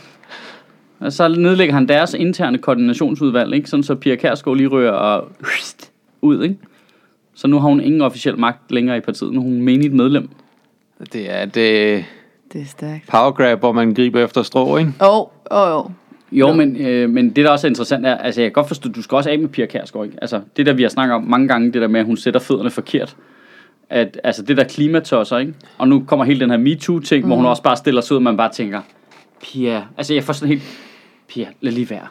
og 1.00 1.12
så 1.12 1.28
nedlægger 1.28 1.74
han 1.74 1.88
deres 1.88 2.14
interne 2.14 2.58
koordinationsudvalg, 2.58 3.54
ikke? 3.54 3.70
Sådan 3.70 3.82
så 3.82 3.94
Pia 3.94 4.16
Kærsgaard 4.16 4.56
lige 4.56 4.68
rører 4.68 4.92
og 4.92 5.28
ud, 6.22 6.42
ikke? 6.42 6.56
Så 7.34 7.46
nu 7.46 7.58
har 7.58 7.68
hun 7.68 7.80
ingen 7.80 8.00
officiel 8.00 8.38
magt 8.38 8.72
længere 8.72 8.96
i 8.96 9.00
partiet. 9.00 9.32
Nu 9.32 9.40
er 9.40 9.44
hun 9.44 9.62
menigt 9.62 9.94
medlem. 9.94 10.28
Det 11.12 11.32
er 11.34 11.44
det 11.44 12.04
Det 12.52 12.60
er 12.60 12.66
stærkt. 12.66 13.06
power 13.06 13.30
grab, 13.30 13.58
hvor 13.58 13.72
man 13.72 13.94
griber 13.94 14.24
efter 14.24 14.42
strå, 14.42 14.76
ikke? 14.76 14.92
Åh, 15.00 15.26
åh, 15.50 15.84
åh. 15.84 15.90
Jo, 16.32 16.52
men, 16.52 16.76
øh, 16.76 17.10
men 17.10 17.30
det 17.30 17.44
der 17.44 17.50
også 17.50 17.66
er 17.66 17.68
interessant 17.68 18.06
er, 18.06 18.16
altså 18.16 18.40
jeg 18.40 18.46
kan 18.48 18.52
godt 18.52 18.68
forstå, 18.68 18.88
du 18.88 19.02
skal 19.02 19.16
også 19.16 19.30
af 19.30 19.38
med 19.38 19.48
Pia 19.48 19.66
Kærsgaard, 19.66 20.06
ikke? 20.06 20.18
Altså 20.20 20.40
det 20.56 20.66
der 20.66 20.72
vi 20.72 20.82
har 20.82 20.88
snakket 20.88 21.14
om 21.14 21.22
mange 21.22 21.48
gange, 21.48 21.72
det 21.72 21.82
der 21.82 21.88
med, 21.88 22.00
at 22.00 22.06
hun 22.06 22.16
sætter 22.16 22.40
fødderne 22.40 22.70
forkert. 22.70 23.16
At, 23.90 24.20
altså 24.24 24.42
det 24.42 24.56
der 24.56 24.64
klimatosser, 24.64 25.38
ikke? 25.38 25.54
Og 25.78 25.88
nu 25.88 26.04
kommer 26.06 26.24
hele 26.24 26.40
den 26.40 26.50
her 26.50 26.56
MeToo-ting, 26.56 27.24
mm. 27.24 27.28
hvor 27.28 27.36
hun 27.36 27.46
også 27.46 27.62
bare 27.62 27.76
stiller 27.76 28.00
sig 28.00 28.14
ud, 28.14 28.16
og 28.16 28.22
man 28.22 28.36
bare 28.36 28.52
tænker, 28.52 28.80
Pia, 29.42 29.84
altså 29.96 30.14
jeg 30.14 30.24
får 30.24 30.32
sådan 30.32 30.48
helt, 30.48 30.62
Pia, 31.28 31.46
lad 31.60 31.72
lige 31.72 31.90
være. 31.90 32.06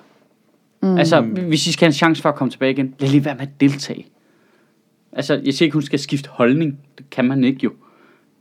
Mm. 0.82 0.98
Altså, 0.98 1.22
hvis 1.22 1.68
I 1.68 1.72
skal 1.72 1.86
have 1.86 1.90
en 1.90 1.94
chance 1.94 2.22
for 2.22 2.30
at 2.30 2.36
komme 2.36 2.52
tilbage 2.52 2.72
igen, 2.72 2.96
lad 3.00 3.10
lige 3.10 3.26
være 3.26 3.36
med 3.36 3.42
at 3.42 3.62
deltage. 3.62 4.06
Altså, 5.12 5.42
jeg 5.46 5.54
siger 5.54 5.68
ikke, 5.68 5.74
hun 5.74 5.82
skal 5.82 6.00
skifte 6.00 6.30
holdning. 6.30 6.80
Det 6.98 7.10
kan 7.10 7.26
man 7.26 7.44
ikke 7.44 7.60
jo. 7.64 7.72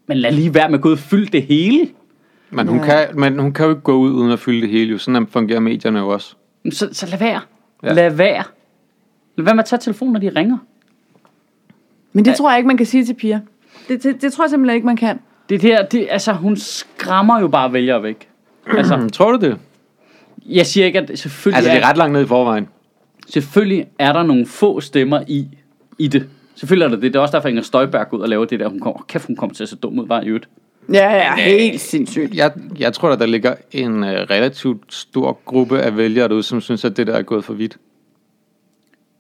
Men 0.07 0.17
lad 0.19 0.33
lige 0.33 0.55
være 0.55 0.69
med 0.69 0.79
at 0.79 0.83
gå 0.83 0.89
ud 0.89 0.93
og 0.93 0.99
fylde 0.99 1.27
det 1.27 1.43
hele. 1.43 1.89
Men 2.51 2.69
hun, 2.69 2.79
Ja. 2.79 2.85
kan, 2.85 3.21
men 3.21 3.39
hun 3.39 3.53
kan 3.53 3.65
jo 3.65 3.71
ikke 3.71 3.83
gå 3.83 3.95
ud 3.97 4.11
uden 4.13 4.31
at 4.33 4.39
fylde 4.39 4.61
det 4.61 4.69
hele, 4.71 4.91
jo. 4.91 4.99
Sådan 4.99 5.27
fungerer 5.27 5.61
medierne 5.61 5.99
jo 5.99 6.09
også. 6.09 6.35
Så, 6.73 6.89
så 6.93 7.07
lad 7.07 7.19
være. 7.19 7.41
Ja. 7.83 7.89
Ja. 7.89 7.93
Lad 7.93 8.11
være. 8.11 8.43
Lad 9.37 9.45
være 9.45 9.55
med 9.55 9.63
at 9.63 9.69
tage 9.69 9.81
telefonen, 9.81 10.13
når 10.13 10.21
de 10.21 10.29
ringer. 10.37 10.59
Men 12.13 12.25
det 12.25 12.35
tror 12.37 12.51
jeg 12.51 12.59
ikke, 12.59 12.67
man 12.67 12.77
kan 12.77 12.87
sige 12.87 13.05
til 13.05 13.15
piger. 13.15 13.41
Det, 13.89 14.03
det, 14.03 14.23
det 14.23 14.33
tror 14.33 14.45
jeg 14.45 14.51
simpelthen 14.51 14.75
ikke, 14.77 14.87
man 14.87 14.97
kan. 14.97 15.21
Det 15.49 15.63
der, 15.63 15.83
det, 15.87 16.07
altså, 16.11 16.33
hun 16.33 16.57
skræmmer 16.57 17.41
jo 17.41 17.49
bare 17.49 17.73
vælgere 17.73 18.03
væk. 18.03 18.29
Altså, 18.77 18.97
Mm, 18.97 19.11
tror 19.11 19.33
du 19.33 19.47
det? 19.47 19.59
jeg 20.47 20.67
siger 20.67 20.87
ikke, 20.87 20.99
at 20.99 21.19
selvfølgelig, 21.19 21.57
Altså, 21.57 21.71
det 21.71 21.79
er 21.83 21.85
er, 21.87 21.91
ret 21.91 21.97
langt 21.97 22.13
ned 22.13 22.23
i 22.23 22.27
forvejen. 22.27 22.69
selvfølgelig 23.29 23.87
er 23.99 24.13
der 24.13 24.23
nogle 24.23 24.47
få 24.47 24.81
stemmer 24.81 25.21
i, 25.29 25.49
i 25.99 26.09
det. 26.09 26.29
Selvfølgelig 26.57 26.85
er 26.85 26.89
der 26.89 26.97
det. 26.97 27.13
Det 27.13 27.17
er 27.19 27.23
også 27.23 27.33
derfor, 27.37 27.49
Inger 27.49 27.63
Støjberg 27.63 28.09
går 28.09 28.17
ud 28.17 28.23
og 28.23 28.29
laver 28.29 28.45
det 28.45 28.61
der. 28.61 28.69
Hun 28.69 28.81
kommer, 28.81 29.05
kæft, 29.09 29.27
hun 29.27 29.37
kommer 29.37 29.55
til 29.55 29.63
at 29.63 29.69
se 29.69 29.77
dum 29.77 29.99
ud, 29.99 30.07
bare 30.07 30.25
i 30.25 30.29
øvrigt. 30.29 30.49
Ja, 30.93 31.11
ja, 31.17 31.35
helt 31.35 31.81
sindssygt. 31.81 32.35
Jeg, 32.35 32.53
jeg 32.79 32.93
tror, 32.93 33.09
at 33.11 33.19
der 33.19 33.27
ligger 33.27 33.55
en 33.73 33.95
uh, 33.97 34.09
relativt 34.09 34.95
stor 34.95 35.39
gruppe 35.45 35.79
af 35.81 35.97
vælgere 35.97 36.29
derude, 36.29 36.43
som 36.43 36.61
synes, 36.61 36.85
at 36.85 36.97
det 36.97 37.07
der 37.07 37.13
er 37.15 37.23
gået 37.23 37.45
for 37.45 37.53
vidt. 37.55 37.77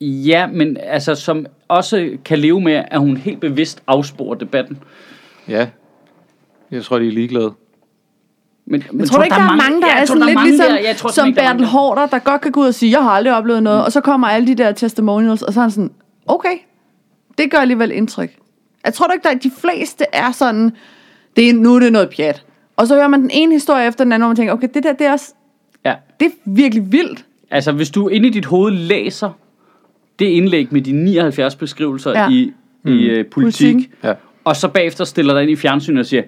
Ja, 0.01 0.47
men 0.47 0.77
altså, 0.83 1.15
som 1.15 1.47
også 1.69 2.11
kan 2.25 2.39
leve 2.39 2.61
med, 2.61 2.83
at 2.91 3.01
hun 3.01 3.17
helt 3.17 3.41
bevidst 3.41 3.83
afsporer 3.87 4.35
debatten. 4.35 4.79
Ja. 5.49 5.69
Jeg 6.71 6.85
tror, 6.85 6.99
de 6.99 7.07
er 7.09 7.13
ligeglade. 7.13 7.53
Men, 8.67 8.85
men 8.91 8.99
Men 8.99 9.07
tror 9.07 9.19
du 9.19 9.23
ikke, 9.25 9.35
der 9.35 9.43
er 9.43 9.57
mange, 9.57 9.81
der 9.81 9.87
Ja, 9.87 9.93
jeg 9.95 10.03
er 10.03 10.07
tror, 10.07 10.15
sådan 10.15 10.27
lidt 10.27 10.35
mange 10.35 10.51
ligesom, 10.51 10.71
der- 10.71 10.79
jeg 10.79 10.97
tror, 10.97 11.11
som 11.11 11.27
ikke, 11.29 11.37
der 11.41 11.43
er 11.47 11.53
Bertel 11.53 11.67
Hårder, 11.67 12.07
der 12.07 12.19
godt 12.19 12.41
kan 12.41 12.53
gå 12.53 12.61
ud 12.61 12.67
og 12.67 12.75
sige, 12.75 12.93
jeg 12.93 13.03
har 13.03 13.11
aldrig 13.11 13.35
oplevet 13.37 13.63
noget, 13.63 13.85
og 13.85 13.93
så 13.93 14.01
kommer 14.01 14.27
alle 14.27 14.47
de 14.47 14.55
der 14.55 14.73
testimonials, 14.73 15.43
og 15.43 15.53
så 15.53 15.61
er 15.61 15.63
han 15.63 15.71
sådan, 15.71 15.91
okay, 16.27 16.57
det 17.39 17.51
gør 17.51 17.59
alligevel 17.59 17.91
indtryk. 17.93 18.31
Jeg 18.85 18.95
tror 18.95 19.07
da 19.07 19.13
ikke, 19.13 19.29
at 19.29 19.43
de 19.43 19.51
fleste 19.61 20.05
er 20.13 20.33
sådan, 20.33 20.73
det 21.37 21.49
er, 21.49 21.53
nu 21.55 21.75
er 21.75 21.81
det 21.81 21.93
noget 21.93 22.11
pjat. 22.17 22.45
Og 22.77 22.87
så 22.87 22.95
hører 22.95 23.09
man 23.09 23.23
den 23.23 23.31
ene 23.33 23.53
historie 23.55 23.87
efter 23.89 24.05
den 24.05 24.13
anden, 24.13 24.23
hvor 24.25 24.29
man 24.29 24.37
tænker, 24.37 24.53
okay, 24.53 24.69
det 24.75 24.83
der, 24.83 24.93
det 24.93 25.07
er, 25.07 25.13
også, 25.13 25.33
Ja, 25.85 25.95
det 26.21 26.27
er 26.27 26.31
virkelig 26.45 26.93
vildt. 26.93 27.25
Altså, 27.51 27.73
hvis 27.73 27.91
du 27.91 28.09
inde 28.09 28.29
i 28.29 28.31
dit 28.31 28.45
hoved 28.45 28.73
læser 28.73 29.31
det 30.19 30.27
indlæg 30.27 30.69
med 30.71 30.81
de 30.83 30.93
79 30.93 31.57
beskrivelser 31.57 32.11
Ja. 32.11 32.31
i, 32.31 32.53
i 32.85 33.21
uh, 33.21 33.27
politik, 33.27 33.31
Politik. 33.31 33.91
Ja. 34.05 34.13
og 34.45 34.57
så 34.57 34.69
bagefter 34.69 35.05
stiller 35.05 35.35
dig 35.35 35.43
ind 35.43 35.51
i 35.51 35.57
fjernsynet 35.57 36.01
og 36.01 36.07
siger, 36.07 36.23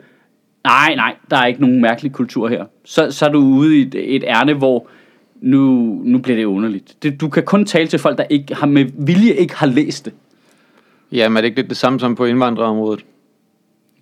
nej, 0.64 0.94
nej, 0.94 1.14
der 1.30 1.36
er 1.36 1.46
ikke 1.46 1.60
nogen 1.60 1.80
mærkelig 1.82 2.12
kultur 2.12 2.48
her. 2.48 2.64
Så, 2.84 3.10
så 3.10 3.24
er 3.26 3.28
du 3.30 3.38
ude 3.38 3.78
i 3.78 3.82
et, 3.82 4.16
et 4.16 4.24
ærne, 4.26 4.54
hvor 4.54 4.88
nu, 5.40 5.60
nu 6.04 6.18
bliver 6.18 6.36
det 6.36 6.44
underligt. 6.44 7.02
Det, 7.02 7.20
du 7.20 7.28
kan 7.28 7.42
kun 7.42 7.64
tale 7.64 7.88
til 7.88 7.98
folk, 7.98 8.18
der 8.18 8.24
ikke 8.30 8.54
har 8.54 8.66
med 8.66 8.84
vilje 8.98 9.32
ikke 9.32 9.54
har 9.56 9.66
læst 9.66 10.04
det. 10.04 10.12
Jamen, 11.12 11.36
er 11.36 11.40
det 11.40 11.46
ikke 11.48 11.60
lidt 11.60 11.68
det 11.68 11.76
samme 11.76 12.00
som 12.00 12.14
på 12.14 12.24
indvandrerområdet? 12.24 13.04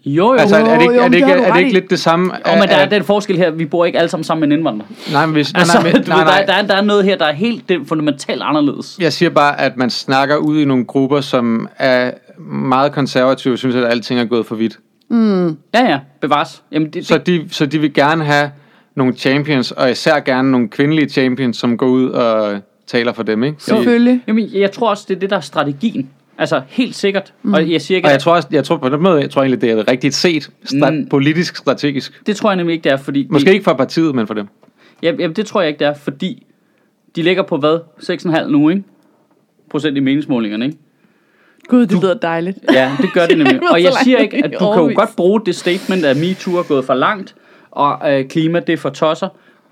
Jo, 0.07 0.33
jo. 0.33 0.33
Altså, 0.33 0.57
er 0.57 0.75
det 0.75 0.83
ikke, 0.83 0.95
jo, 0.95 1.01
er 1.01 1.09
det 1.09 1.17
ikke, 1.17 1.33
er 1.33 1.53
det 1.53 1.61
ikke 1.61 1.73
lidt 1.73 1.91
det 1.91 1.99
samme? 1.99 2.35
jo, 2.35 2.59
men 2.61 2.69
der 2.69 2.77
er 2.77 2.89
den 2.89 3.05
forskel 3.05 3.37
her, 3.37 3.51
vi 3.51 3.65
bor 3.65 3.85
ikke 3.85 3.99
alle 3.99 4.09
sammen 4.09 4.25
sammen 4.25 4.49
med 4.49 4.57
en 4.57 4.61
indvandrer. 4.61 4.87
Nej, 5.13 5.27
men 5.27 5.33
hvis, 5.33 5.53
nej, 5.53 5.61
Altså, 5.61 5.79
nej, 5.81 5.93
nej, 5.93 6.01
ved, 6.01 6.07
nej. 6.09 6.25
Der, 6.41 6.47
der, 6.47 6.53
er, 6.53 6.67
der 6.67 6.75
er 6.75 6.83
noget 6.83 7.05
her, 7.05 7.17
der 7.17 7.25
er 7.25 7.33
helt 7.33 7.69
det, 7.69 7.81
fundamentalt 7.87 8.43
anderledes. 8.43 8.99
Jeg 9.01 9.13
siger 9.13 9.31
bare, 9.31 9.61
at 9.61 9.77
man 9.77 9.91
snakker 9.91 10.37
ud 10.37 10.61
i 10.61 10.65
nogle 10.65 10.85
grupper, 10.85 11.21
som 11.21 11.69
er 11.79 12.11
meget 12.39 12.93
konservative, 12.93 13.55
og 13.55 13.59
synes, 13.59 13.77
at 13.77 13.85
alting 13.85 14.21
er 14.21 14.25
gået 14.25 14.47
for 14.47 14.55
vidt. 14.55 14.79
Ja, 15.75 15.91
ja, 15.91 15.99
bevares. 16.21 16.63
Jamen, 16.73 16.91
det, 16.91 17.07
Så 17.07 17.19
de, 17.19 17.49
så 17.51 17.67
de 17.67 17.79
vil 17.79 17.95
gerne 17.95 18.25
have 18.25 18.51
nogle 18.95 19.13
champions, 19.13 19.73
og 19.73 19.91
især 19.91 20.21
gerne 20.21 20.51
nogle 20.51 20.69
kvindelige 20.69 21.09
champions, 21.09 21.57
som 21.57 21.77
går 21.77 21.87
ud 21.87 22.11
og 22.11 22.59
taler 22.87 23.13
for 23.13 23.23
dem, 23.23 23.45
ikke? 23.45 23.57
Selvfølgelig. 23.63 24.21
Jamen, 24.27 24.49
jeg 24.53 24.73
tror 24.73 24.91
også, 24.91 25.05
det 25.09 25.17
er 25.17 25.21
det, 25.21 25.31
der 25.31 25.37
er 25.37 25.41
strategien. 25.41 26.11
Altså, 26.39 26.63
helt 26.69 26.95
sikkert. 26.95 27.33
Mm. 27.43 27.53
Og 27.55 27.71
jeg 27.73 27.81
siger 27.83 27.97
ikke, 27.97 28.07
Og 28.07 28.11
jeg 28.11 28.15
at, 28.15 28.21
tror 28.21 28.35
også, 28.35 28.49
jeg 28.53 28.65
tror 28.65 28.77
på 28.77 28.89
den 28.89 29.03
måde, 29.03 29.21
jeg 29.21 29.31
tror 29.31 29.43
egentlig, 29.43 29.61
det 29.61 29.71
er 29.71 29.89
rigtigt 29.91 30.15
set, 30.15 30.51
stra- 30.65 30.91
Mm. 30.91 31.07
politisk 31.11 31.57
strategisk. 31.57 32.27
det 32.27 32.37
tror 32.37 32.51
jeg 32.51 32.57
nemlig 32.57 32.75
ikke, 32.75 32.85
det 32.85 32.93
er, 32.93 32.97
fordi... 32.97 33.27
Måske 33.31 33.49
de, 33.49 33.53
ikke 33.55 33.65
for 33.65 33.73
partiet, 33.75 34.15
men 34.15 34.27
for 34.27 34.35
dem. 34.35 34.47
Jamen, 35.03 35.21
jamen, 35.21 35.37
det 35.37 35.47
tror 35.47 35.61
jeg 35.61 35.69
ikke, 35.69 35.79
det 35.79 35.87
er, 35.87 35.95
fordi 35.95 36.47
de 37.17 37.23
ligger 37.23 37.43
på 37.43 37.57
hvad? 37.57 37.79
6,5 38.03 38.51
nu, 38.51 38.69
ikke? 38.69 38.83
Procent 39.71 39.97
i 39.97 40.01
meningsmålingerne, 40.01 40.65
ikke? 40.65 40.79
Gud, 41.69 41.87
det 41.87 42.03
lyder 42.03 42.15
dejligt. 42.15 42.59
Ja, 42.73 42.93
det 43.03 43.13
gør 43.13 43.27
det 43.27 43.39
nemlig. 43.45 43.61
Og 43.71 43.83
jeg 43.83 43.93
siger 44.05 44.19
ikke, 44.19 44.37
at 44.45 44.51
du 44.61 44.73
kan 44.73 44.83
jo 44.83 44.93
godt 44.95 45.17
bruge 45.17 45.41
det 45.47 45.55
statement, 45.55 46.05
at 46.05 46.17
MeToo 46.17 46.55
er 46.57 46.63
gået 46.63 46.85
for 46.85 46.95
langt, 46.95 47.35
og 47.71 48.13
øh, 48.21 48.29
klima, 48.29 48.61
det 48.61 48.73
er 48.73 48.77
for 48.77 48.91
tosser, 48.91 49.29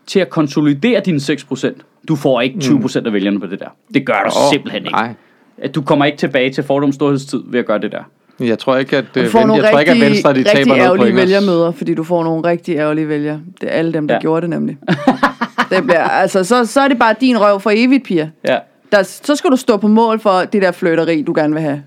til 0.07 0.21
at 0.21 0.31
konsolidere 0.31 1.01
dine 1.05 1.19
6%. 1.19 1.81
Du 2.09 2.17
får 2.17 2.41
ikke 2.41 2.59
20% 2.59 3.07
af 3.07 3.13
vælgerne 3.13 3.41
på 3.41 3.47
det 3.47 3.61
der. 3.61 3.69
Det 3.95 4.07
gør 4.07 4.15
du 4.21 4.27
Åh, 4.27 4.53
simpelthen 4.53 4.83
ikke. 4.83 4.93
Nej, 4.93 5.15
At 5.59 5.75
du 5.75 5.83
kommer 5.83 6.05
ikke 6.05 6.19
tilbage 6.19 6.51
til 6.53 6.65
fordoms 6.65 6.95
storhedstid 6.95 7.43
ved 7.47 7.59
at 7.61 7.67
gøre 7.67 7.79
det 7.79 7.93
der. 7.93 8.03
jeg 8.41 8.59
tror 8.59 8.77
ikke, 8.77 8.97
at, 8.97 9.05
Du 9.15 9.21
øh, 9.21 9.29
får 9.29 9.39
ven, 9.39 9.49
nogle 9.49 9.63
jeg 9.63 9.73
tror 9.73 9.81
ikke, 9.81 9.91
at 9.93 9.97
rigtig, 9.97 10.11
Venstre 10.11 10.35
de 10.35 10.45
taber 10.45 10.77
noget 10.77 10.99
point. 11.01 11.17
vælgermøder, 11.17 11.71
fordi 11.73 11.95
du 11.95 12.05
får 12.05 12.25
nogle 12.25 12.49
rigtig 12.49 12.77
ærgerlige 12.77 13.09
vælgere. 13.09 13.41
Det 13.61 13.69
er 13.69 13.73
alle 13.73 13.93
dem, 13.93 14.09
der 14.09 14.15
ja. 14.15 14.21
Gjorde 14.21 14.41
det 14.41 14.51
nemlig. 14.51 14.79
det 15.71 15.83
bliver, 15.85 16.03
altså, 16.05 16.45
så, 16.45 16.65
så 16.67 16.81
er 16.81 16.89
det 16.89 16.99
bare 16.99 17.15
din 17.21 17.41
røv 17.41 17.61
for 17.61 17.71
evigt, 17.75 18.05
Pia. 18.05 18.31
Ja. 18.49 18.59
Der, 18.93 19.03
så 19.03 19.37
skal 19.37 19.51
du 19.51 19.57
stå 19.57 19.77
på 19.77 19.89
mål 19.89 20.21
for 20.21 20.41
det 20.53 20.63
der 20.63 20.73
fløteri, 20.73 21.23
du 21.23 21.33
gerne 21.37 21.53
vil 21.55 21.63
have. 21.63 21.83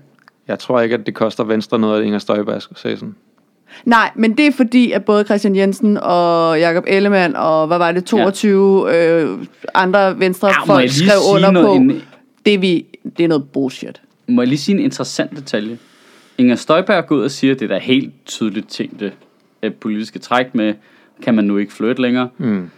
Jeg 0.48 0.58
tror 0.58 0.80
ikke, 0.80 0.94
at 0.94 1.06
det 1.06 1.14
koster 1.14 1.44
Venstre 1.44 1.78
noget, 1.78 1.98
at 2.00 2.06
Inger 2.06 2.18
Støjberg 2.18 2.62
skal 2.62 2.76
sige 2.76 2.96
sådan. 2.96 3.14
Nej, 3.84 4.10
men 4.14 4.36
det 4.36 4.46
er 4.46 4.52
fordi, 4.52 4.92
at 4.92 5.04
både 5.04 5.24
Christian 5.24 5.56
Jensen 5.56 5.98
og 6.02 6.58
Jakob 6.60 6.84
Ellemann 6.86 7.36
og 7.36 7.66
hvad 7.66 7.78
var 7.78 7.92
det, 7.92 8.04
22 8.04 8.88
ja. 8.88 9.22
øh, 9.22 9.38
andre 9.74 10.18
venstre 10.20 10.48
Ja, 10.48 10.64
folk 10.66 10.90
skrev 10.90 11.18
under 11.34 11.50
noget 11.50 11.66
på, 11.66 11.74
inden- 11.74 12.02
det, 12.46 12.54
er 12.54 12.58
vi, 12.58 12.84
det 13.16 13.24
er 13.24 13.28
noget 13.28 13.48
bullshit. 13.52 14.02
Må 14.28 14.42
jeg 14.42 14.48
lige 14.48 14.58
sige 14.58 14.74
en 14.78 14.84
interessant 14.84 15.36
detalje? 15.36 15.78
Inger 16.38 16.54
Støjberg 16.56 17.06
går 17.06 17.16
ud 17.16 17.22
og 17.24 17.30
siger, 17.30 17.54
at 17.54 17.60
det 17.60 17.70
der 17.70 17.78
helt 17.78 18.12
tydeligt 18.26 18.68
tænkte 18.68 19.12
øh, 19.62 19.72
politiske 19.74 20.18
træk 20.18 20.54
med, 20.54 20.74
kan 21.22 21.34
man 21.34 21.44
nu 21.44 21.56
ikke 21.56 21.72
flytte 21.72 22.02
længere. 22.02 22.28
Mm. 22.38 22.70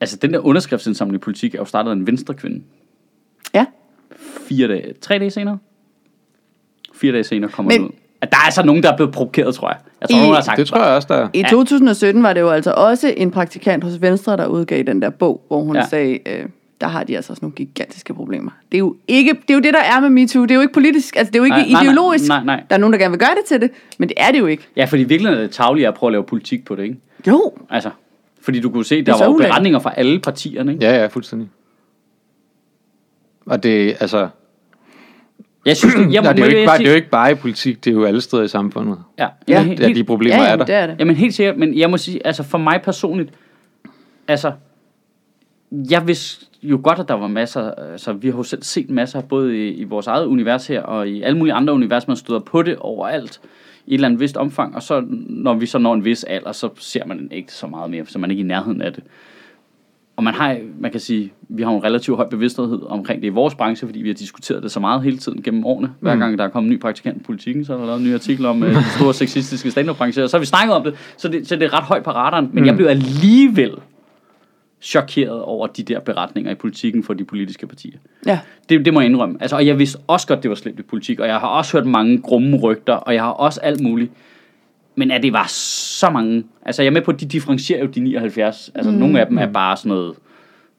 Altså, 0.00 0.16
den 0.16 0.32
der 0.32 0.38
underskriftsindsamling 0.38 1.14
i 1.14 1.24
politik 1.24 1.54
er 1.54 1.58
jo 1.58 1.64
startet 1.64 1.90
af 1.90 1.94
en 1.94 2.06
venstre 2.06 2.34
kvinde. 2.34 2.62
Ja. 3.54 3.66
Fire 4.48 4.68
dage, 4.68 4.92
tre 5.00 5.18
dage 5.18 5.30
senere. 5.30 5.58
Fire 6.94 7.12
dage 7.12 7.24
senere 7.24 7.50
kommer 7.50 7.72
Men- 7.72 7.80
den 7.80 7.88
ud. 7.88 7.94
At 8.20 8.30
der 8.32 8.36
er 8.36 8.44
altså 8.44 8.62
nogen, 8.62 8.82
der 8.82 8.92
er 8.92 8.96
blevet 8.96 9.12
provokeret, 9.14 9.54
tror 9.54 9.68
jeg. 9.68 9.78
Jeg 10.00 10.08
tror, 10.08 10.16
I- 10.16 10.20
nogen 10.20 10.34
har 10.34 10.42
sagt, 10.42 10.58
Det 10.58 10.66
tror 10.66 10.78
jeg 10.84 10.94
også, 10.96 11.08
der 11.10 11.14
er. 11.14 11.28
I 11.34 11.42
2017 11.50 12.22
var 12.22 12.32
det 12.32 12.40
jo 12.40 12.50
altså 12.50 12.72
også 12.76 13.14
en 13.16 13.30
praktikant 13.30 13.84
hos 13.84 14.00
Venstre, 14.00 14.36
der 14.36 14.46
udgav 14.46 14.82
den 14.82 15.02
der 15.02 15.10
bog, 15.10 15.44
hvor 15.48 15.60
hun 15.60 15.76
ja. 15.76 15.86
sagde, 15.88 16.18
øh, 16.28 16.46
der 16.80 16.86
har 16.86 17.04
de 17.04 17.16
altså 17.16 17.32
også 17.32 17.40
nogle 17.44 17.54
gigantiske 17.54 18.14
problemer. 18.14 18.50
Det 18.72 18.76
er, 18.76 18.78
jo 18.78 18.96
ikke, 19.08 19.30
det 19.32 19.50
er 19.50 19.54
jo 19.54 19.60
det, 19.60 19.74
der 19.74 19.80
er 19.80 20.00
med 20.00 20.10
MeToo. 20.10 20.42
Det 20.42 20.50
er 20.50 20.54
jo 20.54 20.60
ikke 20.60 20.74
politisk, 20.74 21.16
altså 21.16 21.30
det 21.30 21.36
er 21.36 21.40
jo 21.40 21.44
ikke 21.44 21.56
Nej, 21.56 21.66
nej, 21.66 21.72
nej, 21.72 21.82
ideologisk. 21.82 22.28
nej, 22.28 22.44
nej. 22.44 22.62
Der 22.70 22.74
er 22.76 22.80
nogen, 22.80 22.92
der 22.92 22.98
gerne 22.98 23.10
vil 23.10 23.18
gøre 23.20 23.34
det 23.36 23.44
til 23.48 23.60
det, 23.60 23.70
men 23.98 24.08
det 24.08 24.14
er 24.20 24.30
det 24.32 24.38
jo 24.38 24.46
ikke. 24.46 24.68
Ja, 24.76 24.84
fordi 24.84 25.02
virkelig 25.02 25.32
er 25.32 25.36
det 25.40 25.50
tavligt 25.50 25.88
at 25.88 25.94
prøve 25.94 26.08
at 26.08 26.12
lave 26.12 26.24
politik 26.24 26.64
på 26.64 26.76
det, 26.76 26.82
ikke? 26.82 26.96
Jo, 27.28 27.52
Altså, 27.70 27.90
fordi 28.42 28.60
du 28.60 28.70
kunne 28.70 28.84
se, 28.84 29.02
der 29.02 29.18
var 29.18 29.24
jo 29.26 29.32
beretninger 29.32 29.78
fra 29.78 29.92
alle 29.96 30.20
partierne, 30.20 30.72
ikke? 30.72 30.84
Ja, 30.84 31.00
ja, 31.00 31.06
fuldstændig. 31.06 31.48
Og 33.46 33.62
det, 33.62 33.96
altså, 34.00 34.28
Jeg 35.66 35.76
synes, 35.76 35.94
det, 35.94 36.02
jeg, 36.14 36.22
Nej, 36.22 36.32
det, 36.32 36.40
er 36.42 36.46
må- 36.46 36.50
jo 36.50 36.56
ikke 36.56 36.66
bare, 36.66 36.78
det 36.78 36.86
er 36.86 36.90
jo 36.90 36.96
ikke 36.96 37.10
bare 37.10 37.32
i 37.32 37.34
politik, 37.34 37.84
det 37.84 37.90
er 37.90 37.94
jo 37.94 38.04
alle 38.04 38.20
steder 38.20 38.42
i 38.42 38.48
samfundet. 38.48 38.98
Ja, 39.18 39.22
Ja. 39.48 39.60
jamen, 39.60 39.78
Ja, 39.78 39.88
de 39.88 40.04
problemer 40.04 40.36
ja, 40.36 40.42
er 40.44 40.50
jamen, 40.50 40.58
der. 40.58 40.64
det 40.66 40.74
er 40.74 40.86
det. 40.86 40.96
Jamen 40.98 41.16
helt 41.16 41.34
sikkert, 41.34 41.56
men 41.56 41.78
jeg 41.78 41.90
må 41.90 41.96
sige, 41.96 42.26
altså 42.26 42.42
for 42.42 42.58
mig 42.58 42.80
personligt, 42.84 43.30
altså, 44.28 44.52
jeg 45.72 46.06
vidste 46.06 46.46
jo 46.62 46.80
godt, 46.82 46.98
at 46.98 47.08
der 47.08 47.14
var 47.14 47.26
masser, 47.28 47.70
altså 47.70 48.12
vi 48.12 48.28
har 48.30 48.36
jo 48.36 48.42
selv 48.42 48.62
set 48.62 48.90
masser, 48.90 49.20
både 49.20 49.68
i, 49.68 49.74
i 49.74 49.84
vores 49.84 50.06
eget 50.06 50.26
univers 50.26 50.66
her, 50.66 50.82
og 50.82 51.08
i 51.08 51.22
alle 51.22 51.38
mulige 51.38 51.54
andre 51.54 51.72
univers, 51.74 52.08
man 52.08 52.16
støder 52.16 52.40
på 52.40 52.62
det 52.62 52.76
overalt, 52.76 53.40
i 53.86 53.90
et 53.90 53.94
eller 53.94 54.08
andet 54.08 54.20
vist 54.20 54.36
omfang, 54.36 54.74
og 54.76 54.82
så 54.82 55.04
når 55.28 55.54
vi 55.54 55.66
så 55.66 55.78
når 55.78 55.94
en 55.94 56.04
vis 56.04 56.24
alder, 56.24 56.52
så 56.52 56.68
ser 56.78 57.06
man 57.06 57.28
ikke 57.32 57.52
så 57.52 57.66
meget 57.66 57.90
mere, 57.90 58.06
så 58.06 58.18
man 58.18 58.30
er 58.30 58.32
ikke 58.32 58.40
i 58.40 58.46
nærheden 58.46 58.82
af 58.82 58.92
det. 58.92 59.04
Og 60.16 60.24
man 60.24 60.34
har, 60.34 60.56
man 60.80 60.90
kan 60.90 61.00
sige, 61.00 61.32
vi 61.48 61.62
har 61.62 61.70
en 61.70 61.84
relativt 61.84 62.16
høj 62.16 62.28
bevidsthed 62.28 62.82
omkring 62.86 63.20
det 63.22 63.26
i 63.26 63.30
vores 63.30 63.54
branche, 63.54 63.86
fordi 63.88 64.02
vi 64.02 64.08
har 64.08 64.14
diskuteret 64.14 64.62
det 64.62 64.70
så 64.70 64.80
meget 64.80 65.02
hele 65.02 65.16
tiden 65.18 65.42
gennem 65.42 65.64
årene. 65.66 65.90
Hver 66.00 66.14
Mm. 66.14 66.20
gang 66.20 66.38
der 66.38 66.44
er 66.44 66.48
kommet 66.48 66.68
en 66.70 66.74
ny 66.74 66.80
praktikant 66.80 67.16
i 67.20 67.24
politikken, 67.24 67.64
så 67.64 67.74
er 67.74 67.78
der 67.78 67.86
lavet 67.86 67.98
en 68.00 68.06
ny 68.06 68.14
artikel 68.14 68.46
om 68.46 68.62
øh, 68.62 68.74
den 68.74 68.82
store 68.98 69.14
sexistiske 69.22 69.70
stand-up-branche, 69.70 70.22
og 70.24 70.30
så 70.30 70.36
har 70.36 70.40
vi 70.40 70.46
snakket 70.46 70.74
om 70.76 70.82
det, 70.84 70.94
så 71.16 71.28
det, 71.28 71.48
så 71.48 71.54
det 71.56 71.62
er 71.64 71.74
ret 71.78 71.84
højt 71.84 72.02
på 72.04 72.10
radaren. 72.10 72.50
Men 72.52 72.62
Mm. 72.62 72.66
jeg 72.66 72.76
blev 72.76 72.86
alligevel 72.86 73.72
chokeret 74.80 75.42
over 75.42 75.66
de 75.66 75.82
der 75.82 76.00
beretninger 76.00 76.50
i 76.50 76.54
politikken 76.54 77.02
for 77.04 77.14
de 77.14 77.24
politiske 77.24 77.66
partier. 77.66 77.98
ja. 78.26 78.38
Det, 78.68 78.84
det 78.84 78.94
må 78.94 79.00
jeg 79.00 79.10
indrømme. 79.10 79.36
Altså, 79.40 79.56
og 79.56 79.66
jeg 79.66 79.78
vidste 79.78 79.98
også 80.06 80.26
godt, 80.26 80.42
det 80.42 80.48
var 80.48 80.54
slemt 80.54 80.78
i 80.78 80.82
politik, 80.82 81.20
og 81.20 81.26
jeg 81.26 81.38
har 81.40 81.48
også 81.48 81.76
hørt 81.76 81.86
mange 81.86 82.18
grumme 82.22 82.56
rygter, 82.56 82.92
og 82.92 83.14
jeg 83.14 83.22
har 83.22 83.30
også 83.30 83.60
alt 83.60 83.80
muligt. 83.80 84.12
Men 84.94 85.10
at 85.10 85.22
det 85.22 85.32
var 85.32 85.46
så 85.48 86.10
mange... 86.10 86.44
Altså, 86.66 86.82
jeg 86.82 86.88
er 86.88 86.92
med 86.92 87.02
på, 87.02 87.10
at 87.10 87.20
de 87.20 87.26
differentierer 87.26 87.80
jo 87.80 87.86
de 87.86 88.00
79. 88.00 88.70
Altså, 88.74 88.90
mm. 88.90 88.96
nogle 88.96 89.20
af 89.20 89.26
dem 89.26 89.38
er 89.38 89.46
bare 89.46 89.76
sådan 89.76 89.88
noget... 89.88 90.14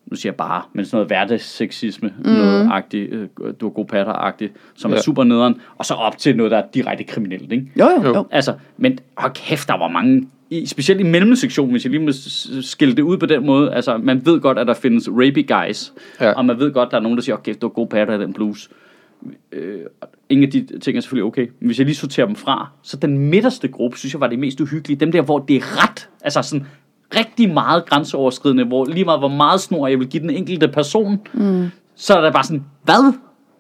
Nu 0.06 0.16
siger 0.16 0.32
jeg 0.32 0.36
bare, 0.36 0.62
men 0.74 0.86
sådan 0.86 0.96
noget 0.96 1.08
hverdagssexisme, 1.08 2.14
mm. 2.24 2.30
noget 2.32 2.70
agtigt, 2.72 3.14
øh, 3.14 3.28
du 3.62 3.68
er 3.68 3.72
god 3.72 3.86
patter-agtigt, 3.86 4.54
som 4.76 4.92
ja. 4.92 4.98
er 4.98 5.02
super 5.02 5.24
nederen, 5.24 5.56
og 5.78 5.86
så 5.86 5.94
op 5.94 6.18
til 6.18 6.38
noget, 6.38 6.52
der 6.52 6.58
er 6.58 6.64
direkte 6.74 7.04
kriminelt, 7.04 7.52
ikke? 7.52 7.72
Jo, 7.80 7.86
jo, 7.90 8.04
Jo. 8.04 8.16
jo. 8.16 8.28
Altså, 8.32 8.54
men 8.78 9.00
hold 9.18 9.34
kæft, 9.34 9.68
der 9.68 9.78
var 9.78 9.88
mange, 9.88 10.28
i, 10.50 10.66
specielt 10.66 11.02
i 11.02 11.04
mellemsektionen, 11.04 11.72
hvis 11.72 11.86
jeg 11.86 11.92
lige 11.92 12.04
må 12.04 12.12
skille 12.62 12.96
det 12.96 13.02
ud 13.02 13.18
på 13.18 13.26
den 13.26 13.46
måde. 13.46 13.74
Altså, 13.74 13.98
man 13.98 14.26
ved 14.26 14.40
godt, 14.40 14.60
at 14.60 14.68
der 14.68 14.74
findes 14.74 15.10
rapey 15.10 15.48
guys, 15.48 15.94
ja. 16.22 16.32
Og 16.32 16.46
man 16.46 16.60
ved 16.60 16.74
godt, 16.74 16.88
at 16.88 16.92
der 16.92 16.98
er 16.98 17.02
nogen, 17.02 17.18
der 17.18 17.24
siger, 17.24 17.36
okay, 17.36 17.56
du 17.62 17.68
er 17.68 17.72
god 17.72 17.88
patter 17.88 18.20
i 18.20 18.22
den 18.22 18.34
blues. 18.34 18.70
Øh, 19.52 19.80
ingen 20.30 20.46
af 20.46 20.52
de 20.52 20.80
ting 20.80 20.98
er 20.98 21.02
selvfølgelig 21.02 21.26
okay. 21.26 21.48
Men 21.60 21.68
hvis 21.68 21.78
jeg 21.78 21.86
lige 21.86 21.96
sorterer 21.96 22.28
dem 22.28 22.36
fra, 22.36 22.70
så 22.82 22.98
den 22.98 23.18
midterste 23.18 23.68
gruppe, 23.68 23.98
synes 23.98 24.14
jeg 24.14 24.22
var 24.22 24.28
det 24.28 24.40
mest 24.40 24.62
uhyggelige. 24.62 25.00
Dem 25.00 25.12
der, 25.12 25.22
hvor 25.22 25.40
det 25.40 25.56
er 25.56 25.84
ret, 25.84 26.10
altså 26.22 26.42
sådan 26.42 26.68
rigtig 27.16 27.54
meget 27.54 27.86
grænseoverskridende, 27.86 28.64
hvor 28.64 28.86
lige 28.86 29.06
meget 29.06 29.20
hvor 29.20 29.28
meget 29.28 29.62
snor 29.62 29.88
jeg 29.88 30.00
vil 30.00 30.08
give 30.08 30.24
den 30.24 30.30
enkelte 30.30 30.68
person, 30.68 31.20
mm. 31.34 31.68
så 31.96 32.18
er 32.18 32.22
der 32.22 32.32
bare 32.32 32.44
sådan, 32.44 32.66
hvad? 32.84 33.14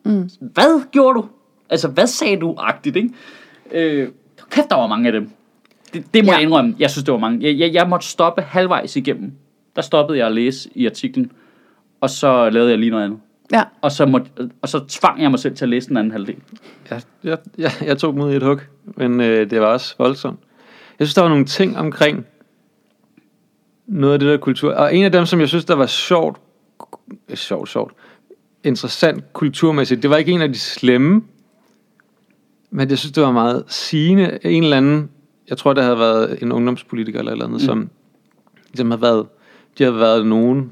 Mm. 0.05 0.29
Hvad 0.41 0.91
gjorde 0.91 1.15
du? 1.19 1.25
Altså, 1.69 1.87
hvad 1.87 2.07
sagde 2.07 2.37
du? 2.37 2.55
Agtigt, 2.57 2.95
ikke? 2.95 3.09
Øh, 3.71 4.07
kæft, 4.51 4.69
der 4.69 4.75
var 4.75 4.87
mange 4.87 5.07
af 5.07 5.13
dem. 5.13 5.29
Det, 5.97 6.13
det 6.13 6.25
må 6.25 6.31
ja. 6.31 6.37
Jeg 6.37 6.43
indrømme. 6.43 6.75
Jeg 6.79 6.89
synes, 6.89 7.03
det 7.03 7.11
var 7.11 7.19
mange. 7.19 7.47
Jeg, 7.47 7.59
jeg, 7.59 7.73
jeg 7.73 7.89
måtte 7.89 8.07
stoppe 8.07 8.41
halvvejs 8.41 8.95
igennem. 8.95 9.31
Der 9.75 9.81
stoppede 9.81 10.19
jeg 10.19 10.27
at 10.27 10.33
læse 10.33 10.69
i 10.75 10.85
artiklen, 10.85 11.31
og 12.01 12.09
så 12.09 12.49
lavede 12.49 12.69
jeg 12.69 12.79
lige 12.79 12.89
noget 12.89 13.03
andet. 13.03 13.19
Ja. 13.51 13.63
Og 13.81 13.91
så, 13.91 14.05
måtte, 14.05 14.31
og 14.61 14.69
så 14.69 14.85
tvang 14.87 15.21
jeg 15.21 15.31
mig 15.31 15.39
selv 15.39 15.55
til 15.55 15.65
at 15.65 15.69
læse 15.69 15.89
den 15.89 15.97
anden 15.97 16.11
halvdel. 16.11 16.35
Jeg, 16.89 17.01
jeg, 17.23 17.37
jeg, 17.57 17.71
jeg 17.85 17.97
tog 17.97 18.13
dem 18.13 18.21
ud 18.21 18.33
i 18.33 18.35
et 18.35 18.43
hug, 18.43 18.59
men 18.85 19.21
øh, 19.21 19.49
det 19.49 19.61
var 19.61 19.67
også 19.67 19.95
voldsomt. 19.97 20.39
Jeg 20.99 21.07
synes, 21.07 21.15
der 21.15 21.21
var 21.21 21.29
nogle 21.29 21.45
ting 21.45 21.77
omkring 21.77 22.25
noget 23.87 24.13
af 24.13 24.19
det 24.19 24.27
der 24.27 24.37
kultur. 24.37 24.73
Og 24.73 24.95
en 24.95 25.05
af 25.05 25.11
dem, 25.11 25.25
som 25.25 25.39
jeg 25.39 25.47
synes, 25.47 25.65
der 25.65 25.75
var 25.75 25.85
sjovt, 25.85 26.39
sjovt, 27.33 27.69
sjovt, 27.69 27.93
interessant 28.63 29.33
kulturmæssigt, 29.33 30.01
det 30.01 30.09
var 30.09 30.17
ikke 30.17 30.31
en 30.31 30.41
af 30.41 30.49
de 30.49 30.59
slemme, 30.59 31.21
men 32.69 32.89
jeg 32.89 32.97
synes, 32.97 33.11
det 33.11 33.23
var 33.23 33.31
meget 33.31 33.63
sigende. 33.67 34.39
En 34.43 34.63
eller 34.63 34.77
anden, 34.77 35.09
jeg 35.49 35.57
tror, 35.57 35.73
der 35.73 35.81
havde 35.81 35.99
været 35.99 36.41
en 36.41 36.51
ungdomspolitiker 36.51 37.19
eller 37.19 37.31
eller 37.31 37.45
andet, 37.45 37.61
mm. 37.61 37.65
som, 37.65 37.89
som 38.75 38.91
havde 38.91 39.01
været, 39.01 39.27
de 39.77 39.83
havde 39.83 39.99
været 39.99 40.25
nogen 40.25 40.71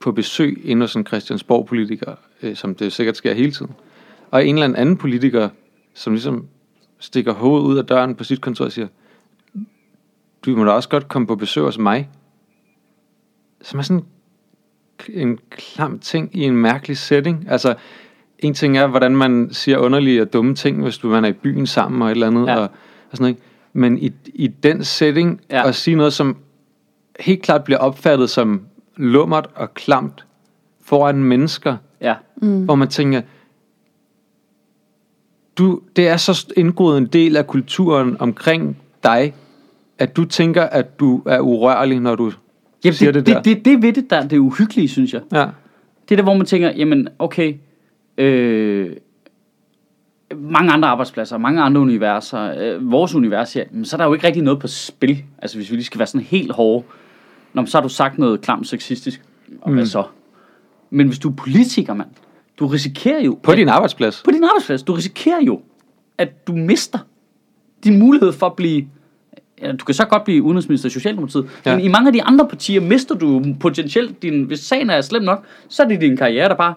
på 0.00 0.12
besøg 0.12 0.62
inde 0.64 0.82
hos 0.82 0.94
en 0.94 1.06
Christiansborg-politiker, 1.06 2.14
øh, 2.42 2.56
som 2.56 2.74
det 2.74 2.92
sikkert 2.92 3.16
sker 3.16 3.34
hele 3.34 3.52
tiden. 3.52 3.72
Og 4.30 4.46
en 4.46 4.54
eller 4.54 4.76
anden 4.78 4.96
politiker, 4.96 5.48
som 5.94 6.12
ligesom 6.12 6.46
stikker 6.98 7.32
hovedet 7.32 7.66
ud 7.66 7.78
af 7.78 7.86
døren 7.86 8.14
på 8.14 8.24
sit 8.24 8.40
kontor 8.40 8.64
og 8.64 8.72
siger, 8.72 8.88
du 10.46 10.56
må 10.56 10.64
da 10.64 10.70
også 10.70 10.88
godt 10.88 11.08
komme 11.08 11.26
på 11.26 11.36
besøg 11.36 11.64
hos 11.64 11.78
mig. 11.78 12.08
Som 13.62 13.78
er 13.78 13.82
sådan 13.82 14.04
en 15.08 15.38
klam 15.50 15.98
ting 15.98 16.30
i 16.36 16.42
en 16.42 16.56
mærkelig 16.56 16.96
setting. 16.96 17.46
Altså, 17.48 17.74
en 18.38 18.54
ting 18.54 18.78
er, 18.78 18.86
hvordan 18.86 19.16
man 19.16 19.48
siger 19.52 19.78
underlige 19.78 20.22
og 20.22 20.32
dumme 20.32 20.54
ting, 20.54 20.82
hvis 20.82 20.98
du 20.98 21.08
man 21.08 21.24
er 21.24 21.28
i 21.28 21.32
byen 21.32 21.66
sammen 21.66 22.02
og 22.02 22.08
et 22.08 22.12
eller 22.12 22.26
andet, 22.26 22.46
ja. 22.46 22.56
og, 22.56 22.62
og 23.10 23.16
sådan 23.16 23.24
noget. 23.24 23.36
Men 23.76 23.98
i, 23.98 24.12
i 24.34 24.46
den 24.46 24.84
setting, 24.84 25.40
Ja. 25.50 25.68
at 25.68 25.74
sige 25.74 25.96
noget, 25.96 26.12
som 26.12 26.36
helt 27.20 27.42
klart 27.42 27.64
bliver 27.64 27.78
opfattet 27.78 28.30
som 28.30 28.62
lummert 28.96 29.46
og 29.54 29.74
klamt 29.74 30.26
foran 30.82 31.24
mennesker, 31.24 31.76
Ja. 32.00 32.14
mm. 32.42 32.64
hvor 32.64 32.74
man 32.74 32.88
tænker, 32.88 33.22
du, 35.58 35.80
det 35.96 36.08
er 36.08 36.16
så 36.16 36.52
indgået 36.56 36.98
en 36.98 37.06
del 37.06 37.36
af 37.36 37.46
kulturen 37.46 38.16
omkring 38.20 38.76
dig, 39.04 39.34
at 39.98 40.16
du 40.16 40.24
tænker, 40.24 40.62
at 40.62 41.00
du 41.00 41.22
er 41.26 41.40
urørlig, 41.40 42.00
når 42.00 42.14
du 42.14 42.32
Jamen, 42.84 42.94
siger 42.94 43.12
det, 43.12 43.26
det, 43.26 43.34
der. 43.34 43.42
det, 43.42 43.56
det, 43.56 43.64
det 43.64 43.82
ved 43.82 43.92
det, 43.92 44.10
der 44.10 44.22
det 44.22 44.32
er 44.36 44.40
uhyggelige, 44.40 44.88
synes 44.88 45.12
jeg. 45.12 45.22
Ja. 45.32 45.46
Det 46.08 46.14
er 46.14 46.16
der, 46.16 46.22
hvor 46.22 46.34
man 46.34 46.46
tænker, 46.46 46.70
jamen, 46.76 47.08
okay, 47.18 47.54
øh, 48.18 48.96
mange 50.38 50.72
andre 50.72 50.88
arbejdspladser, 50.88 51.38
mange 51.38 51.62
andre 51.62 51.80
universer, 51.80 52.54
øh, 52.58 52.90
vores 52.90 53.14
univers 53.14 53.52
her, 53.52 53.64
men 53.70 53.84
så 53.84 53.96
er 53.96 53.98
der 53.98 54.04
jo 54.04 54.14
ikke 54.14 54.26
rigtig 54.26 54.42
noget 54.42 54.60
på 54.60 54.66
spil. 54.66 55.24
Altså, 55.38 55.56
hvis 55.56 55.70
vi 55.70 55.76
lige 55.76 55.84
skal 55.84 55.98
være 55.98 56.06
sådan 56.06 56.26
helt 56.26 56.52
hårde, 56.52 56.84
Nå, 57.54 57.66
så 57.66 57.76
har 57.76 57.82
du 57.82 57.88
sagt 57.88 58.18
noget 58.18 58.40
klamt 58.40 58.68
sexistisk, 58.68 59.22
og 59.60 59.70
mm. 59.70 59.76
hvad 59.76 59.86
så? 59.86 60.04
Men 60.90 61.06
hvis 61.06 61.18
du 61.18 61.30
er 61.30 61.34
politiker, 61.34 61.94
mand, 61.94 62.08
du 62.58 62.66
risikerer 62.66 63.20
jo... 63.20 63.38
På 63.42 63.50
at- 63.50 63.58
din 63.58 63.68
arbejdsplads. 63.68 64.22
på 64.24 64.30
din 64.30 64.44
arbejdsplads, 64.44 64.82
du 64.82 64.92
risikerer 64.92 65.42
jo, 65.42 65.60
at 66.18 66.46
du 66.46 66.52
mister 66.52 66.98
din 67.84 67.98
mulighed 67.98 68.32
for 68.32 68.46
at 68.46 68.56
blive 68.56 68.84
ja, 69.62 69.72
du 69.72 69.84
kan 69.84 69.94
så 69.94 70.04
godt 70.04 70.24
blive 70.24 70.42
udenrigsminister 70.42 70.88
i 70.88 70.90
Socialdemokratiet, 70.90 71.46
ja. 71.66 71.76
Men 71.76 71.84
i 71.84 71.88
mange 71.88 72.06
af 72.06 72.12
de 72.12 72.22
andre 72.22 72.48
partier 72.48 72.80
mister 72.80 73.14
du 73.14 73.44
potentielt 73.60 74.22
din, 74.22 74.42
hvis 74.42 74.60
sagen 74.60 74.90
er 74.90 75.00
slem 75.00 75.22
nok, 75.22 75.44
så 75.68 75.82
er 75.82 75.88
det 75.88 76.00
din 76.00 76.16
karriere, 76.16 76.48
der 76.48 76.54
bare 76.54 76.74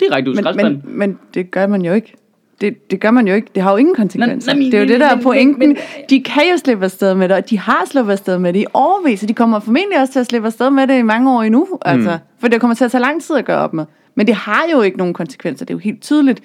direkte 0.00 0.30
ud 0.30 0.36
i 0.36 0.42
Men, 0.42 0.56
men, 0.56 0.82
men 0.84 1.18
det 1.34 1.50
gør 1.50 1.66
man 1.66 1.82
jo 1.82 1.92
ikke. 1.92 2.14
Det, 2.60 2.90
det 2.90 3.00
gør 3.00 3.10
man 3.10 3.28
jo 3.28 3.34
ikke. 3.34 3.48
Det 3.54 3.62
har 3.62 3.70
jo 3.70 3.76
ingen 3.76 3.94
konsekvenser. 3.94 4.52
Nej, 4.52 4.54
nej, 4.58 4.62
men- 4.62 4.72
det 4.72 4.78
er 4.78 4.82
jo 4.82 4.88
det, 4.88 5.00
der 5.00 5.06
er 5.06 5.14
men- 5.14 5.22
pointen. 5.24 5.58
men- 5.68 5.76
de 6.10 6.22
kan 6.22 6.42
jo 6.50 6.56
slippe 6.56 6.84
afsted 6.84 7.14
med 7.14 7.28
det, 7.28 7.36
og 7.36 7.50
de 7.50 7.58
har 7.58 7.82
sluppet 7.86 8.12
afsted 8.12 8.38
med 8.38 8.52
det 8.52 8.60
i 8.60 8.64
overvis, 8.74 9.22
og 9.22 9.28
de 9.28 9.34
kommer 9.34 9.58
formentlig 9.60 10.00
også 10.00 10.12
til 10.12 10.20
at 10.20 10.26
slippe 10.26 10.46
afsted 10.46 10.70
med 10.70 10.86
det 10.86 10.98
i 10.98 11.02
mange 11.02 11.32
år 11.32 11.42
endnu. 11.42 11.68
Altså, 11.84 12.10
Mm. 12.10 12.18
For 12.40 12.48
det 12.48 12.60
kommer 12.60 12.74
til 12.74 12.84
at 12.84 12.90
tage 12.90 13.02
lang 13.02 13.22
tid 13.22 13.36
at 13.36 13.44
gøre 13.44 13.58
op 13.58 13.72
med. 13.72 13.84
Men 14.14 14.26
det 14.26 14.34
har 14.34 14.62
jo 14.72 14.80
ikke 14.82 14.98
nogen 14.98 15.14
konsekvenser. 15.14 15.64
Det 15.64 15.74
er 15.74 15.74
jo 15.74 15.78
helt 15.78 16.02
tydeligt. 16.02 16.40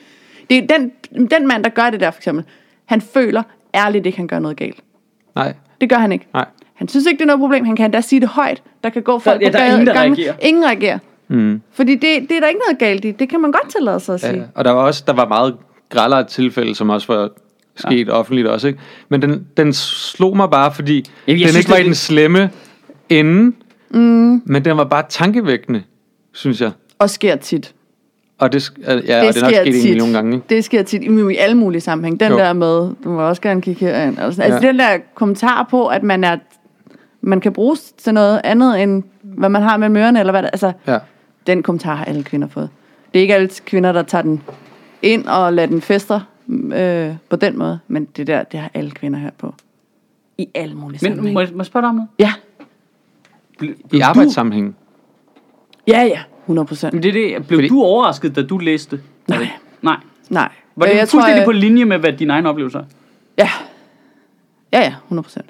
Det 0.49 0.57
er 0.57 0.78
den, 0.78 0.91
den 1.30 1.47
mand, 1.47 1.64
der 1.64 1.70
gør 1.70 1.89
det 1.89 1.99
der, 1.99 2.11
for 2.11 2.20
eksempel, 2.20 2.45
han 2.86 3.01
føler 3.01 3.43
ærligt 3.76 4.05
ikke, 4.05 4.18
han 4.18 4.28
gør 4.28 4.39
noget 4.39 4.57
galt. 4.57 4.80
Nej, 5.36 5.53
Det 5.82 5.89
gør 5.89 5.95
han 5.97 6.11
ikke. 6.11 6.28
nej. 6.34 6.45
Han 6.74 6.88
synes 6.88 7.05
ikke, 7.05 7.18
det 7.18 7.24
er 7.24 7.28
noget 7.28 7.39
problem. 7.39 7.66
Han 7.66 7.76
kan 7.76 7.86
endda 7.86 8.01
sige 8.01 8.20
det 8.20 8.30
højt. 8.30 8.64
Der 8.84 8.89
kan 8.89 9.01
gå 9.01 9.20
folk 9.20 9.41
ja, 9.41 9.47
på 9.47 9.51
der 9.51 9.59
er 9.59 9.64
gaden- 9.64 9.74
ingen, 9.82 9.88
der 9.88 9.93
gangen. 9.93 10.18
reagerer. 10.18 10.36
Ingen 10.41 10.66
reagerer. 10.66 10.99
Mm. 11.28 11.61
Fordi 11.72 11.95
det, 11.95 12.01
det 12.30 12.32
er 12.32 12.39
der 12.39 12.47
ikke 12.47 12.61
noget 12.68 12.80
galt 12.80 13.05
i. 13.05 13.11
Det 13.11 13.30
kan 13.30 13.41
man 13.41 13.51
godt 13.51 13.70
tillade 13.72 13.99
sig 13.99 14.14
at 14.14 14.22
sige. 14.22 14.34
Ja, 14.34 14.43
og 14.55 14.66
der 14.66 14.72
var 14.72 14.82
også 14.82 15.03
der 15.07 15.14
var 15.14 15.28
meget 15.28 15.55
grældere 15.90 16.24
tilfælde, 16.24 16.76
som 16.76 16.90
også 16.90 17.14
var 17.14 17.30
sket 17.76 18.08
ja. 18.08 18.12
offentligt 18.14 18.48
også, 18.48 18.68
ikke? 18.68 18.80
Men 19.10 19.22
den, 19.22 19.48
den 19.58 19.74
slog 19.74 20.38
mig 20.38 20.50
bare, 20.50 20.74
fordi 20.74 21.06
Jamen, 21.28 21.40
den 21.40 21.48
synes, 21.48 21.58
ikke 21.58 21.70
var 21.70 21.76
det- 21.76 21.84
i 21.84 21.86
den 21.86 21.96
slemme 21.96 22.50
ende, 23.10 23.56
mm. 23.90 24.42
men 24.46 24.66
den 24.66 24.78
var 24.78 24.84
bare 24.84 25.04
tankevækkende, 25.10 25.84
synes 26.34 26.62
jeg. 26.62 26.72
Og 27.00 27.10
sker 27.10 27.36
tit. 27.36 27.74
Og 28.40 28.54
det, 28.54 28.72
ja, 28.88 28.96
det 28.96 28.98
og 28.98 29.04
det 29.34 29.38
er 29.38 29.42
nok 29.42 29.52
sket 29.54 29.68
en 29.68 29.84
million 29.90 30.12
gange, 30.14 30.36
ikke? 30.36 30.46
Det 30.50 30.64
sker 30.66 30.84
tit 30.84 31.04
i, 31.04 31.32
i 31.34 31.38
alle 31.38 31.58
mulige 31.58 31.82
sammenhæng. 31.82 32.20
Den 32.20 32.32
Jo. 32.32 32.38
der 32.38 32.54
med, 32.54 32.90
du 33.04 33.10
må 33.10 33.22
også 33.22 33.42
gerne 33.42 33.62
kigge 33.62 33.86
herind. 33.86 34.20
Altså, 34.20 34.42
ja. 34.44 34.48
altså 34.54 34.68
den 34.68 34.80
der 34.80 34.98
kommentar 35.16 35.68
på, 35.70 35.88
at 35.88 36.04
man 36.04 36.24
er 36.24 36.38
man 37.22 37.42
kan 37.42 37.54
bruges 37.54 37.92
til 37.98 38.14
noget 38.14 38.42
andet 38.44 38.82
end 38.84 39.04
hvad 39.22 39.50
man 39.50 39.62
har 39.62 39.78
mellem 39.78 39.98
ørerne, 39.98 40.20
eller 40.20 40.32
hvad 40.34 40.44
det, 40.44 40.50
altså, 40.54 40.72
Ja. 40.88 40.98
den 41.48 41.64
kommentar 41.64 41.96
har 41.96 42.06
alle 42.06 42.24
kvinder 42.24 42.48
fået. 42.48 42.70
Det 43.14 43.20
er 43.20 43.22
ikke 43.22 43.36
alle 43.36 43.50
kvinder, 43.66 43.92
der 43.92 44.04
tager 44.04 44.22
den 44.22 44.42
ind 45.04 45.26
og 45.28 45.54
lader 45.54 45.68
den 45.68 45.82
fester 45.82 46.20
øh, 46.74 47.16
på 47.30 47.36
den 47.36 47.58
måde, 47.58 47.80
men 47.88 48.06
det 48.06 48.28
der, 48.28 48.43
det 48.43 48.60
har 48.60 48.72
alle 48.74 48.91
kvinder 48.91 49.20
hørt 49.20 49.34
på. 49.34 49.54
I 50.38 50.47
alle 50.56 50.76
mulige 50.76 50.99
Men 51.01 51.12
sammenhænge. 51.12 51.34
må, 51.34 51.39
jeg- 51.39 51.49
må 51.54 51.58
jeg 51.60 51.66
spørge 51.66 51.82
dig 51.82 51.89
om 51.89 51.95
noget? 51.95 52.10
Ja, 52.20 52.34
Ble, 53.60 53.76
I 53.93 53.99
arbejdssammenhæng. 53.99 54.76
ja, 55.88 56.01
ja, 56.01 56.20
100 56.45 56.66
procent. 56.68 56.91
Du, 56.91 56.95
men 56.95 57.04
det, 57.04 57.10
er 57.34 57.38
det, 57.39 57.47
blev 57.47 57.58
Fordi- 57.58 57.68
du 57.70 57.82
overrasket, 57.84 58.36
da 58.36 58.41
du 58.43 58.58
læste? 58.58 59.01
Nej. 59.28 59.38
Det- 59.38 59.49
Nej. 59.82 59.97
Nej. 60.30 60.49
Var 60.76 60.86
det 60.86 60.91
Øh, 60.93 60.97
jeg 60.97 61.08
fuldstændig 61.08 61.45
på 61.45 61.51
linje 61.51 61.86
med, 61.86 61.97
hvad 61.99 62.14
dine 62.14 62.34
egne 62.34 62.49
oplevelser 62.49 62.80
er? 62.80 62.84
Ja. 63.38 63.49
Ja, 64.74 64.80
ja, 64.80 64.93
100 65.08 65.24
procent. 65.24 65.45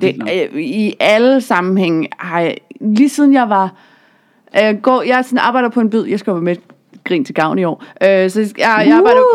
Det, 0.00 0.22
øh, 0.54 0.60
I 0.62 0.94
alle 1.00 1.40
sammenhænge 1.40 2.08
har 2.18 2.40
jeg, 2.40 2.56
lige 2.80 3.08
siden 3.08 3.32
jeg 3.32 3.48
var, 3.48 3.74
øh, 4.62 4.76
går, 4.82 5.02
jeg 5.02 5.18
er 5.18 5.22
sådan, 5.22 5.38
arbejder 5.38 5.68
på 5.68 5.80
en 5.80 5.90
byd, 5.90 6.04
jeg 6.06 6.18
skal 6.18 6.32
være 6.32 6.42
med 6.42 6.56
grin 7.08 7.24
til 7.24 7.34
gavn 7.34 7.58
i 7.58 7.64
år, 7.64 7.84
øh, 8.02 8.30
så 8.30 8.40
jeg, 8.40 8.84
jeg 8.86 8.96
arbejder 8.96 9.20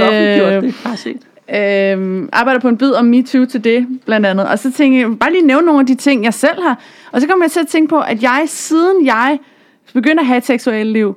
har 0.00 0.06
også 0.06 0.56
Øh, 0.56 0.62
det. 0.62 0.74
Har 0.74 0.90
jeg 0.90 0.98
set. 0.98 1.16
øh, 1.54 2.28
arbejder 2.32 2.60
på 2.60 2.68
en 2.68 2.76
bid 2.76 2.92
om 2.92 3.04
MeToo 3.04 3.44
til 3.44 3.64
det, 3.64 3.86
blandt 4.06 4.26
andet. 4.26 4.48
Og 4.48 4.58
så 4.58 4.72
tænker 4.72 4.98
jeg, 4.98 5.18
bare 5.18 5.32
lige 5.32 5.46
nævne 5.46 5.66
nogle 5.66 5.80
af 5.80 5.86
de 5.86 5.94
ting, 5.94 6.24
jeg 6.24 6.34
selv 6.34 6.62
har. 6.62 6.78
Og 7.12 7.20
så 7.20 7.26
kommer 7.26 7.44
jeg 7.44 7.50
til 7.50 7.60
at 7.60 7.68
tænke 7.68 7.88
på, 7.88 8.00
at 8.00 8.22
jeg, 8.22 8.42
siden 8.46 9.06
jeg 9.06 9.38
begyndte 9.94 10.20
at 10.20 10.26
have 10.26 10.38
et 10.38 10.46
seksuelt 10.46 10.90
liv, 10.90 11.16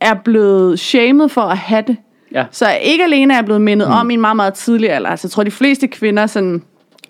er 0.00 0.14
blevet 0.14 0.78
shamed 0.80 1.28
for 1.28 1.40
at 1.40 1.58
have 1.58 1.84
det. 1.86 1.96
Ja. 2.32 2.44
Så 2.50 2.66
ikke 2.82 3.04
alene 3.04 3.34
er 3.34 3.38
jeg 3.38 3.44
blevet 3.44 3.62
mindet 3.62 3.88
mm. 3.88 3.94
om 3.94 4.10
i 4.10 4.14
en 4.14 4.20
meget, 4.20 4.36
meget 4.36 4.54
tidlig 4.54 4.90
alder. 4.90 5.10
Altså, 5.10 5.26
jeg 5.26 5.30
tror, 5.30 5.42
de 5.42 5.50
fleste 5.50 5.86
kvinder 5.86 6.26
sådan, 6.26 6.62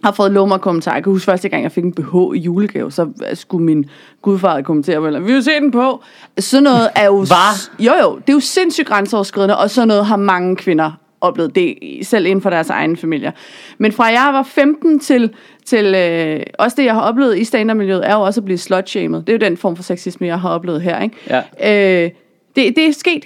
har 0.05 0.13
fået 0.13 0.33
lummer 0.33 0.59
kommentarer. 0.59 0.97
Jeg 0.97 1.05
kan 1.05 1.13
huske 1.13 1.25
første 1.25 1.49
gang, 1.49 1.63
jeg 1.63 1.73
fik 1.73 1.85
en 1.85 1.93
BH 1.93 2.37
i 2.37 2.39
julegave, 2.39 2.93
så 2.93 3.09
skulle 3.35 3.65
min 3.65 3.87
gudfar 4.23 4.63
kommentere 4.63 5.01
på, 5.01 5.07
eller, 5.07 5.21
vi 5.21 5.33
vil 5.33 5.43
se 5.43 5.51
den 5.51 5.71
på. 5.71 6.03
Sådan 6.39 6.63
noget 6.63 6.89
er 6.95 7.07
jo... 7.07 7.25
Hva? 7.25 7.85
Jo, 7.85 7.93
jo, 8.03 8.17
det 8.17 8.29
er 8.29 8.33
jo 8.33 8.41
sindssygt 8.41 8.89
grænseoverskridende, 8.89 9.59
og 9.59 9.71
sådan 9.71 9.89
noget 9.89 10.07
har 10.07 10.17
mange 10.17 10.57
kvinder 10.57 10.91
oplevet 11.21 11.55
det, 11.55 11.77
selv 12.03 12.27
inden 12.27 12.43
for 12.43 12.51
deres 12.51 12.71
egne 12.71 12.97
familier. 12.97 13.31
Men 13.79 13.93
fra 13.93 14.05
jeg 14.05 14.31
var 14.33 14.43
15 14.43 15.01
til, 15.01 15.31
til 15.65 15.95
øh, 15.95 16.41
også 16.59 16.75
det, 16.77 16.85
jeg 16.85 16.95
har 16.95 17.01
oplevet 17.01 17.39
i 17.39 17.45
stand 17.45 17.71
er 17.71 18.15
jo 18.15 18.21
også 18.21 18.41
at 18.41 18.45
blive 18.45 18.59
slut-shamed. 18.59 19.19
Det 19.19 19.29
er 19.29 19.33
jo 19.33 19.39
den 19.39 19.57
form 19.57 19.77
for 19.77 19.83
sexisme, 19.83 20.27
jeg 20.27 20.41
har 20.41 20.51
oplevet 20.51 20.83
her. 20.83 21.03
Ikke? 21.03 21.17
Ja. 21.61 22.05
Øh, 22.05 22.11
det, 22.57 22.77
det 22.77 22.87
er 22.87 22.93
sket 22.93 23.25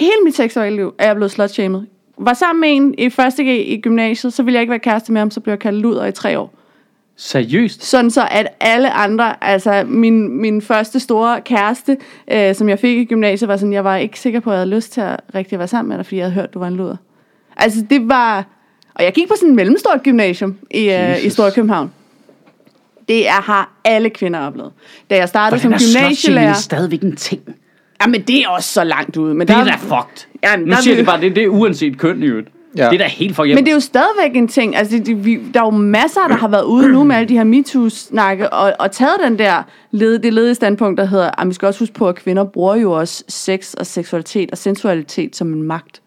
hele 0.00 0.12
mit 0.24 0.36
seksuelle 0.36 0.76
liv, 0.76 0.94
er 0.98 1.06
jeg 1.06 1.16
blevet 1.16 1.30
slut-shamed. 1.30 1.82
Var 2.18 2.34
sammen 2.34 2.60
med 2.60 2.76
en 2.76 2.94
i 2.98 3.10
første 3.10 3.42
G 3.42 3.46
i 3.46 3.80
gymnasiet, 3.80 4.32
så 4.32 4.42
ville 4.42 4.54
jeg 4.54 4.62
ikke 4.62 4.70
være 4.70 4.78
kæreste 4.78 5.12
med 5.12 5.20
ham, 5.20 5.30
så 5.30 5.40
blev 5.40 5.52
jeg 5.52 5.58
kaldt 5.58 5.78
luder 5.78 6.06
i 6.06 6.12
tre 6.12 6.38
år. 6.38 6.54
Seriøst? 7.16 7.84
Sådan 7.84 8.10
så, 8.10 8.28
at 8.30 8.48
alle 8.60 8.90
andre, 8.90 9.44
altså 9.44 9.84
min, 9.86 10.40
min 10.40 10.62
første 10.62 11.00
store 11.00 11.40
kæreste, 11.40 11.96
øh, 12.30 12.54
som 12.54 12.68
jeg 12.68 12.78
fik 12.78 12.98
i 12.98 13.04
gymnasiet, 13.04 13.48
var 13.48 13.56
sådan, 13.56 13.72
jeg 13.72 13.84
var 13.84 13.96
ikke 13.96 14.20
sikker 14.20 14.40
på, 14.40 14.50
at 14.50 14.54
jeg 14.54 14.60
havde 14.60 14.70
lyst 14.70 14.92
til 14.92 15.00
at 15.00 15.20
rigtig 15.34 15.58
være 15.58 15.68
sammen 15.68 15.88
med 15.88 15.96
dig, 15.96 16.06
fordi 16.06 16.16
jeg 16.16 16.24
havde 16.24 16.34
hørt, 16.34 16.54
du 16.54 16.58
var 16.58 16.68
en 16.68 16.76
luder. 16.76 16.96
Altså 17.56 17.84
det 17.90 18.08
var, 18.08 18.46
og 18.94 19.04
jeg 19.04 19.12
gik 19.12 19.28
på 19.28 19.34
sådan 19.36 19.48
en 19.48 19.56
mellemstort 19.56 20.02
gymnasium 20.02 20.56
i, 20.70 20.90
øh, 20.90 21.24
i. 21.24 21.30
Storkøbenhavn. 21.30 21.92
Det 23.08 23.28
er, 23.28 23.42
har 23.42 23.72
alle 23.84 24.10
kvinder 24.10 24.40
oplevet. 24.40 24.72
Da 25.10 25.16
jeg 25.16 25.28
startede 25.28 25.60
Hvordan 25.60 25.80
som 25.80 25.90
er 25.92 26.00
gymnasielærer, 26.00 26.44
slutshaming 26.44 26.56
stadigvæk 26.56 27.02
en 27.02 27.16
ting? 27.16 27.42
Jamen 28.02 28.22
det 28.22 28.42
er 28.42 28.48
også 28.48 28.68
så 28.72 28.84
langt 28.84 29.16
ude. 29.16 29.34
Men 29.34 29.48
Det 29.48 29.54
er 29.54 29.58
der, 29.58 29.64
da 29.64 29.76
fucked. 29.76 30.26
Jamen, 30.44 30.64
nu 30.66 30.70
der 30.70 30.76
er 30.76 30.80
siger 30.80 30.94
vi- 30.94 30.98
det 30.98 31.06
bare, 31.06 31.20
det, 31.20 31.36
det 31.36 31.44
er 31.44 31.48
uanset 31.48 31.98
køn 31.98 32.22
i 32.22 32.26
øvrigt. 32.26 32.48
Ja. 32.76 32.84
Det 32.84 32.94
er 32.94 32.98
da 32.98 33.04
helt 33.04 33.36
for 33.36 33.44
Men 33.44 33.56
det 33.56 33.68
er 33.68 33.72
jo 33.74 33.80
stadigvæk 33.80 34.36
en 34.36 34.48
ting. 34.48 34.76
Altså, 34.76 34.96
det, 34.96 35.06
det, 35.06 35.24
vi, 35.24 35.40
der 35.54 35.60
er 35.60 35.64
jo 35.64 35.70
masser, 35.70 36.20
der 36.28 36.34
har 36.34 36.48
været 36.48 36.64
ude 36.64 36.92
nu 36.92 37.04
med 37.04 37.16
alle 37.16 37.28
de 37.28 37.34
her 37.34 37.44
MeToo-snakke, 37.44 38.50
og, 38.52 38.72
og 38.78 38.92
taget 38.92 39.16
den 39.24 39.38
der 39.38 39.62
led, 39.90 40.18
det 40.18 40.32
ledige 40.32 40.54
standpunkt, 40.54 40.98
der 40.98 41.04
hedder, 41.04 41.40
at 41.40 41.48
vi 41.48 41.52
skal 41.54 41.66
også 41.66 41.80
huske 41.80 41.94
på, 41.94 42.08
at 42.08 42.14
kvinder 42.14 42.44
bruger 42.44 42.74
jo 42.76 42.92
også 42.92 43.24
sex 43.28 43.74
og 43.74 43.86
seksualitet 43.86 44.50
og 44.50 44.58
sensualitet 44.58 45.36
som 45.36 45.52
en 45.52 45.62
magt. 45.62 46.02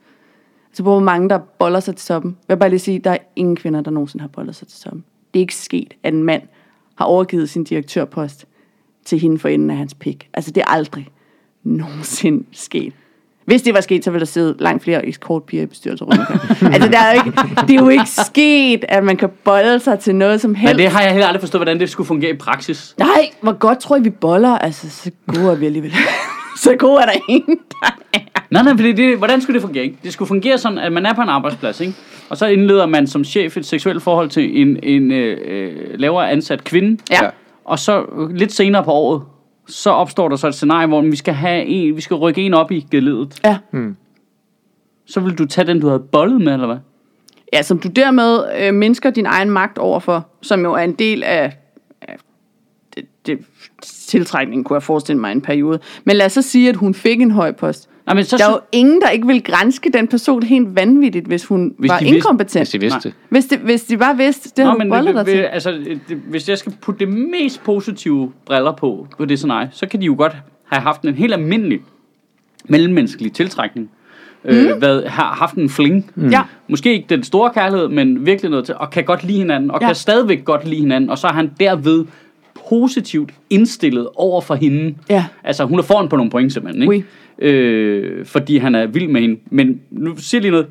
Så 0.74 0.84
hvor 0.84 1.00
mange, 1.00 1.30
der 1.30 1.38
boller 1.60 1.80
sig 1.80 1.96
til 1.96 2.08
toppen. 2.08 2.38
Jeg 2.48 2.56
vil 2.56 2.60
bare 2.60 2.70
lige 2.70 2.80
sige, 2.80 3.00
der 3.00 3.12
er 3.12 3.18
ingen 3.36 3.56
kvinder, 3.56 3.82
der 3.82 3.92
nogensinde 3.92 4.22
har 4.22 4.30
bollet 4.30 4.56
sig 4.56 4.68
til 4.68 4.82
toppen. 4.84 5.04
Det 5.34 5.40
er 5.40 5.42
ikke 5.42 5.56
sket, 5.56 5.94
at 6.04 6.14
en 6.14 6.24
mand 6.24 6.42
har 6.96 7.06
overgivet 7.06 7.50
sin 7.50 7.64
direktørpost 7.64 8.46
til 9.06 9.20
hende 9.20 9.40
for 9.40 9.48
enden 9.50 9.70
af 9.70 9.78
hans 9.78 9.94
pik. 9.94 10.30
Altså, 10.34 10.52
det 10.52 10.62
er 10.62 10.68
aldrig 10.72 11.08
nogensinde 11.68 12.44
sket. 12.52 12.94
Hvis 13.46 13.62
det 13.62 13.74
var 13.74 13.82
sket, 13.82 14.04
så 14.04 14.12
ville 14.12 14.20
der 14.20 14.26
sidde 14.26 14.56
langt 14.60 14.84
flere 14.84 15.08
escortpiger 15.08 15.64
i 15.64 15.66
bestyrelser 15.66 16.06
rundt 16.06 16.22
altså, 16.74 16.90
der 16.90 17.00
er 17.00 17.14
jo 17.14 17.22
ikke, 17.26 17.40
det 17.68 17.76
er 17.76 17.84
jo 17.84 17.90
ikke 17.90 18.06
sket, 18.06 18.86
at 18.90 19.04
man 19.04 19.18
kan 19.18 19.30
bolle 19.44 19.80
sig 19.80 20.00
til 20.00 20.16
noget 20.16 20.42
som 20.42 20.50
Men 20.52 20.56
helst. 20.56 20.78
det 20.78 20.90
har 20.90 21.02
jeg 21.02 21.12
heller 21.12 21.28
aldrig 21.28 21.42
forstået, 21.42 21.60
hvordan 21.60 21.80
det 21.80 21.90
skulle 21.90 22.08
fungere 22.08 22.32
i 22.32 22.38
praksis. 22.38 22.96
Nej, 22.98 23.30
hvor 23.42 23.52
godt 23.52 23.80
tror 23.80 23.96
I, 23.96 24.02
vi 24.02 24.10
boller? 24.10 24.58
Altså, 24.58 24.90
så 24.90 25.12
gode 25.28 25.52
er 25.52 25.56
vi 25.56 25.66
alligevel. 25.66 25.94
så 26.64 26.76
gode 26.80 27.02
er 27.02 27.06
der 27.06 27.20
ingen, 27.30 27.60
der 27.72 27.96
er. 28.14 28.20
Nej, 28.50 28.64
nej, 28.64 28.74
fordi 28.76 28.92
det, 28.92 29.18
hvordan 29.18 29.42
skulle 29.42 29.54
det 29.54 29.62
fungere? 29.62 29.92
Det 30.04 30.14
skulle 30.14 30.28
fungere 30.28 30.58
sådan, 30.58 30.78
at 30.78 30.92
man 30.92 31.06
er 31.06 31.14
på 31.14 31.22
en 31.22 31.30
arbejdsplads, 31.30 31.80
ikke? 31.82 31.94
og 32.30 32.38
så 32.38 32.46
indleder 32.46 32.86
man 32.86 33.08
som 33.08 33.24
chef 33.24 33.58
et 33.58 33.66
seksuelt 33.66 34.04
forhold 34.04 34.30
til 34.30 34.62
en, 34.62 34.80
en 34.84 35.12
øh, 35.12 35.38
øh, 35.46 36.00
lavere 36.00 36.32
ansat 36.32 36.64
kvinde. 36.64 37.02
Ja. 37.12 37.30
Og 37.66 37.80
så 37.80 38.06
lidt 38.36 38.54
senere 38.54 38.84
på 38.84 38.92
året, 38.92 39.22
så 39.68 39.90
opstår 39.90 40.30
der 40.30 40.36
så 40.36 40.48
et 40.48 40.56
scenarie, 40.56 40.88
hvor 40.88 41.02
vi 41.02 41.16
skal, 41.16 41.34
have 41.34 41.66
en, 41.66 41.96
vi 41.96 42.02
skal 42.02 42.16
rykke 42.16 42.42
en 42.42 42.54
op 42.54 42.72
i 42.72 42.86
geledet. 42.92 43.40
Ja. 43.46 43.58
Så 45.06 45.20
vil 45.20 45.38
du 45.38 45.46
tage 45.46 45.68
den, 45.68 45.80
du 45.80 45.88
havde 45.88 46.00
bollet 46.00 46.42
med, 46.42 46.54
eller 46.54 46.66
hvad? 46.66 46.78
ja, 47.54 47.62
som 47.62 47.80
du 47.80 47.88
dermed 47.88 48.44
øh, 48.60 48.74
mindsker 48.74 49.10
din 49.10 49.26
egen 49.26 49.50
magt 49.50 49.78
overfor, 49.78 50.28
som 50.42 50.62
jo 50.62 50.74
er 50.74 50.84
en 50.84 50.94
del 50.94 51.24
af, 51.24 51.58
af 52.02 52.18
det, 52.96 53.06
det, 53.26 53.40
tiltrækningen, 53.82 54.64
kunne 54.64 54.76
jeg 54.76 54.84
forestille 54.84 55.22
mig 55.22 55.32
en 55.32 55.42
periode. 55.42 55.80
Men 56.04 56.16
lad 56.16 56.26
os 56.26 56.32
så 56.32 56.42
sige, 56.42 56.70
at 56.70 56.76
hun 56.76 56.94
fik 56.94 57.22
en 57.22 57.32
høj 57.32 57.52
post. 57.52 57.90
Nej, 58.08 58.16
men 58.16 58.24
så, 58.24 58.38
Der 58.38 58.46
er 58.48 58.52
jo 58.52 58.60
ingen, 58.72 59.02
der 59.02 59.10
ikke 59.10 59.28
vil 59.28 59.44
grænske 59.44 59.90
den 59.94 60.08
person 60.08 60.44
helt 60.44 60.76
vanvittigt, 60.76 61.26
hvis 61.28 61.46
hun 61.46 61.74
Hvis 61.80 61.90
var 61.90 61.98
de 61.98 62.04
vidste- 62.04 62.16
inkompetent. 62.18 62.60
Hvis 62.62 62.70
de 62.70 62.80
vidste. 62.80 63.14
Hvis, 63.30 63.46
det, 63.46 63.60
hvis 63.60 63.84
de 63.84 63.98
bare 63.98 64.18
vidste, 64.18 64.50
det 64.58 64.66
Nå, 64.66 64.72
har 64.72 64.78
men 64.78 65.16
dig 65.16 65.26
til. 65.26 65.32
altså, 65.38 65.72
det, 66.10 66.18
hvis 66.30 66.50
jeg 66.50 66.58
skal 66.58 66.74
putte 66.82 67.00
det 67.06 67.14
mest 67.14 67.64
positive 67.64 68.32
briller 68.46 68.72
på, 68.72 69.08
på 69.18 69.26
det 69.26 69.38
scenarie, 69.38 69.70
så 69.72 69.88
kan 69.88 70.02
de 70.02 70.06
jo 70.06 70.16
godt 70.18 70.36
have 70.66 70.82
haft 70.82 71.02
en 71.02 71.14
helt 71.14 71.34
almindelig 71.34 71.80
mellemmenneskelig 72.66 73.34
tiltrækning. 73.34 73.90
Mm. 74.44 74.50
Øh, 74.50 74.78
hvad, 74.78 75.04
har 75.06 75.34
haft 75.40 75.56
en 75.56 75.70
fling. 75.70 76.12
Mm. 76.16 76.30
Ja. 76.30 76.42
Måske 76.68 76.94
ikke 76.94 77.06
den 77.10 77.24
store 77.24 77.52
kærlighed, 77.54 77.88
men 77.88 78.26
virkelig 78.26 78.52
noget 78.52 78.66
til, 78.66 78.76
og 78.76 78.90
kan 78.90 79.04
godt 79.04 79.24
lide 79.24 79.38
hinanden, 79.38 79.72
og 79.72 79.78
ja. 79.82 79.88
kan 79.88 79.96
stadigvæk 79.96 80.46
godt 80.46 80.66
lide 80.68 80.82
hinanden, 80.82 81.10
og 81.10 81.18
så 81.18 81.28
er 81.28 81.34
han 81.34 81.52
derved 81.60 82.06
positivt 82.70 83.32
indstillet 83.50 84.08
over 84.16 84.42
for 84.42 84.56
hende. 84.56 84.96
Ja. 85.10 85.26
Altså, 85.44 85.66
hun 85.66 85.80
er 85.80 85.84
foran 85.84 86.10
på 86.10 86.16
nogle 86.16 86.32
point 86.32 86.54
simpelthen, 86.54 86.82
ikke? 86.82 86.90
Oui. 86.90 87.04
Øh, 87.40 88.26
fordi 88.26 88.58
han 88.58 88.76
er 88.76 88.86
vild 88.88 89.08
med 89.08 89.22
hende. 89.22 89.40
Men 89.50 89.82
nu 89.92 90.16
siger 90.18 90.40
jeg 90.40 90.42
lige 90.42 90.52
noget. 90.52 90.68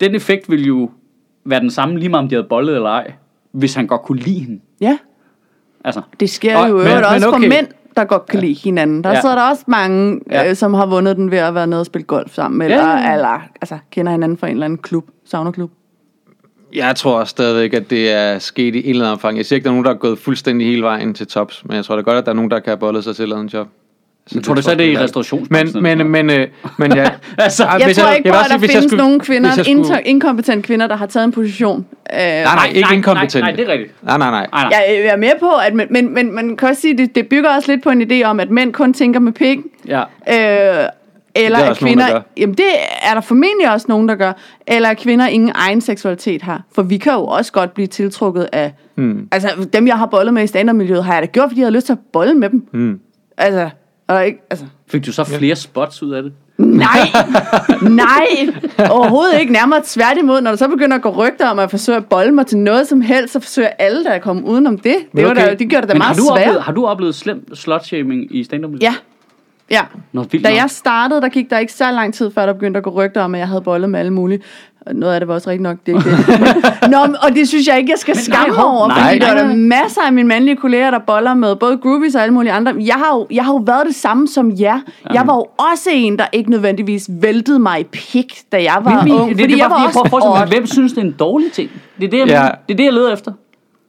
Den 0.00 0.14
effekt 0.14 0.50
vil 0.50 0.66
jo 0.66 0.90
være 1.44 1.60
den 1.60 1.70
samme, 1.70 1.98
lige 1.98 2.08
meget 2.08 2.22
om 2.22 2.28
de 2.28 2.34
havde 2.34 2.46
bollet 2.48 2.74
eller 2.74 2.90
ej, 2.90 3.12
hvis 3.52 3.74
han 3.74 3.86
godt 3.86 4.02
kunne 4.02 4.18
lide 4.18 4.38
hende. 4.40 4.60
Ja, 4.80 4.98
Altså, 5.84 6.00
det 6.20 6.30
sker 6.30 6.56
Og- 6.56 6.68
jo 6.68 6.76
men- 6.76 6.80
øvrigt 6.86 6.96
men 6.96 7.04
også 7.04 7.28
for 7.28 7.36
okay. 7.36 7.48
mænd, 7.48 7.66
der 7.96 8.04
godt 8.04 8.26
kan 8.26 8.40
lide 8.40 8.54
hinanden. 8.54 9.04
Der 9.04 9.10
Ja. 9.10 9.20
sidder 9.20 9.34
der 9.34 9.42
også 9.50 9.64
mange, 9.66 10.20
Ja. 10.30 10.50
øh, 10.50 10.56
som 10.56 10.74
har 10.74 10.86
vundet 10.86 11.16
den 11.16 11.30
ved 11.30 11.38
at 11.38 11.54
være 11.54 11.66
nede 11.66 11.80
og 11.80 11.86
spille 11.86 12.04
golf 12.06 12.34
sammen, 12.34 12.62
eller, 12.62 12.76
Ja, 12.76 12.90
ja, 12.90 13.08
ja. 13.08 13.12
eller 13.14 13.40
altså, 13.60 13.78
kender 13.90 14.12
hinanden 14.12 14.38
fra 14.38 14.46
en 14.46 14.52
eller 14.52 14.64
anden 14.64 14.78
klub, 14.78 15.06
saunaklub. 15.24 15.70
Jeg 16.74 16.96
tror 16.96 17.18
også 17.20 17.30
stadigvæk, 17.30 17.74
at 17.74 17.90
det 17.90 18.12
er 18.12 18.38
sket 18.38 18.74
i 18.74 18.78
en 18.84 18.90
eller 18.90 19.02
anden 19.04 19.12
omfang. 19.12 19.36
Jeg 19.36 19.46
siger 19.46 19.56
ikke, 19.56 19.62
at 19.62 19.64
der 19.64 19.70
er 19.70 19.74
nogen, 19.74 19.84
der 19.84 19.90
er 19.90 19.94
gået 19.98 20.18
fuldstændig 20.18 20.66
hele 20.66 20.82
vejen 20.82 21.14
til 21.14 21.26
tops, 21.26 21.64
men 21.64 21.76
jeg 21.76 21.84
tror 21.84 21.96
da 21.96 22.02
godt, 22.02 22.18
at 22.18 22.24
der 22.26 22.30
er 22.32 22.36
nogen, 22.36 22.50
der 22.50 22.58
kan 22.58 22.70
have 22.70 22.78
bollet 22.78 23.04
sig 23.04 23.16
til 23.16 23.22
at 23.22 23.28
lave 23.28 23.40
en 23.40 23.46
job. 23.48 23.68
Jeg 24.34 24.42
tror 24.44 24.54
du 24.54 24.62
så, 24.62 24.70
det 24.74 24.80
er 24.80 24.90
i 24.90 24.92
Men, 24.94 25.02
restaurationsbranchen? 25.02 25.82
men, 25.82 26.10
men, 26.10 26.30
øh, 26.30 26.46
men 26.78 26.94
ja, 26.96 27.10
altså, 27.38 27.64
Jeg, 27.78 27.86
hvis 27.86 27.96
tror 27.96 28.06
jeg- 28.08 28.16
ikke 28.16 28.28
jeg 28.28 28.34
på, 28.34 28.38
at 28.38 28.44
der 28.44 28.48
sige, 28.48 28.58
hvis 28.58 28.68
jeg 28.68 28.74
findes 28.80 28.90
skulle- 28.90 29.04
nogen 29.04 29.20
kvinder, 29.20 29.50
skulle- 29.50 29.70
inter- 29.82 30.02
inkompetente 30.04 30.62
kvinder, 30.66 30.86
der 30.86 30.96
har 30.96 31.06
taget 31.06 31.24
en 31.24 31.32
position. 31.32 31.86
Øh, 32.12 32.18
nej, 32.18 32.42
nej, 32.44 32.66
ikke 32.74 32.88
inkompetente. 32.94 33.40
Nej, 33.40 33.50
nej, 33.50 33.56
det 33.56 33.68
er 33.68 33.72
rigtigt. 33.72 33.92
Nej, 34.04 34.18
nej, 34.18 34.30
nej. 34.30 34.46
Nej, 34.52 34.62
nej. 34.62 34.72
Jeg 34.88 35.04
jeg 35.04 35.12
er 35.12 35.16
med 35.16 35.30
på, 35.40 35.50
at 35.66 35.74
men, 35.74 35.86
men, 35.90 36.14
men 36.14 36.34
man 36.34 36.56
kan 36.56 36.68
også 36.68 36.80
sige, 36.80 36.92
at 36.92 36.98
det, 36.98 37.14
det 37.14 37.28
bygger 37.28 37.50
også 37.50 37.72
lidt 37.72 37.82
på 37.82 37.90
en 37.90 38.02
idé 38.12 38.22
om, 38.24 38.40
at 38.40 38.50
mænd 38.50 38.72
kun 38.72 38.92
tænker 38.94 39.20
med 39.20 39.32
pik, 39.32 39.58
Ja. 39.88 40.00
øh, 40.00 40.04
eller 40.28 41.58
Det 41.58 41.66
er 41.66 41.70
at 41.70 41.80
nogen, 41.80 41.92
kvinder, 41.92 42.06
der 42.06 42.12
gør. 42.12 42.20
jamen 42.36 42.54
det 42.56 42.64
er 43.02 43.14
der 43.14 43.20
formentlig 43.20 43.72
også 43.72 43.86
nogen, 43.88 44.08
der 44.08 44.14
gør, 44.14 44.32
eller 44.66 44.88
at 44.88 44.98
kvinder 44.98 45.26
ingen 45.26 45.52
egen 45.54 45.80
seksualitet 45.80 46.42
har. 46.42 46.62
For 46.74 46.82
vi 46.82 46.96
kan 46.96 47.12
jo 47.12 47.24
også 47.26 47.52
godt 47.52 47.74
blive 47.74 47.86
tiltrukket 47.86 48.48
af, 48.52 48.72
hmm. 48.94 49.28
altså 49.32 49.48
dem 49.72 49.86
jeg 49.86 49.98
har 49.98 50.06
bollet 50.06 50.34
med 50.34 50.42
i 50.44 50.46
standardmiljøet, 50.46 51.04
har 51.04 51.12
jeg 51.12 51.22
da 51.22 51.26
gjort, 51.26 51.48
fordi 51.50 51.60
jeg 51.60 51.66
har 51.66 51.70
lyst 51.72 51.86
til 51.86 51.92
at 51.92 51.98
bolle 52.12 52.34
med 52.34 52.50
dem. 52.50 52.66
Hmm. 52.72 53.00
Altså, 53.38 53.70
og 54.08 54.26
ikke, 54.26 54.38
altså, 54.50 54.66
Fik 54.88 55.06
du 55.06 55.12
så 55.12 55.24
flere 55.24 55.56
spots 55.56 56.02
ud 56.02 56.12
af 56.12 56.22
det? 56.22 56.32
nej, 56.58 56.98
nej, 58.02 58.26
overhovedet 58.90 59.40
ikke. 59.40 59.52
Nærmere 59.52 59.80
tværtimod, 59.84 60.40
når 60.40 60.50
der 60.50 60.56
så 60.56 60.68
begynder 60.68 60.96
at 60.96 61.02
gå 61.02 61.08
rygter 61.08 61.48
om 61.48 61.58
at 61.58 61.70
forsøge 61.70 61.96
at 61.96 62.06
bolle 62.06 62.32
mig 62.32 62.46
til 62.46 62.58
noget 62.58 62.88
som 62.88 63.00
helst, 63.00 63.32
så 63.32 63.40
forsøger 63.40 63.68
alle 63.78 64.04
der 64.04 64.10
at 64.10 64.22
komme 64.22 64.44
udenom 64.44 64.78
det. 64.78 64.96
Det, 65.16 65.24
var 65.24 65.30
okay. 65.30 65.46
da, 65.48 65.54
det 65.54 65.68
gjorde 65.68 65.86
det 65.86 65.92
da 65.94 65.98
meget 65.98 66.16
du, 66.16 66.22
svært. 66.22 66.38
oplevet, 66.46 66.62
har 66.62 66.72
du 66.72 66.86
oplevet 66.86 67.14
slem 67.14 67.54
slutshaming 67.54 68.36
i 68.36 68.44
stand-up? 68.44 68.70
Ja, 68.80 68.94
ja. 69.70 69.80
Nå, 70.12 70.24
Da 70.24 70.54
jeg 70.54 70.70
startede, 70.70 71.20
der 71.20 71.28
gik 71.28 71.50
der 71.50 71.58
ikke 71.58 71.72
så 71.72 71.90
lang 71.90 72.14
tid, 72.14 72.30
før 72.30 72.46
der 72.46 72.52
begyndte 72.52 72.78
at 72.78 72.84
gå 72.84 72.90
rygter 72.90 73.22
om, 73.22 73.34
at 73.34 73.38
jeg 73.38 73.48
havde 73.48 73.60
bollet 73.60 73.90
med 73.90 74.00
alle 74.00 74.12
mulige. 74.12 74.40
Og 74.86 74.94
noget 74.94 75.14
af 75.14 75.20
det 75.20 75.28
var 75.28 75.34
også 75.34 75.50
rigtigt 75.50 75.62
nok, 75.62 75.76
det 75.86 75.94
det. 75.94 76.04
Nå, 76.92 76.98
og 77.22 77.34
det 77.34 77.48
synes 77.48 77.66
jeg 77.68 77.78
ikke, 77.78 77.90
jeg 77.90 77.98
skal 77.98 78.14
nej, 78.14 78.22
skamme 78.22 78.54
hov, 78.54 78.78
over, 78.78 78.88
nej, 78.88 78.96
fordi 79.02 79.18
nej, 79.18 79.34
der 79.34 79.42
er 79.42 79.46
nej. 79.46 79.56
masser 79.56 80.00
af 80.06 80.12
mine 80.12 80.28
mandlige 80.28 80.56
kolleger, 80.56 80.90
der 80.90 80.98
boller 80.98 81.34
med 81.34 81.56
både 81.56 81.78
groupies 81.78 82.14
og 82.14 82.22
alle 82.22 82.34
mulige 82.34 82.52
andre. 82.52 82.74
Jeg 82.78 82.94
har 82.94 83.16
jo, 83.16 83.26
jeg 83.30 83.44
har 83.44 83.52
jo 83.52 83.62
været 83.66 83.86
det 83.86 83.94
samme 83.94 84.28
som 84.28 84.52
jer. 84.60 84.80
Jeg 85.12 85.22
var 85.26 85.34
jo 85.34 85.46
også 85.72 85.90
en, 85.92 86.18
der 86.18 86.24
ikke 86.32 86.50
nødvendigvis 86.50 87.10
væltede 87.20 87.58
mig 87.58 87.80
i 87.80 87.84
pik, 87.84 88.38
da 88.52 88.62
jeg 88.62 88.78
var 88.84 89.02
Men, 89.02 89.12
ung. 89.12 89.28
det, 89.28 89.38
det, 89.38 89.50
det, 89.50 89.58
jeg 89.58 89.70
var, 89.70 89.90
fordi, 89.92 89.98
jeg 90.04 90.10
prøver 90.10 90.34
at 90.34 90.48
hvem 90.48 90.66
synes, 90.66 90.92
det 90.92 90.98
er 91.00 91.04
en 91.04 91.16
dårlig 91.18 91.52
ting? 91.52 91.70
Det 92.00 92.04
er 92.06 92.10
det, 92.10 92.18
jeg, 92.18 92.28
Ja. 92.28 92.48
det, 92.68 92.72
er 92.74 92.76
det, 92.76 92.84
jeg 92.84 92.92
leder 92.92 93.12
efter. 93.12 93.32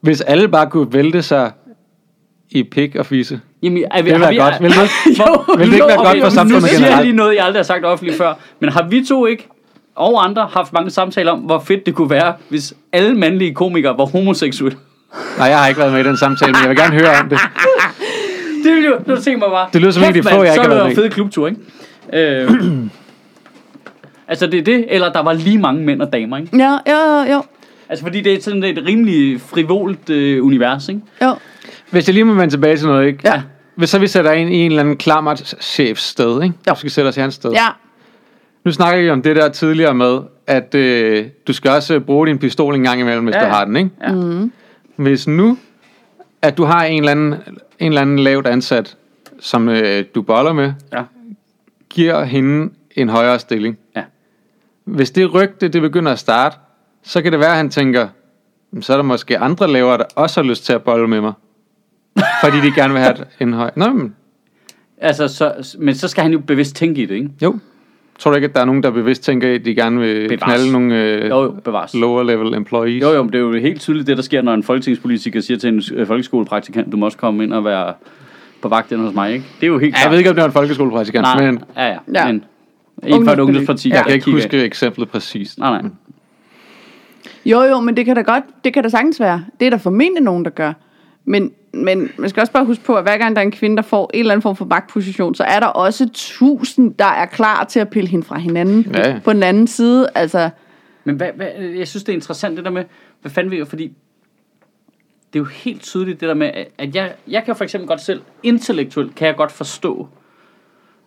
Hvis 0.02 0.22
alle 0.22 0.48
bare 0.48 0.70
kunne 0.70 0.94
vælte 0.94 1.22
sig 1.22 1.52
i 2.52 2.64
pik 2.64 2.96
og 2.96 3.06
fisse. 3.06 3.40
Jamen, 3.64 3.84
er 3.92 4.02
vi, 4.02 4.10
Det 4.10 4.14
ville 4.20 4.26
har 4.26 4.34
være 4.34 4.52
godt. 4.52 4.62
Vil 4.64 4.70
det, 4.72 5.16
Hvor- 5.18 5.58
vil 5.58 5.68
det 5.68 5.74
ikke 5.74 5.88
være 5.88 5.98
godt 5.98 6.18
for 6.20 6.26
nu 6.26 6.30
samfundet 6.30 6.64
siger 6.70 6.80
jeg 6.80 6.86
generelt? 6.88 7.06
lige 7.08 7.16
noget, 7.18 7.36
jeg 7.36 7.46
aldrig 7.46 7.60
har 7.60 7.64
sagt 7.64 7.86
offentligt 7.86 8.18
før. 8.18 8.34
Men 8.60 8.70
har 8.70 8.88
vi 8.90 9.06
to 9.06 9.26
ikke, 9.26 9.48
og 9.98 10.26
andre, 10.26 10.50
haft 10.52 10.74
mange 10.74 10.90
samtaler 10.90 11.32
om, 11.32 11.40
hvor 11.40 11.60
fedt 11.60 11.86
det 11.86 11.96
kunne 11.96 12.10
være, 12.10 12.34
hvis 12.50 12.74
alle 12.94 13.16
mandlige 13.16 13.54
komikere 13.54 13.98
var 13.98 14.06
homoseksuelle? 14.06 14.78
Nej, 15.38 15.48
jeg 15.48 15.60
har 15.60 15.68
ikke 15.68 15.80
været 15.80 15.94
med 15.94 16.00
i 16.00 16.08
den 16.08 16.18
samtale, 16.18 16.52
men 16.52 16.62
jeg 16.62 16.70
vil 16.70 16.78
gerne 16.78 16.94
høre 16.94 17.20
om 17.24 17.30
det. 17.30 17.40
Det 18.64 18.76
ville 18.76 18.88
jo, 18.88 18.96
nu 19.06 19.16
tænker 19.16 19.40
mig 19.40 19.50
bare. 19.50 19.70
Det 19.74 19.82
lyder 19.82 19.92
som 19.92 20.04
en 20.04 20.08
af 20.08 20.14
de 20.14 20.24
få, 20.24 20.30
jeg 20.30 20.40
ikke 20.42 20.56
så 20.56 20.62
har 20.62 20.70
er 20.70 20.74
været 20.74 20.84
med 20.84 20.92
en 20.92 20.96
fed 20.96 21.10
klubtur, 21.10 21.48
ikke? 21.48 21.60
Øh, 22.14 22.52
altså 24.28 24.48
det 24.48 24.60
er 24.60 24.64
det, 24.64 24.86
eller 24.90 25.12
der 25.12 25.24
var 25.24 25.34
lige 25.34 25.58
mange 25.58 25.84
mænd 25.84 26.02
og 26.02 26.14
damer, 26.14 26.38
ikke? 26.38 26.58
Ja, 26.58 26.72
jo, 26.72 27.34
jo. 27.34 27.44
Altså 27.90 28.04
fordi 28.06 28.22
det 28.22 28.34
er 28.34 28.42
sådan 28.42 28.64
et 28.64 28.84
rimelig 28.88 29.42
frivolt 29.42 30.10
øh, 30.10 30.46
univers, 30.46 30.90
ikke? 30.90 31.02
jo. 31.22 31.36
Hvis 31.90 32.08
jeg 32.08 32.14
lige 32.14 32.24
må 32.24 32.34
vende 32.34 32.54
tilbage 32.54 32.78
til 32.78 32.88
noget, 32.88 33.08
ikke? 33.08 33.20
Ja. 33.26 33.42
Hvis 33.76 33.90
så 33.90 34.00
vi 34.00 34.08
sætter 34.08 34.32
ind 34.32 34.54
i 34.54 34.56
en 34.56 34.72
eller 34.72 34.84
anden 34.84 34.98
klammert 34.98 35.56
chefs 35.62 36.04
sted, 36.04 36.44
ikke? 36.44 36.56
Jo. 36.68 36.74
Du 36.74 36.80
skal 36.80 36.92
sætte 36.92 37.08
os 37.08 37.18
i 37.18 37.20
hans 37.20 37.34
sted. 37.34 37.52
Ja, 37.52 37.68
Nu 38.68 38.72
snakker 38.72 39.02
vi 39.04 39.10
om 39.10 39.22
det 39.22 39.36
der 39.36 39.50
tidligere 39.50 39.94
med, 39.94 40.20
at 40.48 40.76
øh, 40.76 41.26
du 41.48 41.54
skal 41.54 41.72
også 41.72 42.00
bruge 42.00 42.28
din 42.28 42.38
pistol 42.40 42.76
en 42.76 42.84
gang 42.84 43.00
imellem, 43.02 43.24
hvis 43.24 43.36
Ja, 43.36 43.46
du 43.46 43.50
har 43.50 43.66
den, 43.66 43.76
ikke? 43.76 43.90
Ja. 44.02 44.14
Hvis 44.96 45.28
nu, 45.28 45.58
at 46.42 46.58
du 46.58 46.64
har 46.64 46.84
en 46.84 47.00
eller 47.00 47.12
anden, 47.12 47.34
en 47.80 47.88
eller 47.88 48.02
anden 48.02 48.20
lavt 48.20 48.48
ansat, 48.48 48.98
som 49.40 49.70
øh, 49.70 50.04
du 50.16 50.22
boller 50.22 50.54
med, 50.54 50.74
Ja. 50.94 51.04
giver 51.90 52.24
hende 52.24 52.74
en 52.96 53.10
højere 53.10 53.40
stilling. 53.40 53.78
Ja. 53.96 54.04
Hvis 54.84 55.12
det 55.12 55.34
rygte, 55.34 55.68
det 55.68 55.82
begynder 55.82 56.12
at 56.12 56.20
starte, 56.20 56.58
så 57.04 57.22
kan 57.22 57.32
det 57.32 57.40
være, 57.40 57.52
at 57.52 57.58
han 57.58 57.70
tænker, 57.70 58.08
"Jamen, 58.74 58.84
så 58.84 58.94
er 58.94 58.98
der 58.98 59.04
måske 59.04 59.38
andre 59.40 59.68
lavere, 59.72 59.98
der 59.98 60.06
også 60.16 60.42
har 60.42 60.48
lyst 60.50 60.66
til 60.66 60.74
at 60.74 60.84
bolle 60.84 61.08
med 61.08 61.22
mig. 61.22 61.34
Fordi 62.44 62.58
de 62.58 62.72
gerne 62.76 62.94
vil 62.94 63.02
have 63.02 63.16
en 63.40 63.54
høj... 63.54 63.72
Nå, 63.76 63.90
men 63.90 64.16
Altså, 64.98 65.28
så, 65.28 65.76
men 65.80 65.96
så 65.96 66.08
skal 66.08 66.24
han 66.24 66.32
jo 66.32 66.40
bevidst 66.40 66.76
tænke 66.76 67.02
i 67.02 67.06
det, 67.06 67.16
ikke? 67.16 67.30
jo. 67.42 67.60
Tror 68.20 68.32
du 68.32 68.36
ikke, 68.36 68.48
at 68.48 68.56
der 68.56 68.62
er 68.62 68.66
nogen, 68.66 68.84
der 68.84 68.92
bevidst 68.92 69.24
tænker, 69.24 69.56
at 69.56 69.66
de 69.66 69.76
gerne 69.76 70.00
vil 70.00 70.28
Bevares. 70.30 70.44
knalde 70.44 70.72
nogle 70.72 70.96
øh, 71.04 71.30
Jo, 71.30 71.44
jo, 71.44 71.52
bevares. 71.64 71.94
lower 71.96 72.24
level 72.24 72.54
employees? 72.54 73.02
Jo, 73.02 73.10
jo, 73.10 73.24
men 73.24 73.34
det 73.34 73.38
er 73.38 73.44
jo 73.44 73.54
helt 73.54 73.82
tydeligt 73.82 74.08
det, 74.08 74.18
der 74.18 74.24
sker, 74.24 74.42
når 74.42 74.54
en 74.54 74.64
folketingspolitiker 74.64 75.42
siger 75.42 75.58
til 75.58 75.70
en 75.74 75.82
øh, 75.94 76.08
folkeskolepraktikant, 76.08 76.92
du 76.92 76.98
må 76.98 77.06
også 77.06 77.18
komme 77.18 77.44
ind 77.44 77.54
og 77.54 77.66
være 77.66 77.94
på 78.62 78.68
vagt 78.70 78.96
hos 78.96 79.14
mig, 79.14 79.34
ikke? 79.34 79.46
Det 79.60 79.64
er 79.64 79.68
jo 79.68 79.78
helt 79.80 79.94
Ja, 79.94 79.98
jeg 79.98 80.02
klart. 80.02 80.12
ved 80.12 80.18
ikke, 80.18 80.30
om 80.30 80.36
det 80.36 80.42
var 80.42 80.48
en 80.48 80.54
folkeskolepræsikant, 80.54 81.24
Nej, 81.24 81.52
men 81.52 81.62
ja, 81.78 81.88
ja, 81.88 81.98
Ja. 82.14 82.26
men 82.26 82.44
inden 83.08 83.26
for 83.26 83.32
et 83.32 83.40
ungdomsparti. 83.40 83.90
jeg 83.90 83.98
der 83.98 84.04
kan 84.04 84.14
ikke 84.14 84.32
huske 84.32 84.64
eksemplet 84.64 85.10
præcist. 85.10 85.60
Nej, 85.60 85.82
nej. 85.82 85.92
Jo, 87.46 87.62
jo, 87.64 87.80
men 87.80 87.98
det 87.98 88.06
kan 88.06 88.16
da 88.16 88.22
godt, 88.22 88.44
det 88.64 88.74
kan 88.74 88.84
da 88.84 88.90
sagtens 88.90 89.20
være. 89.20 89.46
Det 89.60 89.66
er 89.66 89.70
der 89.70 89.78
formentlig 89.78 90.24
nogen, 90.24 90.44
der 90.46 90.50
gør. 90.52 90.74
Men, 91.26 91.52
men 91.84 92.10
man 92.18 92.30
skal 92.30 92.42
også 92.42 92.54
bare 92.54 92.66
huske 92.66 92.84
på, 92.84 92.96
at 92.96 93.04
hver 93.04 93.18
gang 93.18 93.36
der 93.36 93.42
er 93.42 93.46
en 93.46 93.52
kvinde, 93.52 93.76
der 93.76 93.82
får 93.82 94.12
en 94.14 94.20
eller 94.20 94.32
anden 94.32 94.42
form 94.42 94.56
for 94.56 94.66
magtposition, 94.66 95.36
så 95.36 95.44
er 95.44 95.60
der 95.60 95.68
også 95.68 96.10
tusind, 96.14 96.94
der 96.94 97.06
er 97.06 97.26
klar 97.26 97.64
til 97.64 97.80
at 97.80 97.90
pille 97.90 98.10
hende 98.10 98.26
fra 98.26 98.38
hinanden 98.38 98.92
Ja, 98.94 99.20
på 99.24 99.34
den 99.34 99.44
anden 99.44 99.68
side. 99.68 100.08
Altså, 100.16 100.50
Men 101.04 101.16
hvad, 101.16 101.30
hvad, 101.36 101.48
jeg 101.56 101.88
synes, 101.88 102.04
det 102.04 102.12
er 102.12 102.16
interessant 102.16 102.58
det 102.58 102.66
der 102.66 102.72
med, 102.72 102.84
hvad 103.22 103.32
fanden 103.32 103.52
vi 103.52 103.66
fordi 103.66 103.94
det 105.34 105.40
er 105.40 105.44
jo 105.44 105.46
helt 105.46 105.82
tydeligt 105.82 106.22
det 106.22 106.30
der 106.30 106.36
med, 106.36 106.52
at 106.78 106.96
jeg, 106.96 107.14
jeg 107.28 107.44
kan 107.44 107.56
for 107.56 107.64
eksempel 107.64 107.88
godt 107.88 108.02
selv, 108.02 108.22
intellektuelt 108.44 109.16
kan 109.16 109.28
jeg 109.28 109.36
godt 109.36 109.52
forstå, 109.52 110.08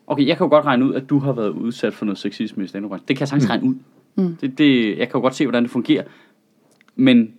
okay, 0.06 0.26
jeg 0.26 0.36
kan 0.36 0.44
jo 0.44 0.48
godt 0.48 0.64
regne 0.64 0.84
ud, 0.84 0.94
at 0.94 1.10
du 1.10 1.18
har 1.18 1.32
været 1.32 1.48
udsat 1.48 1.94
for 1.94 2.04
noget 2.04 2.18
sexisme 2.18 2.64
i 2.64 2.66
stand 2.66 2.84
Det 2.84 3.06
kan 3.06 3.20
jeg 3.20 3.28
sagtens 3.28 3.50
regne 3.50 3.64
ud. 3.64 3.74
Mm. 4.14 4.36
Det, 4.40 4.58
det, 4.58 4.98
jeg 4.98 5.08
kan 5.08 5.18
jo 5.18 5.20
godt 5.20 5.34
se, 5.34 5.44
hvordan 5.44 5.62
det 5.62 5.70
fungerer. 5.70 6.02
Men 6.96 7.34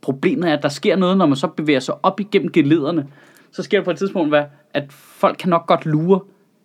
problemet 0.00 0.50
er, 0.50 0.56
at 0.56 0.62
der 0.62 0.68
sker 0.68 0.96
noget, 0.96 1.16
når 1.16 1.26
man 1.26 1.36
så 1.36 1.46
bevæger 1.46 1.80
sig 1.80 1.94
op 2.02 2.20
igennem 2.20 2.52
gelederne. 2.52 3.06
Så 3.52 3.62
sker 3.62 3.78
der 3.78 3.84
på 3.84 3.90
et 3.90 3.98
tidspunkt, 3.98 4.28
hvad, 4.28 4.42
at 4.74 4.84
folk 4.92 5.36
kan 5.38 5.50
nok 5.50 5.66
godt 5.66 5.86
lure, 5.86 6.20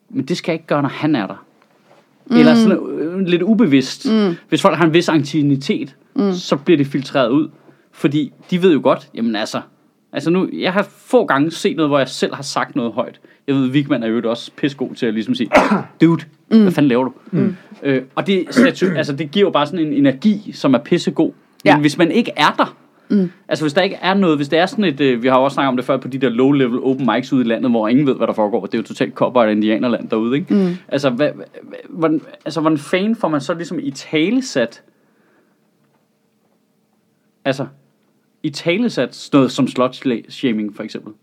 men 0.10 0.26
det 0.26 0.38
skal 0.38 0.52
jeg 0.52 0.56
ikke 0.56 0.68
gøre, 0.68 0.82
når 0.82 0.90
han 0.90 1.16
er 1.16 1.28
der. 1.28 1.46
Mm. 2.26 2.38
Eller 2.38 2.56
sådan 2.56 2.78
øh, 2.78 3.20
lidt 3.20 3.42
ubevidst. 3.42 4.12
Mm. 4.12 4.36
Hvis 4.50 4.62
folk 4.62 4.78
har 4.78 4.86
en 4.86 4.94
vis 4.94 5.10
ancienitet, 5.10 5.96
mm. 6.16 6.34
så 6.34 6.56
bliver 6.56 6.78
det 6.78 6.88
filtreret 6.88 7.30
ud. 7.30 7.50
Fordi 7.92 8.34
de 8.52 8.62
ved 8.62 8.74
jo 8.74 8.80
godt, 8.84 9.10
jamen 9.14 9.36
altså, 9.36 9.62
altså 10.14 10.30
nu, 10.30 10.50
jeg 10.54 10.74
har 10.74 10.88
få 10.98 11.26
gange 11.26 11.52
set 11.52 11.76
noget, 11.76 11.90
hvor 11.90 11.98
jeg 11.98 12.10
selv 12.10 12.36
har 12.36 12.44
sagt 12.44 12.76
noget 12.76 12.94
højt. 12.94 13.20
Jeg 13.48 13.56
ved, 13.56 13.68
Vigman 13.68 14.04
er 14.04 14.08
jo 14.08 14.30
også 14.30 14.52
pissegod 14.56 14.96
til 14.96 15.06
at 15.06 15.14
ligesom 15.14 15.36
sige, 15.36 15.50
dude, 16.02 16.24
mm. 16.52 16.62
hvad 16.62 16.72
fanden 16.72 16.90
laver 16.90 17.04
du? 17.04 17.14
Mm. 17.32 17.56
Øh, 17.84 18.02
og 18.16 18.28
det, 18.28 18.46
altså, 18.96 19.14
det 19.14 19.32
giver 19.32 19.46
jo 19.46 19.52
bare 19.52 19.66
sådan 19.66 19.80
en 19.80 19.94
energi, 19.94 20.52
som 20.54 20.74
er 20.74 20.78
pissegod. 20.78 21.26
Men 21.26 21.34
Ja. 21.66 21.80
hvis 21.80 21.98
man 21.98 22.12
ikke 22.12 22.32
er 22.36 22.54
der, 22.58 22.76
Mm. 23.10 23.32
Altså 23.48 23.64
hvis 23.64 23.74
der 23.74 23.82
ikke 23.82 23.96
er 24.02 24.14
noget, 24.14 24.38
hvis 24.38 24.50
det 24.50 24.60
er 24.60 24.66
sådan 24.66 24.86
et, 24.86 25.02
øh, 25.02 25.24
vi 25.24 25.28
har 25.28 25.38
jo 25.38 25.44
også 25.44 25.56
snakket 25.56 25.70
om 25.70 25.76
det 25.76 25.86
før 25.86 25.98
på 25.98 26.08
de 26.08 26.18
der 26.18 26.30
low-level 26.30 26.86
open 26.86 27.10
mics 27.14 27.34
ude 27.34 27.46
i 27.46 27.48
landet, 27.48 27.72
hvor 27.72 27.88
ingen 27.88 28.08
ved, 28.08 28.16
hvad 28.16 28.28
der 28.28 28.34
foregår. 28.34 28.66
Det 28.66 28.74
er 28.74 28.78
jo 28.78 28.84
totalt 28.84 29.16
kopper 29.16 29.42
og 29.42 29.52
indianerland 29.52 30.10
derude, 30.10 30.36
ikke? 30.38 30.54
Mm. 30.54 30.76
Altså, 30.88 31.10
hvad, 31.10 31.30
hvordan, 31.90 32.22
altså, 32.46 32.62
hvordan 32.62 32.78
fanden 32.78 33.16
får 33.16 33.28
man 33.28 33.42
så 33.42 33.54
ligesom 33.54 33.80
i 33.80 33.92
talesat, 33.92 34.84
altså, 37.46 37.66
i 38.44 38.50
talesat 38.50 39.30
noget 39.34 39.52
som 39.52 39.68
slut-shaming 39.68 40.76
for 40.76 40.84
eksempel? 40.84 41.14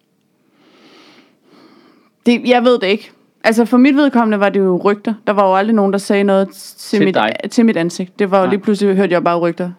det, 2.26 2.48
jeg 2.48 2.64
ved 2.64 2.78
det 2.78 2.86
ikke. 2.86 3.10
Altså 3.44 3.64
for 3.64 3.76
mit 3.76 3.96
vedkommende 3.96 4.40
var 4.40 4.48
det 4.48 4.60
jo 4.60 4.80
rygter. 4.84 5.14
Der 5.26 5.32
var 5.32 5.48
jo 5.48 5.54
aldrig 5.54 5.74
nogen, 5.74 5.92
der 5.92 5.98
sagde 5.98 6.24
noget 6.24 6.48
til, 6.50 6.98
Til 6.98 7.04
mit, 7.06 7.14
dig. 7.14 7.32
til 7.50 7.66
mit 7.66 7.76
ansigt. 7.76 8.18
Det 8.18 8.30
var 8.30 8.38
jo 8.38 8.44
Nej. 8.44 8.50
lige 8.50 8.60
pludselig, 8.60 8.96
hørte 8.96 9.12
jeg 9.12 9.24
bare 9.24 9.38
rygter. 9.38 9.70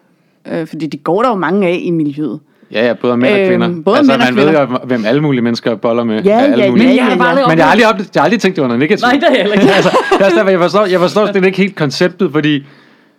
Øh, 0.52 0.66
fordi 0.66 0.86
de 0.86 0.96
går 0.98 1.22
der 1.22 1.28
jo 1.28 1.34
mange 1.34 1.68
af 1.68 1.80
i 1.82 1.90
miljøet. 1.90 2.40
Ja, 2.72 2.86
ja, 2.86 2.92
både 2.92 3.16
mænd 3.16 3.32
og 3.34 3.40
Øhm, 3.40 3.48
kvinder. 3.48 3.82
både 3.84 3.98
altså, 3.98 4.12
mænd 4.12 4.22
og 4.22 4.26
man 4.34 4.36
ved 4.36 4.44
kvinder. 4.44 4.60
jo, 4.60 4.86
hvem 4.86 5.04
alle 5.06 5.20
mulige 5.20 5.42
mennesker 5.42 5.74
boller 5.74 6.04
med. 6.04 6.22
Ja, 6.22 6.40
alle 6.40 6.64
ja, 6.64 6.70
mulige. 6.70 6.88
ja, 6.88 6.94
jeg 6.94 7.04
har 7.04 7.10
ja, 7.10 7.16
bare 7.18 7.38
ja. 7.40 7.48
Men 7.48 7.58
jeg 7.58 7.66
har 7.66 7.70
aldrig, 7.72 7.88
op, 7.88 7.94
jeg 7.98 8.06
har 8.16 8.24
aldrig 8.24 8.40
tænkt, 8.40 8.56
det 8.56 8.62
var 8.62 8.68
noget 8.68 8.78
negativt. 8.80 9.02
Nej, 9.02 9.12
det 9.12 9.22
er 9.24 9.28
jeg 9.30 9.36
heller 9.40 9.54
ikke. 9.54 9.72
altså, 9.76 9.90
det 10.12 10.20
er 10.20 10.24
også 10.24 10.36
derfor, 10.36 10.50
jeg 10.50 10.60
forstår, 10.60 10.86
jeg 10.86 11.00
forstår 11.00 11.26
slet 11.32 11.44
ikke 11.44 11.58
helt 11.58 11.76
konceptet, 11.76 12.32
fordi 12.32 12.64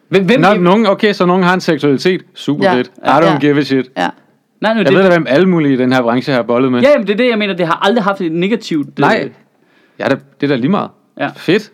Hvem, 0.09 0.25
hvem, 0.25 0.39
når 0.41 0.53
nogen, 0.53 0.85
okay, 0.85 1.13
så 1.13 1.25
nogen 1.25 1.43
har 1.43 1.53
en 1.53 1.61
seksualitet, 1.61 2.21
super 2.33 2.63
Ja, 2.65 2.73
fedt. 2.75 2.87
I 2.87 2.91
ja. 3.05 3.19
don't 3.19 3.39
give 3.39 3.57
a 3.59 3.61
shit. 3.61 3.85
Ja. 3.97 4.07
nej, 4.61 4.73
nu, 4.73 4.77
Jeg 4.79 4.85
det, 4.87 4.95
ved 4.95 5.03
da, 5.03 5.09
hvem 5.09 5.25
alle 5.29 5.49
mulige 5.49 5.73
i 5.73 5.77
den 5.77 5.93
her 5.93 6.01
branche 6.01 6.33
har 6.33 6.41
bollet 6.41 6.71
med. 6.71 6.81
Ja, 6.81 6.89
jamen, 6.89 7.07
det 7.07 7.13
er 7.13 7.17
det, 7.17 7.29
jeg 7.29 7.37
mener. 7.37 7.53
Det 7.53 7.67
har 7.67 7.79
aldrig 7.85 8.03
haft 8.03 8.21
et 8.21 8.31
negativt... 8.31 8.99
Nej, 8.99 9.21
Øh, 9.25 9.29
ja, 9.99 10.05
det, 10.09 10.19
det 10.41 10.47
er 10.51 10.55
da 10.55 10.55
lige 10.61 10.71
meget. 10.71 10.89
Ja. 11.19 11.29
Fedt. 11.35 11.71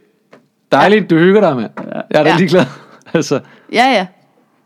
Dejligt, 0.71 1.09
du 1.09 1.17
hygger 1.17 1.41
dig, 1.41 1.55
mand. 1.55 1.69
Jeg 1.87 2.19
er 2.19 2.23
da 2.23 2.29
Ja. 2.29 2.35
ligeglad. 2.37 2.65
altså, 3.13 3.39
Ja, 3.73 3.85
ja. 3.93 4.05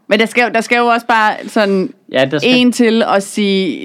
Men 0.08 0.20
der 0.20 0.26
skal, 0.26 0.44
jo- 0.44 0.50
der 0.54 0.62
skal 0.62 0.78
jo 0.78 0.86
også 0.86 1.06
bare 1.08 1.34
sådan 1.48 1.94
ja, 2.12 2.26
der 2.32 2.40
skal, 2.40 2.52
en 2.56 2.72
til 2.72 3.04
at 3.16 3.24
sige, 3.24 3.78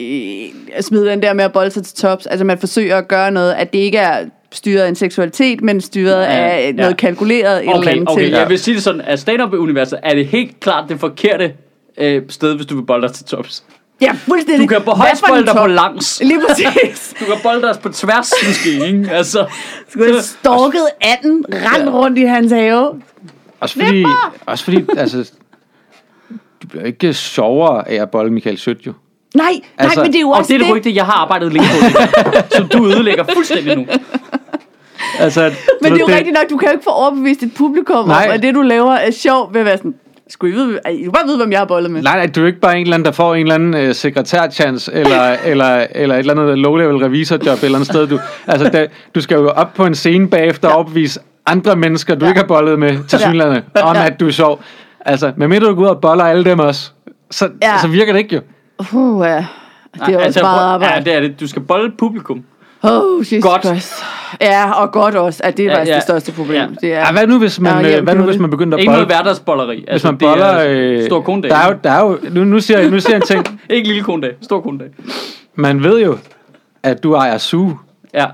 øh, 0.47 0.53
at 0.73 0.85
smide 0.85 1.07
den 1.07 1.23
der 1.23 1.33
med 1.33 1.45
at 1.45 1.53
bolde 1.53 1.71
sig 1.71 1.83
til 1.85 1.97
tops. 1.97 2.27
Altså 2.27 2.45
man 2.45 2.59
forsøger 2.59 2.97
at 2.99 3.09
gøre 3.09 3.31
noget, 3.31 3.53
at 3.53 3.73
det 3.73 3.79
ikke 3.79 3.99
er 3.99 4.25
styret 4.53 4.83
af 4.83 4.89
en 4.89 4.95
seksualitet, 4.95 5.61
men 5.63 5.81
styret 5.81 6.23
Ja, 6.23 6.27
af 6.27 6.67
ja. 6.67 6.73
noget 6.83 6.97
kalkuleret 6.97 7.57
et 7.57 7.61
eller 7.61 7.77
Okay, 7.79 7.91
andet 7.91 8.09
okay, 8.11 8.23
til. 8.23 8.31
jeg 8.31 8.49
vil 8.49 8.59
sige 8.59 8.75
det 8.75 8.83
sådan, 8.83 9.01
at 9.01 9.21
stand-up-universet 9.21 9.99
er 10.03 10.15
det 10.15 10.27
helt 10.27 10.61
klart 10.61 10.85
det 10.89 11.01
forkerte 11.01 11.53
øh, 11.99 12.23
sted, 12.29 12.55
hvis 12.57 12.67
du 12.67 12.75
vil 12.75 12.83
bolde 12.83 13.07
dig 13.09 13.15
til 13.17 13.25
tops. 13.25 13.63
Ja, 14.03 14.13
fuldstændig. 14.13 14.63
Du 14.63 14.67
kan 14.67 14.79
på 14.79 14.85
Hvad 14.85 14.95
højst 14.95 15.21
for 15.21 15.27
en 15.27 15.33
bolde 15.33 15.47
dig 15.47 15.55
på 15.57 15.67
langs. 15.67 16.21
Lige 16.25 16.41
præcis. 16.49 17.15
Du 17.21 17.25
kan 17.25 17.35
bolde 17.43 17.63
dig 17.63 17.75
på 17.83 17.89
tværs, 17.89 18.33
måske, 18.47 18.71
ikke? 18.87 19.09
Altså, 19.13 19.47
Skulle 19.89 20.07
have 20.13 20.23
stalket 20.23 20.87
18, 21.01 21.45
rend 21.53 21.89
rundt 21.89 22.19
i 22.19 22.23
hans 22.25 22.53
have. 22.53 23.03
også 23.61 23.75
fordi, 23.85 24.05
også 24.47 24.65
fordi 24.65 24.85
altså, 24.97 25.31
du 26.63 26.67
bliver 26.69 26.85
ikke 26.85 27.15
sjovere 27.15 27.89
af 27.89 28.03
at 28.03 28.11
bolle 28.11 28.33
Michael 28.33 28.59
Sødt, 28.59 28.87
jo. 28.87 28.93
Nej, 29.35 29.47
nej, 29.53 29.61
Altså, 29.79 30.03
men 30.03 30.13
det 30.13 30.17
er 30.17 30.21
jo 30.21 30.31
og 30.31 30.39
også 30.39 30.53
det 30.53 30.61
er 30.61 30.65
det 30.67 30.75
rygte, 30.77 30.95
jeg 30.95 31.05
har 31.05 31.13
arbejdet 31.13 31.53
længe 31.53 31.69
på 31.81 31.87
det. 31.87 32.45
Som 32.57 32.69
du 32.69 32.87
ødelægger 32.87 33.25
fuldstændig 33.35 33.77
nu. 33.77 33.87
Altså, 35.19 35.41
Men 35.83 35.93
det 35.93 36.01
er 36.01 36.05
jo 36.09 36.15
rigtigt 36.17 36.35
nok, 36.35 36.51
du 36.51 36.57
kan 36.57 36.69
jo 36.69 36.73
ikke 36.73 36.85
få 36.85 36.91
overbevist 36.91 37.43
et 37.43 37.55
publikum 37.55 38.07
Nej. 38.09 38.25
om, 38.27 38.35
at 38.35 38.43
det 38.43 38.55
du 38.55 38.63
laver 38.63 38.93
er 38.93 39.11
sjovt 39.11 39.55
ved 39.55 39.61
at 39.61 39.67
være 39.67 39.77
sådan, 39.77 39.95
skulle 40.29 40.55
I 40.55 40.57
vide, 40.57 40.79
I 40.91 41.03
kan 41.03 41.13
bare 41.13 41.27
vide, 41.27 41.37
hvem 41.37 41.53
jeg 41.53 41.61
har 41.61 41.65
bollet 41.67 41.91
med. 41.91 42.03
Nej, 42.03 42.17
nej, 42.17 42.27
du 42.27 42.43
er 42.43 42.47
ikke 42.47 42.61
bare 42.61 42.77
en 42.77 42.83
eller 42.83 42.95
anden, 42.95 43.05
der 43.05 43.13
får 43.13 43.35
en 43.35 43.41
eller 43.41 43.55
anden 43.55 43.75
øh, 43.75 43.95
sekretærchance, 43.95 44.93
eller, 44.93 45.23
eller, 45.51 45.87
eller 45.95 46.15
et 46.15 46.19
eller 46.19 46.35
andet 46.35 46.59
low-level 46.59 47.05
revisorjob 47.05 47.59
et 47.59 47.65
eller 47.65 47.79
andet 47.79 47.89
sted. 47.91 48.07
Du, 48.07 48.19
altså, 48.47 48.69
da, 48.69 48.87
du 49.15 49.21
skal 49.21 49.35
jo 49.35 49.49
op 49.49 49.75
på 49.75 49.87
en 49.87 49.95
scene 49.95 50.29
bagefter 50.29 50.69
og 50.69 50.79
opvise 50.79 51.21
andre 51.47 51.77
mennesker, 51.77 52.15
du 52.15 52.25
ja. 52.25 52.31
ikke 52.31 52.41
har 52.41 52.47
bollet 52.47 52.79
med, 52.79 52.99
til 53.09 53.19
synligheden, 53.19 53.63
om 53.83 53.97
Ja. 53.97 54.07
at 54.07 54.21
du 54.21 54.27
er 54.27 54.31
sjov. 54.33 54.61
Altså, 55.11 55.33
medmindre 55.37 55.67
du 55.69 55.75
går 55.75 55.83
ud 55.83 55.87
og 55.89 56.01
boller 56.01 56.25
alle 56.25 56.45
dem 56.45 56.59
også, 56.59 56.91
så, 57.31 57.49
Ja. 57.63 57.79
så 57.83 57.89
virker 57.89 58.13
det 58.13 58.19
ikke 58.21 58.35
jo. 58.35 58.41
Uh, 58.99 59.27
ja. 59.27 59.47
Det 59.95 60.01
er 60.01 60.17
også 60.17 60.19
altså, 60.19 60.43
meget 60.43 60.61
arbejde. 60.61 60.95
Ja, 60.95 61.01
det 61.01 61.15
er 61.15 61.21
det. 61.21 61.41
Du 61.41 61.47
skal 61.47 61.63
bolde 61.63 61.93
publikum. 61.99 62.45
Oh, 62.83 63.21
Jesus 63.21 63.43
Godt. 63.43 63.65
Christ. 63.67 63.93
Ja, 64.41 64.71
og 64.73 64.93
godt 64.93 65.15
også, 65.15 65.41
at 65.45 65.57
det 65.57 65.67
er 65.67 65.71
Ja, 65.71 65.77
faktisk 65.77 65.91
ja. 65.91 65.95
det 65.95 66.03
største 66.03 66.33
problem. 66.33 66.57
Ja. 66.61 66.67
Det 66.81 66.95
er, 66.95 66.99
Ja, 66.99 67.13
hvad 67.13 67.27
nu 67.27 67.39
hvis 67.39 67.61
man, 67.61 67.85
Ja, 67.85 67.91
ja, 67.91 68.01
hvad 68.01 68.15
nu, 68.15 68.23
hvis 68.25 68.39
man 68.39 68.51
begynder 68.51 68.77
at 68.77 68.81
Ikke 68.81 68.93
noget 68.93 69.09
bolle? 69.09 69.17
hverdagsbolleri. 69.17 69.85
Hvis 69.93 70.05
man 70.05 70.19
boller... 70.19 70.65
Øh, 70.69 71.05
stor 71.07 71.21
konedag. 71.21 71.51
der 71.51 71.57
er 71.57 71.69
jo, 71.69 71.77
der 71.85 71.91
er 71.91 72.01
jo, 72.05 72.19
nu, 72.31 72.45
nu, 72.45 72.61
siger 72.61 72.79
jeg, 72.81 72.91
nu 72.91 73.01
siger 73.01 73.11
jeg 73.13 73.17
en 73.17 73.45
ting. 73.45 73.61
Ikke 73.71 73.89
lille 73.89 74.03
konedag, 74.03 74.33
stor 74.43 74.61
konedag. 74.61 74.89
Man 75.55 75.83
ved 75.83 76.01
jo, 76.03 76.19
at 76.83 77.03
du 77.03 77.15
ejer 77.15 77.39
SU, 77.39 77.69
Ja. 78.15 78.27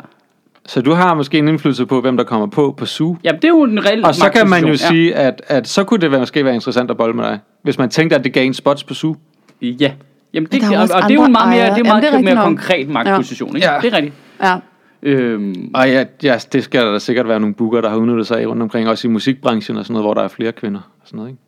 Så 0.68 0.80
du 0.82 0.92
har 0.92 1.14
måske 1.14 1.38
en 1.38 1.48
indflydelse 1.48 1.86
på, 1.86 2.00
hvem 2.00 2.16
der 2.16 2.24
kommer 2.24 2.46
på 2.46 2.74
på 2.78 2.86
SU. 2.86 3.14
ja, 3.24 3.32
det 3.32 3.44
er 3.44 3.48
jo 3.48 3.62
en 3.62 3.84
reel 3.84 4.04
Og 4.04 4.14
så 4.14 4.30
kan 4.30 4.48
man 4.48 4.60
jo 4.60 4.66
magtposition. 4.66 4.92
sige, 4.92 5.14
at, 5.14 5.42
at 5.48 5.68
så 5.68 5.84
kunne 5.84 6.00
det 6.00 6.10
være, 6.10 6.20
måske 6.20 6.44
være 6.44 6.54
interessant 6.54 6.90
at 6.90 6.96
bolle 6.96 7.14
med 7.16 7.24
dig. 7.24 7.38
Hvis 7.62 7.78
man 7.78 7.88
tænkte, 7.88 8.16
at 8.16 8.24
det 8.24 8.32
gav 8.32 8.46
en 8.46 8.54
spots 8.54 8.84
på 8.84 8.94
SU. 8.94 9.14
Ja. 9.62 9.66
ja. 9.80 9.92
Jamen, 10.34 10.48
det, 10.52 10.62
er 10.62 10.78
og, 10.78 10.82
og 10.82 11.02
det 11.02 11.10
er 11.10 11.14
jo 11.14 11.24
en 11.24 11.32
meget 11.32 11.48
mere, 11.48 11.64
det 11.64 11.70
er 11.72 11.76
Jamen, 11.76 11.86
meget 11.88 12.02
det 12.02 12.14
er 12.14 12.18
mere 12.18 12.34
nok. 12.34 12.44
konkret 12.44 12.88
magtposition, 12.88 13.56
ikke? 13.56 13.68
Ja. 13.68 13.78
Det 13.82 13.92
er 13.92 13.96
rigtigt. 13.96 14.14
ja. 14.42 14.56
Øhm, 15.02 15.70
Og 15.74 15.88
ja, 15.90 16.04
ja, 16.22 16.38
det 16.52 16.64
skal 16.64 16.80
der 16.86 16.98
sikkert 16.98 17.28
være 17.28 17.40
nogle 17.40 17.54
booker, 17.54 17.80
der 17.80 17.88
har 17.88 17.96
udnyttet 17.96 18.26
sig 18.26 18.40
af 18.40 18.46
rundt 18.46 18.62
omkring, 18.62 18.88
også 18.88 19.08
i 19.08 19.10
musikbranchen 19.10 19.76
og 19.76 19.84
sådan 19.84 19.92
noget, 19.92 20.04
hvor 20.06 20.14
der 20.14 20.22
er 20.22 20.28
flere 20.28 20.52
kvinder. 20.52 20.80
Og 21.02 21.06
sådan 21.08 21.16
noget, 21.16 21.30
ikke? 21.30 21.42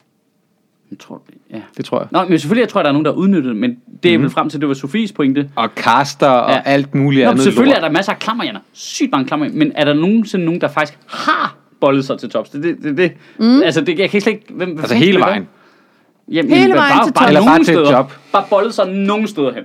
Jeg 0.91 0.99
tror, 0.99 1.23
ja. 1.53 1.61
Det 1.77 1.85
tror 1.85 1.99
jeg. 2.01 2.09
Nå, 2.11 2.25
men 2.29 2.39
selvfølgelig, 2.39 2.61
jeg 2.63 2.69
tror, 2.69 2.83
der 2.83 2.89
er 2.89 2.93
nogen, 2.93 3.05
der 3.05 3.13
har 3.13 3.17
udnyttet 3.19 3.45
det, 3.51 3.57
men 3.57 3.71
det 3.71 3.79
Mhm. 4.13 4.15
er 4.15 4.19
vel 4.19 4.31
frem 4.31 4.51
til, 4.51 4.61
det 4.61 4.69
var 4.69 4.75
Sofies 4.75 5.13
pointe. 5.13 5.51
Og 5.57 5.69
caster 5.77 6.27
og 6.29 6.51
Ja. 6.51 6.63
alt 6.65 6.95
muligt 6.95 7.25
Nå, 7.25 7.31
andet 7.31 7.45
selvfølgelig 7.45 7.73
er 7.75 7.81
lort. 7.81 7.91
der 7.91 7.93
masser 7.99 8.13
af 8.13 8.19
klammerhjerner. 8.19 8.61
Sygt 8.73 9.11
mange 9.13 9.27
klammerhjerner. 9.27 9.59
Men 9.59 9.73
er 9.77 9.85
der 9.85 9.93
nogensinde 9.95 10.45
nogen, 10.45 10.61
der 10.61 10.69
faktisk 10.69 10.99
har 11.07 11.57
bollet 11.81 12.05
sig 12.05 12.19
til 12.19 12.31
tops? 12.31 12.51
Det, 12.51 12.63
det, 12.63 12.77
det, 12.83 12.97
det. 12.97 13.13
Mm. 13.39 13.63
Altså, 13.63 13.81
det, 13.81 13.99
jeg 13.99 14.11
kan 14.11 14.21
slet 14.21 14.33
ikke... 14.33 14.45
Hvem, 14.53 14.69
hvem 14.69 14.79
Altså 14.79 14.95
hele 14.95 15.21
vejen. 15.21 15.49
Jamen, 16.33 16.53
Hele 16.53 16.75
vejen 16.75 16.93
bare, 16.99 17.07
til 17.07 17.13
bare 17.13 17.25
tops. 17.25 17.29
Eller 17.29 17.41
bare 17.41 17.47
nogen 17.49 17.65
til 17.65 17.75
et 17.75 17.87
steder. 17.87 17.97
job. 17.99 18.13
Bare 18.33 18.45
bollet 18.51 18.75
sig 18.75 18.89
nogen 18.93 19.27
steder 19.27 19.53
hen. 19.55 19.65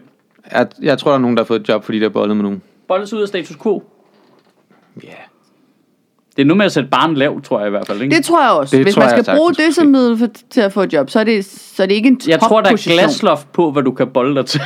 Jeg, 0.52 0.68
jeg 0.82 0.98
tror, 0.98 1.12
der 1.12 1.16
er 1.18 1.22
nogen, 1.22 1.38
der 1.38 1.44
har 1.44 1.46
fået 1.48 1.60
et 1.62 1.70
job, 1.70 1.84
fordi 1.84 2.00
der 2.00 2.06
er 2.06 2.10
bollet 2.10 2.38
med 2.38 2.44
nogen. 2.44 2.62
Bollet 2.88 3.10
sig 3.10 3.18
ud 3.18 3.22
af 3.22 3.28
status 3.28 3.58
quo. 3.64 3.84
Ja. 5.04 5.08
Yeah. 5.08 5.18
Det 6.36 6.42
er 6.42 6.46
noget 6.46 6.58
med 6.58 6.66
at 6.66 6.72
sætte 6.72 6.90
barn 6.90 7.14
lavt, 7.14 7.44
tror 7.44 7.60
jeg 7.60 7.68
i 7.68 7.70
hvert 7.70 7.88
fald. 7.88 8.02
Ikke? 8.02 8.16
Det 8.16 8.26
tror 8.26 8.42
jeg 8.42 8.52
også. 8.52 8.78
Det 8.78 8.86
Hvis 8.86 8.98
man 8.98 9.10
jeg 9.10 9.24
skal 9.24 9.36
bruge 9.38 9.54
det 9.54 9.76
som 9.76 9.88
middel 9.88 10.18
for, 10.18 10.28
til 10.50 10.62
at 10.62 10.74
få 10.74 10.82
et 10.82 10.94
job, 10.94 11.10
så 11.10 11.20
er 11.20 11.24
det, 11.24 11.46
så 11.46 11.84
er 11.84 11.88
det 11.88 11.96
ikke 11.96 12.08
en 12.08 12.22
jeg 12.28 12.40
tror, 12.40 12.62
der 12.62 12.68
er 12.68 12.72
topposition. 12.72 12.94
glasloft 12.94 13.54
på, 13.54 13.72
hvad 13.72 13.84
du 13.84 13.92
kan 13.92 14.08
bolde 14.08 14.36
dig 14.36 14.46
til. 14.46 14.62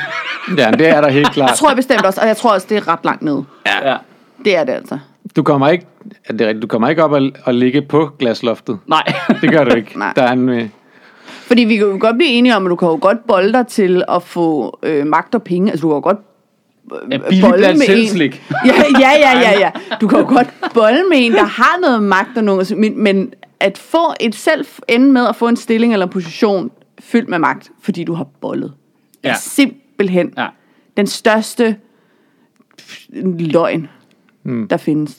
Ja, 0.58 0.72
det 0.72 0.88
er 0.90 1.02
der 1.02 1.10
helt 1.10 1.32
klart. 1.34 1.50
Det 1.50 1.58
tror 1.58 1.70
jeg 1.70 1.76
bestemt 1.76 2.06
også, 2.06 2.22
og 2.22 2.28
jeg 2.28 2.38
tror 2.38 2.54
også, 2.54 2.68
det 2.70 2.78
er 2.78 2.88
ret 2.88 3.00
langt 3.04 3.22
ned. 3.22 3.42
ja. 3.66 3.96
Det 4.46 4.58
er 4.58 4.64
det 4.64 4.74
altså. 4.74 5.00
Du 5.36 5.44
kommer 5.44 5.68
ikke, 5.70 5.86
er 6.26 6.34
det 6.34 6.48
rigtigt, 6.48 6.62
du 6.62 6.68
kommer 6.68 6.90
ikke 6.90 7.04
op 7.04 7.12
og, 7.12 7.30
og 7.44 7.54
ligge 7.54 7.82
på 7.82 8.10
glasloftet. 8.20 8.80
Nej. 8.88 9.14
Det 9.42 9.52
gør 9.52 9.64
du 9.64 9.76
ikke. 9.76 10.00
Nej. 10.00 10.14
Der 10.16 10.22
er 10.24 10.32
en, 10.32 10.50
øh, 10.50 10.70
Fordi 11.28 11.64
vi 11.64 11.76
kan 11.78 11.86
jo 11.88 11.98
godt 12.00 12.16
blive 12.18 12.30
enige 12.32 12.56
om, 12.56 12.66
at 12.66 12.70
du 12.70 12.76
kan 12.76 12.88
jo 12.88 12.98
godt 13.02 13.18
bolde 13.28 13.54
dig 13.54 13.68
til 13.68 14.04
at 14.10 14.24
få 14.24 14.80
øh, 14.84 15.08
magt 15.08 15.36
og 15.36 15.44
penge. 15.44 15.72
Altså, 15.72 15.82
du 15.82 15.88
kan 15.90 15.96
jo 15.96 16.02
godt 16.02 16.18
Ja, 16.18 16.37
bolle 16.90 17.58
blandt 17.58 17.78
med 17.80 18.22
en. 18.22 18.34
Ja, 18.66 18.74
ja, 19.00 19.12
ja, 19.12 19.40
ja, 19.40 19.60
ja. 19.60 19.72
Du 20.02 20.08
kan 20.08 20.20
jo 20.20 20.26
godt 20.26 20.48
bolde 20.74 21.04
med 21.10 21.18
en, 21.26 21.32
der 21.32 21.44
har 21.44 21.80
noget 21.82 22.04
magt 22.04 22.38
og 22.38 22.44
noget, 22.44 22.78
men, 22.78 23.04
men 23.04 23.34
at 23.60 23.78
få 23.78 24.14
et 24.20 24.36
selv 24.36 24.66
ende 24.88 25.12
med 25.12 25.28
at 25.28 25.36
få 25.36 25.48
en 25.48 25.56
stilling 25.56 25.94
eller 25.94 26.06
en 26.06 26.12
position 26.12 26.72
fyldt 27.00 27.30
med 27.30 27.40
magt, 27.40 27.72
fordi 27.82 28.04
du 28.04 28.14
har 28.14 28.24
bollet, 28.42 28.74
Ja. 29.24 29.30
er 29.30 29.36
simpelthen 29.36 30.34
Ja. 30.38 30.48
den 30.98 31.08
største 31.08 31.76
løgn, 33.40 33.88
mm. 34.44 34.68
der 34.68 34.78
findes. 34.78 35.18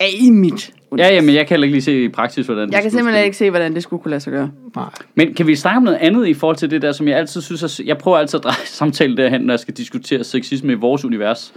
Er 0.00 0.06
i 0.20 0.30
mit. 0.30 0.72
Ja, 0.98 1.14
jamen, 1.14 1.34
jeg 1.34 1.46
kan 1.46 1.54
heller 1.54 1.64
ikke 1.64 1.74
lige 1.74 1.82
se 1.82 2.04
i 2.04 2.08
praksis, 2.08 2.46
hvordan 2.46 2.68
det 2.68 2.74
Jeg 2.74 2.82
kan 2.82 2.90
skulle 2.90 2.98
simpelthen 3.00 3.22
ske. 3.22 3.26
ikke 3.26 3.36
se, 3.36 3.50
hvordan 3.50 3.74
det 3.74 3.82
skulle 3.82 4.02
kunne 4.02 4.10
lade 4.10 4.20
sig 4.20 4.32
gøre. 4.32 4.50
nej. 4.76 4.84
Men 5.14 5.34
kan 5.34 5.46
vi 5.46 5.54
snakke 5.56 5.76
om 5.76 5.82
noget 5.82 5.98
andet 5.98 6.26
i 6.26 6.34
forhold 6.34 6.56
til 6.56 6.70
det 6.70 6.82
der, 6.82 6.92
som 6.92 7.08
jeg 7.08 7.16
altid 7.18 7.40
synes, 7.40 7.62
at 7.80 7.86
jeg 7.86 7.98
prøver 7.98 8.18
altid 8.18 8.38
at 8.38 8.44
dreje 8.44 8.66
samtalen 8.80 9.16
derhen, 9.16 9.40
når 9.40 9.52
jeg 9.52 9.60
skal 9.60 9.74
diskutere 9.74 10.24
sexisme 10.24 10.72
i 10.72 10.76
vores 10.76 11.04
univers 11.04 11.54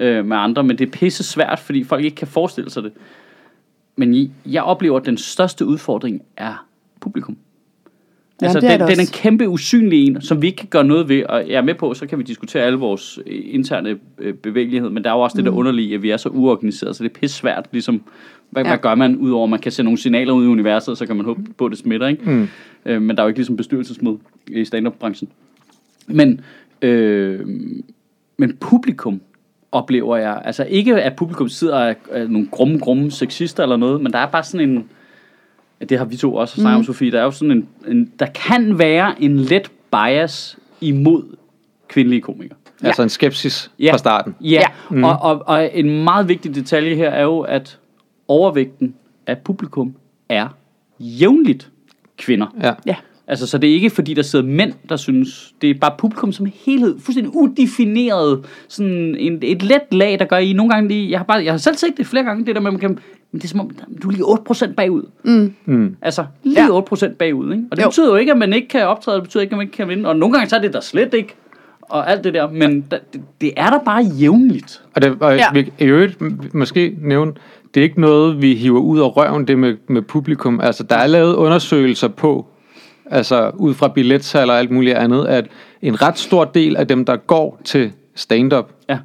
øh, 0.00 0.24
med 0.26 0.36
andre, 0.36 0.62
men 0.64 0.78
det 0.78 0.86
er 0.86 0.90
pisse 0.90 1.24
svært, 1.24 1.58
fordi 1.58 1.84
folk 1.84 2.04
ikke 2.04 2.16
kan 2.16 2.28
forestille 2.28 2.70
sig 2.70 2.82
det. 2.82 2.92
Men 3.96 4.14
I- 4.14 4.30
jeg 4.46 4.62
oplever, 4.62 5.00
at 5.00 5.06
den 5.06 5.16
største 5.18 5.66
udfordring 5.66 6.22
er 6.36 6.66
publikum. 7.00 7.36
Altså, 8.42 8.60
det 8.60 8.66
er 8.66 8.70
den, 8.70 8.80
det 8.80 8.88
den 8.88 8.98
er 8.98 9.02
en 9.02 9.12
kæmpe 9.12 9.48
usynlig 9.48 10.04
en, 10.06 10.20
som 10.22 10.42
vi 10.42 10.46
ikke 10.46 10.56
kan 10.56 10.68
gøre 10.68 10.84
noget 10.84 11.08
ved, 11.08 11.24
og 11.24 11.48
jeg 11.48 11.54
er 11.56 11.62
med 11.62 11.74
på, 11.74 11.94
så 11.94 12.06
kan 12.06 12.18
vi 12.18 12.22
diskutere 12.22 12.62
alle 12.62 12.78
vores 12.78 13.18
øh, 13.26 13.40
interne 13.44 13.98
øh, 14.18 14.34
bevægelighed, 14.34 14.90
men 14.90 15.04
der 15.04 15.10
er 15.10 15.14
jo 15.14 15.20
også 15.20 15.36
det 15.36 15.44
der 15.44 15.50
underlige, 15.50 15.94
at 15.94 16.02
vi 16.02 16.10
er 16.10 16.16
så 16.16 16.28
uorganiseret, 16.28 16.96
så 16.96 17.04
det 17.04 17.10
er 17.10 17.20
pisse 17.20 17.36
svært, 17.36 17.66
ligesom, 17.72 18.02
hvad, 18.50 18.62
ja. 18.62 18.68
Hvad 18.68 18.78
gør 18.78 18.94
man, 18.94 19.16
udover 19.16 19.44
at 19.44 19.50
man 19.50 19.58
kan 19.58 19.72
sende 19.72 19.84
nogle 19.84 19.98
signaler 19.98 20.32
ud 20.32 20.44
i 20.44 20.48
universet, 20.48 20.98
så 20.98 21.06
kan 21.06 21.16
man 21.16 21.24
håbe 21.24 21.42
på, 21.58 21.64
at 21.64 21.70
det 21.70 21.78
smitter, 21.78 22.06
ikke? 22.06 22.30
Mm. 22.30 22.48
Øh, 22.86 23.02
men 23.02 23.16
der 23.16 23.22
er 23.22 23.24
jo 23.24 23.28
ikke 23.28 23.38
ligesom 23.38 23.56
bestyrelsesmøde 23.56 24.18
i 24.48 24.64
stand-up-branchen. 24.64 25.28
Men, 26.06 26.40
øh, 26.82 27.40
men 28.36 28.56
publikum 28.60 29.20
oplever 29.72 30.16
jeg, 30.16 30.42
altså 30.44 30.64
ikke 30.64 31.02
at 31.02 31.16
publikum 31.16 31.48
sidder 31.48 31.78
af, 31.78 31.96
af 32.10 32.30
nogle 32.30 32.48
grumme, 32.50 32.78
grumme 32.78 33.10
sexister 33.10 33.62
eller 33.62 33.76
noget, 33.76 34.00
men 34.00 34.12
der 34.12 34.18
er 34.18 34.26
bare 34.26 34.42
sådan 34.42 34.70
en, 34.70 34.84
det 35.88 35.98
har 35.98 36.04
vi 36.04 36.16
to 36.16 36.34
også 36.34 36.54
snakket 36.54 36.76
mm. 36.76 36.78
om, 36.78 36.84
Sofie, 36.84 37.10
der 37.10 37.20
er 37.20 37.24
jo 37.24 37.30
sådan 37.30 37.50
en, 37.50 37.68
en, 37.88 38.12
der 38.18 38.26
kan 38.26 38.78
være 38.78 39.22
en 39.22 39.36
let 39.36 39.70
bias 39.92 40.58
imod 40.80 41.36
kvindelige 41.88 42.20
komikere. 42.20 42.56
Ja. 42.82 42.86
Altså 42.86 43.02
en 43.02 43.08
skepsis 43.08 43.70
Ja. 43.78 43.92
fra 43.92 43.98
starten. 43.98 44.34
Ja, 44.40 44.48
ja. 44.48 44.66
Mm. 44.90 45.04
Og, 45.04 45.18
og, 45.20 45.42
og 45.46 45.70
en 45.74 46.04
meget 46.04 46.28
vigtig 46.28 46.54
detalje 46.54 46.94
her 46.94 47.10
er 47.10 47.22
jo, 47.22 47.40
at 47.40 47.78
overvægten 48.30 48.94
af 49.26 49.38
publikum 49.38 49.94
er 50.28 50.48
jævnligt 51.00 51.70
kvinder. 52.18 52.46
Ja. 52.62 52.72
Ja. 52.86 52.94
Altså, 53.26 53.46
så 53.46 53.58
det 53.58 53.70
er 53.70 53.74
ikke 53.74 53.90
fordi, 53.90 54.14
der 54.14 54.22
sidder 54.22 54.44
mænd, 54.44 54.72
der 54.88 54.96
synes, 54.96 55.54
det 55.62 55.70
er 55.70 55.74
bare 55.80 55.94
publikum 55.98 56.32
som 56.32 56.46
helhed, 56.64 56.98
fuldstændig 57.00 57.36
udefineret, 57.36 58.44
sådan 58.68 59.14
en, 59.18 59.38
et 59.42 59.62
let 59.62 59.82
lag, 59.92 60.18
der 60.18 60.24
gør 60.24 60.36
I 60.36 60.52
nogle 60.52 60.72
gange 60.72 60.88
lige, 60.88 61.10
jeg 61.10 61.18
har, 61.18 61.24
bare, 61.24 61.44
jeg 61.44 61.52
har 61.52 61.58
selv 61.58 61.76
set 61.76 61.96
det 61.96 62.06
flere 62.06 62.24
gange, 62.24 62.46
det 62.46 62.54
der 62.54 62.60
med, 62.60 62.70
man 62.70 62.80
kan, 62.80 62.98
men 63.32 63.40
det 63.40 63.44
er 63.44 63.48
som 63.48 63.60
om, 63.60 63.70
du 64.02 64.08
er 64.08 64.12
lige 64.12 64.24
8% 64.70 64.74
bagud. 64.74 65.02
Mm. 65.64 65.96
Altså, 66.02 66.24
lige 66.42 66.74
Ja. 66.74 66.80
8% 66.80 67.14
bagud, 67.14 67.52
ikke? 67.52 67.64
Og 67.70 67.76
det 67.76 67.82
Jo. 67.82 67.88
betyder 67.88 68.08
jo 68.08 68.16
ikke, 68.16 68.32
at 68.32 68.38
man 68.38 68.52
ikke 68.52 68.68
kan 68.68 68.86
optræde, 68.86 69.16
det 69.16 69.22
betyder 69.24 69.42
ikke, 69.42 69.52
at 69.52 69.56
man 69.56 69.66
ikke 69.66 69.76
kan 69.76 69.88
vinde, 69.88 70.08
og 70.08 70.16
nogle 70.16 70.32
gange 70.32 70.48
så 70.50 70.56
er 70.56 70.60
det 70.60 70.72
der 70.72 70.80
slet 70.80 71.14
ikke, 71.14 71.34
og 71.82 72.10
alt 72.10 72.24
det 72.24 72.34
der, 72.34 72.50
men 72.50 72.84
der, 72.90 72.98
det, 73.12 73.20
det 73.40 73.52
er 73.56 73.70
der 73.70 73.78
bare 73.84 74.02
jævnligt. 74.04 74.82
Og, 74.94 75.02
det, 75.02 75.16
og 75.20 75.36
Ja. 75.36 75.44
ja. 75.54 75.60
vi, 75.62 75.72
i 75.78 75.84
øvrigt 75.84 76.20
måske 76.54 76.96
nævne, 77.00 77.32
det 77.74 77.80
er 77.80 77.84
ikke 77.84 78.00
noget, 78.00 78.42
vi 78.42 78.54
hiver 78.54 78.80
ud 78.80 79.00
af 79.00 79.16
røven, 79.16 79.48
det 79.48 79.58
med, 79.58 79.76
med 79.88 80.02
publikum. 80.02 80.60
Altså, 80.60 80.82
der 80.82 80.96
er 80.96 81.06
lavet 81.06 81.34
undersøgelser 81.34 82.08
på, 82.08 82.46
altså 83.10 83.50
ud 83.54 83.74
fra 83.74 83.88
billetsalg 83.88 84.50
og 84.50 84.58
alt 84.58 84.70
muligt 84.70 84.96
andet, 84.96 85.26
at 85.26 85.46
en 85.82 86.02
ret 86.02 86.18
stor 86.18 86.44
del 86.44 86.76
af 86.76 86.88
dem, 86.88 87.04
der 87.04 87.16
går 87.16 87.60
til 87.64 87.92
stand-up, 88.14 88.70
Ja. 88.88 88.98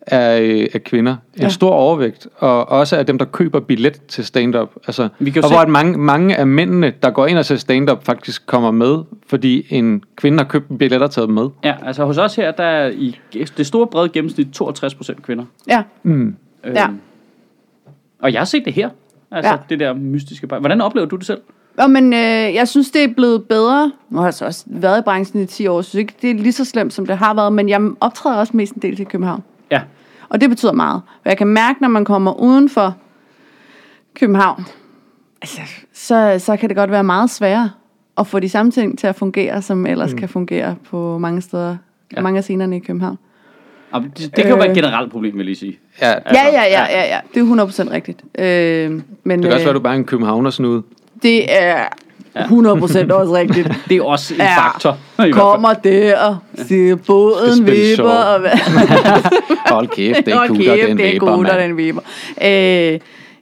er, 0.00 0.38
øh, 0.40 0.66
er 0.74 0.78
kvinder. 0.78 1.12
En 1.36 1.42
Ja. 1.42 1.48
stor 1.48 1.70
overvægt. 1.70 2.28
Og 2.38 2.68
også 2.68 2.96
af 2.96 3.06
dem, 3.06 3.18
der 3.18 3.24
køber 3.24 3.60
billet 3.60 4.02
til 4.08 4.24
stand-up. 4.24 4.70
Altså, 4.86 5.08
Vi 5.18 5.30
kan 5.30 5.42
og 5.44 5.48
se- 5.48 5.54
hvor 5.54 5.62
at 5.62 5.68
mange, 5.68 5.98
mange 5.98 6.36
af 6.36 6.46
mændene, 6.46 6.92
der 7.02 7.10
går 7.10 7.26
ind 7.26 7.38
og 7.38 7.44
ser 7.44 7.56
stand-up, 7.56 8.04
faktisk 8.04 8.46
kommer 8.46 8.70
med, 8.70 8.98
fordi 9.26 9.66
en 9.70 10.04
kvinde 10.16 10.38
har 10.38 10.44
købt 10.44 10.68
en 10.68 10.78
billet 10.78 11.02
og 11.02 11.10
taget 11.10 11.26
dem 11.28 11.34
med. 11.34 11.48
Ja, 11.64 11.74
altså 11.86 12.04
hos 12.04 12.18
os 12.18 12.36
her, 12.36 12.50
der 12.50 12.64
er 12.64 12.88
i 12.90 13.16
det 13.56 13.66
store 13.66 13.86
brede 13.86 14.08
gennemsnit 14.08 14.46
62% 14.52 15.22
kvinder. 15.22 15.44
Ja. 15.68 15.82
Mm. 16.02 16.36
Ja. 16.64 16.86
Og 18.22 18.32
jeg 18.32 18.40
har 18.40 18.44
set 18.44 18.64
det 18.64 18.72
her. 18.72 18.88
Altså 19.30 19.50
ja. 19.50 19.54
Ja. 19.54 19.60
det 19.68 19.80
der 19.80 19.94
mystiske. 19.94 20.46
Hvordan 20.46 20.80
oplever 20.80 21.06
du 21.06 21.16
det 21.16 21.26
selv? 21.26 21.40
Og 21.78 21.90
men 21.90 22.12
øh, 22.12 22.54
jeg 22.54 22.68
synes, 22.68 22.90
det 22.90 23.04
er 23.04 23.08
blevet 23.16 23.44
bedre. 23.44 23.92
Nu 24.10 24.18
har 24.18 24.24
jeg 24.24 24.34
så 24.34 24.44
også 24.44 24.64
været 24.66 24.98
i 24.98 25.02
branchen 25.02 25.42
i 25.42 25.46
10 25.46 25.66
år, 25.66 25.72
så 25.72 25.76
jeg 25.78 25.84
synes 25.84 26.00
ikke, 26.00 26.14
det 26.22 26.30
er 26.30 26.34
lige 26.34 26.52
så 26.52 26.64
slemt, 26.64 26.92
som 26.92 27.06
det 27.06 27.18
har 27.18 27.34
været. 27.34 27.52
Men 27.52 27.68
jeg 27.68 27.80
optræder 28.00 28.36
også 28.36 28.56
mest 28.56 28.72
en 28.72 28.82
del 28.82 28.96
til 28.96 29.06
København. 29.06 29.42
Ja. 29.70 29.80
Og 30.28 30.40
det 30.40 30.50
betyder 30.50 30.72
meget. 30.72 31.02
Og 31.24 31.28
jeg 31.28 31.38
kan 31.38 31.46
mærke, 31.46 31.82
når 31.82 31.88
man 31.88 32.04
kommer 32.04 32.40
uden 32.40 32.68
for 32.68 32.96
København, 34.14 34.64
altså, 35.42 35.60
så, 35.92 36.36
så 36.38 36.56
kan 36.56 36.68
det 36.68 36.76
godt 36.76 36.90
være 36.90 37.04
meget 37.04 37.30
sværere 37.30 37.70
at 38.18 38.26
få 38.26 38.40
de 38.40 38.48
samme 38.48 38.72
ting 38.72 38.98
til 38.98 39.06
at 39.06 39.14
fungere, 39.14 39.62
som 39.62 39.86
ellers 39.86 40.12
mm. 40.12 40.18
kan 40.18 40.28
fungere 40.28 40.76
på 40.90 41.18
mange 41.18 41.40
steder. 41.40 41.68
Ja. 41.68 41.76
Ja. 42.16 42.22
Mange 42.22 42.38
af 42.38 42.44
scenerne 42.44 42.76
i 42.76 42.78
København. 42.78 43.18
Og 43.92 44.02
det, 44.02 44.18
det 44.36 44.44
kan 44.44 44.48
jo 44.48 44.54
være 44.56 44.64
et 44.66 44.70
Øh. 44.70 44.76
generelt 44.76 45.12
problem, 45.12 45.32
vil 45.32 45.38
jeg 45.38 45.44
lige 45.44 45.56
sige. 45.56 45.78
Ja, 46.02 46.08
Ja, 46.08 46.14
ja, 46.32 46.62
ja, 46.62 46.82
ja, 46.90 47.04
ja. 47.14 47.18
Det 47.34 47.40
er 47.40 47.44
100% 47.88 47.92
rigtigt. 47.92 48.20
Øh, 48.38 48.90
men 49.24 49.38
det 49.42 49.44
kan 49.44 49.52
også 49.52 49.60
øh, 49.62 49.64
være, 49.66 49.74
du 49.74 49.80
bare 49.80 49.92
er 49.94 49.98
en 49.98 50.04
københavnersnude. 50.04 50.82
det 51.22 51.62
er 51.62 51.84
100% 52.36 53.12
også 53.12 53.32
rigtigt. 53.34 53.68
Det 53.88 53.96
er 53.96 54.02
også 54.02 54.34
en 54.34 54.40
Ja. 54.40 54.56
faktor. 54.58 54.98
i. 55.26 55.30
Kommer 55.30 55.72
der, 55.74 56.36
siger 56.56 56.96
båden 56.96 57.66
vipper. 57.66 58.04
Og? 58.10 58.40
Hold 59.74 59.88
kæft, 59.88 60.26
det 60.26 60.28
er 60.32 60.36
Hold 60.38 60.48
cool, 60.48 60.58
kæft, 60.58 60.88
den 60.88 60.98
det 60.98 61.16
er 61.16 61.58
den 61.66 61.76
vipper. 61.76 62.02
Øh, 62.42 62.98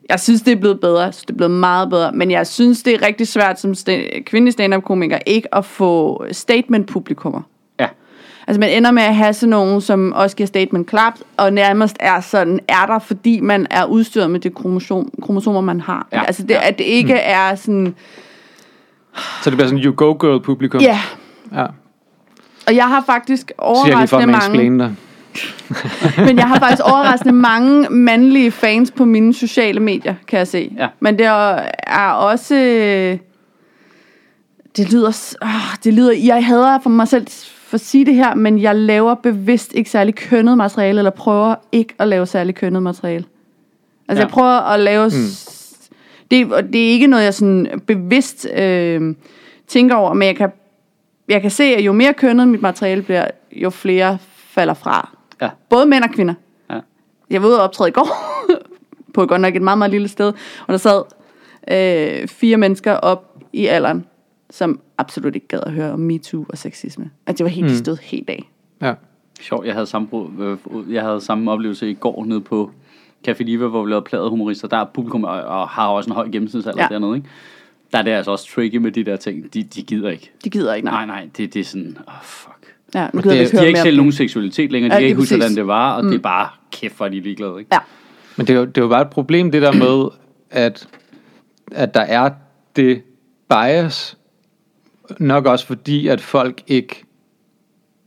jeg 0.08 0.20
synes, 0.20 0.42
det 0.42 0.52
er 0.52 0.56
blevet 0.56 0.80
bedre. 0.80 1.00
Jeg 1.02 1.14
synes, 1.14 1.24
det 1.24 1.30
er 1.32 1.36
blevet 1.36 1.50
meget 1.50 1.90
bedre. 1.90 2.12
Men 2.12 2.30
jeg 2.30 2.46
synes, 2.46 2.82
det 2.82 2.94
er 2.94 3.06
rigtig 3.06 3.28
svært 3.28 3.60
som 3.60 3.72
sta- 3.72 4.22
kvindelig 4.22 4.52
stand-up-komiker 4.52 5.18
ikke 5.26 5.54
at 5.54 5.64
få 5.64 6.24
statement-publikummer. 6.32 7.40
Altså 8.50 8.60
man 8.60 8.70
ender 8.70 8.90
med 8.90 9.02
at 9.02 9.14
have 9.16 9.32
sådan 9.32 9.50
nogen, 9.50 9.80
som 9.80 10.12
også 10.12 10.36
giver 10.36 10.46
statement 10.46 10.86
klaps, 10.86 11.22
og 11.36 11.52
nærmest 11.52 11.96
er 12.00 12.20
sådan, 12.20 12.60
er 12.68 12.86
der, 12.86 12.98
fordi 12.98 13.40
man 13.40 13.66
er 13.70 13.84
udstyret 13.84 14.30
med 14.30 14.40
det 14.40 14.54
kromosom, 14.54 15.10
kromosomer, 15.22 15.60
man 15.60 15.80
har. 15.80 16.08
Ja, 16.12 16.22
Altså 16.24 16.42
det, 16.42 16.50
ja. 16.50 16.68
at 16.68 16.78
det 16.78 16.84
ikke 16.84 17.14
er 17.14 17.54
sådan, 17.54 17.94
Så 19.42 19.50
det 19.50 19.56
bliver 19.56 19.68
sådan, 19.68 19.84
you 19.84 19.94
go 19.96 20.12
girl 20.20 20.40
publikum. 20.42 20.80
ja. 20.80 21.00
ja. 21.54 21.66
Og 22.66 22.76
jeg 22.76 22.88
har 22.88 23.02
faktisk 23.06 23.52
Siger 23.58 23.86
jeg 23.86 23.96
lige 23.96 24.08
for 24.08 24.16
overraskende 24.16 24.70
mange... 24.70 24.78
dig. 24.78 24.94
Men 26.26 26.38
jeg 26.38 26.48
har 26.48 26.58
faktisk 26.58 26.82
overraskende 26.84 27.34
mange 27.34 27.88
mandlige 27.90 28.50
fans 28.50 28.90
på 28.90 29.04
mine 29.04 29.34
sociale 29.34 29.80
medier, 29.80 30.14
kan 30.28 30.38
jeg 30.38 30.48
se. 30.48 30.72
Ja. 30.78 30.88
Men 31.00 31.18
det 31.18 31.26
er, 31.26 32.10
også... 32.10 32.54
øh, 32.54 33.18
Det 34.76 34.92
lyder... 34.92 35.34
åh, 35.42 35.48
det 35.84 35.94
lyder... 35.94 36.12
Jeg 36.12 36.46
hader 36.46 36.78
for 36.82 36.90
mig 36.90 37.08
selv 37.08 37.26
for 37.70 37.74
at 37.76 37.80
sige 37.80 38.06
det 38.06 38.14
her, 38.14 38.34
men 38.34 38.58
jeg 38.62 38.76
laver 38.76 39.14
bevidst 39.14 39.72
ikke 39.74 39.90
særlig 39.90 40.14
kønnet 40.14 40.56
materiale, 40.56 40.98
eller 41.00 41.10
prøver 41.10 41.54
ikke 41.72 41.94
at 41.98 42.08
lave 42.08 42.26
særlig 42.26 42.54
kønnet 42.54 42.82
materiale. 42.82 43.24
Altså, 44.08 44.20
Ja. 44.22 44.26
jeg 44.26 44.28
prøver 44.32 44.60
at 44.60 44.80
lave... 44.80 45.06
Mm. 45.06 45.12
Det, 46.30 46.52
og 46.52 46.62
det 46.72 46.86
er 46.86 46.88
ikke 46.90 47.06
noget, 47.06 47.24
jeg 47.24 47.34
sådan 47.34 47.80
bevidst 47.86 48.46
øh, 48.56 49.14
tænker 49.68 49.94
over, 49.96 50.12
men 50.14 50.26
jeg 50.28 50.36
kan, 50.36 50.50
jeg 51.28 51.42
kan 51.42 51.50
se, 51.50 51.64
at 51.64 51.80
jo 51.84 51.92
mere 51.92 52.14
kønnet 52.14 52.48
mit 52.48 52.62
materiale 52.62 53.02
bliver, 53.02 53.26
jo 53.52 53.70
flere 53.70 54.18
falder 54.34 54.74
fra. 54.74 55.16
Ja. 55.42 55.48
Både 55.68 55.86
mænd 55.86 56.04
og 56.04 56.10
kvinder. 56.10 56.34
Ja. 56.70 56.80
Jeg 57.30 57.42
var 57.42 57.48
ude 57.48 57.58
og 57.58 57.64
optræde 57.64 57.88
i 57.88 57.92
går, 57.92 58.08
på 59.14 59.26
godt 59.26 59.40
nok 59.40 59.56
et 59.56 59.62
meget, 59.62 59.78
meget 59.78 59.90
lille 59.90 60.08
sted, 60.08 60.32
og 60.66 60.72
der 60.72 60.76
sad 60.76 61.02
øh, 61.70 62.28
fire 62.28 62.56
mennesker 62.56 62.92
op 62.92 63.36
i 63.52 63.66
alderen, 63.66 64.06
som 64.50 64.80
absolut 65.00 65.34
ikke 65.34 65.48
gad 65.48 65.60
at 65.66 65.72
høre 65.72 65.92
om 65.92 66.00
MeToo 66.00 66.46
og 66.48 66.58
sexisme. 66.58 67.10
At 67.26 67.38
det 67.38 67.44
var 67.44 67.50
helt, 67.50 67.66
mm. 67.66 67.72
de 67.72 67.78
stod 67.78 67.96
helt 68.02 68.30
af. 68.30 68.50
Ja. 68.82 68.94
Sjovt, 69.40 69.66
jeg 69.66 69.74
havde 69.74 69.86
samme, 69.86 70.08
øh, 70.40 70.56
jeg 70.94 71.02
havde 71.02 71.20
samme 71.20 71.50
oplevelse 71.50 71.90
i 71.90 71.94
går 71.94 72.24
nede 72.24 72.40
på 72.40 72.70
Café 73.28 73.42
Liva, 73.42 73.66
hvor 73.66 73.84
vi 73.84 73.90
lavede 73.90 74.04
pladet 74.04 74.30
humorister. 74.30 74.68
Der 74.68 74.76
er 74.76 74.84
publikum 74.94 75.24
og, 75.24 75.42
og 75.42 75.68
har 75.68 75.88
også 75.88 76.10
en 76.10 76.14
høj 76.14 76.28
gennemsnitsalder 76.32 76.82
ja. 76.82 76.88
Dernede, 76.94 77.16
ikke? 77.16 77.28
Der 77.92 77.98
er 77.98 78.02
det 78.02 78.10
altså 78.10 78.30
også 78.30 78.48
tricky 78.54 78.76
med 78.76 78.92
de 78.92 79.04
der 79.04 79.16
ting. 79.16 79.54
De, 79.54 79.62
de 79.62 79.82
gider 79.82 80.10
ikke. 80.10 80.30
De 80.44 80.50
gider 80.50 80.74
ikke, 80.74 80.84
nej. 80.84 81.06
Nej, 81.06 81.16
nej, 81.20 81.28
det, 81.36 81.54
det 81.54 81.60
er 81.60 81.64
sådan, 81.64 81.96
åh, 82.08 82.14
oh, 82.14 82.22
fuck. 82.22 82.76
Ja, 82.94 83.08
nu 83.14 83.20
det- 83.20 83.32
ikke 83.32 83.50
De 83.50 83.56
har 83.56 83.64
ikke 83.64 83.80
selv 83.80 83.96
nogen 83.96 84.12
seksualitet 84.12 84.72
længere. 84.72 84.90
De 84.90 84.94
Ja, 84.94 85.00
kan 85.00 85.08
ikke 85.08 85.18
huske, 85.20 85.36
hvordan 85.36 85.54
det 85.56 85.66
var, 85.66 85.96
og 85.96 86.04
mm. 86.04 86.10
det 86.10 86.18
er 86.18 86.22
bare 86.22 86.48
kæft, 86.72 87.00
er 87.00 87.08
de 87.08 87.20
ligeglade, 87.20 87.54
ikke? 87.58 87.68
Ja. 87.72 87.78
Men 88.36 88.46
det 88.46 88.54
er, 88.54 88.58
jo, 88.58 88.64
det 88.64 88.78
er 88.78 88.82
jo 88.82 88.88
bare 88.88 89.02
et 89.02 89.10
problem, 89.10 89.50
det 89.50 89.62
der 89.62 89.72
med, 89.72 90.08
at, 90.50 90.88
at 91.72 91.94
der 91.94 92.00
er 92.00 92.30
det 92.76 93.02
bias, 93.48 94.18
nok 95.18 95.46
også 95.46 95.66
fordi, 95.66 96.06
at 96.08 96.20
folk 96.20 96.62
ikke 96.66 97.04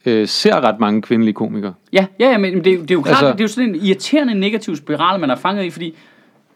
øh, 0.06 0.28
ser 0.28 0.62
ret 0.62 0.80
mange 0.80 1.02
kvindelige 1.02 1.34
komikere. 1.34 1.74
Ja, 1.94 2.06
ja, 2.20 2.30
ja 2.32 2.38
men 2.38 2.54
det, 2.64 2.68
er 2.68 2.76
jo- 2.76 2.82
det 2.82 2.92
er 2.92 2.96
jo 2.96 3.02
klart, 3.02 3.16
Altså- 3.16 3.32
det 3.32 3.40
er 3.40 3.44
jo 3.44 3.48
sådan 3.48 3.70
en 3.70 3.76
irriterende 3.76 4.34
negativ 4.36 4.76
spiral, 4.76 5.20
man 5.20 5.30
er 5.30 5.36
fanget 5.36 5.66
i, 5.66 5.70
fordi 5.70 5.94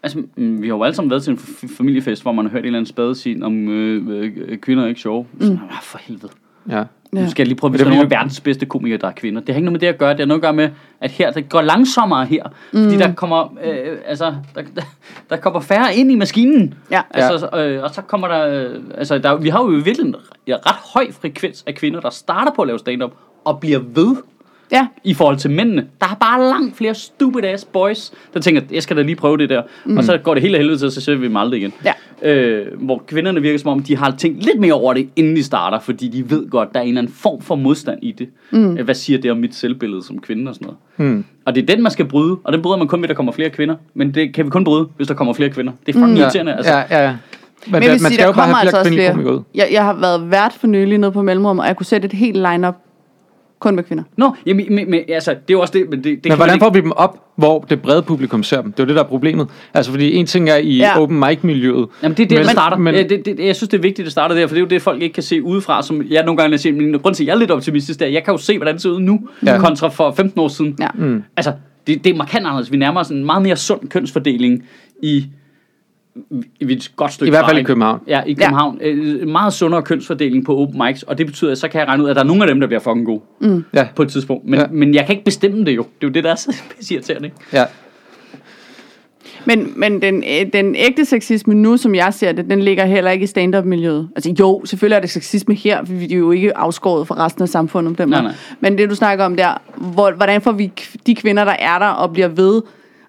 altså, 0.02 0.22
mm, 0.36 0.62
vi 0.62 0.68
har 0.68 0.76
jo 0.76 0.82
alle 0.82 0.94
sammen 0.94 1.10
været 1.10 1.22
til 1.24 1.30
en 1.30 1.38
familiefest, 1.68 2.22
hvor 2.22 2.32
man 2.32 2.44
har 2.44 2.50
hørt 2.52 2.60
en 2.60 2.66
eller 2.66 2.78
anden 2.78 2.86
spade 2.88 3.14
sige, 3.14 3.44
om 3.44 3.68
øh, 3.68 4.08
øh, 4.48 4.58
kvinder 4.58 4.84
er 4.84 4.88
ikke 4.88 5.00
sjove. 5.00 5.26
Mm. 5.32 5.58
for 5.82 5.98
helvede. 5.98 6.32
Ja. 6.68 6.84
Nu 7.12 7.30
skal 7.30 7.42
jeg 7.42 7.46
lige 7.46 7.58
prøve, 7.58 7.70
hvis 7.70 7.78
det 7.78 7.86
der 7.86 7.90
er 7.92 7.94
er 7.94 7.96
nogle 7.96 8.14
af 8.14 8.18
verdens 8.18 8.40
bedste 8.40 8.66
komikere, 8.66 8.98
der 8.98 9.08
er 9.08 9.12
kvinder. 9.12 9.40
Det 9.40 9.48
har 9.48 9.56
ikke 9.56 9.64
noget 9.64 9.72
med 9.72 9.80
det 9.80 9.86
at 9.86 9.98
gøre. 9.98 10.10
Det 10.10 10.20
har 10.20 10.26
noget 10.26 10.38
at 10.38 10.42
gøre 10.42 10.52
med, 10.52 10.70
at 11.00 11.10
her, 11.10 11.30
det 11.30 11.48
går 11.48 11.62
langsommere 11.62 12.26
her. 12.26 12.44
Mm. 12.72 12.82
Fordi 12.82 12.96
der 12.96 13.14
kommer, 13.14 13.56
øh, 13.64 13.98
altså, 14.06 14.34
der, 14.54 14.62
der, 14.76 14.82
der 15.30 15.36
kommer 15.36 15.60
færre 15.60 15.96
ind 15.96 16.12
i 16.12 16.14
maskinen. 16.14 16.74
Ja. 16.90 17.02
Altså, 17.10 17.48
øh, 17.56 17.82
og 17.82 17.90
så 17.90 18.02
kommer 18.02 18.28
der, 18.28 18.46
øh, 18.46 18.80
altså, 18.94 19.18
der, 19.18 19.36
vi 19.36 19.48
har 19.48 19.58
jo 19.58 19.66
virkelig 19.66 20.06
en 20.06 20.14
ja, 20.46 20.56
ret 20.56 20.76
høj 20.94 21.12
frekvens 21.12 21.64
af 21.66 21.74
kvinder, 21.74 22.00
der 22.00 22.10
starter 22.10 22.52
på 22.56 22.62
at 22.62 22.68
lave 22.68 22.78
stand-up, 22.78 23.12
og 23.44 23.60
bliver 23.60 23.78
ved 23.78 24.16
Ja, 24.72 24.86
i 25.04 25.14
forhold 25.14 25.36
til 25.36 25.50
mændene. 25.50 25.86
Der 26.00 26.06
er 26.06 26.16
bare 26.20 26.48
langt 26.48 26.76
flere 26.76 26.94
stupid 26.94 27.44
ass 27.44 27.64
boys, 27.64 28.10
der 28.34 28.40
tænker, 28.40 28.62
jeg 28.72 28.82
skal 28.82 28.96
da 28.96 29.02
lige 29.02 29.16
prøve 29.16 29.36
det 29.36 29.48
der. 29.48 29.62
Mm. 29.84 29.96
Og 29.96 30.04
så 30.04 30.18
går 30.18 30.34
det 30.34 30.42
hele 30.42 30.56
af 30.56 30.60
helvede 30.62 30.78
til, 30.78 30.90
så 30.90 31.00
ser 31.00 31.14
vi 31.14 31.24
dem 31.24 31.36
aldrig 31.36 31.60
igen. 31.60 31.72
Ja. 31.84 31.92
Øh, 32.22 32.66
hvor 32.78 33.02
kvinderne 33.06 33.42
virker 33.42 33.58
som 33.58 33.70
om, 33.70 33.82
de 33.82 33.96
har 33.96 34.14
tænkt 34.18 34.44
lidt 34.44 34.60
mere 34.60 34.72
over 34.72 34.94
det, 34.94 35.08
inden 35.16 35.36
de 35.36 35.42
starter, 35.42 35.80
fordi 35.80 36.08
de 36.08 36.30
ved 36.30 36.50
godt, 36.50 36.74
der 36.74 36.78
er 36.80 36.82
en 36.82 36.88
eller 36.88 37.00
anden 37.00 37.12
form 37.12 37.40
for 37.40 37.54
modstand 37.54 37.98
i 38.02 38.12
det. 38.12 38.28
Mm. 38.50 38.78
Hvad 38.84 38.94
siger 38.94 39.18
det 39.18 39.30
om 39.30 39.36
mit 39.36 39.54
selvbillede 39.54 40.02
som 40.02 40.18
kvinde 40.20 40.48
og 40.48 40.54
sådan 40.54 40.66
noget. 40.96 41.12
Mm. 41.14 41.24
Og 41.44 41.54
det 41.54 41.62
er 41.62 41.66
den, 41.66 41.82
man 41.82 41.92
skal 41.92 42.04
bryde, 42.04 42.36
og 42.44 42.52
den 42.52 42.62
bryder 42.62 42.78
man 42.78 42.88
kun 42.88 42.98
ved, 42.98 43.04
at 43.04 43.08
der 43.08 43.14
kommer 43.14 43.32
flere 43.32 43.50
kvinder. 43.50 43.74
Men 43.94 44.14
det 44.14 44.34
kan 44.34 44.44
vi 44.44 44.50
kun 44.50 44.64
bryde, 44.64 44.88
hvis 44.96 45.08
der 45.08 45.14
kommer 45.14 45.34
flere 45.34 45.50
kvinder. 45.50 45.72
Det 45.86 45.94
er 45.94 45.98
fucking 45.98 46.12
mm. 46.12 46.16
irriterende. 46.16 46.54
Altså, 46.54 46.72
ja, 46.72 46.84
ja, 46.90 47.04
ja. 47.04 47.16
Men, 47.66 47.72
men 47.72 47.82
der, 47.82 47.88
jeg 47.88 47.92
vil 47.94 48.02
man 48.02 48.10
sige, 48.10 48.14
skal 48.14 48.18
der 48.18 48.26
jo 48.26 48.32
bare 48.32 48.42
kommer 48.42 48.56
have 48.56 48.60
altså 48.60 48.70
flere 48.70 48.80
også 48.80 48.88
kvindelige 48.88 49.06
flere. 49.06 49.14
komikere 49.14 49.34
ud. 49.34 49.42
Jeg, 49.54 49.68
jeg 49.72 49.84
har 49.84 49.94
været 49.94 50.30
vært 50.30 50.52
for 50.52 50.66
nylig 50.66 50.98
nede 50.98 51.12
på 51.12 51.22
Mellemrum, 51.22 51.58
og 51.58 51.66
jeg 51.66 51.76
kunne 51.76 51.86
sætte 51.86 52.06
et 52.06 52.12
helt 52.12 52.36
line-up 52.36 52.74
kun 53.60 53.74
med 53.76 53.84
kvinder. 53.84 54.04
Nå, 54.16 54.32
jamen, 54.46 54.66
men, 54.74 54.90
men, 54.90 55.00
altså, 55.08 55.30
det 55.30 55.38
er 55.38 55.40
jo 55.50 55.60
også 55.60 55.72
det, 55.78 55.90
men 55.90 56.04
det, 56.04 56.24
det 56.24 56.28
Men 56.28 56.36
hvordan 56.36 56.54
ikke- 56.54 56.64
får 56.64 56.70
vi 56.70 56.80
dem 56.80 56.92
op, 56.92 57.18
hvor 57.36 57.66
det 57.70 57.82
brede 57.82 58.02
publikum 58.02 58.42
ser 58.42 58.62
dem? 58.62 58.72
Det 58.72 58.80
er 58.80 58.84
jo 58.84 58.88
det, 58.88 58.96
der 58.96 59.02
er 59.02 59.06
problemet. 59.08 59.48
Altså, 59.74 59.92
fordi 59.92 60.14
en 60.14 60.26
ting 60.26 60.48
er 60.50 60.56
i 60.56 60.76
ja. 60.76 61.00
Open 61.00 61.20
mic-miljøet. 61.20 61.86
Jamen 62.02 62.16
det 62.16 62.24
er 62.24 62.28
der, 62.28 62.36
Men- 62.36 62.42
det 62.44 62.50
starter. 62.50 62.76
men- 62.76 62.94
ja, 62.94 63.02
det, 63.02 63.26
det, 63.26 63.38
jeg 63.46 63.56
synes, 63.56 63.68
det 63.68 63.78
er 63.78 63.82
vigtigt, 63.82 63.98
at 64.00 64.04
det 64.04 64.12
starter 64.12 64.34
der, 64.34 64.46
for 64.46 64.54
det 64.54 64.60
er 64.60 64.64
jo 64.64 64.68
det, 64.68 64.82
folk 64.82 65.02
ikke 65.02 65.12
kan 65.12 65.22
se 65.22 65.42
udefra, 65.42 65.82
som 65.82 66.02
jeg 66.10 66.24
nogle 66.24 66.38
gange 66.40 66.58
siger, 66.58 66.72
men 66.76 66.98
grund 66.98 67.14
til, 67.14 67.24
at 67.24 67.26
jeg 67.26 67.34
er 67.34 67.38
lidt 67.38 67.50
optimistisk, 67.50 68.00
der, 68.00 68.06
jeg 68.06 68.24
kan 68.24 68.34
jo 68.34 68.38
se, 68.38 68.56
hvordan 68.58 68.74
det 68.74 68.82
ser 68.82 68.90
ud 68.90 69.00
nu, 69.00 69.20
ja. 69.46 69.58
kontra 69.58 69.88
for 69.88 70.12
15 70.12 70.40
år 70.40 70.48
siden. 70.48 70.76
Ja. 70.80 70.88
Mm. 70.94 71.22
Altså, 71.36 71.52
det, 71.86 72.04
det 72.04 72.12
er 72.12 72.16
markant 72.16 72.46
anderledes. 72.46 72.72
Vi 72.72 72.76
nærmer 72.76 73.00
os 73.00 73.08
en 73.08 73.24
meget 73.26 73.42
mere 73.42 73.56
sund 73.56 73.88
kønsfordeling 73.88 74.64
i, 75.02 75.26
i, 76.30 76.42
i 76.60 76.72
et 76.72 76.92
godt 76.96 77.12
stykke 77.12 77.28
I 77.28 77.30
hvert 77.30 77.44
fald 77.48 77.58
i 77.58 77.62
København. 77.62 78.00
Ja, 78.06 78.22
i 78.26 78.32
København. 78.32 78.78
Ja. 78.80 78.86
En 78.88 79.32
meget 79.32 79.52
sundere 79.52 79.82
kønsfordeling 79.82 80.44
på 80.44 80.56
open 80.58 80.82
mics, 80.86 81.02
og 81.02 81.18
det 81.18 81.26
betyder, 81.26 81.50
at 81.52 81.58
så 81.58 81.68
kan 81.68 81.80
jeg 81.80 81.88
regne 81.88 82.04
ud, 82.04 82.08
at 82.10 82.16
der 82.16 82.22
er 82.22 82.26
nogle 82.26 82.42
af 82.42 82.48
dem, 82.48 82.60
der 82.60 82.66
bliver 82.66 82.80
fucking 82.80 83.06
gode 83.06 83.20
mm. 83.40 83.64
Ja, 83.74 83.88
på 83.96 84.02
et 84.02 84.08
tidspunkt. 84.08 84.44
Men, 84.46 84.60
Ja. 84.60 84.66
men 84.70 84.94
jeg 84.94 85.06
kan 85.06 85.12
ikke 85.12 85.24
bestemme 85.24 85.64
det 85.64 85.76
jo. 85.76 85.82
Det 85.82 86.06
er 86.06 86.08
jo 86.08 86.12
det, 86.12 86.24
der 86.24 86.30
er 86.30 86.34
så 86.44 86.52
irriterende, 86.90 87.26
ikke? 87.26 87.36
ja. 87.52 87.64
Men, 89.44 89.72
men 89.76 90.02
den, 90.02 90.16
øh, 90.16 90.52
den 90.52 90.76
ægte 90.76 91.04
sexisme 91.04 91.54
nu, 91.54 91.76
som 91.76 91.94
jeg 91.94 92.14
ser 92.14 92.32
det, 92.32 92.50
den 92.50 92.62
ligger 92.62 92.84
heller 92.84 93.10
ikke 93.10 93.24
i 93.24 93.26
stand-up-miljøet. 93.26 94.08
Altså 94.16 94.34
jo, 94.40 94.62
selvfølgelig 94.64 94.96
er 94.96 95.00
det 95.00 95.10
sexisme 95.10 95.54
her, 95.54 95.84
for 95.84 95.92
vi 95.92 96.12
er 96.14 96.18
jo 96.18 96.30
ikke 96.30 96.56
afskåret 96.56 97.06
fra 97.06 97.24
resten 97.26 97.42
af 97.42 97.48
samfundet. 97.48 97.98
Den 97.98 98.08
Nej, 98.08 98.22
nej. 98.22 98.32
Men 98.60 98.78
det, 98.78 98.90
du 98.90 98.94
snakker 98.94 99.24
om 99.24 99.36
der, 99.36 99.62
hvor, 99.76 100.10
hvordan 100.12 100.40
får 100.40 100.52
vi 100.52 100.72
de 101.06 101.14
kvinder, 101.14 101.44
der 101.44 101.56
er 101.58 101.78
der 101.78 101.86
og 101.86 102.12
bliver 102.12 102.28
ved 102.28 102.62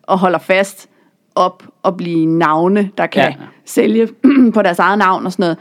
og 0.03 0.19
holder 0.19 0.39
fast 0.39 0.89
op 1.35 1.63
og 1.83 1.97
blive 1.97 2.25
navne, 2.25 2.89
der 2.97 3.05
kan 3.07 3.21
Ja. 3.23 3.27
ja. 3.27 3.33
sælge 3.65 4.07
på 4.53 4.61
deres 4.61 4.79
eget 4.79 4.97
navn 4.99 5.25
og 5.25 5.31
sådan 5.31 5.43
noget. 5.43 5.57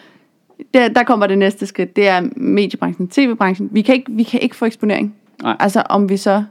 Der, 0.75 0.89
der 0.89 1.03
kommer 1.03 1.27
det 1.27 1.39
næste 1.39 1.67
skridt, 1.67 1.97
det 1.97 2.09
er 2.09 2.21
mediebranchen, 2.37 3.09
tv-branchen. 3.09 3.69
Vi 3.73 3.83
kan 3.83 3.95
ikke, 3.95 4.13
vi 4.13 4.23
kan 4.23 4.41
ikke 4.41 4.57
få 4.57 4.65
eksponering. 4.65 5.15
Nej. 5.43 5.57
Altså 5.61 5.83
om 5.91 6.09
vi 6.09 6.17
så... 6.17 6.43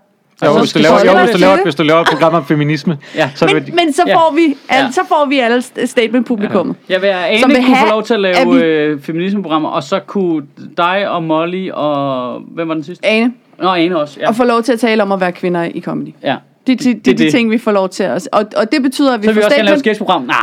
Jo, 0.45 0.60
hvis, 0.60 0.73
du 0.73 0.80
laver, 0.80 0.95
jo, 1.06 1.19
hvis, 1.26 1.31
du 1.35 1.38
laver, 1.38 1.64
hvis 1.64 1.76
du 1.76 1.84
laver 1.84 2.02
et 2.02 2.07
program 2.07 2.34
om 2.34 2.45
feminisme, 2.45 2.98
Ja. 3.15 3.30
så 3.35 3.45
Men, 3.53 3.76
men 3.76 3.94
så, 3.94 4.03
Ja. 4.07 4.15
får 4.15 4.35
vi 4.35 4.56
alle, 4.69 4.85
Ja. 4.85 4.91
så 4.91 5.02
får 5.07 5.26
vi 5.30 5.39
alle 5.39 5.57
st- 5.57 5.85
statement-publikummet. 5.85 6.76
Jeg 6.89 7.02
vil 7.02 7.07
Ane 7.07 7.39
Som 7.39 7.49
vil 7.49 7.57
kunne 7.57 7.76
have, 7.76 7.88
få 7.88 7.94
lov 7.94 8.03
til 8.03 8.14
at 8.14 8.19
lave 8.19 8.53
vi- 8.56 8.61
øh, 8.64 9.02
feminismeprogrammer, 9.02 9.69
og 9.69 9.84
så 9.84 9.99
kunne 9.99 10.45
dig 10.77 11.10
og 11.10 11.23
Molly 11.23 11.69
og... 11.72 12.39
Hvem 12.39 12.68
var 12.68 12.73
den 12.73 12.84
sidste? 12.84 13.06
Ane, 13.06 13.34
Nå, 13.61 13.69
Ane 13.73 13.99
også, 13.99 14.19
ja. 14.19 14.27
og 14.27 14.35
få 14.35 14.44
lov 14.44 14.61
til 14.64 14.73
at 14.73 14.80
tale 14.80 15.03
om 15.03 15.11
at 15.11 15.19
være 15.19 15.31
kvinder 15.31 15.64
i 15.64 15.81
comedy. 15.81 16.14
ja. 16.23 16.35
Det, 16.68 16.80
det, 16.80 16.85
det, 16.95 17.06
det 17.06 17.11
er 17.14 17.26
de 17.26 17.31
ting, 17.31 17.52
vi 17.52 17.57
får 17.57 17.72
lov 17.72 17.89
til. 17.89 18.03
At, 18.03 18.30
og, 18.31 18.45
og 18.57 18.72
det 18.72 18.81
betyder, 18.81 19.14
at 19.14 19.22
vi 19.22 19.27
Så 19.27 19.34
vi 19.34 19.39
også 19.39 19.56
gerne 19.56 19.65
lave 19.65 19.80
sketchprogram. 19.80 20.22
Nej, 20.22 20.38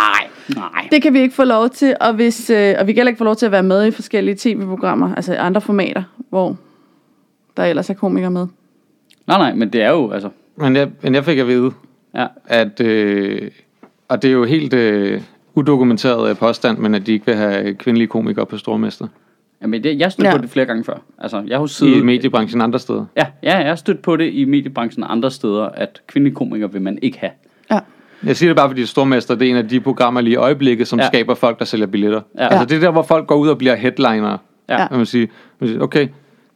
nej. 0.57 0.89
Det 0.91 1.03
kan 1.03 1.13
vi 1.13 1.21
ikke 1.21 1.35
få 1.35 1.45
lov 1.45 1.69
til, 1.71 1.97
og, 2.01 2.15
hvis, 2.15 2.51
øh, 2.51 2.75
og 2.79 2.87
vi 2.87 2.93
kan 2.93 2.99
heller 3.01 3.09
ikke 3.09 3.19
få 3.19 3.25
lov 3.25 3.37
til 3.37 3.47
at 3.47 3.53
være 3.53 3.63
med 3.63 3.87
i 3.87 3.91
forskellige 3.91 4.37
tv-programmer, 4.39 5.15
altså 5.15 5.35
andre 5.35 5.61
formater, 5.61 6.03
hvor 6.31 6.57
der 7.57 7.65
ellers 7.65 7.91
er 7.91 7.95
komikere 7.95 8.31
med. 8.31 8.47
Nej, 9.27 9.39
nej, 9.39 9.55
men 9.55 9.69
det 9.73 9.83
er 9.83 9.91
jo, 9.91 10.11
altså... 10.11 10.29
men 10.57 10.77
jeg, 10.77 10.89
men 11.03 11.15
jeg 11.15 11.25
fik 11.25 11.39
at 11.39 11.47
vide, 11.47 11.71
Ja. 12.15 12.27
at, 12.47 12.81
øh, 12.81 13.51
og 14.09 14.23
det 14.23 14.29
er 14.29 14.33
jo 14.33 14.45
helt 14.45 14.75
øh, 14.75 15.21
udokumenteret 15.55 16.31
øh, 16.31 16.37
påstand, 16.37 16.79
men 16.79 16.95
at 16.95 17.07
de 17.07 17.13
ikke 17.13 17.27
vil 17.27 17.35
have 17.35 17.75
kvindelige 17.75 18.09
komikere 18.09 18.47
på 18.47 18.59
Stormester 18.59 19.07
Jamen, 19.65 19.85
det, 19.85 19.99
jeg 19.99 20.05
har 20.05 20.11
stødt 20.11 20.27
Ja. 20.27 20.37
på 20.37 20.43
det 20.43 20.51
flere 20.51 20.67
gange 20.67 20.85
før. 20.85 20.95
Altså, 21.19 21.43
jeg 21.47 21.57
har 21.57 21.61
jo 21.61 21.65
i 21.65 21.69
siddet... 21.69 22.05
mediebranchen 22.05 22.61
andre 22.61 22.79
steder. 22.79 23.05
Ja, 23.17 23.27
ja, 23.43 23.57
jeg 23.59 23.69
har 23.69 23.75
stødt 23.75 24.03
på 24.03 24.17
det 24.17 24.33
i 24.33 24.45
mediebranchen 24.45 25.05
andre 25.09 25.31
steder, 25.31 25.65
at 25.65 26.01
kvindelige 26.07 26.35
komikere 26.35 26.73
vil 26.73 26.83
man 26.83 26.99
ikke 27.03 27.19
have. 27.19 27.33
Ja. 27.71 27.79
Jeg 28.27 28.37
siger 28.37 28.51
det 28.51 28.57
bare, 28.57 28.69
fordi 28.69 28.87
Stormester, 28.87 29.35
det 29.35 29.47
er 29.47 29.51
en 29.51 29.57
af 29.57 29.69
de 29.69 29.81
programmer 29.81 30.21
lige 30.21 30.33
i 30.33 30.37
øjeblikket, 30.37 30.89
som 30.89 30.99
ja. 30.99 31.07
Skaber 31.07 31.35
folk, 31.35 31.59
der 31.59 31.65
sælger 31.65 31.87
billetter. 31.87 32.21
Ja. 32.39 32.49
Altså 32.49 32.65
det 32.65 32.77
er 32.77 32.81
der, 32.81 32.91
hvor 32.91 33.03
folk 33.03 33.27
går 33.27 33.35
ud 33.35 33.49
og 33.49 33.59
bliver 33.59 33.75
headliner. 33.75 34.39
Ja. 34.69 34.87
Man 34.91 34.99
vil 34.99 35.07
sige, 35.07 35.29
man 35.61 35.69
siger, 35.69 35.81
okay, 35.81 36.09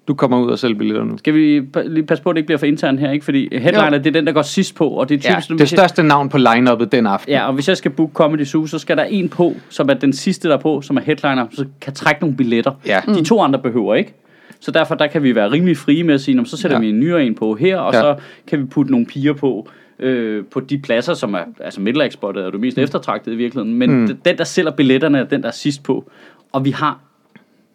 du 0.09 0.15
kommer 0.15 0.41
ud 0.41 0.51
og 0.51 0.59
sælger 0.59 0.79
billetter 0.79 1.05
nu. 1.05 1.19
Skal 1.19 1.35
vi 1.35 1.63
lige 1.87 2.03
passe 2.03 2.25
på, 2.25 2.31
at 2.31 2.35
det 2.35 2.39
ikke 2.39 2.47
bliver 2.47 2.59
for 2.59 2.67
internt 2.67 3.01
her, 3.01 3.11
ikke? 3.11 3.25
Fordi 3.25 3.49
headliner, 3.53 3.93
Jo. 3.93 3.99
det 3.99 4.07
er 4.07 4.11
den, 4.11 4.27
der 4.27 4.33
går 4.33 4.43
sidst 4.43 4.75
på, 4.75 4.89
og 4.89 5.09
det 5.09 5.25
er 5.27 5.31
Ja, 5.35 5.41
typisk... 5.41 5.59
det 5.59 5.69
største 5.69 6.03
navn 6.03 6.29
på 6.29 6.39
line-uppet 6.39 6.93
den 6.93 7.07
aften. 7.07 7.33
Ja, 7.33 7.47
og 7.47 7.53
hvis 7.55 7.69
jeg 7.69 7.77
skal 7.77 7.91
booke 7.91 8.13
Comedy 8.13 8.45
Zoo, 8.45 8.67
så 8.67 8.79
skal 8.79 8.97
der 8.97 9.05
en 9.05 9.29
på, 9.29 9.55
som 9.69 9.89
er 9.91 9.95
den 9.95 10.13
sidste 10.13 10.49
der 10.49 10.55
er 10.57 10.61
på, 10.61 10.81
som 10.81 10.97
er 10.97 11.01
headliner, 11.01 11.47
så 11.51 11.65
kan 11.81 11.93
trække 11.95 12.21
nogle 12.21 12.37
billetter. 12.37 12.73
Ja. 12.87 13.01
De 13.07 13.25
to 13.25 13.41
andre 13.41 13.59
behøver 13.59 13.95
ikke. 13.95 14.15
Så 14.61 14.71
derfor 14.71 14.95
der 14.95 15.07
kan 15.07 15.23
vi 15.23 15.35
være 15.35 15.51
rimelig 15.51 15.77
frie 15.77 16.05
med 16.05 16.15
at 16.15 16.21
sige, 16.21 16.35
"Nå, 16.35 16.41
men 16.41 16.47
så 16.47 16.57
sætter 16.57 16.77
Ja. 16.77 16.83
ja. 16.83 16.87
vi 16.87 16.95
en 16.95 17.01
nyere 17.01 17.25
en 17.27 17.35
på 17.35 17.55
her, 17.55 17.79
og 17.79 17.93
Ja. 17.93 17.99
ja. 18.09 18.15
så 18.15 18.21
kan 18.47 18.59
vi 18.61 18.65
putte 18.65 18.91
nogle 18.93 19.07
piger 19.07 19.33
på, 19.33 19.69
øh, 19.99 20.45
på 20.51 20.61
de 20.61 20.79
pladser, 20.79 21.15
som 21.15 21.35
er, 21.35 21.39
altså 21.61 21.81
middelagspottet 21.81 22.45
er 22.45 22.51
det 22.51 22.61
mest 22.61 22.79
eftertragtede 22.79 23.35
i 23.35 23.39
virkeligheden, 23.39 23.79
men 23.79 24.01
mm. 24.01 24.07
den, 24.25 24.39
der 24.39 24.45
sælger 24.45 24.71
billetterne, 24.71 25.19
er 25.19 25.25
den, 25.25 25.43
der 25.43 25.49
er 25.49 25.53
sidst 25.53 25.83
på. 25.83 26.11
Og 26.53 26.65
vi 26.65 26.71
har 26.71 26.99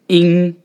ingen 0.08 0.56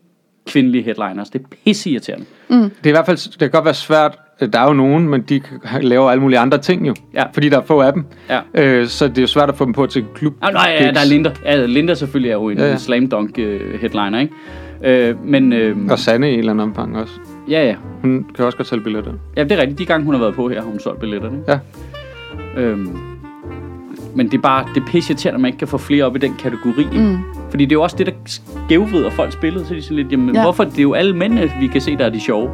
kvindelige 0.50 0.84
headliners. 0.84 1.30
Det 1.30 1.42
er 1.42 1.46
pisseirriterende. 1.66 2.26
Det 2.50 2.60
er 2.84 2.88
i 2.88 2.92
hvert 2.92 3.06
fald, 3.06 3.18
det 3.32 3.40
kan 3.40 3.50
godt 3.50 3.66
være 3.66 3.74
svært, 3.74 4.18
der 4.54 4.60
er 4.60 4.68
jo 4.68 4.74
nogen, 4.74 5.10
men 5.10 5.22
de 5.22 5.42
laver 5.82 6.10
alle 6.12 6.22
mulige 6.22 6.40
andre 6.40 6.58
ting 6.58 6.88
jo. 6.88 6.94
Ja. 7.14 7.24
Fordi 7.34 7.50
der 7.50 7.58
er 7.58 7.62
få 7.66 7.82
af 7.82 7.94
dem. 7.94 8.06
Ja. 8.30 8.40
Øh, 8.54 8.88
så 8.88 9.08
det 9.08 9.18
er 9.18 9.22
jo 9.22 9.28
svært 9.28 9.50
at 9.50 9.56
få 9.58 9.66
dem 9.66 9.74
på 9.74 9.86
til 9.86 10.06
klub. 10.16 10.34
Ah, 10.42 10.54
nej, 10.54 10.78
ja, 10.82 10.92
der 10.92 11.00
er 11.00 11.06
Linda. 11.10 11.32
Ja, 11.46 11.66
Linda 11.66 11.94
selvfølgelig 11.94 12.30
er 12.30 12.36
jo 12.36 12.50
en 12.50 12.58
Ja, 12.58 12.70
ja, 12.70 12.78
slam 12.78 13.08
dunk 13.10 13.38
uh, 13.38 13.80
headliner, 13.82 14.20
ikke? 14.20 14.34
Øh, 14.84 15.26
men 15.26 15.54
øh, 15.54 15.78
Og 15.90 16.00
Sanne 16.00 16.30
i 16.30 16.34
en 16.34 16.40
eller 16.40 16.52
anden 16.52 16.70
omfang 16.70 16.98
også. 16.98 17.14
ja, 17.50 17.66
ja. 17.66 17.76
Hun 18.02 18.26
kan 18.36 18.46
også 18.46 18.58
godt 18.58 18.68
sælge 18.68 18.84
billetter. 18.84 19.12
Ja, 19.38 19.44
det 19.44 19.52
er 19.52 19.58
rigtigt. 19.58 19.80
De 19.80 19.86
gange, 19.86 20.06
hun 20.06 20.14
har 20.14 20.22
været 20.22 20.36
på 20.36 20.50
her, 20.50 20.62
har 20.62 20.68
hun 20.70 20.80
solgt 20.80 21.00
billetterne. 21.00 21.38
Ja. 21.48 21.60
Øhm, 22.58 22.98
men 24.16 24.26
det 24.32 24.38
er 24.38 24.42
bare, 24.42 24.66
det 24.76 24.82
er 24.82 24.86
pisse 24.88 25.12
irriterende, 25.14 25.36
at 25.36 25.42
man 25.42 25.48
ikke 25.50 25.58
kan 25.60 25.68
få 25.68 25.78
flere 25.78 26.04
op 26.04 26.16
i 26.16 26.20
den 26.20 26.36
kategori. 26.40 26.88
Mm. 26.92 27.18
Fordi 27.50 27.66
det 27.66 27.72
er 27.72 27.76
jo 27.76 27.82
også 27.84 27.96
det, 27.98 28.06
der 28.06 28.12
skævvrider 28.26 29.10
folks 29.10 29.36
billede. 29.36 29.66
Så 29.66 29.74
er 29.74 29.78
de 29.78 29.84
sådan 29.84 29.98
lidt, 29.98 30.12
jamen, 30.12 30.30
Ja. 30.36 30.40
ja. 30.40 30.46
hvorfor? 30.46 30.64
Det 30.64 30.78
er 30.80 30.84
jo 30.84 30.94
alle 30.94 31.16
mændene, 31.16 31.52
vi 31.60 31.68
kan 31.68 31.82
se, 31.82 31.98
der 31.98 32.06
er 32.06 32.10
de 32.10 32.20
sjove. 32.20 32.50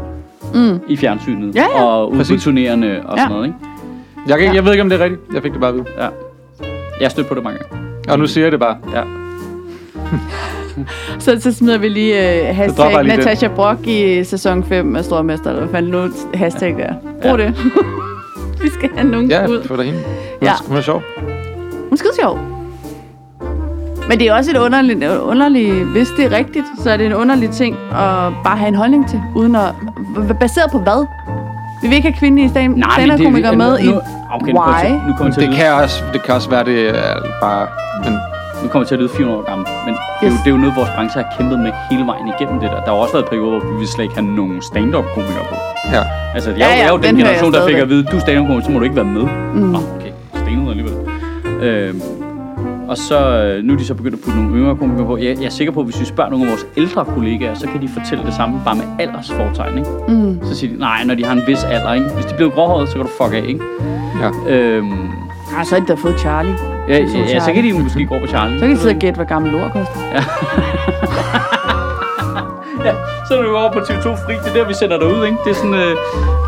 Mm. 0.53 0.79
I 0.87 0.97
fjernsynet. 0.97 1.55
Ja, 1.55 1.65
ja. 1.75 1.83
Og 1.83 2.11
ude 2.11 2.25
på 2.29 2.37
turnerende 2.39 3.01
og 3.05 3.17
Ja. 3.17 3.23
sådan 3.23 3.31
noget, 3.35 3.45
ikke? 3.47 3.57
Jeg, 4.27 4.37
kan, 4.39 4.47
Ja. 4.47 4.53
jeg 4.53 4.65
ved 4.65 4.71
ikke, 4.71 4.81
om 4.83 4.89
det 4.89 4.99
er 5.01 5.03
rigtigt. 5.03 5.21
Jeg 5.33 5.43
fik 5.43 5.51
det 5.51 5.61
bare 5.61 5.73
vide. 5.73 5.85
Ja. 5.97 6.03
Jeg 6.99 7.01
har 7.01 7.09
stødt 7.09 7.27
på 7.27 7.35
det 7.35 7.43
mange 7.43 7.59
gange. 7.59 7.87
Og 8.11 8.19
nu 8.19 8.27
siger 8.27 8.45
jeg 8.45 8.51
det 8.51 8.59
bare. 8.59 8.77
Ja. 8.93 9.01
Så, 11.19 11.37
så 11.39 11.53
smider 11.53 11.77
vi 11.77 11.87
lige 11.89 12.13
uh, 12.49 12.55
hashtag 12.55 13.03
lige 13.03 13.11
den. 13.11 13.19
Natasha 13.19 13.47
Brock 13.47 13.87
i 13.87 14.23
sæson 14.23 14.63
5 14.63 14.95
af 14.95 15.05
Stormester, 15.05 15.49
eller 15.49 15.61
hvad 15.61 15.71
fanden 15.71 15.91
nu 15.91 16.09
hashtag 16.33 16.75
der. 16.77 16.93
Brug 17.21 17.39
Ja. 17.39 17.45
det. 17.45 17.55
vi 18.63 18.69
skal 18.69 18.89
have 18.95 19.09
nogen 19.11 19.29
Ja, 19.29 19.47
ud. 19.47 19.63
for 19.63 19.75
dig 19.75 19.85
hende. 19.85 19.99
Hun, 19.99 20.07
Ja. 20.41 20.45
ja. 20.47 20.53
hun 20.67 20.77
er 20.77 20.81
sjov. 20.81 21.01
Hun 21.83 21.91
er 21.91 21.95
skide 21.95 22.13
sjov. 22.21 22.39
Men 24.09 24.19
det 24.19 24.27
er 24.27 24.33
også 24.33 24.51
et 24.51 24.57
underligt, 24.57 25.03
underligt, 25.03 25.85
hvis 25.85 26.07
det 26.17 26.25
er 26.25 26.37
rigtigt, 26.37 26.65
så 26.83 26.89
er 26.89 26.97
det 26.97 27.05
en 27.05 27.13
underlig 27.13 27.49
ting 27.49 27.75
at 27.91 28.33
bare 28.43 28.57
have 28.57 28.67
en 28.67 28.75
holdning 28.75 29.09
til, 29.09 29.21
uden 29.35 29.55
at, 29.55 29.69
baseret 30.39 30.71
på 30.71 30.79
hvad? 30.79 31.07
Vi 31.81 31.87
vil 31.87 31.95
ikke 31.95 32.07
have 32.09 32.19
kvindelige 32.19 32.49
stand- 32.49 32.83
stand-up-komikere 32.93 33.55
med 33.55 33.79
i 33.79 33.87
okay, 34.33 34.51
nu 34.51 34.59
Why? 34.61 34.85
til, 34.85 34.91
nu 35.07 35.13
kommer 35.17 35.33
til, 35.33 35.47
Det 35.47 35.55
kan, 35.55 35.73
også, 35.73 36.03
det 36.13 36.23
kan 36.23 36.33
også 36.35 36.49
være, 36.49 36.63
det 36.65 36.89
er 36.89 37.13
bare... 37.41 37.67
Men 38.03 38.13
nu 38.63 38.67
kommer 38.69 38.85
til 38.87 38.95
at 38.95 38.99
lyde 39.01 39.09
400 39.09 39.39
år 39.39 39.45
gammel. 39.49 39.67
Men 39.85 39.93
det, 39.93 40.25
er 40.27 40.27
jo, 40.27 40.33
Yes. 40.33 40.39
det 40.43 40.47
er 40.51 40.55
jo 40.55 40.61
noget, 40.63 40.75
vores 40.75 40.89
branche 40.95 41.21
har 41.21 41.27
kæmpet 41.37 41.59
med 41.59 41.71
hele 41.91 42.05
vejen 42.11 42.27
igennem 42.33 42.59
det 42.61 42.69
der. 42.71 42.79
Der 42.85 42.89
har 42.93 42.97
også 43.05 43.13
været 43.13 43.27
perioder, 43.33 43.59
hvor 43.59 43.79
vi 43.79 43.85
slet 43.85 44.03
ikke 44.03 44.15
have 44.15 44.29
nogen 44.39 44.61
stand-up-komikere 44.69 45.45
på. 45.51 45.55
ja. 45.95 46.01
Altså, 46.35 46.49
jeg, 46.49 46.59
Ja, 46.59 46.65
ja, 46.67 46.71
jeg 46.79 46.85
er 46.87 46.91
jo 46.91 46.97
den, 46.97 47.03
den 47.05 47.15
generation, 47.17 47.53
der 47.53 47.67
fik 47.67 47.75
at 47.75 47.89
vide, 47.89 48.03
du 48.11 48.15
er 48.15 48.19
stand 48.19 48.63
så 48.65 48.71
må 48.71 48.77
du 48.79 48.83
ikke 48.89 48.95
være 49.01 49.11
med. 49.17 49.25
Mm. 49.53 49.59
Nå, 49.75 49.79
okay, 49.95 50.11
stenet 50.41 50.69
alligevel. 50.73 50.93
Øhm, 51.67 52.01
og 52.87 52.97
så, 52.97 53.19
øh, 53.43 53.63
nu 53.63 53.73
er 53.73 53.77
de 53.77 53.85
så 53.85 53.93
begyndt 53.93 54.15
at 54.15 54.21
putte 54.21 54.39
nogle 54.41 54.57
yngre 54.57 54.75
komikere 54.75 55.05
på. 55.05 55.17
Jeg, 55.17 55.25
jeg 55.39 55.45
er 55.45 55.49
sikker 55.49 55.73
på, 55.73 55.79
at 55.79 55.85
hvis 55.85 55.99
vi 55.99 56.05
spørger 56.05 56.29
nogle 56.29 56.45
af 56.45 56.51
vores 56.51 56.65
ældre 56.77 57.05
kollegaer, 57.05 57.53
så 57.53 57.67
kan 57.67 57.81
de 57.81 57.87
fortælle 57.87 58.23
det 58.25 58.33
samme, 58.33 58.61
bare 58.65 58.75
med 58.75 58.83
aldersfortegn, 58.99 59.77
ikke? 59.77 59.89
Mm. 60.07 60.39
Så 60.43 60.55
siger 60.55 60.73
de, 60.73 60.79
nej, 60.79 61.03
når 61.05 61.15
de 61.15 61.25
har 61.25 61.33
en 61.33 61.41
vis 61.47 61.63
alder, 61.63 61.93
ikke? 61.93 62.07
Hvis 62.15 62.25
de 62.25 62.35
bliver 62.35 62.49
gråhåret, 62.51 62.87
så 62.89 62.93
kan 62.95 63.01
du 63.03 63.09
fuck 63.23 63.33
af, 63.33 63.43
ikke? 63.47 63.59
Ja. 64.21 64.55
Øhm, 64.55 64.91
Ah, 65.57 65.65
så 65.65 65.75
har 65.75 65.79
de 65.81 65.87
da 65.87 65.93
fået 65.93 66.19
Charlie. 66.19 66.55
ja, 66.89 67.07
Så 67.07 67.17
ja, 67.17 67.23
ja, 67.29 67.39
så 67.39 67.51
kan 67.53 67.63
de 67.63 67.73
måske 67.83 68.05
gå 68.05 68.19
på 68.19 68.27
Charlie. 68.27 68.59
Så 68.59 68.65
kan 68.65 68.75
de 68.75 68.79
sidde 68.81 68.93
og 68.95 68.99
gætte, 68.99 69.15
hvad 69.17 69.25
gammel 69.25 69.51
lort 69.51 69.71
koster. 69.71 69.99
Ja, 70.13 70.23
så 73.27 73.33
er 73.37 73.41
du 73.41 73.47
jo 73.49 73.57
over 73.57 73.71
på 73.71 73.79
TV2 73.79 74.07
Fri. 74.25 74.33
Det 74.43 74.49
er 74.51 74.53
der, 74.53 74.67
vi 74.67 74.73
sender 74.73 74.97
dig 74.99 75.07
ud, 75.07 75.25
ikke? 75.25 75.37
Det 75.45 75.49
er 75.51 75.55
sådan, 75.55 75.73
øh, 75.73 75.93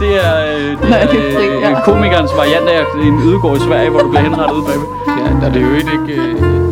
det 0.01 0.11
er, 0.25 0.33
øh, 0.51 0.71
det 0.81 0.89
Nej, 0.93 0.99
er, 0.99 1.07
det 1.11 1.19
er 1.19 1.33
fri, 1.37 1.45
øh, 1.47 1.61
ja. 1.61 1.81
komikernes 1.89 2.31
variant 2.37 2.67
af 2.69 2.81
en 3.07 3.19
ydegård 3.27 3.57
i 3.57 3.59
Sverige, 3.59 3.89
hvor 3.89 3.99
du 3.99 4.09
bliver 4.09 4.21
henrettet 4.23 4.55
ude 4.57 4.65
bagved. 4.69 4.87
ja, 5.07 5.27
der 5.41 5.47
er 5.49 5.53
det 5.53 5.61
jo 5.61 5.71
ikke... 5.73 6.21
Øh, 6.21 6.66